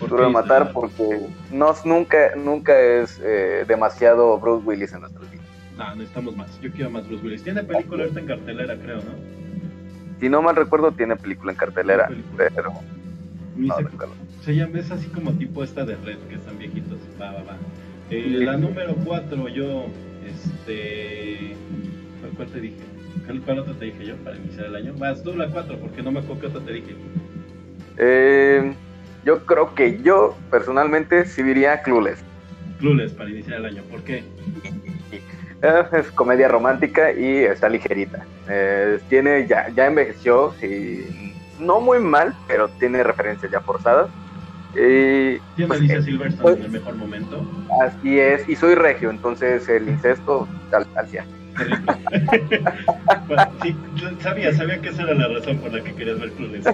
¿Por 0.00 0.08
Duro 0.08 0.24
de 0.24 0.30
Matar 0.30 0.66
historiador? 0.66 0.72
porque 0.72 1.26
no, 1.52 1.72
nunca, 1.84 2.34
nunca 2.36 2.80
es 2.80 3.20
eh, 3.22 3.64
demasiado 3.68 4.38
Bruce 4.40 4.66
Willis 4.66 4.92
en 4.92 5.02
nuestras. 5.02 5.29
No, 5.80 5.94
necesitamos 5.94 6.36
más, 6.36 6.60
yo 6.60 6.70
quiero 6.72 6.90
más 6.90 7.08
Bruce 7.08 7.24
Willis. 7.24 7.42
Tiene 7.42 7.62
película 7.64 8.02
ahorita 8.02 8.20
en 8.20 8.26
cartelera, 8.26 8.76
creo, 8.76 8.96
¿no? 8.98 9.14
Si 10.20 10.28
no 10.28 10.42
mal 10.42 10.54
recuerdo, 10.54 10.92
tiene 10.92 11.16
película 11.16 11.52
en 11.52 11.58
cartelera, 11.58 12.08
película. 12.08 12.50
pero 12.54 12.72
no 13.56 13.78
recuerdo. 13.78 14.14
Se 14.44 14.54
llama, 14.54 14.78
es 14.78 14.90
así 14.90 15.06
como 15.08 15.32
tipo 15.32 15.64
esta 15.64 15.86
de 15.86 15.96
Red, 15.96 16.18
que 16.28 16.34
están 16.34 16.58
viejitos. 16.58 16.98
Va, 17.20 17.32
va, 17.32 17.42
va. 17.44 17.56
Eh, 18.10 18.24
Sí. 18.26 18.44
la 18.44 18.58
número 18.58 18.94
4, 19.06 19.48
yo, 19.48 19.86
este. 20.28 21.56
¿Cuál, 22.20 22.32
cuál 22.36 22.48
te 22.48 22.60
dije? 22.60 22.76
¿Cuál, 23.24 23.40
cuál 23.40 23.58
otra 23.60 23.72
te 23.74 23.84
dije 23.86 24.04
yo 24.06 24.16
para 24.16 24.36
iniciar 24.36 24.66
el 24.66 24.76
año? 24.76 24.92
Vas 24.98 25.22
tú 25.22 25.34
la 25.34 25.48
4, 25.48 25.78
porque 25.78 26.02
no 26.02 26.12
me 26.12 26.18
acuerdo 26.20 26.40
qué 26.42 26.46
otra 26.48 26.60
te 26.60 26.72
dije. 26.74 26.94
Eh, 27.96 28.74
yo 29.24 29.46
creo 29.46 29.74
que 29.74 30.02
yo 30.02 30.36
personalmente 30.50 31.24
sí 31.24 31.42
diría 31.42 31.80
Clueless. 31.82 32.18
Clueless 32.78 33.12
para 33.12 33.30
iniciar 33.30 33.60
el 33.60 33.64
año. 33.66 33.82
¿Por 33.84 34.02
qué? 34.02 34.24
Es 35.62 36.10
comedia 36.12 36.48
romántica 36.48 37.12
y 37.12 37.38
está 37.44 37.68
ligerita. 37.68 38.24
Eh, 38.48 38.98
tiene 39.08 39.46
ya, 39.46 39.68
ya 39.74 39.86
envejeció, 39.86 40.54
sí, 40.58 41.34
no 41.58 41.80
muy 41.80 41.98
mal, 41.98 42.34
pero 42.48 42.68
tiene 42.68 43.02
referencias 43.02 43.52
ya 43.52 43.60
forzadas. 43.60 44.08
Y, 44.72 45.36
Tiene 45.56 45.66
pues, 45.66 45.80
Alicia 45.80 45.98
eh, 45.98 46.02
Silverstone 46.02 46.42
pues- 46.42 46.56
en 46.58 46.64
el 46.64 46.70
mejor 46.70 46.94
momento. 46.94 47.44
así 47.82 48.18
es, 48.18 48.48
y 48.48 48.56
soy 48.56 48.74
regio, 48.74 49.10
entonces 49.10 49.68
el 49.68 49.88
incesto 49.88 50.48
al, 50.72 50.86
al. 50.96 51.06
Bueno, 53.26 53.52
sí, 53.60 53.76
sabía, 54.20 54.54
sabía 54.54 54.80
que 54.80 54.88
esa 54.88 55.02
era 55.02 55.14
la 55.14 55.28
razón 55.28 55.58
por 55.58 55.72
la 55.74 55.82
que 55.82 55.92
querías 55.94 56.18
ver 56.20 56.30
Clueless. 56.32 56.66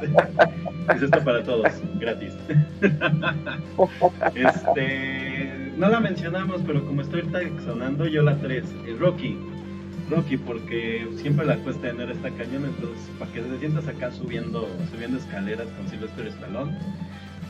Es 0.95 1.03
esto 1.03 1.25
para 1.25 1.43
todos, 1.43 1.73
gratis. 1.99 2.35
Este, 4.35 5.53
no 5.77 5.89
la 5.89 6.01
mencionamos, 6.01 6.63
pero 6.67 6.85
como 6.87 7.03
estoy 7.03 7.23
sonando, 7.65 8.07
yo 8.07 8.23
la 8.23 8.37
3, 8.37 8.65
el 8.87 8.99
Rocky. 8.99 9.37
Rocky, 10.11 10.37
porque 10.37 11.09
siempre 11.17 11.45
la 11.45 11.57
cuesta 11.57 11.83
de 11.83 11.91
enero 11.91 12.13
está 12.13 12.31
cañón, 12.31 12.65
entonces 12.65 13.11
para 13.19 13.31
que 13.33 13.41
te 13.41 13.59
sientas 13.59 13.89
acá 13.89 14.13
subiendo, 14.13 14.69
subiendo 14.93 15.19
escaleras 15.19 15.67
con 15.77 15.89
Sylvester 15.89 16.29
Stallone, 16.29 16.79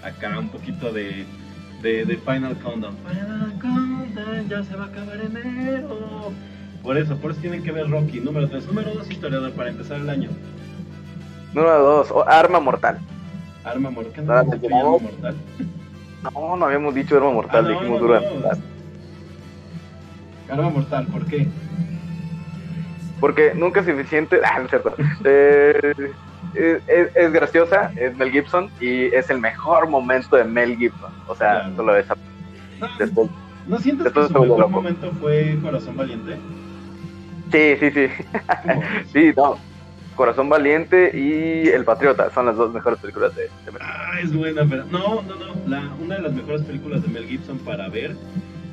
acá 0.03 0.39
un 0.39 0.49
poquito 0.49 0.91
de, 0.91 1.27
de, 1.83 2.07
de 2.07 2.17
Final 2.17 2.57
Countdown. 2.63 2.97
Final 3.07 3.59
Countdown, 3.61 4.49
ya 4.49 4.63
se 4.65 4.75
va 4.75 4.85
a 4.85 4.87
acabar 4.87 5.21
enero. 5.21 6.33
Por 6.83 6.97
eso, 6.97 7.17
por 7.19 7.33
eso 7.33 7.41
tienen 7.41 7.63
que 7.63 7.73
ver 7.73 7.91
Rocky, 7.91 8.21
número 8.21 8.49
3. 8.49 8.67
Número 8.69 8.95
2, 8.95 9.11
historiador, 9.11 9.53
para 9.53 9.69
empezar 9.71 10.01
el 10.01 10.09
año. 10.09 10.31
Número 11.53 11.83
dos, 11.83 12.11
o- 12.11 12.27
Arma 12.29 12.61
Mortal. 12.61 12.99
Arma 13.65 13.91
mortal. 13.91 14.25
¿no? 14.25 14.45
te 14.51 14.59
¿Se 14.61 14.69
llama 14.69 14.83
llamó. 14.83 14.99
mortal? 15.01 15.35
No, 16.23 16.57
no 16.57 16.65
habíamos 16.67 16.95
dicho 16.95 17.17
Arma 17.17 17.31
Mortal, 17.33 17.65
Ah, 17.67 17.69
no, 17.69 17.69
dijimos 17.81 18.01
no, 18.01 18.07
Duro 18.07 18.21
de 18.21 18.27
no. 18.27 18.35
Matar. 18.41 18.59
Arma 20.51 20.71
mortal, 20.71 21.07
¿por 21.07 21.27
qué? 21.27 21.47
Porque 23.21 23.53
nunca 23.55 23.81
es 23.81 23.87
suficiente. 23.87 24.41
Ah, 24.45 24.59
no 24.59 24.65
es 24.65 24.71
cierto. 24.71 24.95
Eh, 25.25 25.93
es, 26.55 26.83
es- 26.89 27.17
es 27.17 27.33
graciosa, 27.33 27.91
es 27.97 28.17
Mel 28.17 28.31
Gibson 28.31 28.71
y 28.81 29.05
es 29.15 29.29
el 29.31 29.41
mejor 29.41 29.89
momento 29.89 30.37
de 30.37 30.45
Mel 30.45 30.77
Gibson. 30.77 31.13
O 31.29 31.35
sea, 31.35 31.61
Claro. 31.61 31.77
solo 31.77 31.97
esa. 31.97 32.15
No, 32.81 32.89
Después. 32.99 33.31
¿no 33.67 33.79
sientes 33.79 34.13
que 34.13 34.21
después 34.21 34.27
su 34.29 34.33
se 34.33 34.39
vuelve 34.39 34.57
mejor 34.57 34.71
momento 34.71 35.11
fue 35.21 35.59
Corazón 35.63 35.97
Valiente? 35.97 36.37
Sí, 37.53 37.77
sí, 37.81 37.91
sí. 37.91 38.09
Sí, 39.13 39.33
no. 39.37 39.57
Corazón 40.17 40.49
Valiente 40.49 41.13
y 41.15 41.69
El 41.69 41.85
Patriota 41.85 42.31
son 42.31 42.47
las 42.47 42.57
dos 42.57 42.73
mejores 42.73 42.99
películas 42.99 43.35
de, 43.37 43.43
de 43.65 43.73
Mel. 43.73 43.83
Ah, 43.83 44.19
es 44.23 44.35
buena, 44.35 44.65
pero. 44.69 44.85
No, 44.87 45.23
no, 45.23 45.37
no. 45.37 45.69
La, 45.69 45.91
una 46.03 46.17
de 46.17 46.23
las 46.23 46.33
mejores 46.33 46.63
películas 46.63 47.03
de 47.03 47.09
Mel 47.09 47.27
Gibson 47.27 47.59
para 47.59 47.89
ver 47.89 48.17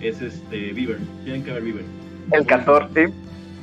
es 0.01 0.21
este 0.21 0.73
Beaver. 0.73 0.99
Tienen 1.23 1.43
que 1.43 1.51
ver 1.51 1.63
Beaver. 1.63 1.85
El 2.31 2.45
Castor, 2.45 2.89
sí. 2.95 3.01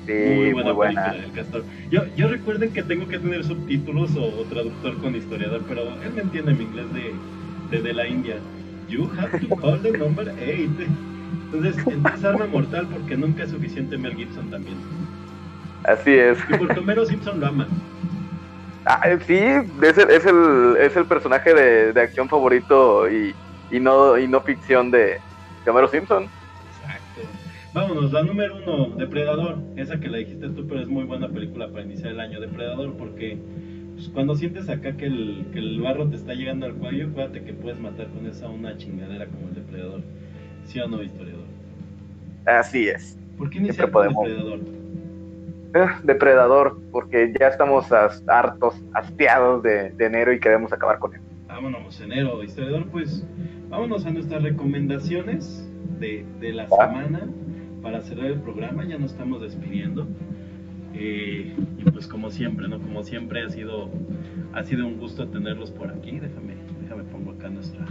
Sí, 0.07 0.13
Muy 0.13 0.53
muy 0.55 0.73
buena, 0.73 1.05
película, 1.05 1.25
El 1.27 1.33
Castor. 1.33 1.65
Yo, 1.91 2.03
yo 2.17 2.29
recuerden 2.29 2.73
que 2.73 2.83
tengo 2.83 3.09
que 3.09 3.19
tener 3.19 3.45
subtítulos 3.45 4.15
o, 4.17 4.25
o 4.25 4.45
traductor 4.45 4.97
con 4.99 5.17
historiador, 5.17 5.63
pero 5.69 5.83
él 5.83 6.13
me 6.15 6.23
entiende 6.23 6.53
mi 6.55 6.65
inglés 6.65 6.87
de, 6.93 7.15
de, 7.77 7.83
de 7.83 7.93
la 7.93 8.07
India. 8.07 8.37
You 8.89 9.11
have 9.19 9.39
to 9.41 9.57
call 9.57 9.81
the 9.81 9.93
number 9.93 10.29
8. 10.29 10.91
Entonces, 11.53 11.77
entonces 11.87 12.25
arma 12.25 12.47
mortal 12.47 12.89
porque 12.93 13.17
nunca 13.17 13.45
es 13.45 13.51
suficiente 13.51 13.97
Mel 13.97 14.15
Gibson 14.15 14.51
también. 14.51 14.77
Así 15.85 16.13
es. 16.13 16.39
Y 16.49 16.59
porque 16.59 16.79
Homero 16.79 17.07
Simpson 17.07 17.41
lo 17.41 17.47
ama. 17.47 17.67
Ah, 18.87 19.03
sí, 19.27 19.35
es 19.37 19.99
el, 19.99 20.11
es 20.11 20.27
el, 20.27 20.77
es 20.81 20.97
el 20.97 21.05
personaje 21.05 21.55
de, 21.55 21.93
de 21.93 22.01
acción 22.01 22.29
favorito 22.29 23.11
y, 23.11 23.35
y 23.71 23.79
no 23.79 24.19
y 24.19 24.27
no 24.27 24.41
ficción 24.41 24.91
de, 24.91 25.21
de 25.65 25.71
Homero 25.71 25.89
Simpson. 25.89 26.25
Exacto. 26.25 27.21
Vámonos, 27.73 28.13
la 28.13 28.23
número 28.23 28.57
uno, 28.57 28.97
Depredador. 28.97 29.59
Esa 29.77 30.01
que 30.01 30.09
la 30.09 30.19
dijiste 30.19 30.49
tú, 30.49 30.67
pero 30.67 30.81
es 30.81 30.89
muy 30.89 31.05
buena 31.05 31.29
película 31.29 31.69
para 31.69 31.85
iniciar 31.85 32.13
el 32.13 32.21
año. 32.21 32.41
Depredador, 32.41 32.95
porque 32.95 33.39
pues, 33.95 34.09
cuando 34.09 34.35
sientes 34.35 34.69
acá 34.69 34.97
que 34.97 35.07
el, 35.07 35.47
que 35.53 35.59
el 35.59 35.81
barro 35.81 36.09
te 36.09 36.17
está 36.17 36.35
llegando 36.35 36.67
al 36.67 36.75
cuello, 36.75 37.09
acuérdate 37.09 37.45
que 37.45 37.53
puedes 37.53 37.79
matar 37.79 38.09
con 38.09 38.27
esa 38.27 38.49
una 38.49 38.77
chingadera 38.77 39.27
como 39.27 39.49
el 39.49 39.55
Depredador. 39.55 40.01
¿Sí 40.65 40.81
o 40.81 40.89
no, 40.89 41.03
historiador? 41.03 41.45
Así 42.47 42.89
es. 42.89 43.19
¿Por 43.37 43.51
qué 43.51 43.59
iniciar 43.59 43.91
con. 43.91 44.09
Depredador? 44.09 44.61
Eh, 45.75 45.87
Depredador, 46.03 46.81
porque 46.91 47.33
ya 47.39 47.49
estamos 47.49 47.91
as- 47.93 48.23
hartos, 48.29 48.75
hastiados 48.95 49.63
de, 49.63 49.91
de 49.91 50.05
enero 50.07 50.33
y 50.33 50.41
queremos 50.41 50.73
acabar 50.73 50.99
con 50.99 51.15
él. 51.15 51.21
Vámonos, 51.47 52.01
enero, 52.01 52.43
historiador, 52.43 52.87
pues 52.91 53.25
vámonos 53.69 54.05
a 54.07 54.11
nuestras 54.11 54.43
recomendaciones 54.43 55.69
de, 56.01 56.25
de 56.41 56.53
la 56.53 56.65
Ah. 56.65 56.87
semana 56.87 57.29
para 57.83 58.01
cerrar 58.03 58.27
el 58.27 58.41
programa, 58.41 58.85
ya 58.85 58.99
nos 58.99 59.13
estamos 59.13 59.41
despidiendo. 59.43 60.07
Eh, 60.93 61.55
y 61.79 61.91
pues 61.91 62.07
como 62.09 62.31
siempre, 62.31 62.67
¿no? 62.69 62.79
Como 62.81 63.03
siempre 63.05 63.43
ha 63.45 63.49
sido, 63.49 63.91
ha 64.53 64.65
sido 64.65 64.87
un 64.87 64.99
gusto 64.99 65.29
tenerlos 65.29 65.71
por 65.71 65.89
aquí. 65.89 66.19
Déjame, 66.19 66.55
déjame 66.83 67.05
pongo 67.05 67.31
acá 67.31 67.49
nuestra, 67.49 67.87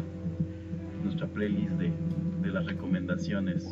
nuestra 1.03 1.27
playlist 1.27 1.72
de, 1.77 1.91
de 2.41 2.47
las 2.51 2.65
recomendaciones. 2.65 3.65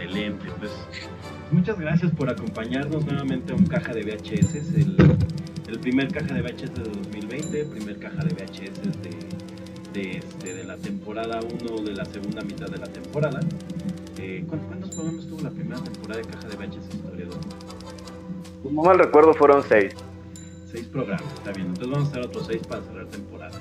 Excelente, 0.00 0.46
pues 0.60 0.70
muchas 1.50 1.78
gracias 1.78 2.12
por 2.12 2.30
acompañarnos 2.30 3.04
nuevamente 3.04 3.52
a 3.52 3.56
un 3.56 3.66
caja 3.66 3.92
de 3.92 4.02
VHS, 4.04 4.54
el, 4.76 4.96
el 5.66 5.78
primer 5.80 6.12
caja 6.12 6.34
de 6.34 6.40
VHS 6.40 6.74
de 6.74 6.84
2020, 6.84 7.60
el 7.60 7.66
primer 7.66 7.98
caja 7.98 8.22
de 8.22 8.32
VHS 8.32 9.02
de, 9.02 10.00
de, 10.00 10.18
este, 10.18 10.54
de 10.54 10.64
la 10.64 10.76
temporada 10.76 11.40
1 11.40 11.82
de 11.82 11.94
la 11.94 12.04
segunda 12.04 12.42
mitad 12.42 12.68
de 12.68 12.78
la 12.78 12.86
temporada. 12.86 13.40
Eh, 14.20 14.44
¿cuántos, 14.48 14.90
programas 14.94 15.26
tuvo 15.26 15.40
la 15.40 15.50
primera 15.50 15.80
temporada 15.80 16.20
de 16.20 16.28
Caja 16.28 16.48
de 16.48 16.56
Baches 16.56 16.82
Historiador? 16.92 17.38
Si 18.62 18.68
no 18.68 18.82
mal 18.82 18.98
recuerdo, 18.98 19.34
fueron 19.34 19.64
seis. 19.64 19.94
Seis 20.70 20.86
programas, 20.86 21.32
está 21.34 21.52
bien. 21.52 21.68
Entonces 21.68 21.90
vamos 21.90 22.08
a 22.08 22.10
hacer 22.10 22.24
otros 22.24 22.46
seis 22.46 22.62
para 22.68 22.82
cerrar 22.82 23.06
temporada. 23.06 23.60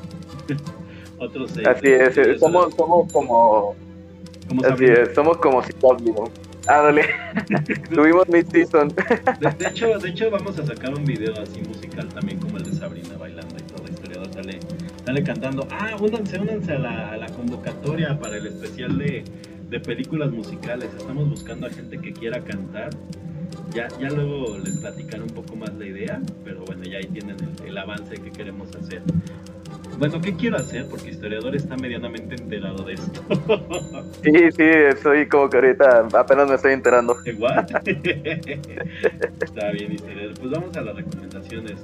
otros 1.19 1.51
seis. 1.51 1.68
Así 1.68 1.88
es, 1.88 2.39
somos, 2.39 2.76
somos 2.76 3.11
como. 3.11 3.86
Como 4.48 4.65
Así 4.65 4.86
es, 4.86 5.14
somos 5.14 5.38
como 5.38 5.61
CW. 5.61 6.30
Ah, 6.68 6.82
dale. 6.82 7.03
Tuvimos 7.94 8.28
mid-season. 8.28 8.90
De, 8.90 9.49
de 9.57 9.68
hecho, 9.69 9.98
de 9.98 10.10
hecho, 10.10 10.30
vamos 10.30 10.60
a 10.60 10.65
sacar 10.65 10.94
un 10.94 11.06
video 11.06 11.34
así 11.41 11.61
musical 11.61 12.07
también 12.10 12.40
como 12.40 12.57
el 12.57 12.64
de 12.64 12.74
Sabrina 12.74 13.15
bailando 13.18 13.56
y 13.57 13.61
todo. 13.64 13.84
Historiador 13.88 14.34
sale, 14.34 14.60
sale 15.06 15.24
cantando. 15.24 15.68
Ah, 15.72 15.95
únanse, 15.99 16.40
únanse 16.40 16.74
a 16.74 16.80
la, 16.80 17.11
a 17.11 17.18
la 17.18 17.28
convocatoria 17.28 18.19
para 18.19 18.38
el 18.38 18.48
especial 18.48 18.98
de, 18.98 19.24
de 19.69 19.80
películas 19.80 20.32
musicales. 20.32 20.90
Estamos 20.98 21.30
buscando 21.30 21.68
a 21.68 21.69
gente 21.69 21.99
que 21.99 22.11
quiera 22.11 22.41
cantar. 22.41 22.90
Ya, 23.74 23.88
ya 23.99 24.10
luego 24.10 24.57
les 24.57 24.78
platicaré 24.78 25.24
un 25.24 25.30
poco 25.30 25.56
más 25.56 25.74
la 25.76 25.86
idea, 25.86 26.22
pero 26.44 26.65
bueno, 26.65 26.84
ya 26.84 26.98
ahí 26.98 27.06
tienen 27.06 27.38
el, 27.40 27.68
el 27.68 27.78
avance 27.78 28.15
que 28.15 28.32
queremos 28.32 28.76
hacer. 28.76 29.02
Bueno, 29.98 30.22
¿qué 30.22 30.35
quiero 30.35 30.57
hacer? 30.57 30.88
Porque 30.89 31.10
historiador 31.10 31.56
está 31.56 31.76
medianamente 31.76 32.35
enterado 32.35 32.84
de 32.84 32.94
esto. 32.94 33.22
Sí, 34.23 34.34
sí, 34.56 34.64
soy 35.02 35.27
como 35.27 35.49
que 35.49 35.57
ahorita 35.57 36.07
apenas 36.14 36.49
me 36.49 36.56
estoy 36.56 36.73
enterando. 36.73 37.15
Igual. 37.26 37.65
Está 39.41 39.72
bien, 39.72 39.94
historiador. 39.94 40.34
Pues 40.39 40.52
vamos 40.52 40.76
a 40.76 40.81
las 40.81 40.95
recomendaciones. 40.95 41.76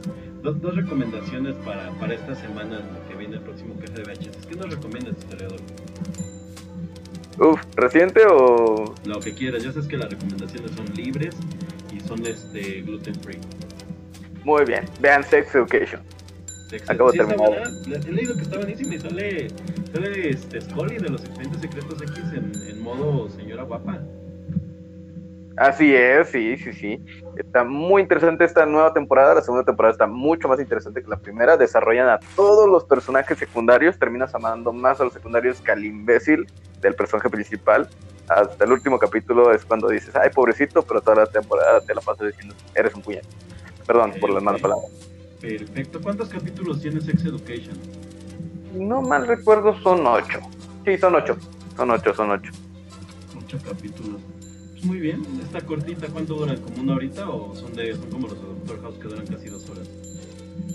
Dos, 0.41 0.59
dos 0.61 0.75
recomendaciones 0.75 1.55
para, 1.57 1.89
para 1.99 2.15
esta 2.15 2.35
semana 2.35 2.81
que 3.07 3.15
viene 3.15 3.35
el 3.37 3.41
próximo 3.41 3.75
caja 3.79 3.93
de 3.93 4.03
VHS. 4.03 4.45
¿Qué 4.47 4.55
nos 4.55 4.69
recomiendas, 4.69 5.15
historiador? 5.17 5.59
Uf, 7.39 7.61
¿reciente 7.75 8.23
o.? 8.29 8.93
Lo 9.05 9.19
que 9.19 9.33
quieras. 9.33 9.63
Ya 9.63 9.71
sabes 9.71 9.87
que 9.87 9.97
las 9.97 10.09
recomendaciones 10.09 10.71
son 10.71 10.85
libres 10.95 11.35
y 11.95 11.99
son 12.01 12.25
este 12.25 12.81
gluten 12.81 13.15
free. 13.15 13.39
Muy 14.43 14.65
bien, 14.65 14.85
vean 14.99 15.23
Sex 15.23 15.55
Education. 15.55 16.01
Acabo 16.87 17.11
de 17.11 17.17
Sí, 17.17 17.23
está 17.23 17.35
terminar. 17.35 18.07
He 18.07 18.11
leído 18.11 18.35
que 18.35 18.41
está 18.41 18.57
buenísima 18.57 18.95
y 18.95 18.99
sale, 18.99 19.47
sale 19.93 20.29
este 20.29 20.61
Scully 20.61 20.97
de 20.97 21.09
los 21.09 21.23
expedientes 21.23 21.61
secretos 21.61 22.01
X 22.01 22.17
en, 22.33 22.51
en 22.69 22.81
modo 22.81 23.29
señora 23.29 23.63
guapa. 23.63 23.99
Así 25.55 25.93
es, 25.93 26.29
sí, 26.29 26.57
sí, 26.57 26.73
sí. 26.73 27.05
Está 27.37 27.63
muy 27.63 28.01
interesante 28.01 28.43
esta 28.43 28.65
nueva 28.65 28.91
temporada. 28.91 29.35
La 29.35 29.41
segunda 29.41 29.63
temporada 29.63 29.91
está 29.91 30.07
mucho 30.07 30.47
más 30.47 30.59
interesante 30.59 31.03
que 31.03 31.07
la 31.07 31.17
primera. 31.17 31.57
Desarrollan 31.57 32.09
a 32.09 32.19
todos 32.35 32.67
los 32.67 32.85
personajes 32.85 33.37
secundarios. 33.37 33.99
Terminas 33.99 34.33
amando 34.33 34.73
más 34.73 34.99
a 34.99 35.03
los 35.03 35.13
secundarios 35.13 35.61
que 35.61 35.71
al 35.71 35.85
imbécil 35.85 36.47
del 36.81 36.95
personaje 36.95 37.29
principal. 37.29 37.87
Hasta 38.27 38.63
el 38.63 38.71
último 38.71 38.97
capítulo 38.97 39.51
es 39.53 39.63
cuando 39.63 39.89
dices, 39.89 40.15
ay, 40.15 40.31
pobrecito, 40.33 40.81
pero 40.81 41.01
toda 41.01 41.17
la 41.17 41.25
temporada 41.27 41.81
te 41.81 41.93
la 41.93 42.01
pasas 42.01 42.27
diciendo, 42.27 42.55
eres 42.73 42.95
un 42.95 43.03
puñet. 43.03 43.25
Perdón 43.85 44.13
por 44.19 44.31
las 44.31 44.41
malas 44.41 44.61
palabras. 44.61 45.12
Perfecto. 45.43 45.99
¿Cuántos 46.01 46.29
capítulos 46.29 46.81
tiene 46.81 47.01
Sex 47.01 47.25
Education? 47.25 47.77
No 48.73 49.01
mal 49.01 49.27
recuerdo, 49.27 49.77
son 49.81 50.07
ocho. 50.07 50.39
Sí, 50.85 50.97
son 50.97 51.15
ocho. 51.15 51.35
Son 51.75 51.91
ocho, 51.91 52.13
son 52.15 52.31
ocho. 52.31 52.49
Ocho 53.37 53.57
capítulos. 53.61 54.21
Pues 54.71 54.85
muy 54.85 55.01
bien, 55.01 55.21
está 55.43 55.59
cortita. 55.59 56.07
¿Cuánto 56.07 56.35
duran? 56.35 56.61
¿Como 56.61 56.81
una 56.81 56.95
horita 56.95 57.27
o 57.29 57.53
son 57.53 57.73
de 57.73 57.93
son 57.93 58.09
como 58.09 58.29
los 58.29 58.39
de 58.39 58.47
Doctor 58.47 58.81
House 58.83 58.97
que 58.99 59.07
duran 59.09 59.27
casi 59.27 59.49
dos 59.49 59.69
horas? 59.69 59.89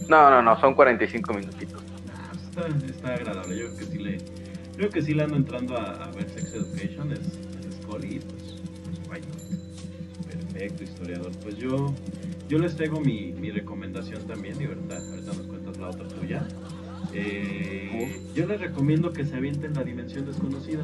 No, 0.06 0.28
no, 0.28 0.42
no, 0.42 0.60
son 0.60 0.74
45 0.74 1.32
minutitos. 1.32 1.82
Ah, 2.14 2.30
pues 2.58 2.74
está, 2.74 2.84
está 2.84 3.14
agradable. 3.14 3.58
Yo 3.58 3.68
creo 3.68 3.78
que 3.78 3.86
sí 3.86 3.98
le, 3.98 4.18
creo 4.76 4.90
que 4.90 5.00
sí 5.00 5.14
le 5.14 5.22
ando 5.22 5.36
entrando 5.36 5.78
a, 5.78 6.04
a 6.04 6.10
ver 6.10 6.28
Sex 6.28 6.52
Education, 6.52 7.12
es, 7.12 7.20
es 7.20 7.74
Scully, 7.82 8.16
y 8.16 8.18
pues, 8.18 8.60
pues? 9.08 9.22
Perfecto, 10.26 10.84
historiador. 10.84 11.32
Pues 11.42 11.56
yo, 11.56 11.94
yo 12.48 12.58
les 12.58 12.76
traigo 12.76 13.00
mi, 13.00 13.32
mi 13.32 13.50
recomendación 13.50 14.26
también, 14.26 14.60
y 14.60 14.64
ahorita, 14.64 14.96
ahorita 14.96 15.32
nos 15.34 15.46
cuentas 15.46 15.78
la 15.78 15.88
otra 15.88 16.08
tuya. 16.08 16.48
Eh, 17.14 18.20
yo 18.34 18.46
les 18.46 18.60
recomiendo 18.60 19.12
que 19.12 19.24
se 19.24 19.36
avienten 19.36 19.74
la 19.74 19.84
dimensión 19.84 20.26
desconocida 20.26 20.82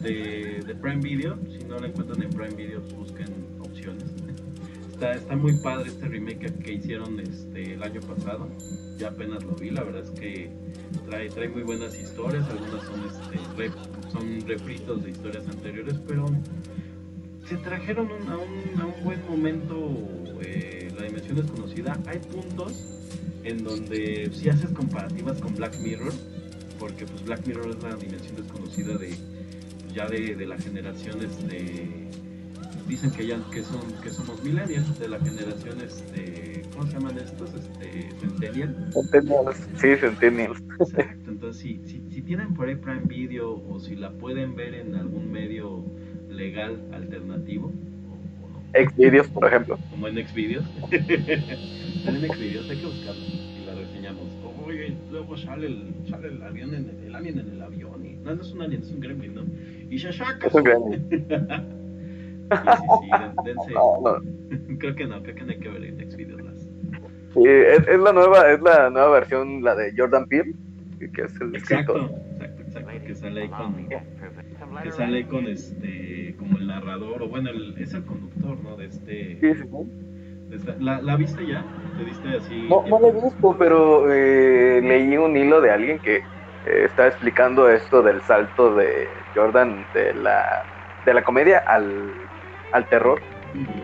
de, 0.00 0.62
de 0.66 0.74
Prime 0.74 1.00
Video. 1.02 1.38
Si 1.50 1.64
no 1.66 1.78
la 1.78 1.88
encuentran 1.88 2.22
en 2.22 2.30
Prime 2.30 2.54
Video, 2.54 2.80
busquen 2.96 3.28
opciones. 3.60 4.04
Está, 4.90 5.14
está 5.14 5.36
muy 5.36 5.54
padre 5.58 5.88
este 5.88 6.06
remake 6.06 6.52
que 6.62 6.72
hicieron 6.74 7.18
este, 7.20 7.74
el 7.74 7.82
año 7.82 8.00
pasado. 8.00 8.48
Ya 8.96 9.08
apenas 9.08 9.42
lo 9.42 9.54
vi, 9.56 9.70
la 9.70 9.82
verdad 9.82 10.02
es 10.04 10.10
que 10.10 10.50
trae, 11.06 11.28
trae 11.28 11.48
muy 11.48 11.62
buenas 11.62 11.98
historias. 11.98 12.48
Algunas 12.48 12.84
son, 12.84 13.02
este, 13.04 13.38
re- 13.56 14.10
son 14.12 14.40
refritos 14.46 15.02
de 15.02 15.10
historias 15.10 15.46
anteriores, 15.48 15.96
pero 16.06 16.26
se 17.48 17.56
trajeron 17.56 18.08
un- 18.10 18.28
a, 18.28 18.36
un, 18.38 18.80
a 18.80 18.86
un 18.86 19.04
buen 19.04 19.20
momento 19.28 19.98
eh, 20.42 20.90
la 20.98 21.04
dimensión 21.06 21.36
desconocida. 21.36 21.98
Hay 22.06 22.18
puntos 22.18 22.72
en 23.44 23.62
donde 23.62 24.30
si 24.32 24.48
haces 24.48 24.70
comparativas 24.70 25.40
con 25.40 25.54
Black 25.54 25.78
Mirror, 25.80 26.12
porque 26.78 27.04
pues 27.06 27.24
Black 27.24 27.46
Mirror 27.46 27.70
es 27.76 27.82
la 27.82 27.94
dimensión 27.96 28.36
desconocida 28.36 28.96
de 28.96 29.14
ya 29.92 30.08
de, 30.08 30.34
de 30.34 30.46
la 30.46 30.58
generación 30.58 31.20
este 31.22 32.08
dicen 32.88 33.10
que 33.12 33.26
ya 33.26 33.38
que 33.50 33.62
son 33.62 33.80
que 34.02 34.10
somos 34.10 34.42
millennials 34.42 34.98
de 34.98 35.08
la 35.08 35.18
generación 35.20 35.80
este 35.80 36.62
¿cómo 36.72 36.86
se 36.86 36.92
llaman 36.94 37.16
estos? 37.18 37.50
este 37.54 38.10
centennial 38.20 38.90
Centennials. 38.92 39.56
Sí, 39.80 39.96
Centennials. 40.00 40.62
Exacto, 40.80 41.30
entonces 41.30 41.62
si, 41.62 41.80
si, 41.86 42.02
si 42.10 42.22
tienen 42.22 42.52
por 42.54 42.68
ahí 42.68 42.74
Prime 42.76 43.02
Video 43.06 43.54
o 43.68 43.78
si 43.78 43.94
la 43.96 44.10
pueden 44.12 44.54
ver 44.56 44.74
en 44.74 44.96
algún 44.96 45.30
medio 45.30 45.84
legal 46.36 46.76
alternativo 46.92 47.66
o, 47.68 48.44
o 48.44 48.48
no, 48.50 48.62
Xvideos, 48.90 49.28
por 49.28 49.46
ejemplo. 49.46 49.78
como 49.90 50.08
en 50.08 50.16
Xvideos 50.26 50.66
en 50.90 52.32
Xvideos 52.32 52.68
hay 52.70 52.76
que 52.76 52.86
buscarlo 52.86 53.24
y 53.56 53.64
la 53.64 53.74
reseñamos 53.74 54.28
oye 54.66 54.96
luego 55.10 55.36
sale 55.36 55.66
el, 55.68 55.92
sale 56.08 56.28
el 56.28 56.42
avión 56.42 56.74
en 56.74 56.88
el, 56.88 57.06
el 57.06 57.14
alien 57.14 57.38
en 57.38 57.48
el 57.50 57.62
avión 57.62 58.04
y 58.04 58.14
no, 58.16 58.34
no 58.34 58.42
es 58.42 58.52
un 58.52 58.62
alien 58.62 58.82
es 58.82 58.90
un 58.90 59.00
gremlin 59.00 59.34
¿no? 59.34 59.42
y 59.90 59.96
Shashaka 59.96 60.46
Es 60.48 60.54
un 60.54 60.64
gremlin. 60.64 61.08
sí 62.50 62.68
sí 62.76 62.86
sí 63.00 63.08
den- 63.10 63.36
dense 63.44 63.72
No, 63.72 64.00
no. 64.02 64.78
creo 64.78 64.94
que 64.94 65.06
no 65.06 65.22
creo 65.22 65.34
que 65.34 65.44
no 65.44 65.50
hay 65.52 65.58
que 65.58 65.68
ver 65.68 65.84
en 65.84 66.10
Xvideos 66.10 66.42
las 66.42 66.58
Sí, 67.34 67.42
es, 67.46 67.88
es 67.88 67.98
la 67.98 68.12
nueva, 68.12 68.48
es 68.52 68.60
la 68.62 68.90
nueva 68.90 69.10
versión, 69.10 69.60
la 69.62 69.74
de 69.74 69.92
Jordan 69.96 70.24
Peele, 70.26 70.54
que 71.00 71.10
que 71.10 71.22
es 71.22 71.40
el 71.40 71.54
exacto 71.56 71.96
escritor. 71.96 72.10
exacto 72.30 72.62
exacto 72.62 73.06
que 73.06 73.14
sale 73.16 73.42
ahí 73.42 73.48
con 73.48 73.74
que 74.82 74.90
sale 74.92 75.26
con 75.26 75.46
este 75.46 76.34
como 76.38 76.58
el 76.58 76.66
narrador 76.66 77.22
o 77.22 77.28
bueno 77.28 77.50
el- 77.50 77.74
es 77.78 77.94
el 77.94 78.04
conductor 78.04 78.56
no 78.62 78.76
de 78.76 78.86
este 78.86 79.38
Sí, 79.40 79.54
sí, 79.54 79.68
de 80.48 80.56
esta- 80.56 80.76
¿la, 80.78 81.00
la 81.00 81.16
viste 81.16 81.46
ya 81.46 81.64
te 81.96 82.04
diste 82.04 82.28
así 82.36 82.68
No, 82.68 82.84
no 82.88 82.98
lo 83.00 83.08
he 83.08 83.12
visto, 83.12 83.56
pero 83.58 84.12
eh, 84.12 84.80
leí 84.82 85.16
un 85.16 85.36
hilo 85.36 85.60
de 85.60 85.70
alguien 85.70 85.98
que 86.00 86.16
eh, 86.16 86.84
está 86.84 87.06
explicando 87.08 87.68
esto 87.70 88.02
del 88.02 88.20
salto 88.22 88.74
de 88.74 89.08
Jordan 89.34 89.84
de 89.94 90.14
la, 90.14 90.44
de 91.04 91.14
la 91.14 91.22
comedia 91.22 91.58
al, 91.66 92.12
al 92.72 92.88
terror 92.88 93.20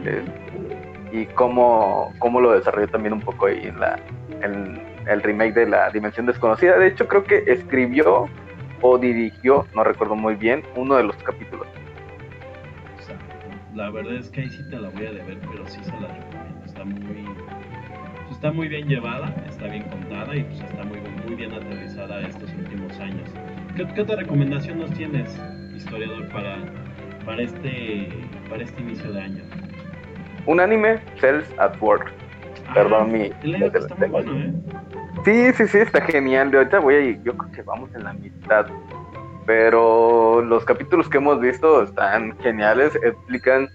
eh, 0.05 0.23
y 1.13 1.27
cómo, 1.27 2.13
cómo 2.19 2.41
lo 2.41 2.53
desarrolló 2.53 2.89
también 2.89 3.13
un 3.15 3.21
poco 3.21 3.47
ahí 3.47 3.61
en, 3.65 3.79
la, 3.81 3.99
en 4.43 4.81
el 5.09 5.23
remake 5.23 5.55
de 5.55 5.67
La 5.67 5.91
Dimensión 5.91 6.27
Desconocida. 6.27 6.79
De 6.79 6.87
hecho, 6.89 7.07
creo 7.09 7.25
que 7.25 7.43
escribió 7.47 8.29
o 8.83 8.99
dirigió, 8.99 9.67
no 9.75 9.85
recuerdo 9.85 10.15
muy 10.17 10.35
bien, 10.35 10.63
uno 10.77 10.97
de 10.97 11.05
los 11.05 11.17
capítulos. 11.17 11.67
O 12.99 13.03
sea, 13.03 13.17
la 13.75 13.91
verdad 13.91 14.15
es 14.15 14.31
que 14.31 14.43
ahí 14.43 14.51
sí 14.51 14.63
te 14.71 14.79
la 14.81 14.89
voy 14.91 15.07
a 15.07 15.13
deber, 15.13 15.39
pero 15.51 15.67
sí 15.67 15.81
se 15.85 15.93
la 15.93 16.09
recomiendo. 16.09 16.65
Está 16.67 16.85
muy, 16.85 17.27
está 18.31 18.53
muy 18.53 18.69
bien 18.69 18.89
llevada, 18.89 19.35
está 19.49 19.67
bien 19.67 19.83
contada 19.85 20.35
y 20.37 20.45
pues 20.45 20.61
está 20.61 20.85
muy, 20.85 20.99
muy 21.27 21.35
bien 21.35 21.53
aterrizada 21.53 22.21
estos 22.27 22.51
últimos 22.55 22.99
años. 23.01 23.29
¿Qué, 23.77 23.87
qué 23.95 24.01
otra 24.03 24.17
recomendación 24.17 24.79
nos 24.79 24.91
tienes, 24.93 25.39
historiador, 25.77 26.29
para, 26.29 26.57
para, 27.25 27.43
este, 27.43 28.09
para 28.49 28.63
este 28.63 28.81
inicio 28.81 29.13
de 29.13 29.21
año? 29.21 29.43
Un 30.47 30.59
anime, 30.61 31.01
Cells 31.21 31.53
at 31.59 31.81
Work. 31.81 32.11
Perdón, 32.75 33.13
mi- 33.13 33.31
está 33.53 33.95
muy 33.97 34.09
bueno, 34.09 34.33
¿eh? 34.39 34.53
Sí, 35.25 35.53
sí, 35.53 35.67
sí, 35.69 35.79
está 35.79 36.01
genial. 36.03 36.51
De 36.51 36.59
ahorita 36.59 36.79
voy 36.79 37.21
yo 37.23 37.37
creo 37.37 37.53
que 37.53 37.63
vamos 37.63 37.91
en 37.95 38.05
la 38.05 38.13
mitad. 38.13 38.67
Pero 39.47 40.43
los 40.43 40.65
capítulos 40.65 41.09
que 41.09 41.19
hemos 41.19 41.41
visto 41.41 41.83
están 41.83 42.39
geniales, 42.39 42.95
explican, 43.03 43.69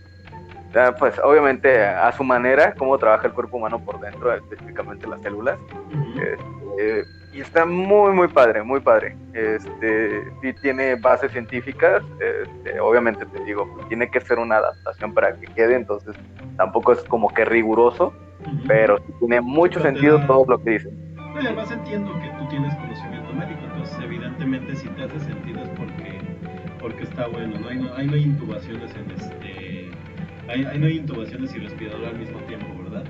ah, 0.76 0.96
pues 0.98 1.20
obviamente 1.20 1.84
a 1.84 2.12
su 2.14 2.24
manera, 2.24 2.74
cómo 2.78 2.98
trabaja 2.98 3.28
el 3.28 3.34
cuerpo 3.34 3.58
humano 3.58 3.84
por 3.84 4.00
dentro, 4.00 4.34
específicamente 4.34 5.08
las 5.08 5.22
células. 5.22 5.58
Ujú. 5.92 6.22
Este, 6.22 7.06
y 7.34 7.42
está 7.42 7.66
muy, 7.66 8.14
muy 8.14 8.30
padre, 8.30 8.64
muy 8.64 8.80
padre. 8.80 9.18
Este, 9.34 10.24
sí 10.42 10.54
tiene 10.62 10.96
bases 10.96 11.32
científicas, 11.34 12.02
este, 12.20 12.80
obviamente 12.80 13.26
te 13.26 13.44
digo, 13.44 13.68
pues, 13.76 13.90
tiene 13.90 14.10
que 14.10 14.22
ser 14.22 14.40
una 14.40 14.58
adaptación 14.58 15.14
para 15.14 15.36
que 15.36 15.48
quede, 15.48 15.76
entonces 15.76 16.16
tampoco 16.56 16.94
es 16.94 17.04
como 17.04 17.28
que 17.34 17.44
riguroso, 17.44 18.14
pero 18.66 19.00
sí 19.00 19.14
tiene 19.20 19.42
mucho 19.42 19.82
Pero 19.82 19.92
sentido 19.92 20.26
todo 20.26 20.46
lo 20.48 20.64
que 20.64 20.70
dicen. 20.72 21.05
No, 21.36 21.41
y 21.41 21.48
además 21.48 21.70
entiendo 21.70 22.18
que 22.22 22.30
tú 22.30 22.48
tienes 22.48 22.74
conocimiento 22.76 23.34
médico, 23.34 23.60
entonces 23.66 23.98
evidentemente 24.02 24.74
si 24.74 24.88
te 24.88 25.03
hace 25.03 25.20
sentido 25.20 25.64
es 25.64 25.70
porque, 25.72 26.22
porque 26.80 27.03
está 27.03 27.28
bueno, 27.28 27.60
¿no? 27.60 27.68
Ahí 27.68 27.78
no, 27.78 27.94
ahí 27.94 28.07
no 28.07 28.14
hay 28.14 28.24
intubaciones 28.24 28.95
en 28.95 29.12
este... 29.12 29.91
Ahí, 30.48 30.64
ahí 30.64 30.80
no 30.80 30.86
hay 30.86 30.98
intubaciones 30.99 31.53
y 31.53 31.60
respirador 31.60 32.06
al 32.06 32.18
mismo 32.18 32.40
tiempo, 32.40 32.84
¿verdad? 32.84 33.03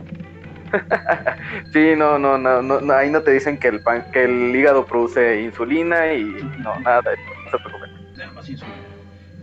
Sí, 1.71 1.93
no, 1.95 2.17
no, 2.17 2.39
no, 2.39 2.63
no, 2.63 2.93
ahí 2.95 3.11
no 3.11 3.21
te 3.21 3.29
dicen 3.29 3.59
que 3.59 3.67
el 3.67 3.79
pan, 3.81 4.03
que 4.11 4.23
el 4.23 4.55
hígado 4.55 4.87
produce 4.87 5.41
insulina 5.41 6.11
y 6.11 6.23
no, 6.63 6.79
nada 6.83 7.01
no 7.05 7.51
se 7.51 7.57
preocupen. 7.59 8.17
Nada 8.17 8.31
más 8.31 8.49
insulina. 8.49 8.77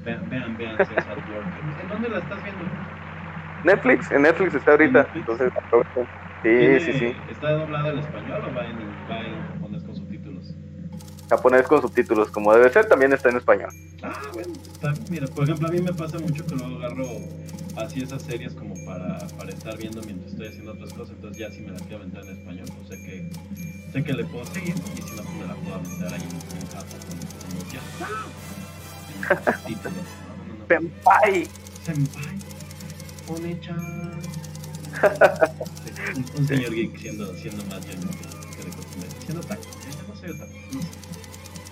Vean, 0.04 0.28
vean, 0.28 0.56
vean. 0.56 0.76
¿En 1.80 1.88
dónde 1.88 2.08
la 2.08 2.18
estás 2.18 2.42
viendo? 2.42 2.64
Netflix, 3.62 4.10
en 4.10 4.22
Netflix 4.22 4.54
está 4.56 4.72
ahorita, 4.72 5.08
entonces 5.14 5.52
aprovechen. 5.54 6.21
Sí, 6.42 6.48
¿Tiene- 6.48 6.80
sí, 6.80 6.92
sí. 6.98 7.12
¿Está 7.30 7.52
doblada 7.52 7.90
al 7.90 7.98
español 8.00 8.42
o 8.50 8.54
va 8.54 8.66
en, 8.66 8.78
va 9.10 9.20
en 9.20 9.34
japonés 9.54 9.82
con 9.84 9.94
subtítulos? 9.96 10.44
Japonés 11.30 11.66
con 11.68 11.80
subtítulos, 11.80 12.30
como 12.30 12.52
debe 12.52 12.68
ser, 12.70 12.86
también 12.88 13.12
está 13.12 13.30
en 13.30 13.36
español. 13.36 13.70
Ah, 14.02 14.20
bueno, 14.34 14.52
está, 14.72 14.92
mira, 15.08 15.26
por 15.28 15.44
ejemplo, 15.44 15.68
a 15.68 15.70
mí 15.70 15.80
me 15.80 15.92
pasa 15.94 16.18
mucho 16.18 16.44
que 16.44 16.54
luego 16.56 16.76
agarro 16.78 17.06
así 17.76 18.02
esas 18.02 18.22
series 18.22 18.52
como 18.54 18.74
para, 18.84 19.18
para 19.38 19.50
estar 19.50 19.78
viendo 19.78 20.02
mientras 20.02 20.32
estoy 20.32 20.48
haciendo 20.48 20.72
otras 20.72 20.92
cosas, 20.92 21.14
entonces 21.14 21.38
ya 21.38 21.48
si 21.50 21.60
me 21.62 21.70
la 21.70 21.78
quiero 21.78 21.98
aventar 21.98 22.24
en 22.24 22.30
español, 22.30 22.66
pues 22.76 22.88
sé 22.88 22.96
que, 23.06 23.30
sé 23.92 24.02
que 24.04 24.12
le 24.12 24.24
puedo 24.24 24.44
seguir 24.46 24.74
y 24.74 25.02
si 25.02 25.14
no, 25.16 25.22
pues 25.22 25.34
me 25.36 25.46
la 25.46 25.54
puedo 25.54 25.74
aventar 25.76 26.12
ahí 26.12 26.20
en, 26.20 26.28
en. 29.70 29.72
En 29.72 29.82
no. 29.82 29.90
Senpai. 30.68 31.48
Senpai, 31.84 32.38
One-chan. 33.28 34.20
Un, 36.36 36.46
señor 36.46 36.74
geek 36.74 36.98
siendo, 36.98 37.34
siendo 37.36 37.64
más 37.66 37.84
lleno 37.86 38.10
que, 38.10 38.64
de 38.64 38.70
costumbre. 38.76 39.08
Siendo 39.24 39.40
otaku. 39.40 39.62
Yo 39.62 40.08
no 40.08 40.16
soy 40.20 40.30
otaku. 40.30 40.52
No 40.72 40.82
sé. 40.82 40.88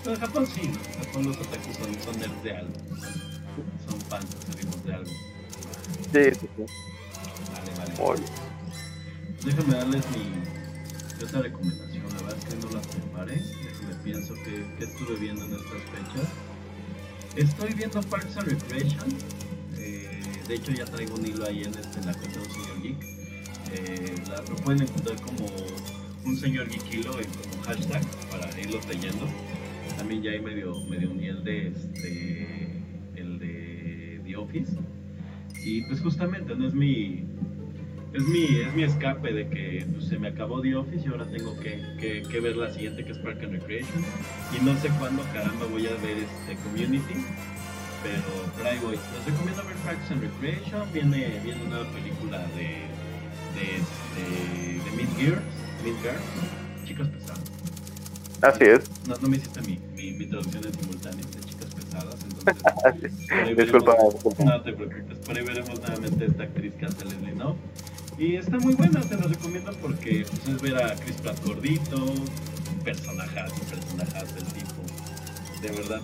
Pero 0.02 0.14
en 0.14 0.20
Japón 0.20 0.46
sí, 0.46 0.62
¿no? 0.68 0.78
En 0.78 1.04
Japón 1.04 1.26
los 1.26 1.36
otakus 1.36 1.76
son, 1.76 2.02
son 2.02 2.20
nerds 2.20 2.42
de 2.42 2.56
algo. 2.56 2.72
Son 3.88 4.00
fans 4.02 4.26
acérrimos 4.34 4.84
de 4.84 4.94
algo. 4.94 5.10
Sí, 5.10 6.40
sí, 6.40 6.48
sí. 6.56 6.64
Vale, 7.52 7.94
vale. 7.98 8.20
Bien. 8.20 8.30
Déjame 9.44 9.74
darles 9.74 10.04
mi 10.10 11.24
otra 11.24 11.42
recomendación. 11.42 12.02
La 12.08 12.22
verdad 12.22 12.36
es 12.38 12.44
que 12.44 12.56
no 12.56 12.70
la 12.72 12.80
preparé. 12.80 13.34
Déjame 13.34 13.94
pienso 14.02 14.34
que, 14.34 14.64
que 14.78 14.84
estuve 14.84 15.16
viendo 15.16 15.44
en 15.44 15.52
estas 15.52 15.82
fechas. 15.82 16.28
Estoy 17.36 17.74
viendo 17.74 18.00
Parks 18.02 18.36
and 18.36 18.48
Recreation. 18.48 19.04
De 20.50 20.56
hecho, 20.56 20.72
ya 20.72 20.84
traigo 20.84 21.14
un 21.14 21.24
hilo 21.24 21.46
ahí 21.46 21.62
en, 21.62 21.70
este, 21.74 22.04
la 22.04 22.12
cuenta 22.12 22.40
de 22.40 22.44
un 22.48 22.50
señor 22.52 22.82
geek. 22.82 23.02
Eh, 23.72 24.14
lo 24.48 24.56
pueden 24.56 24.82
encontrar 24.82 25.20
como 25.22 25.46
un 26.24 26.36
señor 26.36 26.68
geek 26.68 26.92
hilo 26.92 27.12
como 27.12 27.62
hashtag 27.62 28.02
para 28.32 28.60
irlos 28.60 28.84
leyendo. 28.88 29.28
También 29.96 30.22
ya 30.22 30.32
hay 30.32 30.40
medio, 30.40 30.74
medio 30.86 31.08
uní 31.12 31.26
el 31.28 31.44
de 31.44 31.68
este 31.68 32.82
el 33.14 33.38
de 33.38 34.20
The 34.24 34.36
Office. 34.38 34.72
Y 35.64 35.82
pues 35.82 36.00
justamente 36.00 36.56
no 36.56 36.66
es 36.66 36.74
mi 36.74 37.24
es 38.12 38.24
mi, 38.24 38.44
es 38.66 38.74
mi 38.74 38.82
escape 38.82 39.32
de 39.32 39.48
que 39.48 39.86
pues, 39.92 40.06
se 40.06 40.18
me 40.18 40.26
acabó 40.26 40.60
The 40.60 40.74
Office 40.74 41.04
y 41.06 41.12
ahora 41.12 41.26
tengo 41.30 41.56
que, 41.60 41.80
que- 42.00 42.22
que 42.28 42.40
ver 42.40 42.56
la 42.56 42.74
siguiente 42.74 43.04
que 43.04 43.12
es 43.12 43.18
Park 43.18 43.38
and 43.44 43.52
Recreation. 43.52 44.04
Y 44.60 44.64
no 44.64 44.76
sé 44.80 44.88
cuándo 44.98 45.22
caramba 45.32 45.66
voy 45.66 45.86
a 45.86 45.90
ver 46.02 46.16
este 46.18 46.56
Community. 46.64 47.14
Pero 48.02 48.22
por 48.56 48.66
ahí 48.66 48.78
voy. 48.78 48.96
Les 48.96 49.24
recomiendo 49.26 49.62
ver 49.64 49.76
Parks 49.76 50.10
and 50.10 50.22
Recreation. 50.22 50.92
Viene, 50.92 51.40
viene 51.44 51.62
una 51.64 51.80
película 51.92 52.38
de, 52.56 52.86
de, 53.56 53.76
este, 53.76 54.84
de 54.84 54.96
Mid 54.96 55.08
Gears. 55.18 55.42
Mid 55.84 55.94
Gears. 56.02 56.22
Chicas 56.86 57.08
pesadas. 57.08 57.40
Así 58.42 58.64
es. 58.64 58.84
No, 59.06 59.16
no 59.16 59.28
me 59.28 59.36
hiciste 59.36 59.60
mi, 59.62 59.78
mi, 59.94 60.12
mi 60.12 60.26
traducción 60.26 60.64
en 60.64 60.74
simultáneo 60.74 61.26
de 61.26 61.40
chicas 61.44 61.74
pesadas. 61.74 62.16
Entonces, 62.24 63.56
Disculpa, 63.56 63.94
veremos- 63.96 64.38
no 64.44 64.62
te 64.62 64.72
preocupes, 64.72 65.18
por 65.18 65.36
ahí 65.36 65.44
veremos 65.44 65.78
nuevamente 65.78 66.24
a 66.24 66.26
esta 66.26 66.42
actriz 66.44 66.72
que 66.74 66.86
hace 66.86 67.04
Leslie 67.04 67.32
Knope. 67.32 67.58
Y 68.18 68.36
está 68.36 68.58
muy 68.58 68.74
buena, 68.74 69.00
te 69.00 69.16
la 69.16 69.26
recomiendo 69.26 69.72
porque 69.82 70.26
pues, 70.28 70.48
es 70.56 70.62
ver 70.62 70.76
a 70.82 70.94
Chris 70.96 71.16
Pratt 71.16 71.42
gordito, 71.44 71.96
un 72.04 72.80
personajazo, 72.84 73.54
un 73.54 73.66
personajazo 73.68 74.36
el 74.38 74.44
tipo. 74.46 74.74
De 75.62 75.70
verdad, 75.70 76.00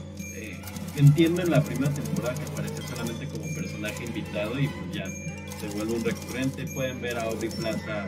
entiendo 0.97 1.43
en 1.43 1.51
la 1.51 1.63
primera 1.63 1.93
temporada 1.93 2.35
que 2.35 2.45
aparece 2.51 2.83
solamente 2.83 3.27
como 3.29 3.45
personaje 3.55 4.05
invitado 4.05 4.59
y 4.59 4.69
pues 4.69 4.93
ya 4.93 5.05
se 5.61 5.69
vuelve 5.77 5.95
un 5.95 6.05
recurrente. 6.05 6.65
Pueden 6.75 7.01
ver 7.01 7.19
a 7.19 7.25
Aubrey 7.25 7.51
Plaza, 7.51 8.07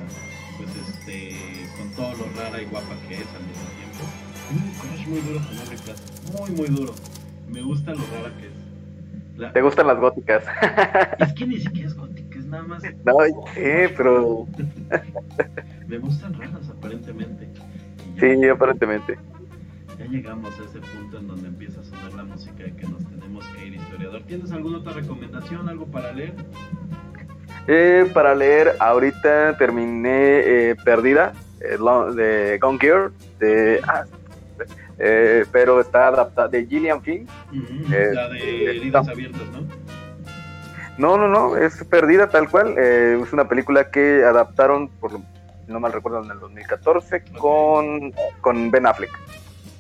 pues 0.57 0.71
este, 0.89 1.37
con 1.79 1.91
todo 1.93 2.13
lo 2.17 2.25
rara 2.41 2.61
y 2.61 2.67
guapa 2.67 2.95
que 3.09 3.15
es 3.15 3.27
al 3.35 3.45
mismo 3.47 3.69
tiempo. 3.77 4.05
Tengo 4.49 4.65
un 4.65 4.73
crush 4.73 5.07
muy 5.09 5.21
duro 5.21 5.45
con 5.47 5.59
Aubrey 5.59 5.79
Plaza, 5.79 6.03
muy 6.39 6.51
muy 6.53 6.69
duro. 6.69 6.95
Me 7.49 7.63
gusta 7.63 7.93
lo 7.93 8.01
rara 8.13 8.35
que 8.39 8.47
es. 8.47 9.39
La- 9.39 9.53
¿Te 9.53 9.63
gustan 9.63 9.87
las 9.87 9.99
góticas? 9.99 10.43
es 11.19 11.33
que 11.35 11.47
ni 11.47 11.61
siquiera 11.61 11.89
es 11.89 11.95
gótica, 11.97 12.39
es 12.39 12.47
nada 12.47 12.63
más. 12.65 12.83
no, 12.83 13.15
sí, 13.55 13.95
pero 13.97 14.47
Me 15.87 15.99
gustan 15.99 16.35
raras 16.35 16.69
aparentemente. 16.69 17.49
Sí, 18.19 18.49
aparentemente. 18.49 19.17
Ya 19.99 20.05
llegamos 20.07 20.59
a 20.61 20.65
ese 20.65 20.79
punto 20.81 21.19
en 21.19 21.27
donde 21.27 21.49
empieza 21.49 21.81
a 21.81 21.85
sonar 21.85 22.13
la 22.15 22.25
música 22.25 22.63
de 22.63 22.75
que 22.75 22.87
nos 22.87 23.05
tenemos 23.09 23.47
que 23.49 23.67
ir, 23.67 23.75
historiador. 23.75 24.23
¿Tienes 24.27 24.53
alguna 24.53 24.79
otra 24.79 24.93
recomendación, 24.93 25.69
algo 25.69 25.87
para 25.87 26.13
leer? 26.13 26.35
Eh, 27.67 28.11
para 28.15 28.35
leer, 28.35 28.77
ahorita 28.79 29.59
terminé 29.59 30.11
eh, 30.71 30.77
Perdida, 30.85 31.33
eh, 31.61 31.77
de 32.15 32.59
Gone 32.61 32.79
Gear, 32.79 33.11
de, 33.39 33.81
ah, 33.87 34.05
eh, 34.99 35.45
pero 35.53 35.81
está 35.81 36.09
adaptada 36.09 36.49
de 36.49 36.67
Gillian 36.67 37.03
Flynn. 37.03 37.27
Eh, 37.93 38.11
la 38.15 38.29
de 38.29 38.77
heridas 38.77 39.07
no. 39.07 39.13
abiertas, 39.13 39.43
¿no? 39.53 39.67
No, 40.97 41.17
no, 41.17 41.29
no, 41.29 41.57
es 41.57 41.85
Perdida 41.85 42.29
tal 42.29 42.49
cual. 42.49 42.75
eh, 42.79 43.21
es 43.23 43.33
una 43.33 43.49
película 43.49 43.91
que 43.91 44.25
adaptaron, 44.25 44.89
por 44.89 45.13
no 45.69 45.81
mal 45.81 45.93
recuerdo, 45.93 46.25
en 46.25 46.31
el 46.31 46.41
2014 46.41 47.23
con, 47.39 48.13
con 48.41 48.71
Ben 48.71 48.87
Affleck. 48.87 49.11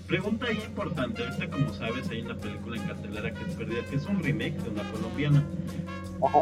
Pregunta 0.09 0.51
importante, 0.51 1.23
ahorita 1.23 1.49
como 1.51 1.73
sabes 1.75 2.09
hay 2.09 2.23
una 2.23 2.35
película 2.35 2.77
en 2.77 2.83
cartelera 2.89 3.31
que 3.33 3.45
es 3.45 3.55
perdida, 3.55 3.81
que 3.91 3.97
es 3.97 4.07
un 4.07 4.23
remake 4.23 4.57
de 4.63 4.71
una 4.71 4.83
colombiana. 4.91 5.45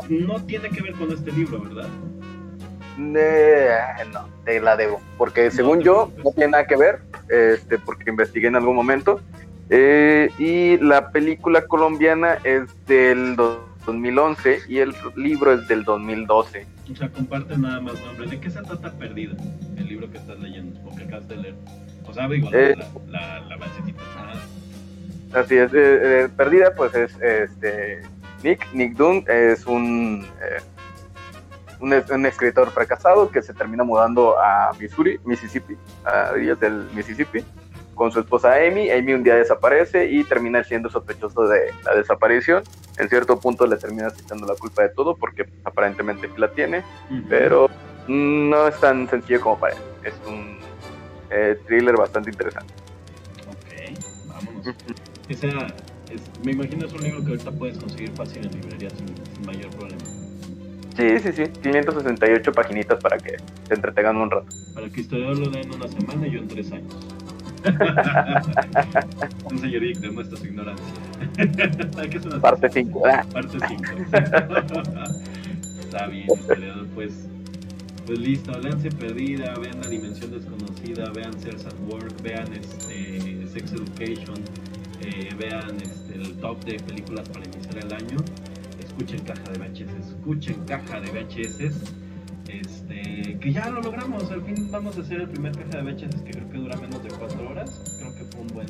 No 0.09 0.40
tiene 0.44 0.70
que 0.70 0.80
ver 0.82 0.93
con 0.94 1.10
este 1.12 1.32
libro, 1.32 1.60
¿verdad? 1.60 1.88
Eh, 2.98 3.76
no, 4.12 4.28
te 4.44 4.60
la 4.60 4.76
debo, 4.76 5.01
porque 5.18 5.51
según 5.51 5.78
te 5.80 5.84
yo 5.86 6.12
no 6.24 6.30
tiene 6.30 6.52
nada 6.52 6.66
que 6.66 6.76
ver, 6.76 7.01
este, 7.28 7.78
porque 7.78 8.09
investigué 8.10 8.47
en 8.48 8.56
algún 8.56 8.76
momento. 8.76 9.20
eh, 9.68 10.30
y 10.38 10.76
la 10.78 11.10
película 11.10 11.66
colombiana 11.66 12.38
es 12.44 12.62
del 12.86 13.34
do- 13.34 13.68
2011 13.84 14.60
y 14.68 14.78
el 14.78 14.94
libro 15.16 15.52
es 15.52 15.66
del 15.66 15.82
2012. 15.82 16.66
O 16.93 16.94
sea, 16.97 17.09
comparte 17.10 17.59
nada 17.59 17.80
más 17.80 18.01
nombre. 18.05 18.28
¿De 18.28 18.38
qué 18.38 18.48
se 18.48 18.62
trata 18.62 18.93
Perdida? 18.93 19.34
El 19.76 19.86
libro 19.88 20.09
que 20.10 20.18
estás 20.18 20.38
leyendo 20.38 20.78
o 20.88 20.94
que 20.97 21.02
acabas 21.05 21.26
de 21.28 21.36
leer. 21.36 21.55
O 22.09 22.12
sea, 22.12 22.28
digo, 22.28 22.51
la, 22.51 22.59
Eh. 22.59 22.77
la, 23.09 23.20
la, 23.20 23.41
la 23.41 23.57
basecita. 23.57 24.03
Ah, 24.16 25.41
Así 25.41 25.57
es, 25.57 25.73
eh, 25.74 26.24
eh, 26.24 26.28
Perdida, 26.37 26.74
pues 26.74 26.95
es 26.95 27.15
este 27.20 28.03
Nick, 28.43 28.66
Nick 28.73 28.95
Dunn 28.97 29.24
es 29.28 29.66
un, 29.66 30.24
eh, 30.41 30.61
un, 31.81 31.93
es- 31.93 32.09
un 32.11 32.24
escritor 32.27 32.70
fracasado 32.70 33.31
que 33.31 33.43
se 33.43 33.53
termina 33.53 33.83
mudando 33.85 34.39
a 34.39 34.73
Missouri, 34.78 35.19
Mississippi, 35.24 35.77
a 36.05 36.31
orillas 36.33 36.61
del 36.61 36.89
Mississippi, 36.95 37.45
con 37.95 38.12
su 38.12 38.20
esposa 38.20 38.55
Amy. 38.55 38.91
Amy 38.91 39.15
un 39.15 39.24
día 39.24 39.35
desaparece 39.35 40.07
y 40.11 40.23
termina 40.24 40.62
siendo 40.65 40.89
sospechoso 40.89 41.49
de 41.49 41.73
la 41.85 41.95
desaparición. 41.97 42.62
En 42.99 43.09
cierto 43.09 43.39
punto 43.41 43.66
le 43.66 43.77
termina 43.77 44.09
echando 44.09 44.47
la 44.47 44.55
culpa 44.55 44.83
de 44.83 44.91
todo 44.91 45.16
porque 45.16 45.45
aparentemente 45.65 46.31
la 46.37 46.49
tiene, 46.53 46.83
pero 47.28 47.69
no 48.07 48.69
es 48.69 48.78
tan 48.81 49.09
sencillo 49.09 49.41
como 49.41 49.59
parece. 49.59 49.81
Es 50.05 50.15
un 50.27 50.57
eh, 51.31 51.59
thriller 51.66 51.97
bastante 51.97 52.31
interesante. 52.31 52.73
Ok, 53.48 54.28
vámonos. 54.28 54.66
Esa, 55.28 55.48
es, 56.11 56.23
me 56.44 56.53
imagino 56.53 56.86
es 56.86 56.93
un 56.93 57.03
libro 57.03 57.24
que 57.24 57.31
ahorita 57.31 57.51
puedes 57.53 57.78
conseguir 57.78 58.11
fácil 58.12 58.47
en 58.47 58.53
librería 58.53 58.90
sin, 58.90 59.07
sin 59.07 59.47
mayor 59.47 59.70
problema. 59.70 60.05
Sí, 60.97 61.19
sí, 61.20 61.32
sí. 61.32 61.44
568 61.62 62.53
paginitas 62.53 62.98
para 63.01 63.19
que 63.19 63.36
se 63.69 63.74
entretengan 63.74 64.16
un 64.16 64.31
rato. 64.31 64.47
Para 64.74 64.89
que 64.89 65.03
historiador 65.03 65.39
lo 65.39 65.51
dé 65.51 65.61
en 65.61 65.74
una 65.74 65.89
semana 65.89 66.27
y 66.27 66.31
yo 66.31 66.39
en 66.39 66.48
tres 66.48 66.73
años. 66.73 66.94
un 69.51 69.59
señor 69.59 69.82
Geek 69.82 69.98
demuestra 69.98 70.39
su 70.39 70.47
ignorancia. 70.47 70.86
Parte 72.40 72.70
5. 72.70 73.03
Parte 73.32 73.59
5. 73.69 73.82
Está 75.81 76.07
bien, 76.07 76.27
historiador, 76.31 76.86
pues. 76.94 77.28
Pues 78.07 78.20
listo, 78.20 78.57
leanse 78.61 78.89
Perdida, 78.91 79.53
vean 79.59 79.81
La 79.81 79.89
Dimensión 79.89 80.31
Desconocida, 80.31 81.11
vean 81.11 81.37
Sears 81.41 81.66
at 81.66 81.74
Work, 81.89 82.23
vean 82.23 82.53
este, 82.53 83.45
Sex 83.49 83.73
Education, 83.73 84.37
eh, 85.01 85.28
vean 85.37 85.77
este, 85.83 86.15
el 86.15 86.37
top 86.37 86.65
de 86.65 86.78
películas 86.78 87.28
para 87.28 87.45
iniciar 87.45 87.78
el 87.78 87.93
año, 87.93 88.19
escuchen 88.78 89.19
caja 89.24 89.43
de 89.51 89.59
VHS, 89.59 90.11
escuchen 90.11 90.55
caja 90.66 91.01
de 91.01 91.11
VHS, 91.11 91.61
este, 92.49 93.39
que 93.41 93.53
ya 93.53 93.69
lo 93.70 93.83
logramos, 93.83 94.31
al 94.31 94.43
fin 94.43 94.70
vamos 94.70 94.97
a 94.99 95.01
hacer 95.01 95.23
el 95.23 95.28
primer 95.28 95.51
caja 95.57 95.83
de 95.83 95.93
VHS 95.93 96.23
que 96.23 96.31
creo 96.31 96.49
que 96.49 96.59
dura 96.59 96.77
menos 96.77 97.03
de 97.03 97.09
4 97.09 97.51
horas, 97.51 97.97
creo 97.99 98.15
que 98.15 98.24
fue 98.24 98.41
un 98.43 98.49
buen, 98.55 98.69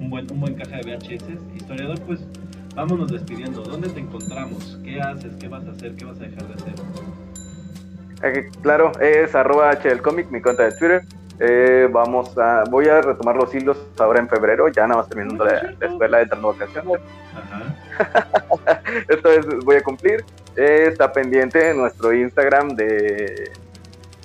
un 0.00 0.08
buen, 0.08 0.32
un 0.32 0.40
buen 0.40 0.54
caja 0.54 0.78
de 0.78 0.96
VHS, 0.96 1.54
historiador, 1.54 2.00
pues 2.00 2.20
vámonos 2.74 3.12
despidiendo. 3.12 3.62
¿Dónde 3.62 3.90
te 3.90 4.00
encontramos? 4.00 4.78
¿Qué 4.82 5.00
haces? 5.02 5.34
¿Qué 5.36 5.48
vas 5.48 5.66
a 5.66 5.72
hacer? 5.72 5.96
¿Qué 5.96 6.06
vas 6.06 6.18
a 6.18 6.22
dejar 6.22 6.48
de 6.48 6.54
hacer? 6.54 6.74
Eh, 8.22 8.50
claro, 8.62 8.92
es 9.00 9.34
arroba 9.34 9.70
H 9.70 9.88
del 9.88 10.02
cómic, 10.02 10.30
mi 10.30 10.40
cuenta 10.42 10.64
de 10.64 10.70
Twitter. 10.72 11.02
Eh, 11.40 11.88
vamos 11.90 12.36
a, 12.36 12.64
voy 12.68 12.88
a 12.88 13.00
retomar 13.00 13.36
los 13.36 13.54
hilos 13.54 13.78
ahora 13.98 14.18
en 14.18 14.28
febrero, 14.28 14.66
ya 14.68 14.86
nada 14.88 15.00
más 15.02 15.08
terminando 15.08 15.44
la, 15.44 15.74
la 15.78 15.86
escuela 15.86 16.18
de. 16.18 16.24
Ajá. 17.36 18.82
Esta 19.08 19.28
vez 19.28 19.46
voy 19.64 19.76
a 19.76 19.82
cumplir. 19.82 20.24
Eh, 20.56 20.86
está 20.88 21.12
pendiente 21.12 21.72
nuestro 21.74 22.12
Instagram 22.12 22.70
de, 22.70 23.52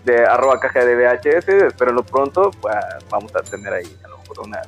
de 0.06 0.26
arroba 0.26 0.60
caja 0.60 0.84
de 0.84 0.96
VHS. 0.96 1.48
Espérenlo 1.50 2.04
pronto. 2.04 2.50
pues, 2.60 2.76
vamos 3.12 3.36
a 3.36 3.42
tener 3.44 3.72
ahí 3.74 3.96
a 4.04 4.08
lo 4.08 4.18
mejor 4.18 4.40
una, 4.48 4.62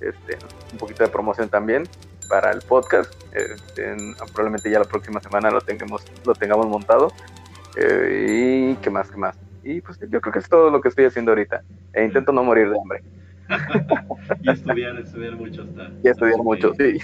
este, 0.00 0.38
un 0.72 0.78
poquito 0.78 1.02
de 1.02 1.08
promoción 1.10 1.48
también 1.48 1.88
para 2.28 2.52
el 2.52 2.60
podcast. 2.62 3.12
Este, 3.32 3.90
en- 3.90 4.14
probablemente 4.32 4.70
ya 4.70 4.78
la 4.78 4.84
próxima 4.84 5.20
semana 5.20 5.50
lo 5.50 5.60
tengamos, 5.60 6.04
lo 6.24 6.34
tengamos 6.34 6.66
montado. 6.68 7.12
Eh, 7.76 8.72
y 8.72 8.76
qué 8.76 8.90
más, 8.90 9.10
qué 9.10 9.16
más. 9.16 9.36
Y 9.62 9.80
pues 9.80 9.98
yo 10.00 10.20
creo 10.20 10.32
que 10.32 10.38
es 10.38 10.48
todo 10.48 10.70
lo 10.70 10.80
que 10.80 10.88
estoy 10.88 11.04
haciendo 11.04 11.32
ahorita. 11.32 11.62
E 11.92 12.04
intento 12.04 12.32
no 12.32 12.42
morir 12.44 12.70
de 12.70 12.78
hambre. 12.78 13.02
Y 14.42 14.50
estudiar, 14.50 14.98
estudiar 14.98 15.36
mucho 15.36 15.62
hasta. 15.62 15.90
Y 16.02 16.08
estudiar 16.08 16.38
mucho, 16.38 16.72
sí. 16.78 16.98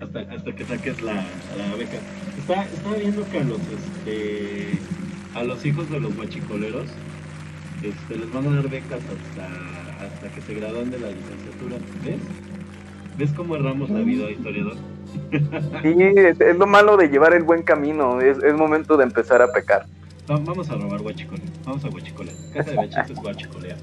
Hasta, 0.00 0.20
hasta 0.20 0.52
que 0.54 0.64
saques 0.64 1.02
la, 1.02 1.14
la 1.14 1.76
beca. 1.76 1.98
Está, 2.38 2.64
estaba 2.64 2.96
viendo 2.96 3.28
que 3.28 3.38
a 3.38 3.44
los, 3.44 3.58
este, 3.58 4.78
a 5.34 5.42
los 5.42 5.64
hijos 5.66 5.90
de 5.90 6.00
los 6.00 6.14
guachicoleros 6.14 6.86
este, 7.82 8.16
les 8.16 8.32
van 8.32 8.46
a 8.46 8.56
dar 8.56 8.68
becas 8.68 9.00
hasta, 9.00 10.04
hasta 10.04 10.28
que 10.34 10.40
se 10.42 10.54
gradúen 10.54 10.90
de 10.90 11.00
la 11.00 11.08
licenciatura. 11.08 11.76
¿Ves? 12.04 12.20
¿Ves 13.18 13.32
cómo 13.32 13.56
erramos 13.56 13.90
la 13.90 14.00
vida, 14.00 14.30
historiador? 14.30 14.76
Sí, 15.82 15.94
es, 15.98 16.40
es 16.40 16.56
lo 16.56 16.66
malo 16.66 16.96
de 16.96 17.08
llevar 17.08 17.34
el 17.34 17.42
buen 17.42 17.62
camino. 17.62 18.20
Es, 18.20 18.38
es 18.42 18.54
momento 18.54 18.96
de 18.96 19.04
empezar 19.04 19.42
a 19.42 19.52
pecar. 19.52 19.86
Va- 20.30 20.38
Vamos 20.38 20.68
a 20.70 20.74
robar 20.74 21.00
guachicole. 21.02 21.42
Vamos 21.64 21.84
a 21.84 21.88
guachicolear. 21.88 22.36
Casa 22.52 22.70
de 22.70 22.76
bechitos 22.78 23.10
es 23.10 23.16
guachicolear. 23.18 23.76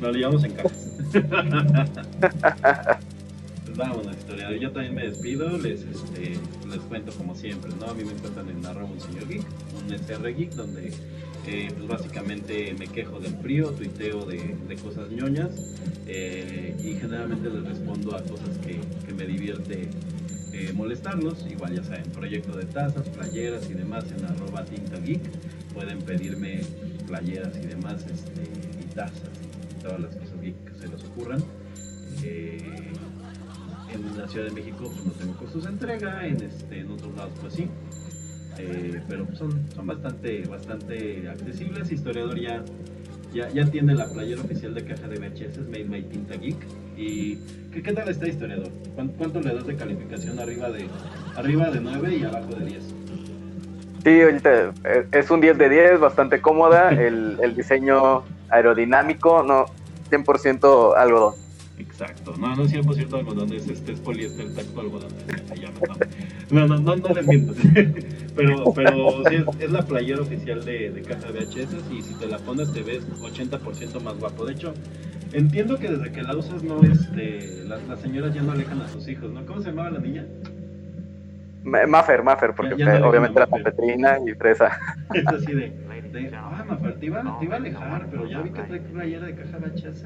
Nos 0.00 0.12
lo 0.12 0.18
llevamos 0.18 0.44
en 0.44 0.52
cajas. 0.52 0.90
Pues 3.64 3.76
vámonos, 3.78 4.16
historiador. 4.16 4.58
Yo 4.60 4.70
también 4.70 4.94
me 4.94 5.08
despido. 5.08 5.48
Les, 5.58 5.80
este, 5.80 6.38
les 6.68 6.78
cuento 6.88 7.12
como 7.12 7.34
siempre, 7.34 7.72
¿no? 7.80 7.86
A 7.86 7.94
mí 7.94 8.04
me 8.04 8.12
encuentran 8.12 8.48
en 8.48 8.64
arroba 8.64 8.88
un 8.92 9.00
señor 9.00 9.26
geek, 9.26 9.42
un 9.84 9.92
SR 9.92 10.32
geek, 10.34 10.50
donde 10.52 10.92
eh, 11.46 11.68
pues 11.74 11.88
básicamente 11.88 12.74
me 12.78 12.86
quejo 12.86 13.18
del 13.18 13.34
frío, 13.38 13.70
tuiteo 13.70 14.26
de, 14.26 14.54
de 14.68 14.76
cosas 14.76 15.10
ñoñas 15.10 15.50
eh, 16.06 16.76
y 16.84 16.92
generalmente 17.00 17.48
les 17.50 17.64
respondo 17.64 18.14
a 18.14 18.22
cosas 18.22 18.56
que, 18.64 18.78
que 19.06 19.12
me 19.14 19.26
divierte 19.26 19.88
eh, 20.54 20.72
molestarlos. 20.72 21.44
Igual 21.50 21.74
ya 21.74 21.82
saben, 21.82 22.04
proyecto 22.12 22.56
de 22.56 22.64
tazas, 22.64 23.08
playeras 23.08 23.68
y 23.68 23.74
demás 23.74 24.04
en 24.16 24.24
arroba 24.24 24.64
tinta 24.64 24.98
geek. 24.98 25.22
Pueden 25.72 25.98
pedirme 26.02 26.60
playeras 27.06 27.56
y 27.56 27.66
demás, 27.66 28.06
este, 28.06 28.42
y 28.80 28.94
tazas 28.94 29.30
y 29.42 29.82
todas 29.82 30.00
las 30.00 30.14
cosas 30.14 30.40
geek 30.40 30.64
que 30.64 30.74
se 30.74 30.88
les 30.88 31.02
ocurran. 31.04 31.42
Eh, 32.22 32.92
en 33.92 34.18
la 34.18 34.28
Ciudad 34.28 34.46
de 34.46 34.52
México 34.52 34.90
pues, 34.92 35.04
no 35.04 35.12
tengo 35.12 35.36
costos 35.36 35.64
de 35.64 35.70
entrega, 35.70 36.26
en, 36.26 36.42
este, 36.42 36.80
en 36.80 36.90
otros 36.90 37.14
lados 37.16 37.32
pues 37.40 37.54
sí. 37.54 37.68
Eh, 38.58 39.02
pero 39.08 39.26
son, 39.34 39.64
son 39.74 39.86
bastante, 39.86 40.42
bastante 40.46 41.28
accesibles. 41.28 41.90
Historiador 41.90 42.38
ya, 42.38 42.64
ya, 43.32 43.64
tiene 43.66 43.94
la 43.94 44.08
playera 44.12 44.42
oficial 44.42 44.74
de 44.74 44.84
caja 44.84 45.08
de 45.08 45.18
VHS, 45.18 45.58
Made 45.68 45.84
by 45.84 46.02
Tinta 46.08 46.36
Geek. 46.36 46.64
¿Y 46.96 47.36
qué, 47.72 47.82
qué 47.82 47.92
tal 47.92 48.08
está 48.08 48.28
Historiador? 48.28 48.68
¿Cuán- 48.94 49.08
¿Cuánto, 49.18 49.40
le 49.40 49.54
das 49.54 49.66
de 49.66 49.76
calificación 49.76 50.38
arriba 50.38 50.70
de, 50.70 50.88
arriba 51.36 51.70
de 51.70 51.80
9 51.80 52.16
y 52.16 52.24
abajo 52.24 52.54
de 52.54 52.64
10? 52.66 52.94
Sí, 54.04 54.20
es 55.12 55.30
un 55.30 55.40
10 55.40 55.56
de 55.58 55.68
10, 55.68 56.00
bastante 56.00 56.40
cómoda. 56.40 56.90
El, 56.90 57.38
el 57.42 57.56
diseño 57.56 58.22
aerodinámico, 58.50 59.42
no, 59.42 59.66
100% 60.10 60.94
algodón. 60.96 61.34
Exacto, 61.78 62.36
no, 62.36 62.54
no 62.54 62.64
es 62.64 62.72
100% 62.72 63.14
algodón, 63.18 63.52
es, 63.52 63.68
este, 63.68 63.92
es 63.92 64.00
poliéster, 64.00 64.46
tacto 64.54 64.80
algodón. 64.80 65.10
se 65.48 65.56
llama, 65.60 65.78
No, 66.50 66.66
no, 66.68 66.78
no, 66.78 66.96
no, 66.96 67.08
les 67.14 67.26
miento. 67.26 67.52
Pero, 68.36 68.72
pero 68.74 69.24
sí, 69.28 69.36
es, 69.36 69.44
es 69.60 69.70
la 69.70 69.82
playera 69.82 70.20
oficial 70.20 70.64
de, 70.64 70.90
de 70.90 71.02
caja 71.02 71.30
de 71.30 71.44
VHS 71.44 71.88
y 71.92 72.02
si 72.02 72.14
te 72.14 72.26
la 72.26 72.38
pones 72.38 72.72
te 72.72 72.82
ves 72.82 73.06
80% 73.22 74.00
más 74.02 74.18
guapo. 74.18 74.44
De 74.44 74.54
hecho, 74.54 74.74
entiendo 75.32 75.78
que 75.78 75.88
desde 75.88 76.10
que 76.10 76.20
la 76.24 76.36
usas 76.36 76.64
no, 76.64 76.82
este, 76.82 77.62
las, 77.64 77.86
las 77.86 78.00
señoras 78.00 78.34
ya 78.34 78.42
no 78.42 78.50
alejan 78.50 78.80
a 78.82 78.88
sus 78.88 79.06
hijos, 79.06 79.30
¿no? 79.30 79.46
¿Cómo 79.46 79.60
se 79.62 79.68
llamaba 79.70 79.90
la 79.90 80.00
niña? 80.00 80.26
Ma- 81.62 81.86
Maffer, 81.86 82.24
Maffer, 82.24 82.54
porque 82.56 82.76
Ya- 82.76 82.94
ya 82.94 82.98
no 82.98 83.08
obviamente 83.08 83.38
era 83.38 83.46
Maffer. 83.46 83.72
Petrina 83.72 84.18
y 84.26 84.32
Fresa. 84.34 84.78
Es 85.14 85.26
así 85.28 85.52
de, 85.52 85.70
de 86.12 86.32
ah, 86.36 86.64
Mafer, 86.68 86.98
te 86.98 87.06
iba, 87.06 87.38
te 87.38 87.44
iba 87.44 87.54
a 87.54 87.58
alejar, 87.58 88.08
pero 88.10 88.26
ya 88.26 88.40
vi 88.40 88.50
que 88.50 88.62
trae 88.62 88.80
playera 88.80 89.26
de 89.26 89.34
caja 89.36 89.58
de 89.60 89.66
VHS. 89.70 90.04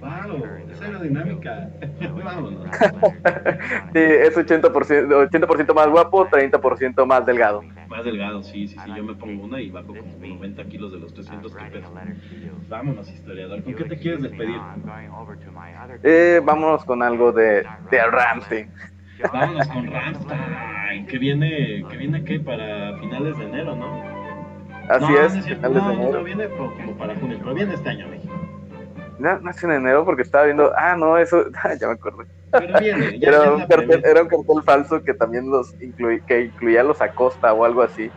Wow, 0.00 0.44
esa 0.70 0.84
aerodinámica. 0.86 1.70
Vámonos. 2.24 2.66
Sí, 3.92 3.98
es 3.98 4.36
80%, 4.36 5.12
80 5.12 5.74
más 5.74 5.88
guapo, 5.88 6.26
30% 6.28 7.04
más 7.06 7.26
delgado. 7.26 7.62
Más 7.88 8.04
delgado, 8.04 8.42
sí, 8.42 8.68
sí, 8.68 8.76
sí. 8.84 8.90
Yo 8.96 9.02
me 9.02 9.14
pongo 9.14 9.44
una 9.44 9.60
y 9.60 9.70
bajo 9.70 9.88
como 9.88 10.16
90 10.18 10.64
kilos 10.66 10.92
de 10.92 11.00
los 11.00 11.12
300 11.12 11.54
que 11.54 11.64
peso. 11.64 11.92
Vámonos, 12.68 13.10
historiador. 13.10 13.62
¿Con 13.64 13.74
qué 13.74 13.84
te 13.84 13.98
quieres 13.98 14.22
despedir? 14.22 14.60
Eh, 16.04 16.40
vámonos 16.44 16.84
con 16.84 17.02
algo 17.02 17.32
de, 17.32 17.66
de 17.90 18.06
Ramsey. 18.10 18.68
Vámonos 19.32 19.68
con 19.68 19.86
Rammstein, 19.90 21.06
que 21.06 21.18
viene, 21.18 21.84
que 21.90 21.96
viene 21.96 22.24
¿qué? 22.24 22.40
Para 22.40 22.96
finales 22.98 23.36
de 23.38 23.44
enero, 23.44 23.76
¿no? 23.76 24.02
Así 24.88 25.12
no, 25.12 25.20
es, 25.20 25.36
no 25.36 25.42
finales 25.42 25.62
no, 25.62 25.88
de 25.88 25.96
no, 25.96 26.02
enero. 26.02 26.18
no, 26.18 26.24
viene 26.24 26.48
como 26.48 26.92
para 26.96 27.14
junio, 27.16 27.38
pero 27.38 27.54
viene 27.54 27.74
este 27.74 27.90
año, 27.90 28.08
México. 28.08 28.39
No, 29.20 29.38
no 29.38 29.50
es 29.50 29.62
en 29.62 29.72
enero 29.72 30.04
porque 30.04 30.22
estaba 30.22 30.44
viendo. 30.44 30.72
Ah, 30.76 30.96
no, 30.96 31.18
eso. 31.18 31.44
ya 31.80 31.86
me 31.86 31.92
acordé. 31.94 32.24
Pero 32.50 32.80
viene, 32.80 33.18
ya, 33.18 33.28
Era 33.28 33.52
un, 33.52 33.66
cartel, 33.66 34.02
era 34.04 34.22
un 34.22 34.28
cartel 34.28 34.62
falso 34.64 35.02
que 35.04 35.14
también 35.14 35.48
los 35.50 35.72
incluí, 35.80 36.20
que 36.26 36.40
incluía 36.40 36.82
los 36.82 37.00
Acosta 37.00 37.52
o 37.52 37.64
algo 37.64 37.82
así. 37.82 38.10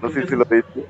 No 0.00 0.08
sé 0.08 0.26
si 0.26 0.36
lo 0.36 0.44
viste. 0.44 0.86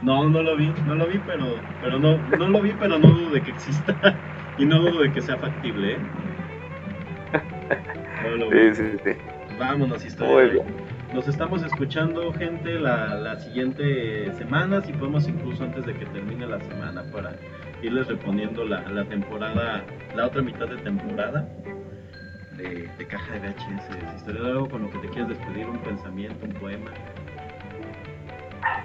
No, 0.00 0.28
no 0.28 0.42
lo 0.42 0.56
vi, 0.56 0.72
no 0.84 0.94
lo 0.94 1.06
vi, 1.06 1.18
pero, 1.18 1.56
pero 1.80 1.98
no, 1.98 2.18
no 2.18 2.48
lo 2.48 2.60
vi, 2.60 2.72
pero 2.72 2.98
no 2.98 3.08
dudo 3.08 3.30
de 3.30 3.42
que 3.42 3.50
exista 3.50 3.96
y 4.58 4.66
no 4.66 4.80
dudo 4.80 5.00
de 5.02 5.12
que 5.12 5.22
sea 5.22 5.38
factible, 5.38 5.94
¿eh? 5.94 5.98
No 8.22 8.36
lo 8.36 8.50
vi. 8.50 8.74
Sí, 8.74 8.84
sí, 8.92 8.98
sí. 9.04 9.10
Vámonos, 9.58 10.02
Muy 10.02 10.08
historia. 10.08 10.52
bien. 10.52 10.81
Nos 11.12 11.28
estamos 11.28 11.62
escuchando, 11.62 12.32
gente, 12.32 12.80
la, 12.80 13.14
la 13.16 13.38
siguiente 13.38 14.32
semana, 14.34 14.80
si 14.80 14.94
podemos 14.94 15.28
incluso 15.28 15.62
antes 15.62 15.84
de 15.84 15.94
que 15.94 16.06
termine 16.06 16.46
la 16.46 16.58
semana, 16.60 17.02
para 17.12 17.36
irles 17.82 18.06
reponiendo 18.06 18.64
la, 18.64 18.80
la 18.88 19.04
temporada, 19.04 19.84
la 20.16 20.26
otra 20.26 20.40
mitad 20.40 20.66
de 20.68 20.78
temporada 20.78 21.46
de, 22.56 22.88
de 22.96 23.06
caja 23.06 23.34
de 23.34 23.40
VHS. 23.40 24.16
Historia 24.16 24.42
de 24.42 24.50
algo 24.52 24.70
con 24.70 24.82
lo 24.82 24.90
que 24.90 24.98
te 24.98 25.08
quieras 25.08 25.28
despedir, 25.28 25.66
un 25.66 25.78
pensamiento, 25.80 26.46
un 26.46 26.52
poema. 26.54 26.90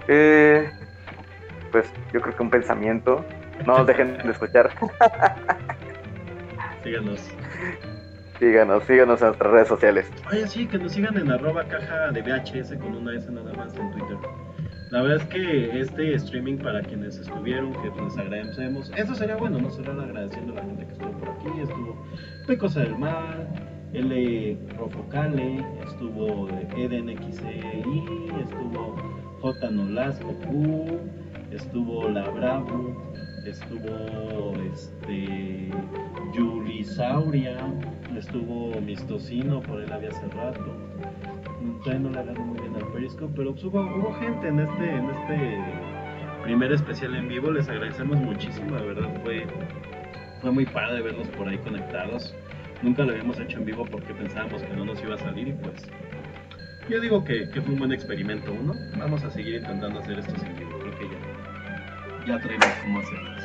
Eh, 0.10 0.70
pues 1.72 1.90
yo 2.12 2.22
creo 2.22 2.36
que 2.36 2.44
un 2.44 2.50
pensamiento. 2.50 3.24
No 3.66 3.78
nos 3.78 3.88
dejen 3.88 4.18
de 4.18 4.32
escuchar. 4.32 4.70
Síganos. 6.84 7.22
Síganos, 8.40 8.84
síganos 8.84 9.22
en 9.22 9.28
nuestras 9.28 9.52
redes 9.52 9.68
sociales. 9.68 10.12
Oye, 10.32 10.48
sí, 10.48 10.68
que 10.68 10.78
nos 10.78 10.92
sigan 10.92 11.18
en 11.18 11.32
arroba 11.32 11.64
caja 11.64 12.12
de 12.12 12.22
VHS 12.22 12.78
con 12.80 12.96
una 12.96 13.16
S 13.16 13.32
nada 13.32 13.52
más 13.54 13.76
en 13.76 13.92
Twitter. 13.92 14.18
La 14.92 15.02
verdad 15.02 15.18
es 15.18 15.26
que 15.26 15.80
este 15.82 16.14
streaming 16.14 16.58
para 16.58 16.82
quienes 16.82 17.18
estuvieron, 17.18 17.74
que 17.74 18.02
les 18.02 18.18
agradecemos. 18.18 18.92
Eso 18.96 19.16
sería 19.16 19.36
bueno, 19.36 19.60
no 19.60 19.70
cerrar 19.72 20.00
agradeciendo 20.00 20.54
a 20.54 20.56
la 20.58 20.62
gente 20.62 20.86
que 20.86 20.94
estuvo 20.94 21.12
por 21.14 21.30
aquí. 21.30 21.62
Estuvo 21.62 22.06
Pecosa 22.46 22.82
del 22.82 22.98
Mar, 22.98 23.48
L. 23.94 24.58
Rofocale, 24.78 25.66
estuvo 25.86 26.48
EdenXCI, 26.78 27.84
estuvo 28.44 28.96
J. 29.42 29.70
Nolasco 29.72 30.34
Q, 30.48 31.00
estuvo 31.52 32.08
La 32.10 32.30
Bravo, 32.30 33.07
estuvo 33.50 34.54
este 34.74 35.70
Yulisauria, 36.34 37.58
estuvo 38.18 38.80
Mistocino, 38.82 39.62
por 39.62 39.82
él 39.82 39.92
había 39.92 40.10
hace 40.10 40.28
rato. 40.30 40.76
Todavía 41.84 42.00
no 42.00 42.10
le 42.12 42.20
agarro 42.20 42.46
muy 42.46 42.60
bien 42.60 42.76
al 42.76 42.88
Periscope, 42.92 43.34
pero 43.36 43.52
pues, 43.52 43.64
hubo, 43.66 43.82
hubo 43.82 44.14
gente 44.16 44.48
en 44.48 44.60
este, 44.60 44.90
en 44.90 45.10
este 45.10 45.64
primer 46.44 46.72
especial 46.72 47.16
en 47.16 47.28
vivo. 47.28 47.52
Les 47.52 47.68
agradecemos 47.68 48.18
muchísimo, 48.18 48.76
de 48.76 48.86
verdad 48.86 49.10
fue, 49.24 49.46
fue 50.42 50.52
muy 50.52 50.66
padre 50.66 51.02
verlos 51.02 51.28
por 51.30 51.48
ahí 51.48 51.58
conectados. 51.60 52.36
Nunca 52.82 53.04
lo 53.04 53.12
habíamos 53.12 53.40
hecho 53.40 53.58
en 53.58 53.66
vivo 53.66 53.86
porque 53.86 54.14
pensábamos 54.14 54.62
que 54.62 54.74
no 54.76 54.86
nos 54.86 55.02
iba 55.02 55.16
a 55.16 55.18
salir 55.18 55.48
y 55.48 55.54
pues 55.54 55.90
yo 56.90 57.02
digo 57.02 57.24
que, 57.26 57.50
que 57.50 57.62
fue 57.62 57.74
un 57.74 57.80
buen 57.80 57.92
experimento 57.92 58.54
uno. 58.54 58.74
Vamos 58.98 59.24
a 59.24 59.32
seguir 59.32 59.56
intentando 59.56 60.00
hacer 60.00 60.20
estos 60.20 60.42
en 60.44 60.56
vivo, 60.56 60.80
creo 60.80 60.98
que 60.98 61.10
ya, 61.10 61.20
ya 62.28 62.40
traemos 62.40 62.76
cómo 62.78 63.00
hacerlos. 63.00 63.37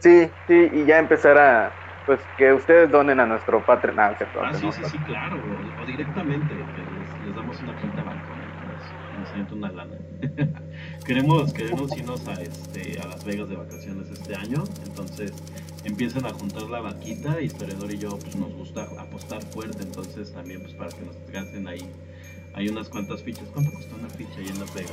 Sí, 0.00 0.28
sí, 0.46 0.70
y 0.72 0.84
ya 0.84 0.98
empezar 0.98 1.36
a, 1.38 1.72
pues 2.06 2.20
que 2.36 2.52
ustedes 2.52 2.90
donen 2.90 3.20
a 3.20 3.26
nuestro 3.26 3.64
Patreon. 3.64 3.98
Ah, 3.98 4.14
Ah, 4.42 4.54
sí, 4.54 4.70
sí, 4.72 4.82
sí, 4.84 4.98
claro, 4.98 5.36
o, 5.36 5.82
o 5.82 5.86
directamente, 5.86 6.48
que 6.48 6.54
les, 6.54 7.26
les 7.26 7.36
damos 7.36 7.60
una 7.60 7.74
cuenta 7.80 8.02
bancaria, 8.02 8.44
nos, 9.18 9.36
nos 9.36 9.52
una 9.52 9.72
lana. 9.72 9.96
queremos, 11.06 11.52
queremos 11.52 11.96
irnos 11.96 12.26
a, 12.28 12.34
este, 12.34 13.00
a 13.00 13.06
Las 13.08 13.24
Vegas 13.24 13.48
de 13.48 13.56
vacaciones 13.56 14.10
este 14.10 14.34
año, 14.36 14.64
entonces 14.86 15.32
empiecen 15.84 16.26
a 16.26 16.30
juntar 16.30 16.62
la 16.64 16.80
vaquita, 16.80 17.40
historiador 17.40 17.90
y 17.92 17.98
yo 17.98 18.10
pues 18.18 18.36
nos 18.36 18.52
gusta 18.54 18.82
apostar 18.98 19.42
fuerte, 19.42 19.82
entonces 19.82 20.32
también 20.32 20.62
pues 20.62 20.74
para 20.74 20.90
que 20.90 21.04
nos 21.04 21.16
gasten 21.30 21.66
ahí, 21.68 21.90
hay 22.54 22.68
unas 22.68 22.88
cuantas 22.88 23.22
fichas. 23.22 23.44
¿Cuánto 23.52 23.72
costó 23.72 23.94
una 23.96 24.08
ficha 24.10 24.38
ahí 24.38 24.48
en 24.48 24.60
Las 24.60 24.74
Vegas? 24.74 24.92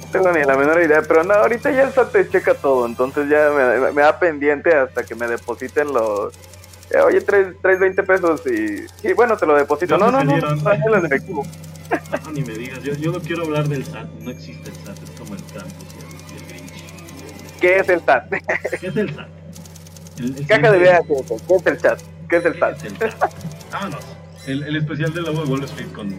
No 0.00 0.06
tengo 0.12 0.32
ni 0.32 0.44
la 0.44 0.56
menor 0.56 0.82
idea, 0.82 1.02
pero 1.02 1.22
no, 1.24 1.34
ahorita 1.34 1.70
ya 1.70 1.82
el 1.84 1.92
SAT 1.92 2.12
te 2.12 2.28
checa 2.28 2.54
todo, 2.54 2.86
entonces 2.86 3.28
ya 3.28 3.50
me, 3.50 3.92
me 3.92 4.02
da 4.02 4.18
pendiente 4.18 4.74
hasta 4.74 5.04
que 5.04 5.14
me 5.14 5.28
depositen 5.28 5.92
los... 5.92 6.34
eh, 6.90 6.98
oye, 7.00 7.20
traes, 7.20 7.54
traes 7.62 7.78
20 7.78 8.02
pesos 8.02 8.40
y... 8.46 8.86
Sí, 9.00 9.12
bueno, 9.14 9.36
te 9.36 9.46
lo 9.46 9.54
deposito. 9.56 9.96
No, 9.96 10.10
no, 10.10 10.24
no, 10.24 10.36
no, 10.36 10.96
en 10.96 11.06
efectivo. 11.06 11.44
No, 12.24 12.30
ni 12.32 12.42
me 12.42 12.54
digas, 12.54 12.82
yo, 12.82 12.94
yo 12.94 13.12
no 13.12 13.20
quiero 13.20 13.44
hablar 13.44 13.68
del 13.68 13.84
SAT, 13.84 14.08
no 14.20 14.30
existe 14.30 14.70
el 14.70 14.76
SAT, 14.76 15.02
es 15.02 15.10
como 15.18 15.34
el 15.34 15.40
y 15.40 16.52
Grinch. 16.52 17.60
¿Qué 17.60 17.76
es 17.78 17.88
el 17.88 18.00
SAT? 18.04 18.30
¿Qué 18.80 18.86
es 18.88 18.96
el 18.96 19.14
SAT? 19.14 19.28
El- 20.18 20.36
el 20.36 20.46
Caja 20.46 20.70
de 20.72 20.78
¿qué 20.78 21.54
es 21.56 21.66
el 21.66 21.80
chat? 21.80 22.00
¿Qué 22.28 22.36
es 22.36 22.44
el 22.44 22.52
¿Qué 22.54 22.58
SAT? 22.60 22.76
es 22.76 22.84
el 22.84 22.98
SAT? 22.98 23.32
Vámonos. 23.72 24.19
El, 24.46 24.62
el 24.62 24.76
especial 24.76 25.12
de 25.12 25.22
Lobo 25.22 25.44
de 25.44 25.50
Wall 25.50 25.64
Street 25.64 25.92
con, 25.92 26.10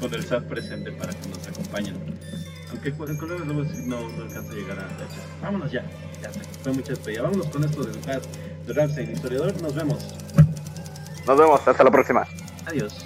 con 0.00 0.14
el 0.14 0.24
SAT 0.24 0.44
presente 0.44 0.92
para 0.92 1.12
que 1.12 1.28
nos 1.28 1.46
acompañen. 1.46 1.96
Aunque 2.70 2.92
con 2.92 3.10
el 3.10 3.16
Lobo 3.16 3.62
de 3.62 3.68
Street 3.68 3.86
no, 3.86 4.08
no 4.08 4.22
alcanza 4.24 4.52
a 4.52 4.54
llegar 4.54 4.78
a 4.78 4.82
la 4.82 4.88
fecha. 4.88 5.20
Vámonos 5.42 5.72
ya. 5.72 5.84
Ya 6.22 6.32
se 6.32 6.40
fue 6.62 6.72
mucha 6.72 6.90
despedida. 6.90 7.22
Vámonos 7.22 7.46
con 7.48 7.64
esto 7.64 7.84
del 7.84 8.02
SAT 8.02 8.24
de 8.66 8.72
Ramsey, 8.72 9.10
historiador. 9.12 9.62
Nos 9.62 9.74
vemos. 9.74 10.14
Nos 11.26 11.38
vemos, 11.38 11.66
hasta 11.66 11.84
la 11.84 11.90
próxima. 11.90 12.26
Adiós. 12.66 13.04